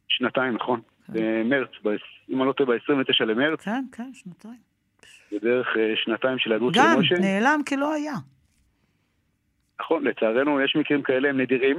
שנתיים, 0.08 0.54
נכון. 0.54 0.80
כן. 1.06 1.12
במרץ, 1.12 1.70
אם 2.30 2.40
אני 2.40 2.48
לא 2.48 2.52
טועה, 2.52 2.70
ב-29 2.70 3.24
למרץ. 3.24 3.60
כן, 3.60 3.84
כן, 3.92 4.10
שנתיים. 4.12 4.68
זה 5.30 5.36
בערך 5.42 5.66
אה, 5.76 5.92
שנתיים 5.96 6.38
של 6.38 6.50
היעדרות 6.52 6.74
של 6.74 6.80
משה. 6.98 7.14
גם, 7.14 7.22
נעלם 7.22 7.60
כלא 7.68 7.94
היה. 7.94 8.14
נכון, 9.80 10.04
לצערנו 10.04 10.60
יש 10.60 10.76
מקרים 10.76 11.02
כאלה, 11.02 11.28
הם 11.28 11.40
נדירים, 11.40 11.76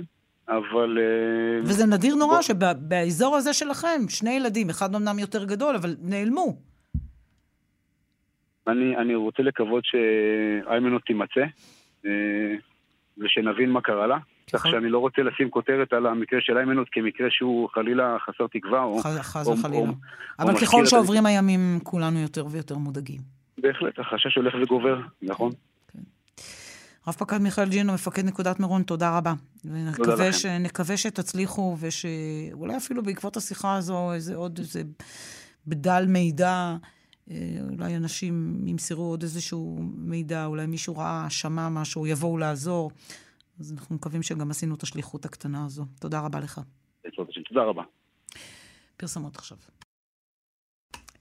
אבל... 0.47 0.97
אה, 1.01 1.59
וזה 1.63 1.85
נדיר 1.85 2.15
נורא 2.15 2.33
בוא... 2.33 2.41
שבאזור 2.41 3.35
הזה 3.35 3.53
שלכם, 3.53 4.01
שני 4.09 4.31
ילדים, 4.31 4.69
אחד 4.69 4.95
אמנם 4.95 5.19
יותר 5.19 5.45
גדול, 5.45 5.75
אבל 5.75 5.95
נעלמו. 6.01 6.57
אני, 8.67 8.97
אני 8.97 9.15
רוצה 9.15 9.43
לקוות 9.43 9.83
שאיימנות 9.85 11.01
תימצא. 11.05 11.45
אה, 12.05 12.55
ושנבין 13.17 13.69
מה 13.69 13.81
קרה 13.81 14.07
לה. 14.07 14.17
כך 14.53 14.67
שאני 14.67 14.89
לא 14.89 14.99
רוצה 14.99 15.21
לשים 15.21 15.49
כותרת 15.49 15.93
על 15.93 16.05
המקרה 16.05 16.39
של 16.41 16.57
איימנות 16.57 16.87
כמקרה 16.91 17.27
שהוא 17.29 17.69
חלילה 17.73 18.17
חסר 18.25 18.47
תקווה. 18.47 18.83
או, 18.83 18.99
חס 19.03 19.47
וחלילה. 19.47 19.91
אבל 20.39 20.53
ככל 20.61 20.85
שעוברים 20.85 21.25
הימים, 21.25 21.79
כולנו 21.83 22.19
יותר 22.19 22.45
ויותר 22.51 22.77
מודאגים. 22.77 23.21
בהחלט, 23.57 23.99
החשש 23.99 24.35
הולך 24.35 24.53
וגובר, 24.63 25.01
נכון. 25.21 25.51
כן. 25.93 25.99
רב 27.07 27.13
פקד 27.13 27.37
מיכאל 27.37 27.69
ג'ינו, 27.69 27.93
מפקד 27.93 28.25
נקודת 28.25 28.59
מירון, 28.59 28.83
תודה 28.83 29.17
רבה. 29.17 29.33
ונקווה 29.65 30.33
ש... 30.33 30.45
נקווה 30.45 30.97
שתצליחו, 30.97 31.77
ושאולי 31.79 32.77
אפילו 32.77 33.03
בעקבות 33.03 33.37
השיחה 33.37 33.75
הזו, 33.75 34.13
איזה 34.13 34.35
עוד 34.35 34.57
איזה 34.57 34.81
בדל 35.67 36.05
מידע 36.07 36.75
אולי 37.71 37.95
אנשים 37.95 38.67
ימסרו 38.67 39.03
עוד 39.03 39.23
איזשהו 39.23 39.79
מידע, 39.81 40.45
אולי 40.45 40.65
מישהו 40.65 40.97
ראה, 40.97 41.29
שמע 41.29 41.69
משהו, 41.69 42.07
יבואו 42.07 42.37
לעזור. 42.37 42.91
אז 43.59 43.71
אנחנו 43.71 43.95
מקווים 43.95 44.23
שגם 44.23 44.51
עשינו 44.51 44.75
את 44.75 44.83
השליחות 44.83 45.25
הקטנה 45.25 45.65
הזו. 45.65 45.85
תודה 45.99 46.19
רבה 46.19 46.39
לך. 46.39 46.61
תודה 47.49 47.63
רבה. 47.63 47.83
פרסמות 48.97 49.35
עכשיו. 49.35 49.57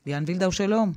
ליאן 0.06 0.24
וילדאו, 0.26 0.52
שלום. 0.52 0.93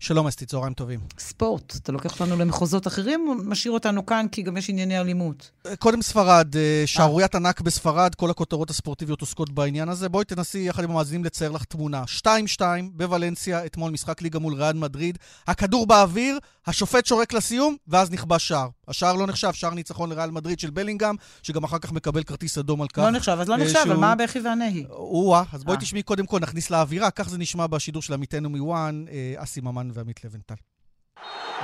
שלום 0.00 0.26
אסתי, 0.26 0.46
צהריים 0.46 0.74
טובים. 0.74 1.00
ספורט, 1.18 1.76
אתה 1.76 1.92
לוקח 1.92 2.12
אותנו 2.20 2.36
למחוזות 2.36 2.86
אחרים 2.86 3.26
או 3.28 3.34
משאיר 3.34 3.74
אותנו 3.74 4.06
כאן 4.06 4.26
כי 4.32 4.42
גם 4.42 4.56
יש 4.56 4.70
ענייני 4.70 5.00
אלימות? 5.00 5.50
קודם 5.78 6.02
ספרד, 6.02 6.56
אה, 6.56 6.82
שערוריית 6.86 7.34
ענק 7.34 7.60
בספרד, 7.60 8.14
כל 8.14 8.30
הכותרות 8.30 8.70
הספורטיביות 8.70 9.20
עוסקות 9.20 9.50
בעניין 9.50 9.88
הזה. 9.88 10.08
בואי 10.08 10.24
תנסי 10.24 10.58
יחד 10.58 10.84
עם 10.84 10.90
המאזינים 10.90 11.24
לצייר 11.24 11.50
לך 11.50 11.64
תמונה. 11.64 12.04
2-2 12.06 12.62
בוולנסיה, 12.92 13.66
אתמול 13.66 13.92
משחק 13.92 14.22
ליגה 14.22 14.38
מול 14.38 14.54
ריאל 14.54 14.76
מדריד. 14.76 15.18
הכדור 15.46 15.86
באוויר, 15.86 16.38
השופט 16.66 17.06
שורק 17.06 17.32
לסיום, 17.32 17.76
ואז 17.88 18.10
נכבש 18.10 18.48
שער. 18.48 18.68
השער 18.88 19.12
לא 19.12 19.26
נחשב, 19.26 19.52
שער 19.52 19.70
ניצחון 19.74 20.10
לריאל 20.10 20.30
מדריד 20.30 20.60
של 20.60 20.70
בלינגהם, 20.70 21.16
שגם 21.42 21.64
אחר 21.64 21.78
כך 21.78 21.92
מקבל 21.92 22.22
כרטיס 22.22 22.58
אדום 22.58 22.82
על 22.82 22.88
כך. 22.88 22.98
לא 22.98 23.10
נחשב, 23.10 23.36
אז 23.40 23.48
לא 23.48 23.56
נחשב, 23.56 23.78
אבל 23.82 23.96
מה 23.96 24.12
הבכי 24.12 24.40
והנהי? 24.40 24.84
או-אה, 24.90 25.42
אז 25.52 25.64
בואי 25.64 25.76
תשמעי 25.80 26.02
קודם 26.02 26.26
כל, 26.26 26.38
נכניס 26.40 26.70
לאווירה, 26.70 27.10
כך 27.10 27.28
זה 27.28 27.38
נשמע 27.38 27.66
בשידור 27.66 28.02
של 28.02 28.14
עמיתנו 28.14 28.50
מוואן, 28.50 29.04
אסי 29.36 29.60
ממן 29.60 29.90
ועמית 29.94 30.24
לבנטל. 30.24 30.54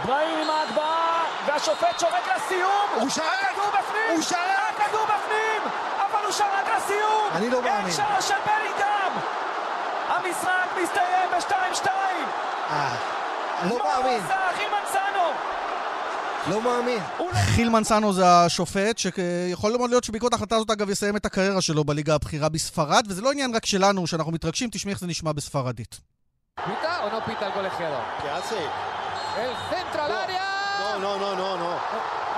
בראים 0.07 0.39
עם 0.43 0.51
ההגבהה, 0.51 1.25
והשופט 1.49 2.01
שורק 2.01 2.25
לסיום! 2.37 3.01
הוא 3.01 3.09
שרק! 3.11 3.25
הכדור 3.51 3.71
בפנים! 3.71 4.15
הוא 4.15 4.23
שרק! 4.23 4.75
הכדור 4.87 5.05
בפנים! 5.05 5.63
אבל 5.97 6.25
הוא 6.25 6.33
שרק 6.33 6.67
לסיום! 6.77 7.29
אני 7.35 7.51
לא 7.51 7.63
מאמין. 7.63 7.87
אין 7.87 7.93
שער 7.93 8.21
של 8.21 8.35
בלינגהם! 8.47 9.13
המשחק 10.09 10.69
מסתיים 10.83 11.31
ב-2-2! 11.31 11.89
אה, 12.71 12.97
לא 13.71 13.79
מאמין. 13.85 14.21
מה 14.21 14.25
עשה 14.27 14.51
אחי 14.51 14.63
מנסנו? 14.67 15.27
לא 16.51 16.63
מאמין. 16.63 16.99
חיל 17.55 17.69
מנסנו 17.69 18.13
זה 18.13 18.27
השופט, 18.27 18.99
שיכול 18.99 19.77
מאוד 19.77 19.91
להיות 19.91 20.05
שבעקבות 20.05 20.33
ההחלטה 20.33 20.57
הזאת, 20.57 20.71
אגב, 20.71 20.91
יסיים 20.91 21.17
את 21.17 21.27
הקריירה 21.27 21.61
שלו 21.61 21.85
בליגה 21.85 22.15
הבכירה 22.15 22.49
בספרד, 22.49 23.05
וזה 23.09 23.23
לא 23.23 23.31
עניין 23.33 23.55
רק 23.55 23.67
שלנו 23.67 24.07
שאנחנו 24.07 24.33
מתרגשים, 24.33 24.69
תשמעי 24.73 24.93
איך 24.93 25.01
זה 25.01 25.07
נשמע 25.07 25.33
בספרדית. 25.33 26.01
¿Pita 26.59 26.93
o 27.05 27.09
no 27.13 27.19
pita 27.29 27.45
el 27.49 27.53
colegiado? 27.59 27.99
¿Qué 28.21 28.29
hace? 28.37 28.61
El 29.45 29.53
centro 29.71 30.01
al 30.07 30.13
área. 30.25 30.47
No, 30.83 30.91
no, 31.05 31.13
no, 31.23 31.31
no, 31.43 31.49
no. 31.63 31.71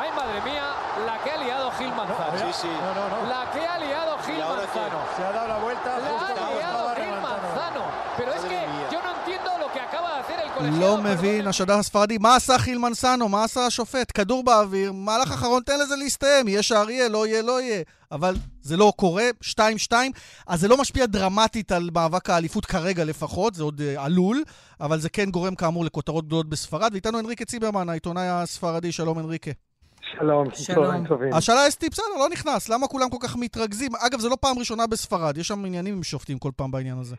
Ay, 0.01 0.11
madre 0.19 0.39
mía, 0.49 0.67
la 1.09 1.17
que 1.23 1.31
ha 1.35 1.39
liado 1.45 1.67
Gil 1.79 1.93
Manzano. 2.01 2.39
Sí, 2.43 2.51
sí. 2.63 2.73
No, 2.85 2.91
no, 2.99 3.05
no. 3.13 3.17
La 3.35 3.43
que 3.53 3.63
ha 3.73 3.79
liado 3.87 4.13
Gil. 4.27 4.39
Manzano. 4.39 4.99
Se 5.17 5.23
ha 5.29 5.33
dado 5.37 5.49
la 5.55 5.59
vuelta 5.67 5.89
La 5.99 6.09
justo 6.11 6.25
ha 6.27 6.35
cuando 6.37 6.59
liado 6.59 6.79
estaba 6.81 6.95
Gil 6.97 7.05
rematando. 7.15 7.49
Manzano. 7.49 7.83
Pero 8.19 8.31
es 8.37 8.43
Madre 8.43 8.51
que 8.53 8.61
mía. 8.75 8.89
yo 8.95 8.99
no 9.07 9.11
entiendo 9.19 9.51
lo 9.63 9.69
que 9.75 9.81
acaba 9.89 10.09
de 10.15 10.19
hacer 10.23 10.39
el 10.45 10.50
colegiado. 10.50 10.50
לא 10.63 11.03
מבין, 11.03 11.47
השדר 11.47 11.75
הספרדי, 11.75 12.19
מה 12.19 12.37
עשה 12.37 12.59
חיל 12.59 12.79
מנסנו? 12.79 13.29
מה 13.29 13.45
עשה 13.45 13.67
השופט? 13.67 14.13
כדור 14.15 14.45
באוויר, 14.45 14.93
מהלך 14.93 15.33
אחרון, 15.33 15.63
תן 15.63 15.81
לזה 15.81 15.97
להסתיים, 15.97 16.49
יהיה 16.49 16.63
שער 16.63 16.91
יהיה, 16.91 17.09
לא 17.09 17.27
יהיה, 17.27 17.43
לא 17.43 17.61
יהיה. 17.61 17.83
אבל 18.13 18.35
זה 18.63 18.77
לא 18.77 18.93
קורה, 18.97 19.25
2-2, 19.91 19.93
אז 20.47 20.61
זה 20.61 20.69
לא 20.69 20.77
משפיע 20.77 21.07
דרמטית 21.07 21.73
על 21.73 21.91
מאבק 21.95 22.31
האליפות 22.31 22.67
כרגע 22.67 23.05
לפחות, 23.05 23.55
זה 23.55 23.63
עוד 23.63 23.81
uh, 23.81 24.01
עלול, 24.01 24.43
אבל 24.81 25.01
זה 25.01 25.09
כן 25.09 25.31
גורם 25.31 25.55
כאמור 25.55 25.85
לכותרות 25.85 26.27
גדולות 26.27 26.49
בספרד. 26.49 26.91
ואיתנו 26.93 27.19
הנריקה 27.19 27.45
ציברמן, 27.45 27.89
העיתונאי 27.89 28.29
הספרדי, 28.29 28.93
שלום 28.93 29.19
הנריקה. 29.19 29.51
שלום, 30.19 30.51
צהריים 30.51 31.07
טובים. 31.07 31.35
השאלה 31.35 31.69
אסתי, 31.69 31.89
בסדר, 31.89 32.05
לא 32.19 32.29
נכנס, 32.29 32.69
למה 32.69 32.87
כולם 32.87 33.11
כל 33.11 33.17
כך 33.21 33.37
מתרכזים? 33.37 33.91
אגב, 33.97 34.21
זה 34.21 34.29
לא 34.29 34.37
פעם 34.41 34.59
ראשונה 34.59 34.87
בספרד, 34.87 35.39
יש 35.39 35.49
שם 35.49 35.65
עניינים 35.65 35.95
עם 35.95 36.03
שופטים 36.03 36.39
כל 36.39 36.51
פעם 36.57 36.71
בעניין 36.71 36.99
הזה. 36.99 37.17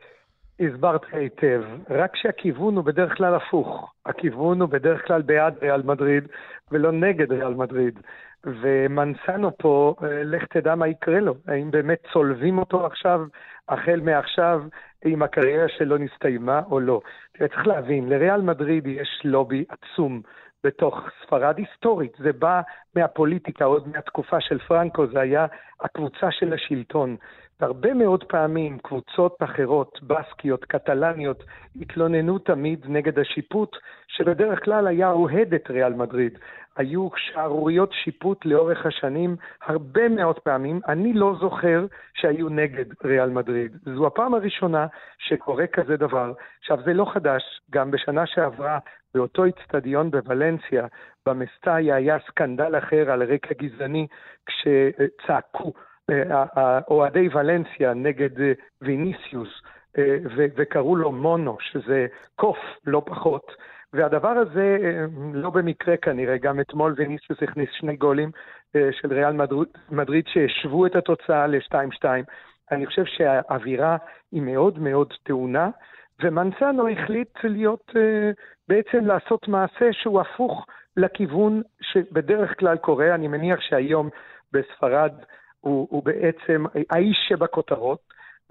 הסברת 0.61 1.01
היטב, 1.11 1.63
רק 1.89 2.15
שהכיוון 2.15 2.75
הוא 2.75 2.85
בדרך 2.85 3.17
כלל 3.17 3.35
הפוך. 3.35 3.93
הכיוון 4.05 4.61
הוא 4.61 4.69
בדרך 4.69 5.07
כלל 5.07 5.21
בעד 5.21 5.57
ריאל 5.61 5.81
מדריד 5.81 6.27
ולא 6.71 6.91
נגד 6.91 7.31
ריאל 7.31 7.53
מדריד. 7.53 7.99
ומנסנו 8.43 9.57
פה, 9.57 9.95
אה, 10.03 10.23
לך 10.23 10.43
תדע 10.45 10.75
מה 10.75 10.87
יקרה 10.87 11.19
לו. 11.19 11.35
האם 11.47 11.71
באמת 11.71 11.99
צולבים 12.13 12.57
אותו 12.57 12.85
עכשיו, 12.85 13.21
החל 13.69 13.99
מעכשיו, 14.03 14.61
אם 15.05 15.23
הקריירה 15.23 15.69
שלו 15.69 15.97
נסתיימה 15.97 16.61
או 16.71 16.79
לא. 16.79 17.01
צריך 17.37 17.67
להבין, 17.67 18.09
לריאל 18.09 18.41
מדריד 18.41 18.87
יש 18.87 19.21
לובי 19.23 19.65
עצום. 19.69 20.21
בתוך 20.63 21.09
ספרד 21.21 21.57
היסטורית. 21.57 22.13
זה 22.19 22.33
בא 22.33 22.61
מהפוליטיקה, 22.95 23.65
עוד 23.65 23.87
מהתקופה 23.87 24.41
של 24.41 24.59
פרנקו, 24.59 25.07
זה 25.07 25.19
היה 25.19 25.45
הקבוצה 25.81 26.31
של 26.31 26.53
השלטון. 26.53 27.15
והרבה 27.61 27.93
מאוד 27.93 28.23
פעמים 28.23 28.77
קבוצות 28.79 29.37
אחרות, 29.43 29.99
בסקיות, 30.03 30.65
קטלניות, 30.65 31.43
התלוננו 31.81 32.39
תמיד 32.39 32.85
נגד 32.89 33.19
השיפוט, 33.19 33.77
שבדרך 34.07 34.63
כלל 34.65 34.87
היה 34.87 35.11
אוהד 35.11 35.53
את 35.53 35.69
ריאל 35.69 35.93
מדריד. 35.93 36.37
היו 36.77 37.09
שערוריות 37.15 37.93
שיפוט 37.93 38.45
לאורך 38.45 38.85
השנים, 38.85 39.35
הרבה 39.61 40.09
מאוד 40.09 40.39
פעמים. 40.39 40.79
אני 40.87 41.13
לא 41.13 41.35
זוכר 41.39 41.85
שהיו 42.13 42.49
נגד 42.49 42.85
ריאל 43.03 43.29
מדריד. 43.29 43.77
זו 43.95 44.07
הפעם 44.07 44.33
הראשונה 44.33 44.87
שקורה 45.17 45.67
כזה 45.67 45.97
דבר. 45.97 46.33
עכשיו, 46.59 46.77
זה 46.85 46.93
לא 46.93 47.05
חדש, 47.13 47.61
גם 47.71 47.91
בשנה 47.91 48.25
שעברה, 48.25 48.79
באותו 49.13 49.43
איצטדיון 49.45 50.11
בוולנסיה, 50.11 50.87
במסטאיה, 51.25 51.95
היה 51.95 52.17
סקנדל 52.27 52.77
אחר 52.77 53.11
על 53.11 53.23
רקע 53.33 53.53
גזעני, 53.53 54.07
כשצעקו 54.45 55.73
אוהדי 56.89 57.29
ולנסיה 57.33 57.93
נגד 57.93 58.29
ויניסיוס, 58.81 59.61
וקראו 60.35 60.95
לו 60.95 61.11
מונו, 61.11 61.57
שזה 61.59 62.07
קוף, 62.35 62.57
לא 62.85 63.01
פחות. 63.05 63.51
והדבר 63.93 64.29
הזה, 64.29 64.77
לא 65.33 65.49
במקרה 65.49 65.97
כנראה, 65.97 66.37
גם 66.37 66.59
אתמול 66.59 66.93
ויניסיוס 66.97 67.43
הכניס 67.43 67.69
שני 67.71 67.95
גולים 67.95 68.31
של 68.73 69.13
ריאל 69.13 69.33
מדריד, 69.33 69.67
מדריד 69.89 70.27
שהשוו 70.27 70.85
את 70.85 70.95
התוצאה 70.95 71.47
ל-2-2. 71.47 72.05
אני 72.71 72.85
חושב 72.85 73.05
שהאווירה 73.05 73.97
היא 74.31 74.41
מאוד 74.41 74.79
מאוד 74.79 75.13
טעונה, 75.23 75.69
ומנסנו 76.23 76.89
החליט 76.89 77.39
להיות, 77.43 77.91
בעצם 78.67 79.05
לעשות 79.05 79.47
מעשה 79.47 79.93
שהוא 79.93 80.21
הפוך 80.21 80.65
לכיוון 80.97 81.61
שבדרך 81.81 82.59
כלל 82.59 82.77
קורה. 82.77 83.15
אני 83.15 83.27
מניח 83.27 83.59
שהיום 83.61 84.09
בספרד 84.53 85.11
הוא, 85.61 85.87
הוא 85.91 86.03
בעצם 86.03 86.65
האיש 86.89 87.17
שבכותרות, 87.29 87.99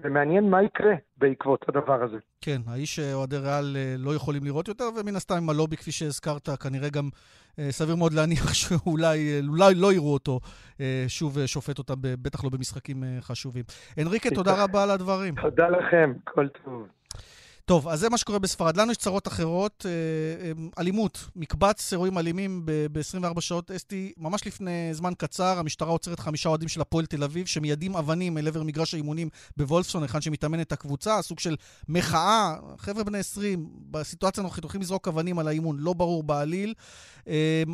ומעניין 0.03 0.49
מה 0.49 0.63
יקרה 0.63 0.93
בעקבות 1.17 1.65
הדבר 1.69 2.03
הזה. 2.03 2.17
כן, 2.41 2.61
האיש 2.67 2.95
שאוהדי 2.95 3.37
ריאל 3.37 3.77
לא 3.97 4.15
יכולים 4.15 4.43
לראות 4.43 4.67
יותר, 4.67 4.83
ומן 4.95 5.15
הסתם 5.15 5.35
עם 5.35 5.49
הלובי, 5.49 5.77
כפי 5.77 5.91
שהזכרת, 5.91 6.49
כנראה 6.49 6.89
גם 6.89 7.09
סביר 7.69 7.95
מאוד 7.95 8.13
להניח 8.13 8.53
שאולי 8.59 9.39
אולי 9.47 9.73
לא 9.75 9.93
יראו 9.93 10.13
אותו 10.13 10.39
שוב 11.07 11.45
שופט 11.45 11.77
אותם, 11.77 11.93
בטח 12.01 12.43
לא 12.43 12.49
במשחקים 12.49 13.03
חשובים. 13.19 13.63
הנריקה, 13.97 14.29
תודה 14.29 14.63
רבה 14.63 14.83
על 14.83 14.89
הדברים. 14.89 15.35
תודה 15.41 15.69
לכם, 15.69 16.13
כל 16.23 16.47
טוב. 16.47 16.87
טוב, 17.71 17.87
אז 17.87 17.99
זה 17.99 18.09
מה 18.09 18.17
שקורה 18.17 18.39
בספרד. 18.39 18.77
לנו 18.77 18.91
יש 18.91 18.97
צרות 18.97 19.27
אחרות. 19.27 19.85
אלימות, 20.79 21.29
מקבץ 21.35 21.93
אירועים 21.93 22.17
אלימים 22.17 22.61
ב-24 22.65 23.41
שעות. 23.41 23.71
אסתי, 23.71 24.11
ממש 24.17 24.47
לפני 24.47 24.93
זמן 24.93 25.13
קצר, 25.17 25.59
המשטרה 25.59 25.89
עוצרת 25.89 26.19
חמישה 26.19 26.49
אוהדים 26.49 26.67
של 26.67 26.81
הפועל 26.81 27.05
תל 27.05 27.23
אביב, 27.23 27.45
שמיידים 27.45 27.95
אבנים 27.95 28.37
אל 28.37 28.47
עבר 28.47 28.63
מגרש 28.63 28.93
האימונים 28.93 29.29
בוולפסון, 29.57 30.03
היכן 30.03 30.21
שמתאמנת 30.21 30.71
הקבוצה, 30.71 31.21
סוג 31.21 31.39
של 31.39 31.55
מחאה. 31.89 32.55
חבר'ה 32.77 33.03
בני 33.03 33.17
20, 33.17 33.69
בסיטואציה 33.91 34.41
הנוכחית 34.41 34.63
הולכים 34.63 34.81
לזרוק 34.81 35.07
אבנים 35.07 35.39
על 35.39 35.47
האימון, 35.47 35.77
לא 35.79 35.93
ברור 35.93 36.23
בעליל. 36.23 36.73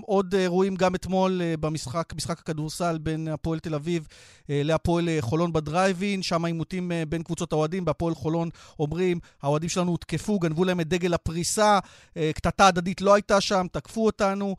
עוד 0.02 0.36
אירועים 0.36 0.76
גם 0.76 0.96
אתמול 0.96 1.42
במשחק, 1.60 2.14
משחק 2.16 2.40
הכדורסל 2.40 2.98
בין 2.98 3.28
הפועל 3.28 3.60
תל 3.60 3.76
אביב 3.76 4.08
להפועל 4.50 5.10
חולון 5.20 5.54
בדרייבין, 5.54 6.24
שם 6.24 6.46
העימותים 6.46 6.92
בין 7.10 7.24
קבוצות 7.24 7.52
האוהדים, 7.52 7.86
בהפועל 7.86 8.16
חולון 8.16 8.50
אומרים, 8.80 9.20
האוהדים 9.42 9.70
שלנו 9.70 9.87
הותקפו, 9.92 10.40
גנבו 10.40 10.64
להם 10.66 10.80
את 10.80 10.88
דגל 10.88 11.14
הפריסה, 11.14 11.80
קטטה 12.14 12.68
הדדית 12.68 13.02
לא 13.02 13.14
הייתה 13.14 13.42
שם, 13.42 13.66
תקפו 13.72 14.06
אותנו. 14.06 14.56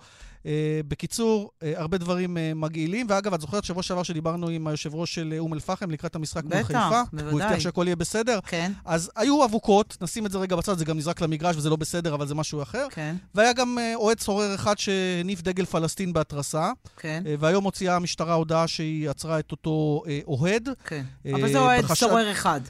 בקיצור, 0.88 1.50
הרבה 1.62 1.98
דברים 1.98 2.36
מגעילים. 2.54 3.06
ואגב, 3.08 3.34
את 3.34 3.40
זוכרת 3.40 3.64
שבוע 3.64 3.82
שעבר 3.82 4.02
שדיברנו 4.02 4.48
עם 4.48 4.66
היושב 4.66 4.94
ראש 4.94 5.14
של 5.14 5.34
אום 5.38 5.54
אל-פחם 5.54 5.90
לקראת 5.90 6.14
המשחק 6.14 6.44
מול 6.44 6.62
חיפה? 6.62 6.88
בטח, 6.88 7.10
בוודאי. 7.12 7.32
הוא 7.32 7.40
הבטיח 7.40 7.60
שהכל 7.60 7.84
יהיה 7.86 7.96
בסדר. 7.96 8.38
כן. 8.46 8.72
אז 8.84 9.10
היו 9.16 9.44
אבוקות, 9.44 9.96
נשים 10.00 10.26
את 10.26 10.32
זה 10.32 10.38
רגע 10.38 10.56
בצד, 10.56 10.78
זה 10.78 10.84
גם 10.84 10.96
נזרק 10.98 11.20
למגרש 11.20 11.56
וזה 11.56 11.70
לא 11.70 11.76
בסדר, 11.76 12.14
אבל 12.14 12.26
זה 12.26 12.34
משהו 12.34 12.62
אחר. 12.62 12.86
כן. 12.90 13.16
והיה 13.34 13.52
גם 13.52 13.78
אוהד 13.94 14.20
סורר 14.20 14.54
אחד 14.54 14.78
שהניף 14.78 15.42
דגל 15.42 15.64
פלסטין 15.64 16.12
בהתרסה. 16.12 16.70
כן. 16.96 17.22
והיום 17.38 17.64
הוציאה 17.64 17.96
המשטרה 17.96 18.34
הודעה 18.34 18.68
שהיא 18.68 19.10
עצרה 19.10 19.38
את 19.38 19.50
אותו 19.50 20.02
אוהד. 20.26 20.68
כן. 20.84 21.04
אבל 21.34 21.52
זה 21.52 21.58
אוהד 21.58 21.94
סורר 21.94 22.32
אחד. 22.32 22.60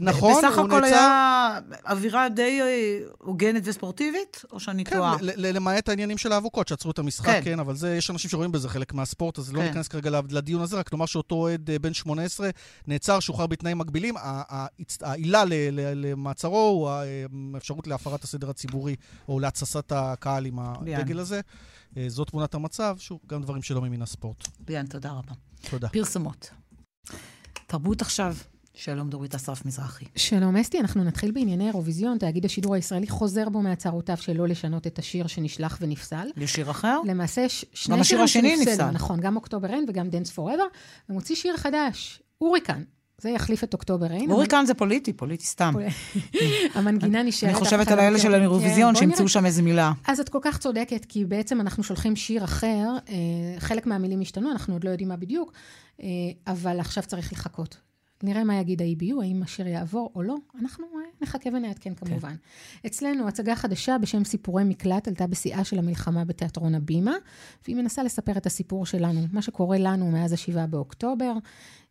נכון, 0.00 0.34
בסך 0.44 0.58
הוא 0.58 0.66
הכל 0.66 0.80
נעצר... 0.80 0.86
היה 0.96 1.58
אווירה 1.88 2.28
די 2.28 2.60
אה, 2.62 2.98
הוגנת 3.18 3.62
וספורטיבית, 3.64 4.44
או 4.52 4.60
שאני 4.60 4.84
כן, 4.84 4.96
טועה? 4.96 5.16
ל- 5.20 5.56
למעט 5.56 5.88
העניינים 5.88 6.18
של 6.18 6.32
האבוקות 6.32 6.68
שעצרו 6.68 6.90
את 6.90 6.98
המשחק, 6.98 7.26
כן. 7.26 7.40
כן, 7.44 7.60
אבל 7.60 7.74
זה, 7.76 7.96
יש 7.96 8.10
אנשים 8.10 8.30
שרואים 8.30 8.52
בזה 8.52 8.68
חלק 8.68 8.94
מהספורט, 8.94 9.38
אז 9.38 9.52
לא 9.52 9.60
כן. 9.60 9.66
ניכנס 9.66 9.88
כרגע 9.88 10.10
לד- 10.10 10.32
לדיון 10.32 10.62
הזה, 10.62 10.76
רק 10.78 10.92
נאמר 10.92 11.06
שאותו 11.06 11.34
אוהד 11.34 11.70
אה, 11.70 11.78
בן 11.78 11.92
18 11.94 12.50
נעצר, 12.86 13.20
שוחרר 13.20 13.46
בתנאים 13.46 13.78
מגבילים. 13.78 14.14
העילה 15.02 15.42
למעצרו 15.94 16.58
הוא 16.68 16.88
אה, 16.88 17.02
האפשרות 17.54 17.86
להפרת 17.86 18.24
הסדר 18.24 18.50
הציבורי, 18.50 18.96
או 19.28 19.40
להתססת 19.40 19.92
הקהל 19.92 20.46
עם. 20.46 20.58
הדגל 20.58 21.18
הזה. 21.18 21.40
אה, 21.96 22.04
זו 22.08 22.24
תמונת 22.24 22.54
המצב, 22.54 22.96
שוב, 22.98 23.18
גם 23.26 23.42
דברים 23.42 23.62
שלא 23.62 23.80
ממין 23.80 24.02
הספורט. 24.02 24.44
ביאן, 24.60 24.86
תודה 24.86 25.10
רבה. 25.10 25.32
תודה. 25.70 25.88
פרסומות. 25.88 26.50
תרבות 27.66 28.02
עכשיו. 28.02 28.34
שלום, 28.80 29.08
דורית 29.08 29.34
אסרף 29.34 29.66
מזרחי. 29.66 30.04
שלום 30.16 30.56
אסתי, 30.56 30.80
אנחנו 30.80 31.04
נתחיל 31.04 31.30
בענייני 31.30 31.66
אירוויזיון. 31.66 32.18
תאגיד 32.18 32.44
השידור 32.44 32.74
הישראלי 32.74 33.08
חוזר 33.08 33.48
בו 33.48 33.62
מהצהרותיו 33.62 34.16
שלא 34.16 34.48
לשנות 34.48 34.86
את 34.86 34.98
השיר 34.98 35.26
שנשלח 35.26 35.78
ונפסל. 35.80 36.30
יש 36.36 36.52
שיר 36.52 36.70
אחר? 36.70 37.00
למעשה 37.04 37.40
יש 37.40 37.64
שני 37.72 37.94
גם 37.94 38.00
השיר 38.00 38.20
השני 38.20 38.56
שנפסלו, 38.56 38.72
נפסל. 38.72 38.90
נכון, 38.90 39.20
גם 39.20 39.36
October 39.36 39.68
Rain 39.68 39.84
וגם 39.88 40.08
Dance 40.08 40.30
Forever, 40.30 40.64
ומוציא 41.08 41.36
שיר 41.36 41.56
חדש, 41.56 42.22
Hurricane. 42.38 42.82
זה 43.18 43.30
יחליף 43.30 43.64
את 43.64 43.72
October 43.74 44.06
Rain. 44.06 44.30
Hurricane 44.30 44.64
זה 44.66 44.74
פוליטי, 44.74 45.12
פוליטי 45.12 45.46
סתם. 45.46 45.74
המנגינה 46.74 47.22
נשארת... 47.22 47.50
אני 47.50 47.58
חושבת 47.58 47.88
על 47.88 47.98
האלה. 47.98 48.18
של 48.18 48.34
האירוויזיון, 48.34 48.94
כן, 48.94 49.00
בוא 49.00 49.16
שימצאו. 49.16 49.28
שם 49.28 49.46
איזה 49.46 49.62
מילה. 49.62 49.92
אז 50.06 50.20
את 50.20 50.28
כל 50.28 50.38
כך 50.42 50.58
צודקת, 50.58 51.04
כי 51.04 51.24
בעצם 51.24 51.60
אנחנו 51.60 51.82
שולחים 51.82 52.16
שיר 52.16 52.44
אחר, 52.44 52.96
אה, 53.08 53.14
חלק 53.58 53.86
מהמילים 53.86 54.20
השתנו, 54.20 54.52
אנחנו 54.52 54.74
עוד 54.74 54.84
לא 54.84 54.90
יודעים 54.90 55.08
מה 55.08 55.16
בדיוק, 55.16 55.52
אה, 56.02 56.06
אבל 56.46 56.80
עכשיו 56.80 57.02
צריך 57.02 57.32
לחכות. 57.32 57.87
נראה 58.22 58.44
מה 58.44 58.60
יגיד 58.60 58.82
ה-EBU, 58.82 59.22
האם 59.22 59.42
השיר 59.42 59.66
יעבור 59.66 60.10
או 60.14 60.22
לא, 60.22 60.36
אנחנו 60.60 60.84
אה, 60.84 61.00
נחכה 61.20 61.50
ונעדכן 61.52 61.94
כמובן. 61.94 62.34
אצלנו 62.86 63.28
הצגה 63.28 63.56
חדשה 63.56 63.98
בשם 63.98 64.24
סיפורי 64.24 64.64
מקלט 64.64 65.08
עלתה 65.08 65.26
בשיאה 65.26 65.64
של 65.64 65.78
המלחמה 65.78 66.24
בתיאטרון 66.24 66.74
הבימה, 66.74 67.14
והיא 67.64 67.76
מנסה 67.76 68.02
לספר 68.02 68.32
את 68.32 68.46
הסיפור 68.46 68.86
שלנו, 68.86 69.20
מה 69.32 69.42
שקורה 69.42 69.78
לנו 69.78 70.10
מאז 70.10 70.32
השבעה 70.32 70.66
באוקטובר. 70.66 71.32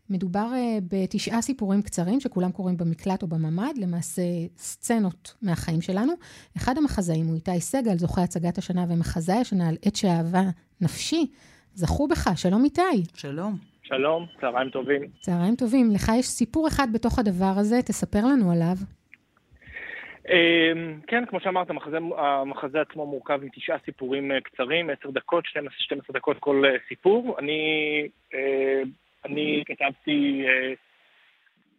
מדובר 0.10 0.52
uh, 0.54 0.84
בתשעה 0.92 1.42
סיפורים 1.42 1.82
קצרים 1.82 2.20
שכולם 2.20 2.52
קורים 2.52 2.78
במקלט 2.78 3.22
או 3.22 3.28
בממ"ד, 3.28 3.74
למעשה 3.78 4.22
סצנות 4.58 5.34
מהחיים 5.42 5.82
שלנו. 5.82 6.14
אחד 6.58 6.78
המחזאים 6.78 7.28
הוא 7.28 7.36
איתי 7.36 7.62
סגל, 7.62 7.98
זוכה 7.98 8.24
הצגת 8.24 8.58
השנה 8.58 8.86
ומחזאי 8.90 9.38
השנה 9.38 9.68
על 9.68 9.78
עת 9.82 9.96
שאהבה 9.96 10.44
נפשי. 10.82 11.28
זכו 11.76 12.08
בך, 12.08 12.30
שלום 12.36 12.64
איתי. 12.64 12.82
שלום. 13.14 13.58
שלום, 13.88 14.26
צהריים 14.42 14.70
טובים. 14.70 15.02
צהריים 15.20 15.56
טובים. 15.56 15.92
לך 15.96 16.12
יש 16.20 16.26
סיפור 16.26 16.68
אחד 16.68 16.88
בתוך 16.94 17.20
הדבר 17.20 17.54
הזה, 17.58 17.76
תספר 17.82 18.20
לנו 18.20 18.52
עליו. 18.52 18.76
אמ, 20.30 21.00
כן, 21.08 21.26
כמו 21.26 21.40
שאמרת, 21.40 21.70
המחזה, 21.70 21.98
המחזה 22.18 22.82
עצמו 22.82 23.06
מורכב 23.06 23.40
מתשעה 23.44 23.78
סיפורים 23.86 24.32
אה, 24.32 24.42
קצרים, 24.42 24.90
עשר 24.90 25.10
דקות, 25.10 25.46
12, 25.46 25.80
12 25.80 26.14
דקות 26.14 26.38
כל 26.40 26.64
אה, 26.66 26.76
סיפור. 26.88 27.36
אני, 27.40 27.62
אה, 28.34 28.82
אני 29.26 29.64
כתבתי, 29.66 30.46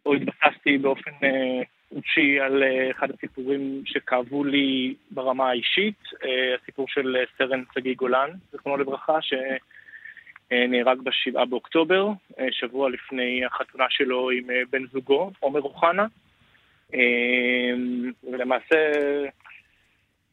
או 0.05 0.13
התבססתי 0.13 0.77
באופן 0.77 1.11
אישי 1.95 2.39
על 2.39 2.63
אחד 2.91 3.07
הסיפורים 3.11 3.81
שכאבו 3.85 4.43
לי 4.43 4.95
ברמה 5.11 5.49
האישית, 5.49 5.99
הסיפור 6.61 6.87
של 6.87 7.15
סרן 7.37 7.63
שגיא 7.75 7.95
גולן, 7.95 8.29
זיכרונו 8.51 8.77
לברכה, 8.77 9.21
שנהרג 10.49 11.01
בשבעה 11.01 11.45
באוקטובר, 11.45 12.07
אה, 12.39 12.47
שבוע 12.51 12.89
לפני 12.89 13.45
החתונה 13.45 13.85
שלו 13.89 14.29
עם 14.29 14.49
אה, 14.49 14.61
בן 14.69 14.85
זוגו, 14.87 15.31
עומר 15.39 15.61
אוחנה. 15.61 16.05
ולמעשה, 18.23 18.91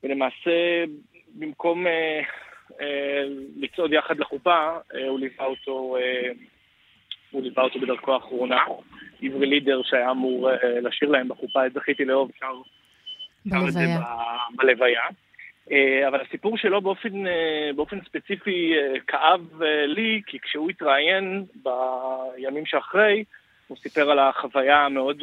ולמעשה 0.05 0.85
במקום 1.35 1.87
אה, 1.87 2.21
אה, 2.81 3.23
לצעוד 3.57 3.93
יחד 3.93 4.19
לחופה, 4.19 4.79
אה, 4.95 5.09
הוא 5.09 5.21
ליווה 5.21 5.47
אותו, 5.47 5.97
אה, 6.01 6.31
הוא 7.31 7.43
ליווה 7.43 7.63
אותו 7.65 7.81
בדרכו 7.81 8.15
האחרונה. 8.15 8.65
עברי 9.23 9.47
לידר 9.47 9.83
שהיה 9.83 10.11
אמור 10.11 10.51
אה, 10.51 10.81
לשיר 10.81 11.09
להם 11.09 11.29
בחופה, 11.29 11.67
את 11.67 11.73
זכיתי 11.73 12.05
לאהוב, 12.05 12.31
שר 12.41 12.53
את 13.69 13.73
זה 13.73 13.81
בלוויה. 14.57 15.03
אה, 15.73 16.09
אבל 16.09 16.21
הסיפור 16.21 16.59
שלו 16.59 16.81
באופן, 16.81 17.27
אה, 17.27 17.71
באופן 17.77 17.99
ספציפי 18.01 18.73
אה, 18.77 19.01
כאב 19.07 19.63
לי, 19.87 20.23
כי 20.27 20.39
כשהוא 20.39 20.71
התראיין 20.71 21.45
בימים 21.55 22.67
שאחרי, 22.67 23.25
הוא 23.69 23.77
סיפר 23.77 24.11
על 24.11 24.19
החוויה 24.19 24.85
המאוד 24.85 25.23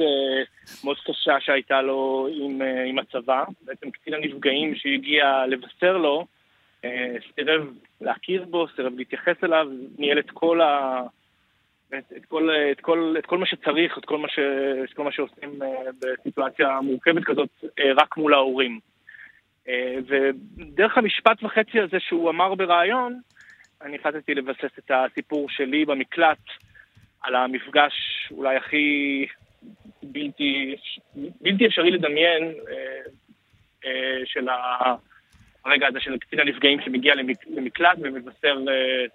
מאוד 0.83 0.97
קשה 1.07 1.39
שהייתה 1.39 1.81
לו 1.81 2.27
עם, 2.31 2.61
עם 2.85 2.99
הצבא. 2.99 3.43
בעצם 3.61 3.91
קצין 3.91 4.13
הנפגעים 4.13 4.75
שהגיע 4.75 5.45
לבשר 5.47 5.97
לו, 5.97 6.25
סירב 7.35 7.73
להכיר 8.01 8.45
בו, 8.45 8.67
סירב 8.75 8.93
להתייחס 8.97 9.43
אליו, 9.43 9.67
ניהל 9.97 10.19
את 10.19 10.31
כל 10.31 10.61
ה... 10.61 11.01
את, 11.97 12.13
את, 12.17 12.25
כל, 12.25 12.49
את, 12.71 12.81
כל, 12.81 13.15
את 13.19 13.25
כל 13.25 13.37
מה 13.37 13.45
שצריך, 13.45 13.97
את 13.97 14.05
כל 14.05 14.17
מה, 14.17 14.27
ש, 14.27 14.39
את 14.83 14.93
כל 14.93 15.03
מה 15.03 15.11
שעושים 15.11 15.59
בסיטואציה 15.99 16.81
מורכבת 16.81 17.23
כזאת, 17.23 17.49
רק 17.95 18.17
מול 18.17 18.33
ההורים. 18.33 18.79
אה, 19.69 19.95
ודרך 20.07 20.97
המשפט 20.97 21.43
וחצי 21.43 21.79
הזה 21.79 21.97
שהוא 21.99 22.29
אמר 22.29 22.55
בריאיון, 22.55 23.19
אני 23.81 23.95
החלטתי 23.95 24.35
לבסס 24.35 24.79
את 24.79 24.91
הסיפור 24.91 25.49
שלי 25.49 25.85
במקלט 25.85 26.37
על 27.21 27.35
המפגש 27.35 27.93
אולי 28.31 28.57
הכי 28.57 29.25
בלתי, 30.03 30.75
בלתי 31.15 31.67
אפשרי 31.67 31.91
לדמיין 31.91 32.43
אה, 32.43 32.73
אה, 33.85 34.21
של 34.25 34.47
הרגע 35.65 35.87
הזה 35.87 35.99
של 35.99 36.17
קצין 36.17 36.39
הנפגעים 36.39 36.79
שמגיע 36.85 37.15
למק- 37.15 37.47
למקלט 37.47 37.97
ומבשר 38.03 38.55
אה, 38.69 39.05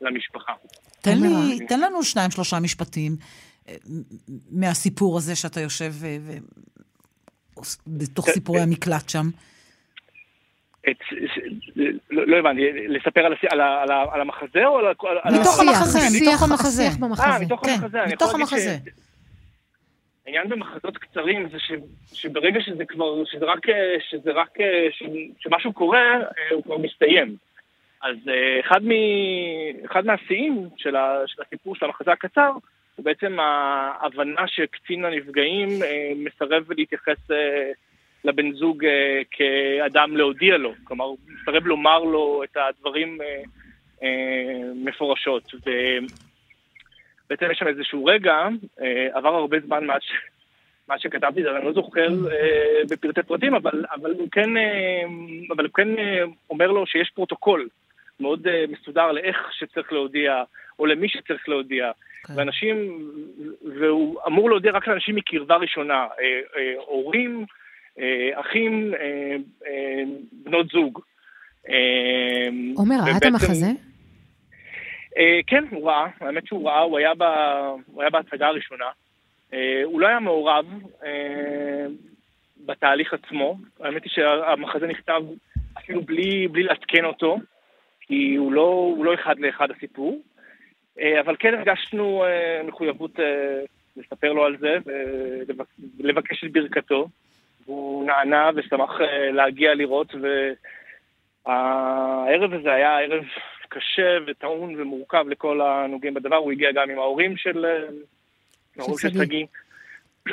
למשפחה. 0.00 0.52
תן, 1.00 1.18
לי, 1.22 1.66
תן 1.66 1.80
לנו 1.80 2.02
שניים, 2.02 2.30
שלושה 2.30 2.60
משפטים 2.60 3.16
מהסיפור 4.50 5.16
הזה 5.16 5.36
שאתה 5.36 5.60
יושב 5.60 5.90
ו... 5.90 6.06
בתוך 7.86 8.28
סיפורי 8.28 8.60
המקלט 8.60 9.08
שם. 9.08 9.26
את, 10.90 10.96
לא, 12.10 12.26
לא 12.26 12.36
הבנתי, 12.36 12.62
לספר 12.88 13.20
על, 13.26 13.34
על, 13.50 13.60
על, 13.60 13.90
על 14.12 14.20
המחזה 14.20 14.66
או 14.66 14.78
על, 14.78 14.86
על 15.22 15.34
מתוך 15.40 15.58
ה- 15.58 15.62
המחזה, 15.62 15.98
השיח- 15.98 16.22
מתוך 16.32 16.42
המחזה. 16.42 16.82
השיח 16.82 16.96
במחזה. 17.00 17.22
אה, 17.24 17.38
מתוך 17.40 17.60
כן, 17.66 17.70
המחזה. 17.70 17.98
מתוך 18.12 18.34
המחזה. 18.34 18.76
העניין 20.26 20.48
במחזות 20.48 20.96
קצרים 20.98 21.48
זה 21.48 21.58
ש, 21.58 21.72
שברגע 22.12 22.60
שזה 22.60 22.84
כבר, 22.84 23.24
שזה 23.24 23.44
רק, 23.44 23.68
אה, 23.68 23.96
שזה 24.10 24.32
רק, 24.32 24.60
אה, 24.60 24.86
ש, 24.90 25.02
שמשהו 25.38 25.72
קורה, 25.72 26.02
אה, 26.14 26.20
הוא 26.54 26.62
כבר 26.62 26.78
מסתיים. 26.78 27.36
אז 28.02 28.16
אחד, 28.66 28.84
מ, 28.84 28.90
אחד 29.84 30.06
מהשיאים 30.06 30.68
של, 30.76 30.96
ה, 30.96 31.18
של 31.26 31.42
הסיפור 31.46 31.76
של 31.76 31.84
המחזה 31.86 32.12
הקצר, 32.12 32.50
הוא 32.96 33.04
בעצם 33.04 33.36
ההבנה 33.40 34.48
שקצין 34.48 35.04
הנפגעים 35.04 35.68
מסרב 36.16 36.72
להתייחס 36.72 37.16
לבן 38.24 38.52
זוג 38.52 38.84
אה, 38.84 39.22
כאדם 39.30 40.16
להודיע 40.16 40.56
לו. 40.56 40.72
כלומר, 40.84 41.04
הוא 41.04 41.18
מסרב 41.28 41.66
לומר 41.66 41.98
לו 41.98 42.42
את 42.44 42.56
הדברים 42.56 43.18
אה, 43.20 43.42
אה, 44.02 44.72
מפורשות. 44.74 45.54
ו... 45.54 45.70
בעצם 47.30 47.50
יש 47.50 47.58
שם 47.58 47.68
איזשהו 47.68 48.04
רגע, 48.04 48.48
אה, 48.82 49.08
עבר 49.12 49.34
הרבה 49.34 49.60
זמן 49.60 49.86
מאז. 49.86 50.00
מאז 50.88 51.00
שכתבתי 51.00 51.42
זה, 51.42 51.56
אני 51.56 51.64
לא 51.64 51.72
זוכר 51.72 52.08
אה, 52.08 52.80
בפרטי 52.90 53.22
פרטים, 53.22 53.54
אבל, 53.54 53.84
אבל, 53.94 54.10
הוא 54.10 54.28
כן, 54.32 54.56
אה, 54.56 55.02
אבל 55.56 55.64
הוא 55.64 55.72
כן 55.74 55.98
אה, 55.98 56.22
אומר 56.50 56.66
לו 56.66 56.86
שיש 56.86 57.10
פרוטוקול 57.14 57.68
מאוד 58.20 58.46
אה, 58.46 58.64
מסודר 58.68 59.12
לאיך 59.12 59.36
שצריך 59.52 59.92
להודיע, 59.92 60.42
או 60.78 60.86
למי 60.86 61.08
שצריך 61.08 61.48
להודיע. 61.48 61.90
ואנשים, 62.36 62.98
והוא 63.80 64.20
אמור 64.26 64.50
להודיע 64.50 64.72
רק 64.72 64.88
לאנשים 64.88 65.14
מקרבה 65.14 65.56
ראשונה, 65.56 65.94
אה, 65.94 66.40
אה, 66.56 66.74
הורים, 66.86 67.46
אחים, 68.34 68.94
אה, 68.94 69.36
אה, 69.66 70.02
בנות 70.32 70.66
זוג. 70.68 71.00
אה, 71.68 72.48
עומר, 72.76 72.96
ראה 73.06 73.16
את 73.16 73.24
המחזה? 73.24 73.66
אה, 75.18 75.40
כן, 75.46 75.64
הוא 75.70 75.88
ראה, 75.88 76.06
האמת 76.20 76.46
שהוא 76.46 76.68
ראה, 76.68 76.80
הוא 76.80 76.98
היה, 76.98 77.14
ב, 77.14 77.22
הוא 77.86 78.02
היה 78.02 78.10
בהצגה 78.10 78.46
הראשונה. 78.46 78.84
אה, 79.52 79.82
הוא 79.84 80.00
לא 80.00 80.06
היה 80.06 80.20
מעורב 80.20 80.66
אה, 81.04 81.86
בתהליך 82.66 83.14
עצמו, 83.14 83.58
האמת 83.80 84.04
היא 84.04 84.12
שהמחזה 84.12 84.86
נכתב 84.86 85.22
אפילו 85.78 86.02
בלי, 86.02 86.48
בלי 86.48 86.62
לעדכן 86.62 87.04
אותו, 87.04 87.38
כי 88.00 88.34
הוא 88.34 88.52
לא, 88.52 88.92
הוא 88.96 89.04
לא 89.04 89.14
אחד 89.14 89.38
לאחד 89.38 89.70
הסיפור, 89.70 90.20
אה, 91.00 91.20
אבל 91.20 91.36
כן 91.38 91.54
הרגשנו 91.54 92.24
אה, 92.24 92.62
מחויבות 92.62 93.20
אה, 93.20 93.60
לספר 93.96 94.32
לו 94.32 94.44
על 94.44 94.56
זה 94.58 94.76
ולבקש 95.98 96.44
את 96.44 96.52
ברכתו. 96.52 97.08
הוא 97.64 98.06
נענה 98.06 98.50
ושמח 98.56 99.00
אה, 99.00 99.30
להגיע 99.30 99.74
לראות, 99.74 100.14
והערב 101.46 102.54
הזה 102.54 102.72
היה 102.72 102.98
ערב 102.98 103.24
קשה 103.68 104.18
וטעון 104.26 104.80
ומורכב 104.80 105.24
לכל 105.28 105.60
הנוגעים 105.60 106.14
בדבר. 106.14 106.36
הוא 106.36 106.52
הגיע 106.52 106.72
גם 106.72 106.90
עם 106.90 106.98
ההורים 106.98 107.36
של, 107.36 107.64
אה, 107.64 107.88
ההורים 108.78 108.98
של 108.98 109.08
שגיא. 109.08 109.46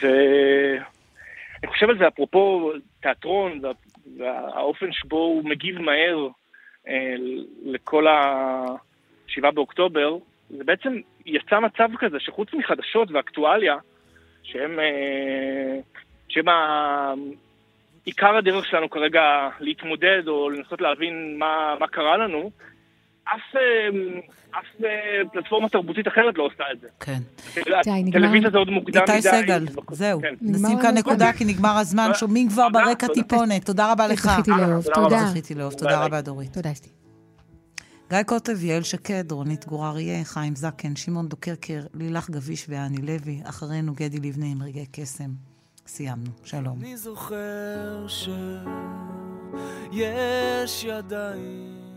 ואני 0.00 1.66
חושב 1.66 1.88
על 1.88 1.98
זה 1.98 2.08
אפרופו 2.08 2.72
תיאטרון 3.00 3.60
והאופן 4.18 4.92
שבו 4.92 5.16
הוא 5.16 5.44
מגיב 5.44 5.80
מהר 5.80 6.28
אה, 6.88 7.14
לכל 7.64 8.06
ה-7 8.06 9.50
באוקטובר, 9.54 10.16
זה 10.50 10.64
בעצם 10.64 11.00
יצא 11.26 11.60
מצב 11.60 11.88
כזה 11.98 12.20
שחוץ 12.20 12.54
מחדשות 12.54 13.10
ואקטואליה, 13.10 13.76
שהם, 14.42 14.80
אה, 14.80 15.78
שהם 16.34 16.48
עיקר 18.04 18.36
הדרך 18.36 18.66
שלנו 18.66 18.90
כרגע 18.90 19.20
להתמודד 19.60 20.22
או 20.28 20.50
לנסות 20.50 20.80
להבין 20.80 21.36
מה, 21.38 21.74
מה 21.80 21.88
קרה 21.88 22.16
לנו, 22.16 22.50
אף, 23.24 23.56
אה, 23.56 23.88
אף 24.50 24.84
אה, 24.84 25.28
פלטפורמה 25.32 25.68
תרבותית 25.68 26.08
אחרת 26.08 26.38
לא 26.38 26.42
עושה 26.42 26.64
את 26.72 26.80
זה. 26.80 26.88
כן. 27.00 27.18
טלוויזיה 28.12 28.50
זה 28.50 28.58
עוד 28.58 28.70
מוקדם 28.70 29.02
מדי. 29.02 29.12
איתי 29.12 29.28
סגל, 29.28 29.66
זהו. 29.90 30.20
כן. 30.20 30.34
נשים 30.40 30.78
כאן 30.82 30.94
נקודה 30.94 31.32
כי 31.32 31.44
נגמר 31.44 31.76
הזמן. 31.78 32.10
שומעים 32.14 32.48
כבר 32.48 32.68
ברקע 32.68 33.06
טיפונת. 33.14 33.66
תודה 33.66 33.92
רבה 33.92 34.06
לך. 34.06 34.26
זכיתי 34.26 34.50
לאהוב, 34.50 34.84
תודה. 34.94 35.18
זכיתי 35.18 35.54
לאהוב, 35.54 35.72
תודה 35.72 36.04
רבה 36.04 36.20
דורית. 36.20 36.52
תודה 36.52 36.72
אסתי. 36.72 36.88
גיא 38.10 38.22
קוטב, 38.22 38.64
יעל 38.64 38.82
שקד, 38.82 39.32
רונית 39.32 39.66
גור 39.66 39.86
אריה, 39.86 40.24
חיים 40.24 40.56
זקן, 40.56 40.96
שמעון 40.96 41.28
דוקרקר, 41.28 41.80
לילך 41.94 42.30
גביש 42.30 42.66
ואני 42.68 42.96
לוי, 43.02 43.40
אחרינו 43.44 43.92
גדי 43.94 44.28
לבנה 44.28 44.46
עם 44.46 44.62
רגעי 44.62 44.86
קסם. 44.92 45.53
סיימנו. 45.86 46.30
שלום. 46.44 46.78
אני 46.80 46.96
זוכר 46.96 48.06
שיש 49.90 50.84
ידיים 50.84 51.93